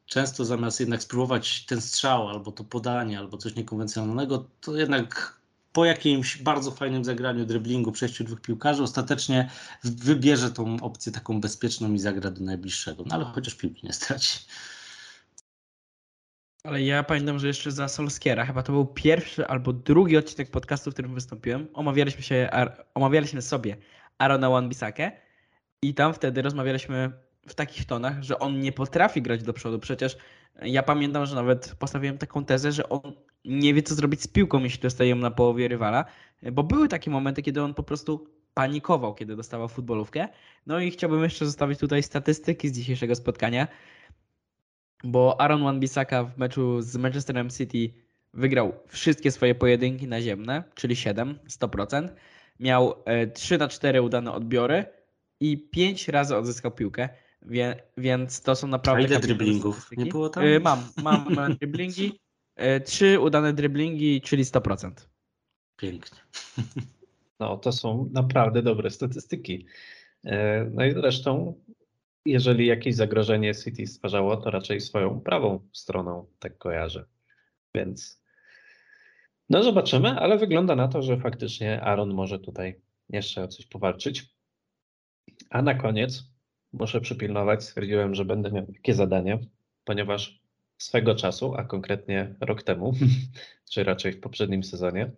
często 0.06 0.44
zamiast 0.44 0.80
jednak 0.80 1.02
spróbować 1.02 1.66
ten 1.66 1.80
strzał 1.80 2.28
albo 2.28 2.52
to 2.52 2.64
podanie, 2.64 3.18
albo 3.18 3.36
coś 3.36 3.54
niekonwencjonalnego, 3.54 4.44
to 4.60 4.76
jednak 4.76 5.38
po 5.72 5.84
jakimś 5.84 6.42
bardzo 6.42 6.70
fajnym 6.70 7.04
zagraniu 7.04 7.46
driblingu, 7.46 7.92
przejściu 7.92 8.24
dwóch 8.24 8.40
piłkarzy, 8.40 8.82
ostatecznie 8.82 9.50
wybierze 9.84 10.50
tą 10.50 10.76
opcję 10.80 11.12
taką 11.12 11.40
bezpieczną 11.40 11.92
i 11.92 11.98
zagra 11.98 12.30
do 12.30 12.44
najbliższego. 12.44 13.04
No 13.06 13.14
ale 13.14 13.24
chociaż 13.24 13.54
piłki 13.54 13.86
nie 13.86 13.92
straci. 13.92 14.38
Ale 16.64 16.82
ja 16.82 17.02
pamiętam, 17.02 17.38
że 17.38 17.46
jeszcze 17.46 17.72
za 17.72 17.88
Solskiera, 17.88 18.46
chyba 18.46 18.62
to 18.62 18.72
był 18.72 18.86
pierwszy 18.86 19.46
albo 19.46 19.72
drugi 19.72 20.16
odcinek 20.16 20.50
podcastu, 20.50 20.90
w 20.90 20.92
którym 20.92 21.14
wystąpiłem. 21.14 21.68
Omawialiśmy 21.74 22.22
się, 22.22 22.48
omawialiśmy 22.94 23.42
sobie 23.42 23.76
Arona 24.18 24.48
Wan-Bissakę 24.48 25.10
i 25.82 25.94
tam 25.94 26.14
wtedy 26.14 26.42
rozmawialiśmy 26.42 27.12
w 27.48 27.54
takich 27.54 27.84
tonach, 27.84 28.22
że 28.22 28.38
on 28.38 28.60
nie 28.60 28.72
potrafi 28.72 29.22
grać 29.22 29.42
do 29.42 29.52
przodu. 29.52 29.78
Przecież 29.78 30.16
ja 30.62 30.82
pamiętam, 30.82 31.26
że 31.26 31.34
nawet 31.34 31.74
postawiłem 31.78 32.18
taką 32.18 32.44
tezę, 32.44 32.72
że 32.72 32.88
on 32.88 33.00
nie 33.44 33.74
wie, 33.74 33.82
co 33.82 33.94
zrobić 33.94 34.22
z 34.22 34.28
piłką, 34.28 34.60
jeśli 34.60 34.80
dostaje 34.80 35.10
ją 35.10 35.16
na 35.16 35.30
połowie 35.30 35.68
rywala, 35.68 36.04
bo 36.52 36.62
były 36.62 36.88
takie 36.88 37.10
momenty, 37.10 37.42
kiedy 37.42 37.62
on 37.62 37.74
po 37.74 37.82
prostu 37.82 38.26
panikował, 38.54 39.14
kiedy 39.14 39.36
dostawał 39.36 39.68
futbolówkę. 39.68 40.28
No 40.66 40.80
i 40.80 40.90
chciałbym 40.90 41.22
jeszcze 41.22 41.46
zostawić 41.46 41.78
tutaj 41.78 42.02
statystyki 42.02 42.68
z 42.68 42.72
dzisiejszego 42.72 43.14
spotkania, 43.14 43.68
bo 45.04 45.40
Aaron 45.40 45.62
Wan-Bissaka 45.62 46.24
w 46.24 46.38
meczu 46.38 46.82
z 46.82 46.96
Manchesterem 46.96 47.50
City 47.50 47.94
wygrał 48.34 48.72
wszystkie 48.86 49.30
swoje 49.30 49.54
pojedynki 49.54 50.08
naziemne, 50.08 50.64
czyli 50.74 50.96
7, 50.96 51.38
100%. 51.48 52.08
Miał 52.60 52.94
3 53.34 53.54
e, 53.54 53.58
na 53.58 53.68
4 53.68 54.02
udane 54.02 54.32
odbiory, 54.32 54.84
i 55.40 55.58
5 55.58 56.08
razy 56.08 56.36
odzyskał 56.36 56.70
piłkę, 56.70 57.08
wie, 57.48 57.82
więc 57.96 58.40
to 58.42 58.56
są 58.56 58.66
naprawdę 58.66 59.04
A 59.04 59.06
ile 59.08 59.20
driblingów? 59.20 59.74
statystyki. 59.74 60.02
Nie 60.04 60.10
było 60.10 60.28
tam? 60.28 60.44
Y, 60.44 60.60
Mam, 60.60 60.84
mam 61.02 61.26
driblingi, 61.60 62.20
y, 62.60 62.80
trzy 62.80 63.20
udane 63.20 63.52
driblingi, 63.52 64.20
czyli 64.20 64.44
100%. 64.44 64.92
Pięknie. 65.76 66.18
No, 67.40 67.56
to 67.56 67.72
są 67.72 68.10
naprawdę 68.12 68.62
dobre 68.62 68.90
statystyki. 68.90 69.66
E, 70.24 70.64
No 70.74 70.84
i 70.84 70.92
zresztą, 70.92 71.54
jeżeli 72.26 72.66
jakieś 72.66 72.94
zagrożenie 72.94 73.54
City 73.54 73.86
stwarzało, 73.86 74.36
to 74.36 74.50
raczej 74.50 74.80
swoją 74.80 75.20
prawą 75.20 75.68
stroną, 75.72 76.26
tak 76.38 76.58
kojarzę. 76.58 77.04
Więc 77.74 78.22
no 79.50 79.62
zobaczymy, 79.62 80.08
ale 80.08 80.38
wygląda 80.38 80.76
na 80.76 80.88
to, 80.88 81.02
że 81.02 81.16
faktycznie 81.16 81.80
Aaron 81.82 82.14
może 82.14 82.38
tutaj 82.38 82.80
jeszcze 83.10 83.42
o 83.42 83.48
coś 83.48 83.66
powalczyć. 83.66 84.34
A 85.50 85.62
na 85.62 85.74
koniec 85.74 86.24
muszę 86.72 87.00
przypilnować, 87.00 87.64
stwierdziłem, 87.64 88.14
że 88.14 88.24
będę 88.24 88.52
miał 88.52 88.66
takie 88.66 88.94
zadanie, 88.94 89.38
ponieważ 89.84 90.40
swego 90.78 91.14
czasu, 91.14 91.54
a 91.54 91.64
konkretnie 91.64 92.34
rok 92.40 92.62
temu, 92.62 92.92
czy 93.72 93.84
raczej 93.84 94.12
w 94.12 94.20
poprzednim 94.20 94.64
sezonie, 94.64 95.10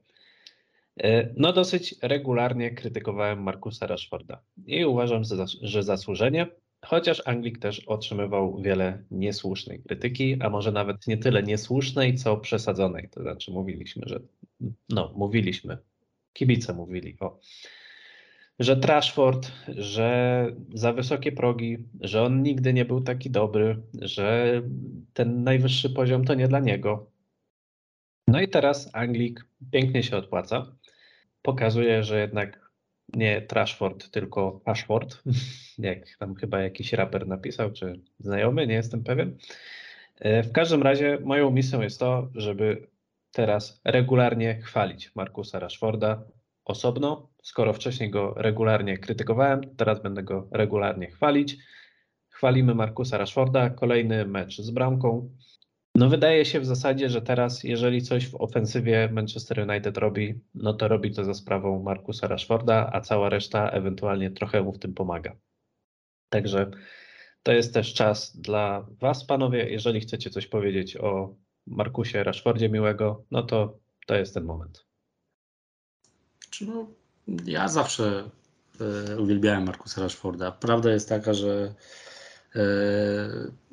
E, 1.02 1.34
No, 1.36 1.52
dosyć 1.52 1.94
regularnie 2.02 2.70
krytykowałem 2.70 3.42
Markusa 3.42 3.86
Rashforda 3.86 4.42
i 4.66 4.84
uważam, 4.84 5.24
że 5.24 5.36
zas- 5.36 5.58
że 5.62 5.82
zasłużenie, 5.82 6.46
chociaż 6.84 7.22
Anglik 7.26 7.58
też 7.58 7.80
otrzymywał 7.80 8.62
wiele 8.62 9.04
niesłusznej 9.10 9.82
krytyki, 9.82 10.36
a 10.40 10.50
może 10.50 10.72
nawet 10.72 11.06
nie 11.06 11.16
tyle 11.18 11.42
niesłusznej, 11.42 12.14
co 12.14 12.36
przesadzonej. 12.36 13.08
To 13.10 13.22
znaczy, 13.22 13.50
mówiliśmy, 13.52 14.02
że 14.06 14.20
no, 14.88 15.12
mówiliśmy, 15.16 15.78
kibice 16.32 16.72
mówili 16.72 17.16
o, 17.20 17.38
że 18.60 18.76
Trashford, 18.76 19.52
że 19.68 20.46
za 20.74 20.92
wysokie 20.92 21.32
progi, 21.32 21.78
że 22.00 22.22
on 22.22 22.42
nigdy 22.42 22.72
nie 22.72 22.84
był 22.84 23.00
taki 23.00 23.30
dobry, 23.30 23.82
że 24.02 24.62
ten 25.12 25.44
najwyższy 25.44 25.90
poziom 25.90 26.24
to 26.24 26.34
nie 26.34 26.48
dla 26.48 26.60
niego. 26.60 27.10
No 28.28 28.40
i 28.40 28.48
teraz 28.48 28.90
Anglik 28.92 29.46
pięknie 29.70 30.02
się 30.02 30.16
odpłaca. 30.16 30.76
Pokazuje, 31.42 32.02
że 32.02 32.20
jednak 32.20 32.70
nie 33.14 33.42
Trashford, 33.42 34.10
tylko 34.10 34.60
Pashford, 34.64 35.22
jak 35.78 36.16
tam 36.18 36.34
chyba 36.34 36.60
jakiś 36.60 36.92
raper 36.92 37.26
napisał, 37.28 37.72
czy 37.72 38.00
znajomy, 38.18 38.66
nie 38.66 38.74
jestem 38.74 39.04
pewien. 39.04 39.36
E, 40.18 40.42
W 40.42 40.52
każdym 40.52 40.82
razie 40.82 41.18
moją 41.24 41.50
misją 41.50 41.80
jest 41.80 42.00
to, 42.00 42.28
żeby 42.34 42.86
teraz 43.32 43.80
regularnie 43.84 44.60
chwalić 44.62 45.14
Markusa 45.14 45.58
Rashforda 45.58 46.22
osobno. 46.64 47.29
Skoro 47.42 47.72
wcześniej 47.72 48.10
go 48.10 48.34
regularnie 48.36 48.98
krytykowałem, 48.98 49.76
teraz 49.76 50.02
będę 50.02 50.22
go 50.22 50.48
regularnie 50.52 51.06
chwalić. 51.06 51.56
Chwalimy 52.28 52.74
Markusa 52.74 53.18
Rashforda, 53.18 53.70
kolejny 53.70 54.26
mecz 54.26 54.60
z 54.60 54.70
bramką. 54.70 55.30
No 55.94 56.08
wydaje 56.08 56.44
się 56.44 56.60
w 56.60 56.66
zasadzie, 56.66 57.08
że 57.08 57.22
teraz 57.22 57.64
jeżeli 57.64 58.02
coś 58.02 58.28
w 58.28 58.34
ofensywie 58.34 59.08
Manchester 59.12 59.70
United 59.70 59.98
robi, 59.98 60.40
no 60.54 60.74
to 60.74 60.88
robi 60.88 61.14
to 61.14 61.24
za 61.24 61.34
sprawą 61.34 61.82
Markusa 61.82 62.28
Rashforda, 62.28 62.90
a 62.92 63.00
cała 63.00 63.28
reszta 63.28 63.70
ewentualnie 63.70 64.30
trochę 64.30 64.62
mu 64.62 64.72
w 64.72 64.78
tym 64.78 64.94
pomaga. 64.94 65.36
Także 66.28 66.70
to 67.42 67.52
jest 67.52 67.74
też 67.74 67.94
czas 67.94 68.36
dla 68.36 68.86
Was, 69.00 69.24
panowie. 69.24 69.70
Jeżeli 69.70 70.00
chcecie 70.00 70.30
coś 70.30 70.46
powiedzieć 70.46 70.96
o 70.96 71.34
Markusie 71.66 72.22
Rashfordzie 72.24 72.68
miłego, 72.68 73.24
no 73.30 73.42
to 73.42 73.78
to 74.06 74.16
jest 74.16 74.34
ten 74.34 74.44
moment. 74.44 74.86
Czy 76.50 76.66
no, 76.66 76.86
ja 77.46 77.68
zawsze 77.68 78.30
e, 79.10 79.20
uwielbiałem 79.20 79.64
Markusa 79.64 80.00
Rashforda. 80.00 80.52
Prawda 80.52 80.90
jest 80.90 81.08
taka, 81.08 81.34
że, 81.34 81.74
e, 82.56 82.60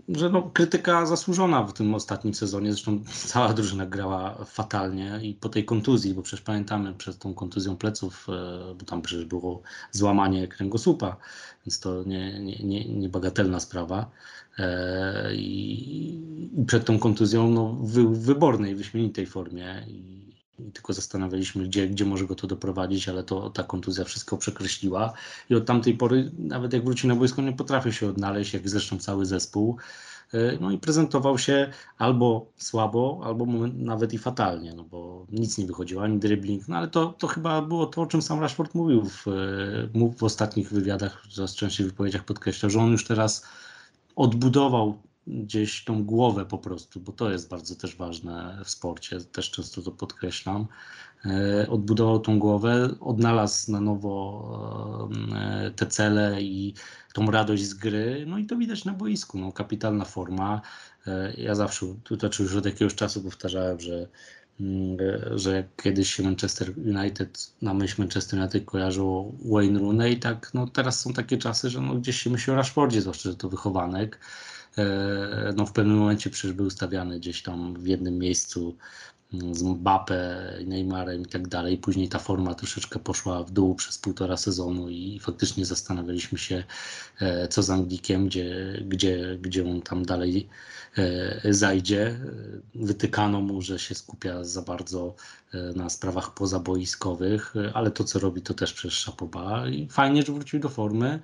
że 0.09 0.29
no, 0.29 0.41
krytyka 0.53 1.05
zasłużona 1.05 1.63
w 1.63 1.73
tym 1.73 1.95
ostatnim 1.95 2.33
sezonie. 2.33 2.73
Zresztą 2.73 2.99
cała 3.25 3.53
drużyna 3.53 3.85
grała 3.85 4.45
fatalnie 4.45 5.19
i 5.21 5.33
po 5.33 5.49
tej 5.49 5.65
kontuzji, 5.65 6.13
bo 6.13 6.21
przecież 6.21 6.45
pamiętamy 6.45 6.93
przed 6.93 7.17
tą 7.17 7.33
kontuzją 7.33 7.77
pleców, 7.77 8.27
e, 8.29 8.75
bo 8.75 8.85
tam 8.85 9.01
przecież 9.01 9.25
było 9.25 9.61
złamanie 9.91 10.47
kręgosłupa, 10.47 11.17
więc 11.65 11.79
to 11.79 12.03
nie, 12.03 12.39
nie, 12.39 12.55
nie, 12.55 12.85
niebagatelna 12.85 13.59
sprawa. 13.59 14.11
E, 14.59 15.35
I, 15.35 16.19
przed 16.67 16.85
tą 16.85 16.99
kontuzją 16.99 17.49
no, 17.51 17.73
w 17.73 18.17
wybornej, 18.19 18.75
wyśmienitej 18.75 19.25
formie. 19.25 19.85
I, 19.87 20.26
i 20.59 20.71
tylko 20.71 20.93
zastanawialiśmy, 20.93 21.63
gdzie, 21.63 21.87
gdzie 21.87 22.05
może 22.05 22.25
go 22.25 22.35
to 22.35 22.47
doprowadzić, 22.47 23.09
ale 23.09 23.23
to 23.23 23.49
ta 23.49 23.63
kontuzja 23.63 24.03
wszystko 24.03 24.37
przekreśliła. 24.37 25.13
I 25.49 25.55
od 25.55 25.65
tamtej 25.65 25.97
pory, 25.97 26.31
nawet 26.37 26.73
jak 26.73 26.85
wróci 26.85 27.07
na 27.07 27.15
boisko, 27.15 27.41
nie 27.41 27.53
potrafił 27.53 27.91
się 27.91 28.09
odnaleźć, 28.09 28.53
jak 28.53 28.69
zresztą 28.69 28.99
cały 28.99 29.25
zespół. 29.25 29.77
E, 30.33 30.57
No 30.61 30.71
i 30.71 30.77
prezentował 30.77 31.37
się 31.37 31.71
albo 31.97 32.51
słabo, 32.57 33.21
albo 33.23 33.45
nawet 33.73 34.13
i 34.13 34.17
fatalnie, 34.17 34.73
no 34.73 34.83
bo 34.83 35.25
nic 35.31 35.57
nie 35.57 35.65
wychodziło, 35.65 36.03
ani 36.03 36.19
dribbling, 36.19 36.67
no 36.67 36.77
ale 36.77 36.87
to, 36.87 37.05
to 37.19 37.27
chyba 37.27 37.61
było 37.61 37.85
to, 37.85 38.01
o 38.01 38.05
czym 38.05 38.21
sam 38.21 38.39
Rashford 38.39 38.75
mówił 38.75 39.05
w, 39.05 39.27
e, 39.27 40.11
w 40.17 40.23
ostatnich 40.23 40.69
wywiadach, 40.69 41.23
coraz 41.29 41.55
częściej 41.55 41.85
wypowiedziach 41.87 42.25
podkreślał, 42.25 42.69
że 42.69 42.79
on 42.79 42.91
już 42.91 43.05
teraz 43.05 43.45
odbudował 44.15 45.01
gdzieś 45.27 45.83
tą 45.83 46.03
głowę 46.03 46.45
po 46.45 46.57
prostu, 46.57 46.99
bo 46.99 47.11
to 47.11 47.31
jest 47.31 47.49
bardzo 47.49 47.75
też 47.75 47.95
ważne 47.95 48.61
w 48.65 48.69
sporcie, 48.69 49.19
też 49.21 49.51
często 49.51 49.81
to 49.81 49.91
podkreślam. 49.91 50.67
E, 51.25 51.67
Odbudował 51.69 52.19
tą 52.19 52.39
głowę, 52.39 52.89
odnalazł 52.99 53.71
na 53.71 53.81
nowo 53.81 55.09
e, 55.35 55.71
te 55.75 55.85
cele 55.87 56.41
i 56.41 56.73
tą 57.13 57.31
radość 57.31 57.63
z 57.63 57.73
gry, 57.73 58.23
no 58.27 58.37
i 58.37 58.45
to 58.45 58.57
widać 58.57 58.85
na 58.85 58.93
boisku, 58.93 59.39
no 59.39 59.51
kapitalna 59.51 60.05
forma. 60.05 60.61
E, 61.07 61.33
Ja 61.37 61.55
zawsze, 61.55 61.85
to 62.03 62.15
znaczy 62.15 62.43
już 62.43 62.55
od 62.55 62.65
jakiegoś 62.65 62.95
czasu 62.95 63.21
powtarzałem, 63.23 63.79
że 63.79 64.07
mm, 64.59 64.97
że 65.35 65.63
kiedyś 65.83 66.13
się 66.15 66.23
Manchester 66.23 66.73
United, 66.79 67.51
na 67.61 67.73
myśl 67.73 68.01
Manchester 68.01 68.39
United 68.39 68.65
kojarzyło 68.65 69.31
Wayne 69.45 69.79
Rooney, 69.79 70.19
tak 70.19 70.51
no 70.53 70.67
teraz 70.67 70.99
są 71.01 71.13
takie 71.13 71.37
czasy, 71.37 71.69
że 71.69 71.81
no 71.81 71.95
gdzieś 71.95 72.21
się 72.21 72.29
myśli 72.29 72.53
o 72.53 72.55
Rashfordzie, 72.55 73.01
zwłaszcza, 73.01 73.29
że 73.29 73.35
to 73.35 73.49
wychowanek. 73.49 74.19
E, 74.77 75.53
No 75.57 75.65
w 75.65 75.71
pewnym 75.71 75.97
momencie 75.97 76.29
przecież 76.29 76.53
był 76.53 76.69
stawiany 76.69 77.19
gdzieś 77.19 77.43
tam 77.43 77.73
w 77.73 77.87
jednym 77.87 78.17
miejscu 78.17 78.77
mm, 79.33 79.55
z 79.55 79.63
Mbappe, 79.63 80.53
Neymarem 80.65 81.21
i 81.21 81.25
tak 81.25 81.47
dalej. 81.47 81.77
Później 81.77 82.09
ta 82.09 82.19
forma 82.19 82.55
troszeczkę 82.55 82.99
poszła 82.99 83.43
w 83.43 83.51
dół 83.51 83.75
przez 83.75 83.97
półtora 83.97 84.37
sezonu 84.37 84.89
i 84.89 85.19
faktycznie 85.19 85.65
zastanawialiśmy 85.65 86.37
się, 86.37 86.63
e, 87.21 87.47
co 87.47 87.63
z 87.63 87.69
Anglikiem, 87.69 88.27
gdzie, 88.27 88.81
gdzie, 88.87 89.37
gdzie 89.41 89.69
on 89.69 89.81
tam 89.81 90.05
dalej 90.05 90.49
e, 90.97 91.53
zajdzie. 91.53 92.19
Wytykano 92.75 93.41
mu, 93.41 93.61
że 93.61 93.79
się 93.79 93.95
skupia 93.95 94.43
za 94.43 94.61
bardzo 94.61 95.15
na 95.75 95.89
sprawach 95.89 96.33
pozaboiskowych, 96.33 97.53
ale 97.73 97.91
to, 97.91 98.03
co 98.03 98.19
robi, 98.19 98.41
to 98.41 98.53
też 98.53 98.73
przez 98.73 98.93
Szapoba. 98.93 99.67
I 99.69 99.87
fajnie, 99.89 100.23
że 100.23 100.33
wrócił 100.33 100.59
do 100.59 100.69
formy, 100.69 101.19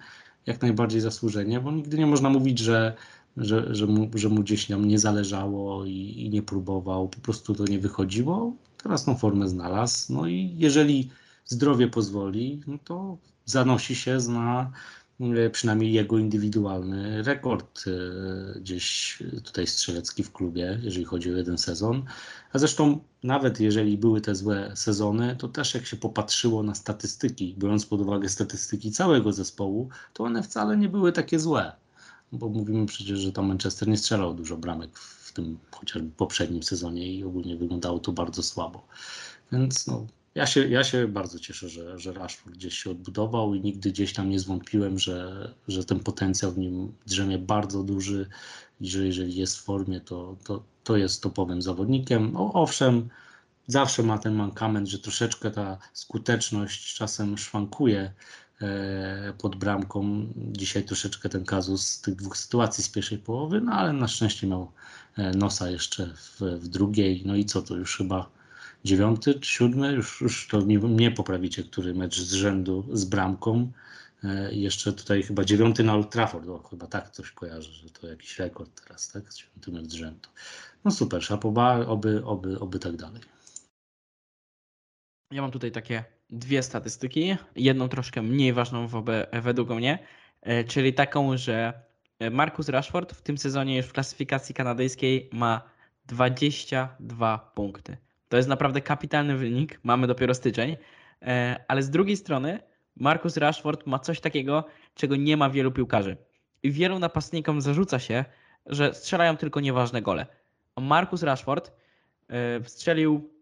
jak 0.46 0.62
najbardziej 0.62 1.02
zasłużenie, 1.02 1.60
bo 1.60 1.72
nigdy 1.72 1.98
nie 1.98 2.06
można 2.06 2.30
mówić, 2.30 2.60
że 2.60 2.96
że, 3.38 3.76
że, 3.76 3.88
mu, 3.88 4.10
że 4.16 4.30
mu 4.30 4.42
gdzieś 4.42 4.68
tam 4.68 4.86
nie 4.86 5.00
zależało 5.00 5.86
i, 5.86 6.14
i 6.18 6.30
nie 6.30 6.42
próbował, 6.42 7.10
po 7.10 7.20
prostu 7.20 7.56
to 7.56 7.66
nie 7.66 7.80
wychodziło. 7.80 8.56
Teraz 8.84 9.06
tą 9.06 9.16
formę 9.16 9.50
znalazł. 9.50 10.14
No 10.14 10.28
i 10.28 10.56
jeżeli 10.58 11.10
zdrowie 11.46 11.88
pozwoli, 11.88 12.62
no 12.68 12.78
to 12.84 13.18
zanosi 13.46 13.96
się 13.96 14.18
na 14.30 14.72
e, 15.20 15.50
przynajmniej 15.50 15.94
jego 15.94 16.18
indywidualny 16.18 17.24
rekord 17.24 17.84
e, 17.88 18.60
gdzieś 18.60 19.18
tutaj 19.44 19.68
strzelecki 19.68 20.24
w 20.24 20.32
klubie, 20.32 20.80
jeżeli 20.84 21.06
chodzi 21.06 21.34
o 21.34 21.38
jeden 21.38 21.58
sezon. 21.58 22.04
A 22.54 22.60
zresztą 22.60 23.00
nawet 23.24 23.60
jeżeli 23.60 23.98
były 23.98 24.22
te 24.22 24.36
złe 24.36 24.72
sezony, 24.76 25.36
to 25.40 25.48
też 25.48 25.74
jak 25.74 25.86
się 25.86 25.98
popatrzyło 25.98 26.64
na 26.64 26.76
statystyki, 26.76 27.56
biorąc 27.58 27.86
pod 27.86 28.02
uwagę 28.02 28.30
statystyki 28.30 28.92
całego 28.92 29.32
zespołu, 29.32 29.90
to 30.14 30.24
one 30.24 30.44
wcale 30.44 30.78
nie 30.78 30.90
były 30.90 31.12
takie 31.12 31.40
złe 31.40 31.83
bo 32.34 32.50
mówimy 32.50 32.86
przecież, 32.86 33.20
że 33.20 33.32
tam 33.32 33.48
Manchester 33.48 33.88
nie 33.88 33.98
strzelał 33.98 34.34
dużo 34.34 34.58
bramek 34.58 35.00
w 35.00 35.34
tym 35.34 35.58
chociażby 35.72 36.10
poprzednim 36.10 36.64
sezonie 36.64 37.14
i 37.14 37.24
ogólnie 37.24 37.58
wyglądało 37.58 38.00
to 38.00 38.12
bardzo 38.12 38.44
słabo. 38.44 38.88
Więc 39.52 39.88
no, 39.88 40.08
ja, 40.36 40.46
się, 40.46 40.68
ja 40.68 40.84
się 40.84 41.08
bardzo 41.08 41.40
cieszę, 41.40 41.70
że, 41.70 42.00
że 42.00 42.14
Rashford 42.14 42.56
gdzieś 42.56 42.74
się 42.74 42.92
odbudował 42.92 43.56
i 43.56 43.62
nigdy 43.62 43.92
gdzieś 43.92 44.14
tam 44.14 44.30
nie 44.30 44.40
zwątpiłem, 44.40 45.00
że, 45.00 45.50
że 45.68 45.86
ten 45.86 46.00
potencjał 46.00 46.52
w 46.52 46.58
nim 46.58 46.94
drzemie 47.06 47.38
bardzo 47.38 47.84
duży 47.84 48.30
i 48.82 48.88
że 48.88 49.06
jeżeli 49.06 49.36
jest 49.36 49.58
w 49.58 49.64
formie, 49.64 50.02
to, 50.02 50.36
to, 50.44 50.64
to 50.84 50.98
jest 50.98 51.24
topowym 51.24 51.62
zawodnikiem. 51.62 52.36
O, 52.36 52.54
owszem, 52.54 53.10
zawsze 53.68 54.04
ma 54.04 54.18
ten 54.18 54.36
mankament, 54.36 54.88
że 54.88 55.00
troszeczkę 55.00 55.52
ta 55.52 55.78
skuteczność 55.94 56.96
czasem 56.96 57.38
szwankuje, 57.38 58.14
pod 59.38 59.56
bramką. 59.56 60.28
Dzisiaj 60.36 60.84
troszeczkę 60.84 61.30
ten 61.30 61.46
kazus 61.46 62.02
tych 62.02 62.16
dwóch 62.16 62.38
sytuacji 62.38 62.84
z 62.84 62.90
pierwszej 62.90 63.18
połowy, 63.18 63.62
no 63.62 63.72
ale 63.72 63.94
na 63.94 64.08
szczęście 64.08 64.48
miał 64.48 64.72
e, 65.18 65.32
nosa 65.32 65.70
jeszcze 65.70 66.14
w, 66.16 66.42
w 66.42 66.68
drugiej. 66.68 67.24
No 67.26 67.36
i 67.36 67.46
co 67.46 67.62
to 67.62 67.76
już 67.76 67.98
chyba 67.98 68.30
dziewiąty 68.86 69.40
siódmy? 69.42 69.94
Już, 69.94 70.22
już 70.22 70.48
to 70.48 70.62
mnie, 70.62 70.80
mnie 70.80 71.12
poprawicie, 71.12 71.64
który 71.64 71.94
mecz 71.94 72.20
z 72.20 72.34
rzędu 72.34 72.86
z 72.94 73.06
bramką. 73.06 73.72
E, 74.24 74.54
jeszcze 74.54 74.94
tutaj 74.94 75.24
chyba 75.24 75.44
dziewiąty 75.44 75.84
na 75.84 75.94
Old 75.94 76.12
Trafford, 76.12 76.48
o, 76.48 76.60
chyba 76.60 76.88
tak 76.88 77.10
coś 77.10 77.32
kojarzę, 77.32 77.72
że 77.72 77.90
to 77.90 78.08
jakiś 78.08 78.40
rekord 78.40 78.82
teraz, 78.84 79.12
tak? 79.12 79.34
Dziewiąty 79.34 79.72
mecz 79.72 79.92
z 79.92 79.94
rzędu. 79.94 80.30
No 80.86 80.92
super, 80.92 81.24
szapoba, 81.24 81.86
oby, 81.86 82.26
oby, 82.26 82.60
oby 82.60 82.80
tak 82.80 82.96
dalej. 82.96 83.22
Ja 85.32 85.42
mam 85.42 85.52
tutaj 85.52 85.72
takie 85.72 86.04
dwie 86.34 86.64
statystyki. 86.64 87.38
Jedną 87.56 87.90
troszkę 87.90 88.22
mniej 88.22 88.54
ważną 88.54 88.88
według 89.42 89.70
mnie, 89.70 90.00
e, 90.42 90.64
czyli 90.64 90.94
taką, 90.94 91.38
że 91.38 91.74
Marcus 92.32 92.70
Rashford 92.70 93.14
w 93.14 93.22
tym 93.22 93.38
sezonie 93.38 93.78
już 93.78 93.86
w 93.86 93.94
klasyfikacji 93.94 94.56
kanadyjskiej 94.56 95.30
ma 95.32 95.62
22 96.06 97.52
punkty. 97.56 97.98
To 98.30 98.38
jest 98.38 98.50
naprawdę 98.50 98.82
kapitalny 98.82 99.38
wynik. 99.38 99.80
Mamy 99.84 100.08
dopiero 100.08 100.34
styczeń, 100.34 100.78
e, 101.22 101.66
ale 101.68 101.84
z 101.84 101.90
drugiej 101.90 102.18
strony 102.18 102.60
Marcus 102.96 103.38
Rashford 103.38 103.88
ma 103.88 104.00
coś 104.00 104.20
takiego, 104.20 104.66
czego 104.96 105.16
nie 105.16 105.38
ma 105.38 105.50
wielu 105.50 105.72
piłkarzy. 105.72 106.18
I 106.64 106.72
wielu 106.72 107.00
napastnikom 107.00 107.62
zarzuca 107.62 108.00
się, 108.00 108.26
że 108.66 108.94
strzelają 108.94 109.38
tylko 109.38 109.60
nieważne 109.60 110.02
gole. 110.02 110.26
Marcus 110.78 111.24
Rashford 111.24 111.72
e, 112.30 112.64
strzelił 112.64 113.30
e, 113.30 113.33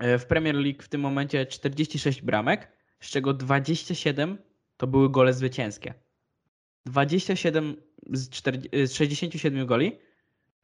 w 0.00 0.24
Premier 0.24 0.54
League 0.54 0.82
w 0.82 0.88
tym 0.88 1.00
momencie 1.00 1.46
46 1.46 2.22
bramek, 2.22 2.72
z 3.00 3.10
czego 3.10 3.34
27 3.34 4.38
to 4.76 4.86
były 4.86 5.10
gole 5.10 5.32
zwycięskie. 5.32 5.94
27 6.86 7.76
z, 8.12 8.30
40, 8.30 8.86
z 8.86 8.92
67 8.92 9.66
goli 9.66 9.98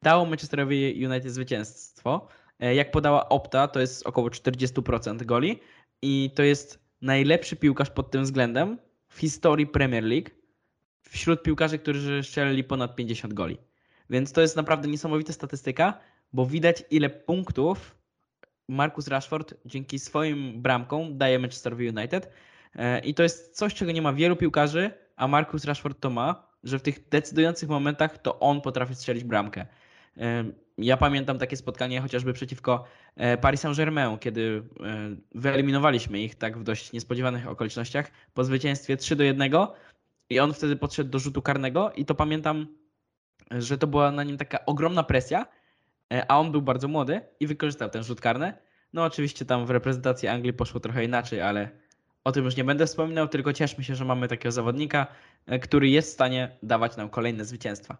dało 0.02 0.26
Manchesterowi 0.26 1.06
United 1.06 1.32
zwycięstwo. 1.32 2.28
E, 2.60 2.74
jak 2.74 2.90
podała 2.90 3.28
Opta, 3.28 3.68
to 3.68 3.80
jest 3.80 4.06
około 4.06 4.28
40% 4.28 5.24
goli 5.24 5.60
i 6.02 6.30
to 6.34 6.42
jest 6.42 6.84
najlepszy 7.02 7.56
piłkarz 7.56 7.90
pod 7.90 8.10
tym 8.10 8.22
względem 8.22 8.78
w 9.08 9.18
historii 9.18 9.66
Premier 9.66 10.04
League 10.04 10.30
wśród 11.02 11.42
piłkarzy, 11.42 11.78
którzy 11.78 12.22
strzelili 12.22 12.64
ponad 12.64 12.96
50 12.96 13.34
goli. 13.34 13.58
Więc 14.10 14.32
to 14.32 14.40
jest 14.40 14.56
naprawdę 14.56 14.88
niesamowita 14.88 15.32
statystyka, 15.32 16.00
bo 16.32 16.46
widać 16.46 16.84
ile 16.90 17.10
punktów 17.10 17.96
Marcus 18.68 19.08
Rashford 19.08 19.54
dzięki 19.64 19.98
swoim 19.98 20.62
bramkom 20.62 21.18
daje 21.18 21.38
Manchesterowi 21.38 21.88
United. 21.88 22.30
E, 22.76 22.98
I 22.98 23.14
to 23.14 23.22
jest 23.22 23.56
coś, 23.56 23.74
czego 23.74 23.92
nie 23.92 24.02
ma 24.02 24.12
wielu 24.12 24.36
piłkarzy, 24.36 24.90
a 25.16 25.28
Marcus 25.28 25.64
Rashford 25.64 26.00
to 26.00 26.10
ma, 26.10 26.46
że 26.64 26.78
w 26.78 26.82
tych 26.82 27.08
decydujących 27.08 27.68
momentach 27.68 28.18
to 28.18 28.40
on 28.40 28.60
potrafi 28.60 28.94
strzelić 28.94 29.24
bramkę. 29.24 29.66
Ja 30.78 30.96
pamiętam 30.96 31.38
takie 31.38 31.56
spotkanie 31.56 32.00
chociażby 32.00 32.32
przeciwko 32.32 32.84
e, 33.16 33.38
Paris 33.38 33.60
Saint-Germain, 33.60 34.18
kiedy 34.18 34.62
e, 34.80 35.16
wyeliminowaliśmy 35.34 36.20
ich 36.20 36.34
tak 36.34 36.58
w 36.58 36.64
dość 36.64 36.92
niespodziewanych 36.92 37.48
okolicznościach 37.48 38.10
po 38.34 38.44
zwycięstwie 38.44 38.96
3 38.96 39.16
do 39.16 39.24
1 39.24 39.52
i 40.30 40.40
on 40.40 40.52
wtedy 40.52 40.76
podszedł 40.76 41.10
do 41.10 41.18
rzutu 41.18 41.42
karnego 41.42 41.92
i 41.92 42.04
to 42.04 42.14
pamiętam, 42.14 42.66
że 43.50 43.78
to 43.78 43.86
była 43.86 44.10
na 44.10 44.22
nim 44.22 44.38
taka 44.38 44.64
ogromna 44.66 45.02
presja, 45.02 45.42
e, 45.42 45.46
a 46.28 46.38
on 46.40 46.52
był 46.52 46.62
bardzo 46.62 46.88
młody 46.88 47.20
i 47.40 47.46
wykorzystał 47.46 47.90
ten 47.90 48.02
rzut 48.04 48.20
karny. 48.20 48.52
No 48.92 49.04
oczywiście 49.04 49.44
tam 49.44 49.66
w 49.66 49.70
reprezentacji 49.70 50.28
Anglii 50.28 50.52
poszło 50.52 50.80
trochę 50.80 51.04
inaczej, 51.04 51.40
ale 51.40 51.70
o 52.24 52.32
tym 52.32 52.44
już 52.44 52.56
nie 52.56 52.64
będę 52.64 52.86
wspominał, 52.86 53.28
tylko 53.28 53.52
cieszmy 53.52 53.84
się, 53.84 53.94
że 53.94 54.04
mamy 54.04 54.28
takiego 54.28 54.52
zawodnika, 54.52 55.06
który 55.62 55.88
jest 55.88 56.10
w 56.10 56.12
stanie 56.14 56.56
dawać 56.62 56.96
nam 56.96 57.08
kolejne 57.10 57.44
zwycięstwa. 57.44 57.96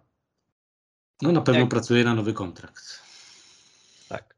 No 1.23 1.33
na 1.33 1.41
pewno 1.41 1.61
Jak- 1.61 1.71
pracuje 1.71 2.05
na 2.05 2.15
nowy 2.15 2.33
kontrakt. 2.33 3.03
Tak. 4.09 4.37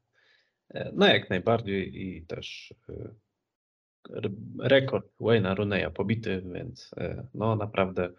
E, 0.69 0.91
No 0.93 1.07
jak 1.07 1.29
najbardziej 1.29 2.01
i 2.07 2.21
też 2.25 2.73
e, 2.89 2.93
rekord 4.59 5.07
Wayne'a 5.21 5.55
Rooney'a 5.55 5.91
pobity, 5.91 6.41
więc 6.53 6.91
e, 6.97 7.27
no 7.33 7.55
naprawdę 7.55 8.09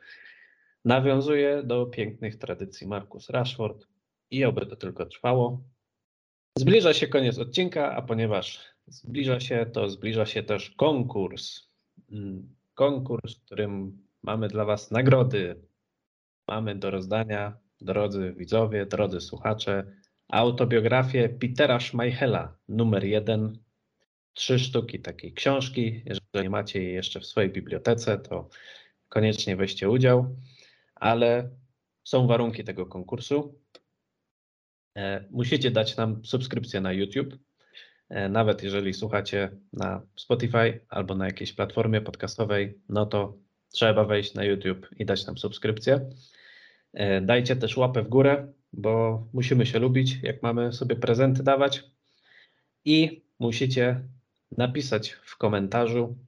nawiązuje 0.85 1.63
do 1.63 1.87
pięknych 1.87 2.39
tradycji 2.39 2.87
Marcus 2.87 3.31
Rashford 3.31 3.87
i 4.31 4.45
oby 4.45 4.67
to 4.67 4.77
tylko 4.77 5.07
trwało. 5.07 5.63
Zbliża 6.59 6.95
się 6.95 7.09
koniec 7.09 7.39
odcinka, 7.39 7.97
a 7.97 8.03
ponieważ 8.03 8.61
zbliża 8.87 9.41
się, 9.41 9.67
to 9.73 9.89
zbliża 9.89 10.27
się 10.27 10.43
też 10.43 10.71
konkurs. 10.71 11.69
Mm, 12.13 12.59
Konkurs, 12.79 13.35
w 13.37 13.45
którym 13.45 13.99
mamy 14.23 14.49
dla 14.49 14.65
Was 14.65 14.91
nagrody. 14.91 15.57
Mamy 16.49 16.75
do 16.75 16.91
rozdania, 16.91 17.57
drodzy 17.81 18.35
widzowie, 18.37 18.87
drodzy 18.87 19.21
słuchacze, 19.21 19.93
autobiografię 20.29 21.29
Petera 21.29 21.81
Schmeichela, 21.81 22.57
numer 22.69 23.05
jeden. 23.05 23.59
Trzy 24.35 24.59
sztuki 24.59 25.01
takiej 25.01 25.33
książki. 25.33 26.03
Jeżeli 26.07 26.49
macie 26.49 26.83
jej 26.83 26.95
jeszcze 26.95 27.21
w 27.21 27.27
swojej 27.27 27.51
bibliotece, 27.51 28.19
to 28.19 28.49
koniecznie 29.09 29.57
weźcie 29.57 29.91
udział, 29.91 30.37
ale 30.95 31.51
są 32.05 32.27
warunki 32.27 32.65
tego 32.65 32.87
konkursu. 32.87 33.61
E, 34.97 35.25
Musicie 35.31 35.71
dać 35.71 35.97
nam 35.97 36.25
subskrypcję 36.25 36.81
na 36.81 36.93
YouTube. 36.93 37.39
E, 38.09 38.29
Nawet 38.29 38.63
jeżeli 38.63 38.95
słuchacie 38.95 39.51
na 39.73 40.03
Spotify 40.17 40.81
albo 40.89 41.15
na 41.15 41.27
jakiejś 41.27 41.53
platformie 41.53 42.01
podcastowej, 42.01 42.81
no 42.89 43.07
to 43.07 43.39
trzeba 43.73 44.05
wejść 44.05 44.35
na 44.35 44.45
YouTube 44.45 44.87
i 44.97 45.05
dać 45.07 45.27
nam 45.27 45.39
subskrypcję. 45.39 46.11
E, 46.95 47.21
Dajcie 47.21 47.57
też 47.57 47.77
łapę 47.77 48.03
w 48.03 48.09
górę, 48.09 48.53
bo 48.73 49.27
musimy 49.33 49.67
się 49.67 49.79
lubić, 49.79 50.19
jak 50.23 50.43
mamy 50.43 50.73
sobie 50.73 50.97
prezenty 50.97 51.43
dawać. 51.43 51.85
I 52.85 53.25
musicie 53.39 54.01
napisać 54.57 55.11
w 55.11 55.37
komentarzu, 55.37 56.19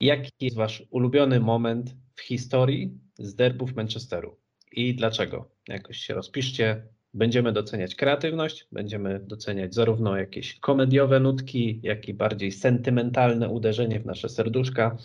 jaki 0.00 0.30
jest 0.40 0.56
Wasz 0.56 0.82
ulubiony 0.90 1.40
moment 1.40 1.94
w 2.14 2.20
historii 2.20 2.98
z 3.18 3.34
derbów 3.34 3.74
Manchesteru 3.74 4.40
i 4.72 4.94
dlaczego. 4.94 5.50
Jakoś 5.68 5.96
się 5.98 6.14
rozpiszcie. 6.14 6.82
Będziemy 7.16 7.52
doceniać 7.52 7.94
kreatywność, 7.94 8.66
będziemy 8.72 9.20
doceniać 9.20 9.74
zarówno 9.74 10.16
jakieś 10.16 10.60
komediowe 10.60 11.20
nutki, 11.20 11.80
jak 11.82 12.08
i 12.08 12.14
bardziej 12.14 12.52
sentymentalne 12.52 13.48
uderzenie 13.48 14.00
w 14.00 14.06
nasze 14.06 14.28
serduszka. 14.28 14.96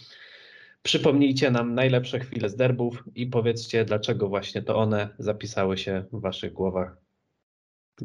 Przypomnijcie 0.84 1.52
nam 1.52 1.76
najlepsze 1.76 2.20
chwile 2.20 2.50
z 2.50 2.56
derbów 2.56 3.04
i 3.16 3.28
powiedzcie, 3.28 3.86
dlaczego 3.86 4.30
właśnie 4.30 4.62
to 4.62 4.78
one 4.78 5.10
zapisały 5.20 5.78
się 5.78 6.06
w 6.12 6.22
Waszych 6.22 6.54
głowach. 6.54 6.98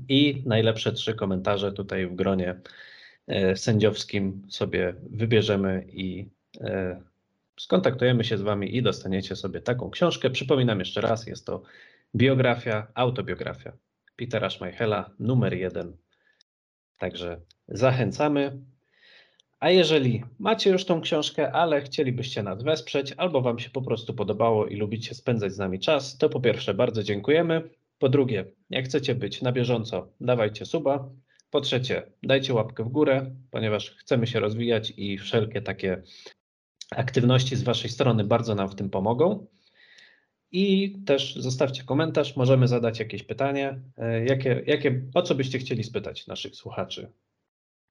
I 0.09 0.43
najlepsze 0.47 0.93
trzy 0.93 1.15
komentarze 1.15 1.73
tutaj 1.73 2.07
w 2.07 2.15
gronie 2.15 2.61
e, 3.27 3.57
sędziowskim 3.57 4.43
sobie 4.49 4.95
wybierzemy 5.11 5.87
i 5.93 6.29
e, 6.61 7.03
skontaktujemy 7.61 8.25
się 8.25 8.39
z 8.39 8.43
Wami 8.43 8.77
i 8.77 8.83
dostaniecie 8.83 9.37
sobie 9.37 9.61
taką 9.61 9.91
książkę. 9.91 10.31
Przypominam 10.31 10.79
jeszcze 10.79 11.01
raz, 11.01 11.27
jest 11.27 11.47
to 11.47 11.63
biografia, 12.15 12.87
autobiografia 12.95 13.86
Petera 14.17 14.51
Schmeichela, 14.51 15.11
numer 15.19 15.55
jeden. 15.55 15.97
Także 16.99 17.41
zachęcamy. 17.69 18.59
A 19.61 19.71
jeżeli 19.71 20.25
macie 20.39 20.71
już 20.71 20.85
tą 20.85 21.01
książkę, 21.01 21.53
ale 21.53 21.83
chcielibyście 21.83 22.43
nas 22.43 22.63
wesprzeć, 22.63 23.15
albo 23.17 23.41
Wam 23.41 23.59
się 23.59 23.71
po 23.71 23.83
prostu 23.83 24.15
podobało 24.15 24.67
i 24.67 24.77
lubicie 24.77 25.15
spędzać 25.15 25.53
z 25.53 25.59
nami 25.59 25.81
czas, 25.81 26.19
to 26.19 26.29
po 26.29 26.41
pierwsze 26.41 26.75
bardzo 26.75 27.03
dziękujemy. 27.03 27.71
Po 27.99 28.09
drugie, 28.09 28.45
jak 28.71 28.85
chcecie 28.85 29.15
być 29.15 29.43
na 29.43 29.53
bieżąco, 29.53 30.09
dawajcie 30.21 30.67
suba. 30.67 31.11
Po 31.51 31.61
trzecie, 31.61 32.03
dajcie 32.23 32.55
łapkę 32.55 32.85
w 32.85 32.89
górę, 32.89 33.31
ponieważ 33.51 33.91
chcemy 33.91 34.27
się 34.27 34.41
rozwijać 34.41 34.93
i 34.97 35.19
wszelkie 35.19 35.63
takie 35.63 36.03
aktywności 36.91 37.57
z 37.57 37.63
Waszej 37.63 37.91
strony 37.91 38.25
bardzo 38.25 38.55
nam 38.55 38.69
w 38.69 38.75
tym 38.75 38.91
pomogą. 38.91 39.47
I 40.53 40.95
też 41.07 41.37
zostawcie 41.37 41.85
komentarz, 41.85 42.37
możemy 42.37 42.69
zadać 42.69 42.99
jakieś 42.99 43.23
pytanie. 43.23 43.81
E, 43.97 44.25
Jakie, 44.25 44.63
jakie, 44.67 45.03
o 45.15 45.23
co 45.23 45.35
byście 45.35 45.59
chcieli 45.59 45.85
spytać 45.85 46.27
naszych 46.27 46.57
słuchaczy? 46.57 47.13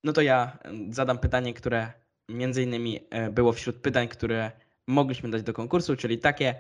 No 0.03 0.13
to 0.13 0.21
ja 0.21 0.57
zadam 0.89 1.17
pytanie, 1.19 1.53
które 1.53 1.93
między 2.29 2.63
innymi 2.63 2.99
e, 3.09 3.31
było 3.31 3.53
wśród 3.53 3.75
pytań, 3.75 4.07
które 4.07 4.51
mogliśmy 4.87 5.29
dać 5.29 5.43
do 5.43 5.53
konkursu, 5.53 5.95
czyli 5.95 6.17
takie, 6.17 6.55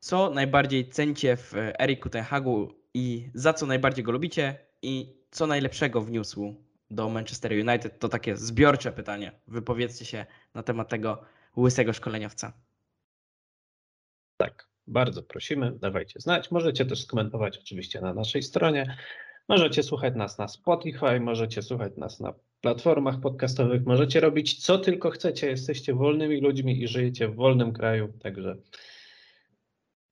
co 0.00 0.30
najbardziej 0.30 0.88
cenicie 0.88 1.36
w 1.36 1.54
e, 1.54 1.80
Eriku 1.80 2.08
Ten 2.08 2.24
Hagu 2.24 2.74
i 2.94 3.30
za 3.34 3.52
co 3.52 3.66
najbardziej 3.66 4.04
go 4.04 4.12
lubicie 4.12 4.58
i 4.82 5.16
co 5.30 5.46
najlepszego 5.46 6.00
wniósł 6.00 6.54
do 6.90 7.08
Manchester 7.08 7.52
United? 7.52 7.98
To 7.98 8.08
takie 8.08 8.36
zbiorcze 8.36 8.92
pytanie. 8.92 9.32
Wypowiedzcie 9.46 10.04
się 10.04 10.26
na 10.54 10.62
temat 10.62 10.88
tego 10.88 11.22
łysego 11.56 11.92
szkoleniowca. 11.92 12.52
Tak, 14.36 14.68
bardzo 14.86 15.22
prosimy, 15.22 15.72
dawajcie 15.80 16.20
znać. 16.20 16.50
Możecie 16.50 16.86
też 16.86 17.02
skomentować 17.02 17.58
oczywiście 17.58 18.00
na 18.00 18.14
naszej 18.14 18.42
stronie. 18.42 18.96
Możecie 19.48 19.82
słuchać 19.82 20.14
nas 20.14 20.38
na 20.38 20.48
Spotify, 20.48 21.20
możecie 21.20 21.62
słuchać 21.62 21.96
nas 21.96 22.20
na 22.20 22.34
platformach 22.60 23.20
podcastowych, 23.20 23.86
możecie 23.86 24.20
robić 24.20 24.64
co 24.64 24.78
tylko 24.78 25.10
chcecie. 25.10 25.46
Jesteście 25.46 25.94
wolnymi 25.94 26.40
ludźmi 26.40 26.82
i 26.82 26.88
żyjecie 26.88 27.28
w 27.28 27.34
wolnym 27.34 27.72
kraju, 27.72 28.12
także 28.22 28.56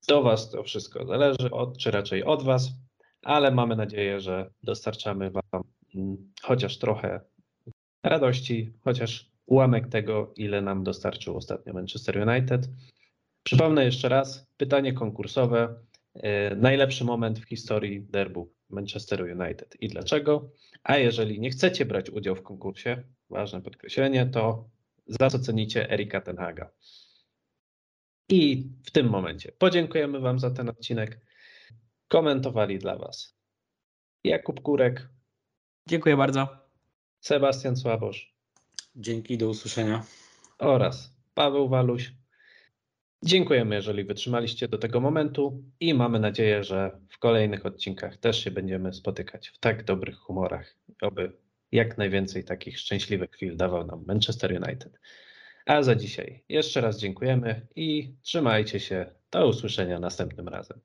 do 0.09 0.23
Was 0.23 0.51
to 0.51 0.63
wszystko 0.63 1.07
zależy, 1.07 1.51
od, 1.51 1.79
czy 1.79 1.91
raczej 1.91 2.25
od 2.25 2.43
Was, 2.43 2.71
ale 3.23 3.51
mamy 3.51 3.77
nadzieję, 3.77 4.21
że 4.21 4.51
dostarczamy 4.63 5.31
Wam 5.31 5.63
mm, 5.95 6.33
chociaż 6.43 6.79
trochę 6.79 7.21
radości, 8.03 8.73
chociaż 8.81 9.31
ułamek 9.47 9.89
tego, 9.89 10.33
ile 10.37 10.63
nam 10.63 10.85
dostarczył 10.85 11.37
ostatnio 11.37 11.73
Manchester 11.73 12.29
United. 12.29 12.69
Przypomnę 13.43 13.85
jeszcze 13.85 14.09
raz, 14.09 14.47
pytanie 14.57 14.93
konkursowe. 14.93 15.81
E, 16.15 16.57
Najlepszy 16.57 17.05
moment 17.05 17.39
w 17.39 17.45
historii 17.45 18.03
derbu 18.03 18.53
Manchester 18.71 19.23
United 19.41 19.77
i 19.81 19.89
dlaczego? 19.89 20.51
A 20.83 20.97
jeżeli 20.97 21.41
nie 21.41 21.51
chcecie 21.51 21.87
brać 21.87 22.11
udziału 22.11 22.37
w 22.37 22.43
konkursie, 22.43 23.03
ważne 23.31 23.63
podkreślenie, 23.63 24.27
to 24.27 24.69
za 25.07 25.31
co 25.31 25.39
cenicie 25.39 25.91
Erika 25.91 26.21
Tenhaga. 26.21 26.71
I 28.29 28.71
w 28.85 28.91
tym 28.91 29.09
momencie 29.09 29.53
podziękujemy 29.53 30.21
Wam 30.21 30.39
za 30.39 30.51
ten 30.51 30.69
odcinek. 30.69 31.21
Komentowali 32.09 32.79
dla 32.79 32.97
Was 32.97 33.37
Jakub 34.25 34.61
Kurek, 34.61 35.09
Dziękuję 35.89 36.17
bardzo. 36.17 36.49
Sebastian 37.21 37.77
Słabosz 37.77 38.35
Dzięki, 38.97 39.39
do 39.39 39.49
usłyszenia. 39.49 40.05
oraz 40.59 41.15
Paweł 41.35 41.69
Waluś. 41.69 42.13
Dziękujemy, 43.25 43.75
jeżeli 43.75 44.05
wytrzymaliście 44.05 44.69
do 44.69 44.79
tego 44.79 45.01
momentu 45.01 45.63
i 45.81 45.95
mamy 45.95 46.21
nadzieję, 46.21 46.65
że 46.65 47.01
w 47.09 47.19
kolejnych 47.19 47.67
odcinkach 47.67 48.17
też 48.17 48.45
się 48.45 48.51
będziemy 48.51 48.93
spotykać 48.93 49.49
w 49.49 49.59
tak 49.59 49.85
dobrych 49.85 50.17
humorach, 50.17 50.77
oby 51.03 51.33
jak 51.73 51.99
najwięcej 51.99 52.45
takich 52.45 52.79
szczęśliwych 52.79 53.31
chwil 53.31 53.57
dawał 53.57 53.87
nam 53.87 54.05
Manchester 54.07 54.63
United. 54.63 54.99
A 55.67 55.83
za 55.83 55.95
dzisiaj 55.95 56.45
jeszcze 56.49 56.81
raz 56.81 56.99
dziękujemy 56.99 57.67
i 57.77 58.15
trzymajcie 58.23 58.81
się. 58.81 59.07
Do 59.31 59.49
usłyszenia 59.49 60.01
następnym 60.01 60.49
razem. 60.49 60.81